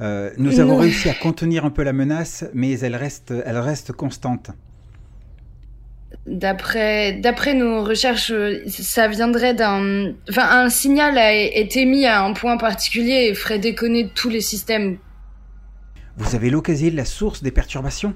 Euh, 0.01 0.29
nous 0.37 0.59
avons 0.59 0.75
réussi 0.77 1.09
à 1.09 1.13
contenir 1.13 1.65
un 1.65 1.69
peu 1.71 1.81
la 1.81 1.93
menace, 1.93 2.45
mais 2.53 2.77
elle 2.79 2.95
reste, 2.95 3.33
elle 3.45 3.57
reste 3.57 3.91
constante. 3.93 4.51
D'après, 6.27 7.13
d'après 7.13 7.53
nos 7.53 7.83
recherches, 7.83 8.31
ça 8.67 9.07
viendrait 9.07 9.53
d'un, 9.53 10.13
enfin 10.29 10.47
un 10.63 10.69
signal 10.69 11.17
a 11.17 11.33
été 11.33 11.81
émis 11.81 12.05
à 12.05 12.23
un 12.23 12.33
point 12.33 12.57
particulier 12.57 13.27
et 13.29 13.33
ferait 13.35 13.59
déconner 13.59 14.09
tous 14.15 14.29
les 14.29 14.41
systèmes. 14.41 14.97
Vous 16.17 16.35
avez 16.35 16.49
localisé 16.49 16.91
la 16.91 17.05
source 17.05 17.43
des 17.43 17.51
perturbations 17.51 18.13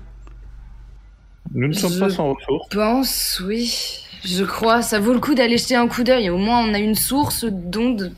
Nous 1.54 1.68
ne 1.68 1.74
sommes 1.74 1.94
Je- 1.94 2.00
pas 2.00 2.10
sans 2.10 2.34
ressources. 2.34 2.70
pense, 2.70 3.42
oui, 3.46 4.06
je 4.24 4.44
crois. 4.44 4.82
Ça 4.82 5.00
vaut 5.00 5.14
le 5.14 5.20
coup 5.20 5.36
d'aller 5.36 5.58
jeter 5.58 5.76
un 5.76 5.88
coup 5.88 6.04
d'œil. 6.04 6.30
Au 6.30 6.38
moins, 6.38 6.60
on 6.66 6.74
a 6.74 6.80
une 6.80 6.96
source 6.96 7.46
d'onde 7.46 8.16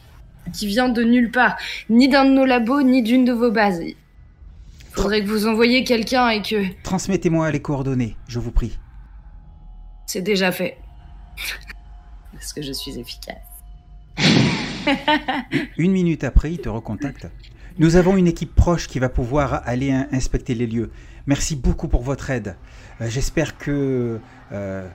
qui 0.54 0.68
vient 0.68 0.90
de 0.90 1.04
nulle 1.04 1.32
part, 1.32 1.56
ni 1.90 2.10
d'un 2.10 2.26
de 2.26 2.32
nos 2.32 2.46
labos, 2.46 2.82
ni 2.82 3.02
d'une 3.04 3.26
de 3.26 3.32
vos 3.32 3.52
bases. 3.52 3.82
Faudrait 4.92 5.22
que 5.24 5.28
vous 5.30 5.48
envoyiez 5.48 5.84
quelqu'un 5.84 6.30
et 6.30 6.42
que 6.42 6.64
Transmettez-moi 6.84 7.50
les 7.52 7.62
coordonnées, 7.62 8.18
je 8.28 8.40
vous 8.40 8.52
prie. 8.52 8.78
c'est 10.06 10.22
déjà 10.22 10.52
fait. 10.52 10.78
Parce 12.34 12.52
que 12.54 12.62
je 12.62 12.74
suis 12.74 13.00
efficace. 13.00 13.38
Une 15.78 15.92
minute 15.92 16.24
après, 16.24 16.52
il 16.52 16.58
te 16.60 16.68
recontacte. 16.70 17.28
Nous 17.80 17.96
avons 17.96 18.18
une 18.18 18.28
équipe 18.28 18.54
proche 18.56 18.88
qui 18.88 19.00
va 19.00 19.10
pouvoir 19.10 19.62
aller 19.66 19.92
in- 19.92 20.08
inspecter 20.12 20.54
les 20.56 20.68
lieux. 20.68 20.92
Merci 21.28 21.56
beaucoup 21.56 21.88
pour 21.88 22.04
votre 22.04 22.30
aide. 22.30 22.56
Euh, 23.00 23.08
j'espère 23.10 23.58
que 23.58 24.20
euh, 24.52 24.88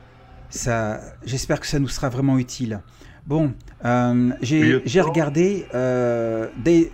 ça, 0.50 1.00
j'espère 1.24 1.60
que 1.60 1.66
ça 1.66 1.78
nous 1.78 1.88
sera 1.88 2.08
vraiment 2.08 2.38
utile. 2.38 2.80
Bon, 3.26 3.54
euh, 3.84 4.30
j'ai 4.42 5.00
regardé 5.00 5.66
euh, 5.74 6.48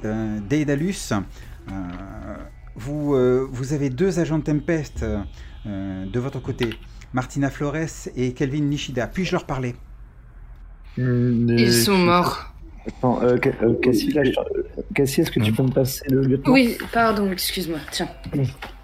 euh, 0.04 0.38
Daedalus. 0.48 1.12
Euh, 1.12 1.72
vous, 2.74 3.14
euh, 3.14 3.46
vous 3.50 3.72
avez 3.74 3.90
deux 3.90 4.18
agents 4.18 4.38
de 4.38 4.44
Tempest 4.44 5.02
euh, 5.66 6.06
de 6.06 6.18
votre 6.20 6.40
côté, 6.40 6.70
Martina 7.12 7.50
Flores 7.50 8.08
et 8.16 8.32
Kelvin 8.32 8.60
Nishida. 8.62 9.06
Puis-je 9.06 9.32
leur 9.32 9.44
parler? 9.44 9.74
Ils 11.58 11.72
sont 11.72 11.98
morts. 11.98 12.51
Attends, 12.86 13.22
euh, 13.22 13.36
euh, 13.62 13.74
Cassie, 13.80 14.10
là, 14.12 14.24
je- 14.24 14.32
Cassie, 14.94 15.20
est-ce 15.20 15.30
que 15.30 15.40
tu 15.40 15.52
peux 15.52 15.62
me 15.62 15.70
passer 15.70 16.04
le 16.10 16.22
lieutenant? 16.22 16.52
Oui, 16.52 16.76
pardon, 16.92 17.30
excuse-moi. 17.30 17.78
Tiens. 17.92 18.08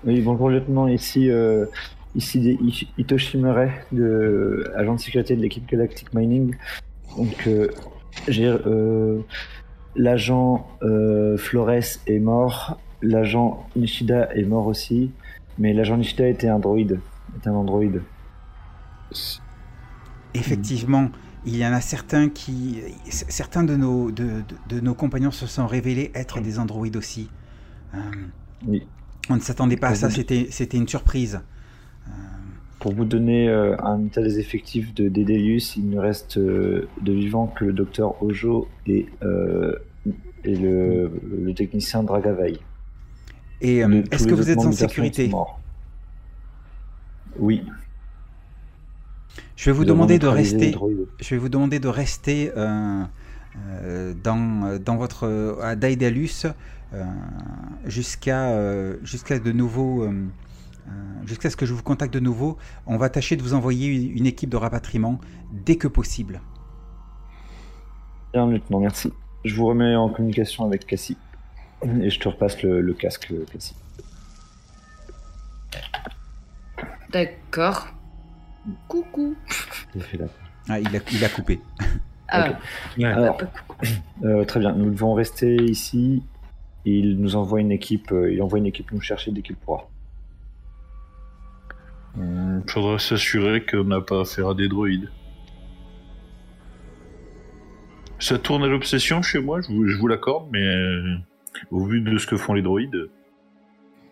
Oui, 0.05 0.21
bonjour 0.21 0.51
lieutenant, 0.51 0.87
ici, 0.87 1.31
euh, 1.31 1.67
ici 2.15 2.41
Murray, 3.37 3.73
de, 3.91 4.71
agent 4.77 4.95
de 4.95 5.01
sécurité 5.01 5.35
de 5.37 5.43
l'équipe 5.43 5.69
Galactic 5.69 6.15
Mining. 6.15 6.55
Donc, 7.17 7.47
euh, 7.49 7.69
j'ai 8.29 8.47
euh, 8.47 9.19
l'agent 9.97 10.69
euh, 10.83 11.37
Flores 11.37 11.71
est 12.07 12.21
mort, 12.21 12.79
l'agent 13.03 13.67
Nishida 13.75 14.29
est 14.35 14.45
mort 14.45 14.67
aussi, 14.67 15.11
mais 15.59 15.73
l'agent 15.73 15.97
Nishida 15.97 16.29
était 16.29 16.49
un 16.49 16.61
droïde, 16.61 17.01
était 17.37 17.49
un 17.49 17.55
androïde. 17.55 18.03
Effectivement, 20.35 21.09
il 21.47 21.57
y 21.57 21.65
en 21.67 21.73
a 21.73 21.81
certains 21.81 22.29
qui, 22.29 22.81
certains 23.09 23.63
de 23.65 23.77
nos, 23.77 24.11
de, 24.11 24.25
de- 24.25 24.77
de 24.77 24.81
nos 24.81 24.95
compagnons 24.95 25.31
se 25.31 25.47
sont 25.47 25.67
révélés 25.67 26.11
être 26.15 26.41
des 26.41 26.59
androïdes 26.59 26.97
aussi. 26.97 27.31
Euh, 27.95 27.99
Oui. 28.67 28.87
on 29.31 29.37
ne 29.37 29.41
s'attendait 29.41 29.77
pas 29.77 29.89
à 29.89 29.95
ça, 29.95 30.11
c'était, 30.11 30.49
c'était 30.51 30.77
une 30.77 30.89
surprise. 30.89 31.41
Pour 32.81 32.95
vous 32.95 33.05
donner 33.05 33.49
euh, 33.49 33.77
un 33.83 34.05
état 34.07 34.23
des 34.23 34.39
effectifs 34.39 34.95
de 34.95 35.09
Dédélius, 35.09 35.75
il 35.77 35.91
ne 35.91 35.99
reste 35.99 36.39
euh, 36.39 36.89
de 37.03 37.13
vivant 37.13 37.49
que 37.49 37.65
le 37.65 37.73
docteur 37.73 38.23
Ojo 38.23 38.69
et, 38.87 39.07
euh, 39.23 39.75
et 40.45 40.55
le, 40.55 41.11
le 41.45 41.55
technicien 41.55 42.05
Dragavaï. 42.05 42.61
Et 43.61 43.83
euh, 43.85 44.03
est-ce 44.13 44.29
que 44.29 44.35
vous 44.35 44.49
êtes 44.49 44.59
en 44.59 44.71
sécurité. 44.71 45.29
Oui. 47.37 47.65
Je 49.59 49.71
vais 49.71 49.77
vous 49.77 49.85
demander 49.85 50.21
de 50.21 50.29
rester. 50.29 50.73
Je 51.19 51.31
vais 51.31 51.37
vous 51.37 51.49
demander 51.49 51.81
de 51.81 51.89
rester 51.89 52.53
euh, 52.57 53.03
euh, 53.57 54.15
dans, 54.15 54.79
dans 54.79 54.97
votre 54.97 55.59
à 55.61 55.75
Daedalus 55.75 56.47
euh, 56.95 57.05
jusqu'à 57.85 58.51
euh, 58.51 58.99
jusqu'à 59.03 59.41
de 59.41 59.51
nouveau 59.51 60.09
jusqu'à 61.27 61.51
ce 61.51 61.57
que 61.57 61.67
je 61.67 61.75
vous 61.75 61.83
contacte 61.83 62.15
de 62.15 62.21
nouveau. 62.21 62.57
On 62.87 62.99
va 62.99 63.09
tâcher 63.09 63.35
de 63.35 63.43
vous 63.43 63.53
envoyer 63.53 63.89
une, 63.89 64.19
une 64.19 64.27
équipe 64.27 64.49
de 64.49 64.57
rapatriement 64.57 65.19
dès 65.51 65.75
que 65.75 65.89
possible. 65.89 66.41
Bien, 68.33 68.47
lieutenant, 68.47 68.79
merci. 68.79 69.13
Je 69.45 69.57
vous 69.57 69.67
remets 69.67 69.97
en 69.97 70.09
communication 70.09 70.67
avec 70.67 70.87
Cassie. 70.87 71.17
Et 72.01 72.11
je 72.11 72.21
te 72.21 72.29
repasse 72.29 72.63
le, 72.63 72.81
le 72.81 72.95
casque, 72.95 73.33
Cassie. 73.53 73.75
D'accord. 77.11 77.89
Coucou. 78.89 79.37
Ah, 80.69 80.79
il 80.79 80.97
a, 80.97 81.01
il 81.13 81.25
a 81.25 81.29
coupé. 81.29 81.61
Ah, 82.29 82.59
Alors, 83.03 83.39
euh, 84.25 84.45
très 84.45 84.61
bien. 84.61 84.73
Nous 84.73 84.91
devons 84.91 85.15
rester 85.15 85.57
ici. 85.57 86.23
Il 86.85 87.19
nous 87.21 87.37
envoie 87.37 87.61
une 87.61 87.73
équipe. 87.73 88.13
euh, 88.13 88.33
il 88.33 88.43
envoie 88.43 88.59
une 88.59 88.67
équipe 88.67 88.93
nous 88.93 89.01
chercher 89.01 89.33
dès 89.33 89.43
qu'il 89.43 89.57
pourra. 89.57 89.89
Il 92.17 92.63
faudra 92.67 92.99
s'assurer 92.99 93.65
qu'on 93.65 93.85
n'a 93.85 94.01
pas 94.01 94.21
affaire 94.23 94.49
à 94.49 94.55
des 94.55 94.69
droïdes. 94.69 95.11
Ça 98.19 98.39
tourne 98.39 98.65
à 98.65 98.67
l'obsession 98.67 99.23
chez 99.23 99.39
moi, 99.41 99.61
je 99.61 99.69
vous, 99.69 99.87
je 99.87 99.97
vous 99.97 100.09
l'accorde, 100.09 100.49
mais 100.51 100.67
euh, 100.67 101.17
au 101.71 101.85
vu 101.85 102.01
de 102.01 102.19
ce 102.19 102.27
que 102.27 102.37
font 102.37 102.55
les 102.55 102.63
droïdes, 102.63 103.09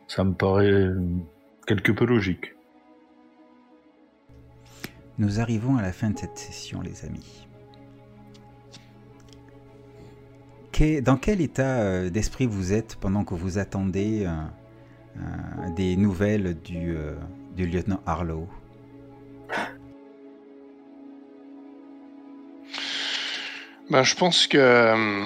ça 0.06 0.22
me 0.22 0.32
paraît 0.32 0.88
quelque 1.66 1.90
peu 1.90 2.04
logique. 2.04 2.54
Nous 5.18 5.40
arrivons 5.40 5.76
à 5.78 5.82
la 5.82 5.93
fin 5.93 6.10
de 6.10 6.18
cette 6.18 6.38
session, 6.38 6.80
les 6.80 7.05
amis. 7.05 7.47
Dans 11.02 11.16
quel 11.16 11.40
état 11.40 11.78
euh, 11.78 12.10
d'esprit 12.10 12.44
vous 12.44 12.74
êtes 12.74 12.97
pendant 12.97 13.24
que 13.24 13.32
vous 13.34 13.56
attendez 13.56 14.26
euh, 14.26 14.32
euh, 15.16 15.70
des 15.74 15.97
nouvelles 15.97 16.55
du, 16.60 16.94
euh, 16.94 17.14
du 17.55 17.66
lieutenant 17.66 18.02
Harlow? 18.05 18.47
Ben, 23.88 24.02
je 24.02 24.14
pense 24.16 24.47
que 24.47 24.59
euh, 24.59 25.24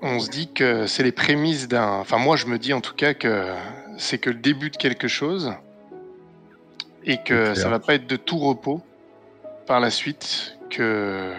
on 0.00 0.18
se 0.18 0.30
dit 0.30 0.50
que 0.50 0.86
c'est 0.86 1.02
les 1.02 1.12
prémices 1.12 1.68
d'un. 1.68 1.98
Enfin, 1.98 2.16
moi, 2.16 2.36
je 2.36 2.46
me 2.46 2.58
dis 2.58 2.72
en 2.72 2.80
tout 2.80 2.94
cas 2.94 3.12
que 3.12 3.52
c'est 3.98 4.16
que 4.16 4.30
le 4.30 4.38
début 4.38 4.70
de 4.70 4.78
quelque 4.78 5.08
chose 5.08 5.52
et 7.04 7.18
que 7.22 7.52
ça 7.52 7.68
va 7.68 7.80
pas 7.80 7.96
être 7.96 8.06
de 8.06 8.16
tout 8.16 8.38
repos 8.38 8.80
par 9.66 9.80
la 9.80 9.90
suite. 9.90 10.58
Que 10.70 11.32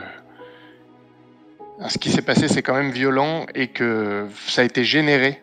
ce 1.88 1.97
qui 1.97 2.10
s'est 2.10 2.22
passé, 2.22 2.47
c'est 2.47 2.61
quand 2.61 2.76
même 2.76 2.91
violent 2.91 3.45
et 3.53 3.68
que 3.68 4.27
ça 4.47 4.61
a 4.61 4.65
été 4.65 4.84
généré 4.84 5.41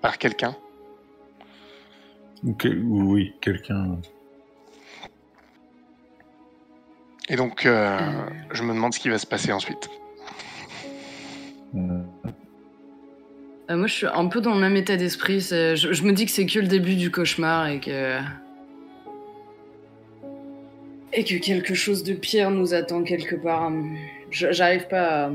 par 0.00 0.18
quelqu'un. 0.18 0.56
Oui, 2.42 3.34
quelqu'un. 3.40 3.98
Et 7.28 7.36
donc, 7.36 7.64
euh, 7.64 7.98
je 8.52 8.62
me 8.64 8.74
demande 8.74 8.92
ce 8.92 8.98
qui 8.98 9.08
va 9.08 9.18
se 9.18 9.26
passer 9.26 9.52
ensuite. 9.52 9.88
Euh, 11.76 12.02
Euh, 13.70 13.76
moi, 13.76 13.86
je 13.86 13.94
suis 13.94 14.06
un 14.06 14.26
peu 14.26 14.40
dans 14.40 14.54
le 14.54 14.60
même 14.60 14.76
état 14.76 14.96
d'esprit. 14.96 15.40
je 15.40 16.02
me 16.02 16.12
dis 16.12 16.26
que 16.26 16.32
c'est 16.32 16.46
que 16.46 16.58
le 16.58 16.66
début 16.66 16.96
du 16.96 17.10
cauchemar 17.10 17.68
et 17.68 17.78
que. 17.80 18.18
Et 21.12 21.24
que 21.24 21.34
quelque 21.36 21.74
chose 21.74 22.04
de 22.04 22.12
pire 22.14 22.50
nous 22.50 22.72
attend 22.74 23.02
quelque 23.02 23.34
part. 23.34 23.70
J'arrive 24.30 24.86
pas 24.88 25.26
à. 25.26 25.32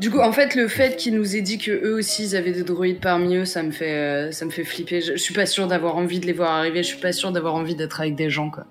Du 0.00 0.10
coup, 0.10 0.18
en 0.18 0.32
fait, 0.32 0.56
le 0.56 0.66
fait 0.66 0.96
qu'ils 0.96 1.14
nous 1.14 1.36
aient 1.36 1.40
dit 1.40 1.56
que 1.58 1.70
eux 1.70 1.94
aussi 1.94 2.24
ils 2.24 2.36
avaient 2.36 2.50
des 2.52 2.64
droïdes 2.64 2.98
parmi 3.00 3.36
eux, 3.36 3.44
ça 3.44 3.62
me 3.62 3.70
fait, 3.70 3.92
euh, 3.92 4.32
ça 4.32 4.44
me 4.44 4.50
fait 4.50 4.64
flipper. 4.64 5.00
Je, 5.00 5.12
je 5.12 5.16
suis 5.22 5.32
pas 5.34 5.46
sûre 5.46 5.68
d'avoir 5.68 5.96
envie 5.96 6.18
de 6.18 6.26
les 6.26 6.32
voir 6.32 6.50
arriver. 6.50 6.82
Je 6.82 6.88
suis 6.88 7.00
pas 7.00 7.12
sûre 7.12 7.30
d'avoir 7.30 7.54
envie 7.54 7.76
d'être 7.76 8.00
avec 8.00 8.16
des 8.16 8.28
gens, 8.28 8.50
quoi. 8.50 8.66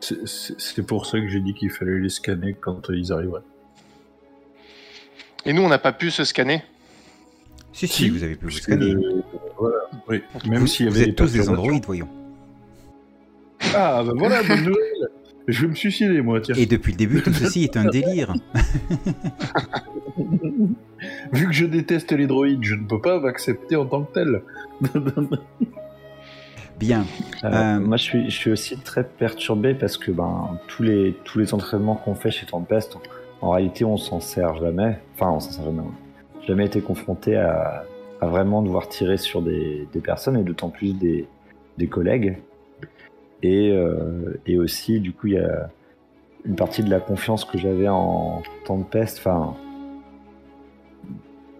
C'est- 0.00 0.82
pour 0.82 1.06
ça 1.06 1.18
que 1.20 1.28
j'ai 1.28 1.40
dit 1.40 1.54
qu'il 1.54 1.70
fallait 1.70 1.98
les 2.00 2.08
scanner 2.08 2.54
quand 2.60 2.82
ils 2.90 3.12
arriveraient. 3.12 3.42
Et 5.46 5.52
nous, 5.52 5.62
on 5.62 5.68
n'a 5.68 5.78
pas 5.78 5.92
pu 5.92 6.10
se 6.10 6.24
scanner. 6.24 6.62
Si, 7.72 7.86
si, 7.86 8.02
Si, 8.04 8.08
vous 8.10 8.22
avez 8.24 8.34
pu 8.34 8.46
vous 8.46 8.50
scanner. 8.50 8.94
voilà, 9.56 9.76
oui. 10.08 10.20
Même 10.48 10.60
vous 10.60 10.66
s'il 10.66 10.86
y 10.86 10.88
vous 10.88 10.96
avait 10.96 11.10
êtes 11.10 11.16
tous 11.16 11.32
des 11.32 11.48
androïdes, 11.48 11.84
voyons. 11.84 12.08
Ah, 13.74 14.02
bah 14.04 14.12
voilà, 14.16 14.42
bonne 14.42 14.60
nouvelle. 14.64 15.08
Je 15.48 15.62
vais 15.62 15.68
me 15.68 15.74
suicider, 15.74 16.20
moi, 16.22 16.40
tiens. 16.40 16.54
Et 16.56 16.66
depuis 16.66 16.92
le 16.92 16.98
début, 16.98 17.22
tout 17.22 17.32
ceci 17.32 17.64
est 17.64 17.76
un 17.76 17.84
délire. 17.88 18.34
Vu 21.32 21.46
que 21.46 21.52
je 21.52 21.66
déteste 21.66 22.12
les 22.12 22.26
droïdes, 22.26 22.64
je 22.64 22.74
ne 22.74 22.84
peux 22.86 23.00
pas 23.00 23.20
m'accepter 23.20 23.76
en 23.76 23.86
tant 23.86 24.02
que 24.02 24.12
tel. 24.14 24.42
Bien. 26.78 27.04
Euh, 27.44 27.48
Euh, 27.52 27.78
Moi, 27.80 27.96
je 27.96 28.02
suis, 28.02 28.30
je 28.30 28.34
suis 28.36 28.50
aussi 28.50 28.76
très 28.78 29.04
perturbé 29.04 29.74
parce 29.74 29.96
que 29.96 30.10
ben, 30.10 30.58
tous, 30.66 30.82
les, 30.82 31.16
tous 31.24 31.38
les 31.38 31.54
entraînements 31.54 31.94
qu'on 31.94 32.14
fait 32.14 32.30
chez 32.30 32.44
Tempest, 32.46 32.96
en 33.40 33.50
réalité, 33.50 33.84
on 33.84 33.96
s'en 33.96 34.20
sert 34.20 34.56
jamais. 34.56 34.98
Enfin, 35.14 35.30
on 35.30 35.40
s'en 35.40 35.50
sert 35.52 35.64
jamais. 35.64 35.82
jamais 36.46 36.66
été 36.66 36.80
confronté 36.80 37.36
à, 37.36 37.84
à 38.20 38.26
vraiment 38.26 38.62
devoir 38.62 38.88
tirer 38.88 39.16
sur 39.16 39.42
des, 39.42 39.86
des 39.92 40.00
personnes 40.00 40.36
et 40.38 40.42
d'autant 40.42 40.68
plus 40.70 40.92
des, 40.94 41.26
des 41.78 41.86
collègues. 41.86 42.38
Et, 43.42 43.70
euh, 43.72 44.40
et 44.46 44.58
aussi, 44.58 45.00
du 45.00 45.12
coup, 45.12 45.26
il 45.28 45.34
y 45.34 45.38
a 45.38 45.70
une 46.44 46.56
partie 46.56 46.82
de 46.82 46.90
la 46.90 47.00
confiance 47.00 47.44
que 47.44 47.58
j'avais 47.58 47.88
en 47.88 48.42
Tempest, 48.64 49.18
enfin, 49.18 49.54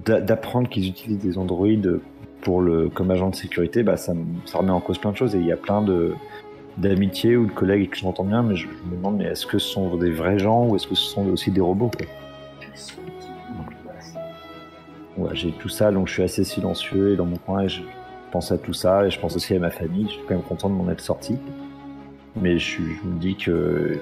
d'a- 0.04 0.20
d'apprendre 0.20 0.68
qu'ils 0.68 0.88
utilisent 0.88 1.18
des 1.18 1.38
androïdes 1.38 2.00
pour 2.40 2.60
le, 2.60 2.88
comme 2.88 3.10
agent 3.10 3.30
de 3.30 3.34
sécurité, 3.34 3.82
bah, 3.82 3.96
ça, 3.96 4.14
me- 4.14 4.24
ça 4.46 4.58
remet 4.58 4.70
en 4.70 4.80
cause 4.80 4.98
plein 4.98 5.10
de 5.10 5.16
choses 5.16 5.34
et 5.34 5.38
il 5.38 5.46
y 5.46 5.52
a 5.52 5.56
plein 5.56 5.82
de 5.82 6.14
d'amitiés 6.78 7.38
ou 7.38 7.46
de 7.46 7.52
collègues 7.52 7.88
que 7.88 7.96
j'entends 7.96 8.24
bien, 8.24 8.42
mais 8.42 8.54
je, 8.54 8.66
me 8.68 8.96
demande 8.96 9.16
mais 9.16 9.24
est-ce 9.24 9.46
que 9.46 9.58
ce 9.58 9.66
sont 9.66 9.96
des 9.96 10.10
vrais 10.10 10.38
gens 10.38 10.66
ou 10.68 10.76
est-ce 10.76 10.86
que 10.86 10.94
ce 10.94 11.06
sont 11.10 11.26
aussi 11.30 11.50
des 11.50 11.62
robots 11.62 11.90
j'ai 15.32 15.50
tout 15.52 15.70
ça, 15.70 15.90
donc 15.90 16.08
je 16.08 16.12
suis 16.12 16.22
assez 16.22 16.44
silencieux 16.44 17.12
et 17.12 17.16
dans 17.16 17.24
mon 17.24 17.36
coin, 17.36 17.62
et 17.62 17.68
je 17.68 17.80
pense 18.30 18.52
à 18.52 18.58
tout 18.58 18.74
ça, 18.74 19.06
et 19.06 19.10
je 19.10 19.18
pense 19.18 19.34
aussi 19.36 19.54
à 19.54 19.58
ma 19.58 19.70
famille. 19.70 20.04
Je 20.04 20.12
suis 20.14 20.22
quand 20.28 20.34
même 20.34 20.42
content 20.42 20.68
de 20.68 20.74
m'en 20.74 20.90
être 20.90 21.00
sorti. 21.00 21.38
Mais 22.36 22.58
je, 22.58 22.80
me 22.80 23.18
dis 23.18 23.34
que 23.34 23.98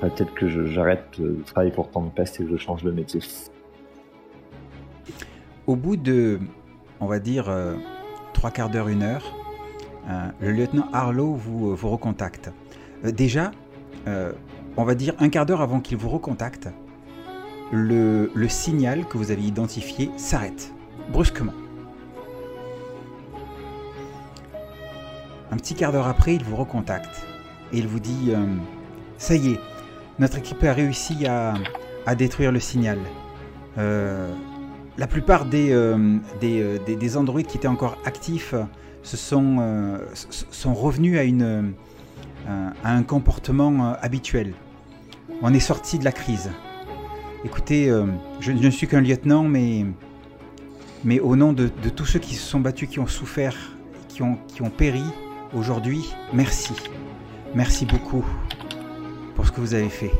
bah, 0.00 0.08
peut-être 0.08 0.34
que 0.34 0.48
j'arrête 0.66 1.04
de 1.18 1.42
travailler 1.46 1.72
pour 1.72 1.90
Temps 1.90 2.02
de 2.02 2.10
Peste 2.10 2.40
et 2.40 2.44
que 2.44 2.50
je 2.50 2.56
change 2.56 2.82
de 2.82 2.90
métier. 2.90 3.20
Au 5.66 5.76
bout 5.76 5.96
de, 5.96 6.40
on 7.00 7.06
va 7.06 7.18
dire, 7.18 7.48
euh, 7.48 7.74
trois 8.32 8.50
quarts 8.50 8.70
d'heure, 8.70 8.88
une 8.88 9.02
heure, 9.02 9.34
euh, 10.08 10.28
le 10.40 10.52
lieutenant 10.52 10.88
Harlow 10.92 11.34
vous, 11.34 11.70
euh, 11.70 11.74
vous 11.74 11.90
recontacte. 11.90 12.50
Déjà, 13.02 13.50
on 14.76 14.84
va 14.84 14.94
dire 14.94 15.14
un 15.18 15.28
quart 15.28 15.44
d'heure 15.44 15.60
avant 15.60 15.80
qu'il 15.80 15.98
vous 15.98 16.08
recontacte, 16.08 16.68
le 17.70 18.48
signal 18.48 19.06
que 19.06 19.18
vous 19.18 19.30
avez 19.30 19.42
identifié 19.42 20.10
s'arrête, 20.16 20.72
brusquement. 21.10 21.52
Un 25.50 25.56
petit 25.56 25.74
quart 25.74 25.92
d'heure 25.92 26.08
après, 26.08 26.34
il 26.34 26.44
vous 26.44 26.56
recontacte 26.56 27.33
et 27.74 27.78
il 27.78 27.88
vous 27.88 27.98
dit 28.00 28.30
euh, 28.30 28.44
Ça 29.18 29.34
y 29.34 29.52
est, 29.52 29.60
notre 30.18 30.38
équipe 30.38 30.62
a 30.64 30.72
réussi 30.72 31.26
à, 31.26 31.54
à 32.06 32.14
détruire 32.14 32.52
le 32.52 32.60
signal. 32.60 32.98
Euh, 33.78 34.32
la 34.96 35.06
plupart 35.08 35.44
des, 35.46 35.72
euh, 35.72 36.16
des, 36.40 36.78
des- 36.86 36.94
des 36.96 37.16
androïdes 37.16 37.46
qui 37.48 37.56
étaient 37.56 37.66
encore 37.68 37.98
actifs 38.04 38.54
se 39.02 39.16
sont, 39.16 39.98
sont 40.14 40.72
revenus 40.72 41.18
à, 41.18 41.24
une, 41.24 41.74
à 42.48 42.92
un 42.94 43.02
comportement 43.02 43.94
habituel. 44.00 44.54
On 45.42 45.52
est 45.52 45.60
sorti 45.60 45.98
de 45.98 46.04
la 46.04 46.12
crise. 46.12 46.50
Écoutez, 47.44 47.88
je, 48.40 48.52
je 48.52 48.64
ne 48.66 48.70
suis 48.70 48.86
qu'un 48.86 49.00
lieutenant, 49.02 49.42
mais, 49.42 49.84
mais 51.04 51.18
au 51.20 51.36
nom 51.36 51.52
de, 51.52 51.68
de 51.82 51.88
tous 51.90 52.06
ceux 52.06 52.18
qui 52.20 52.34
se 52.34 52.46
sont 52.48 52.60
battus, 52.60 52.88
qui 52.88 52.98
ont 53.00 53.06
souffert, 53.06 53.56
qui 54.08 54.22
ont, 54.22 54.38
qui 54.48 54.62
ont 54.62 54.70
péri 54.70 55.02
aujourd'hui, 55.52 56.14
merci. 56.32 56.72
Merci 57.54 57.86
beaucoup 57.86 58.24
pour 59.36 59.46
ce 59.46 59.52
que 59.52 59.60
vous 59.60 59.74
avez 59.74 59.88
fait. 59.88 60.10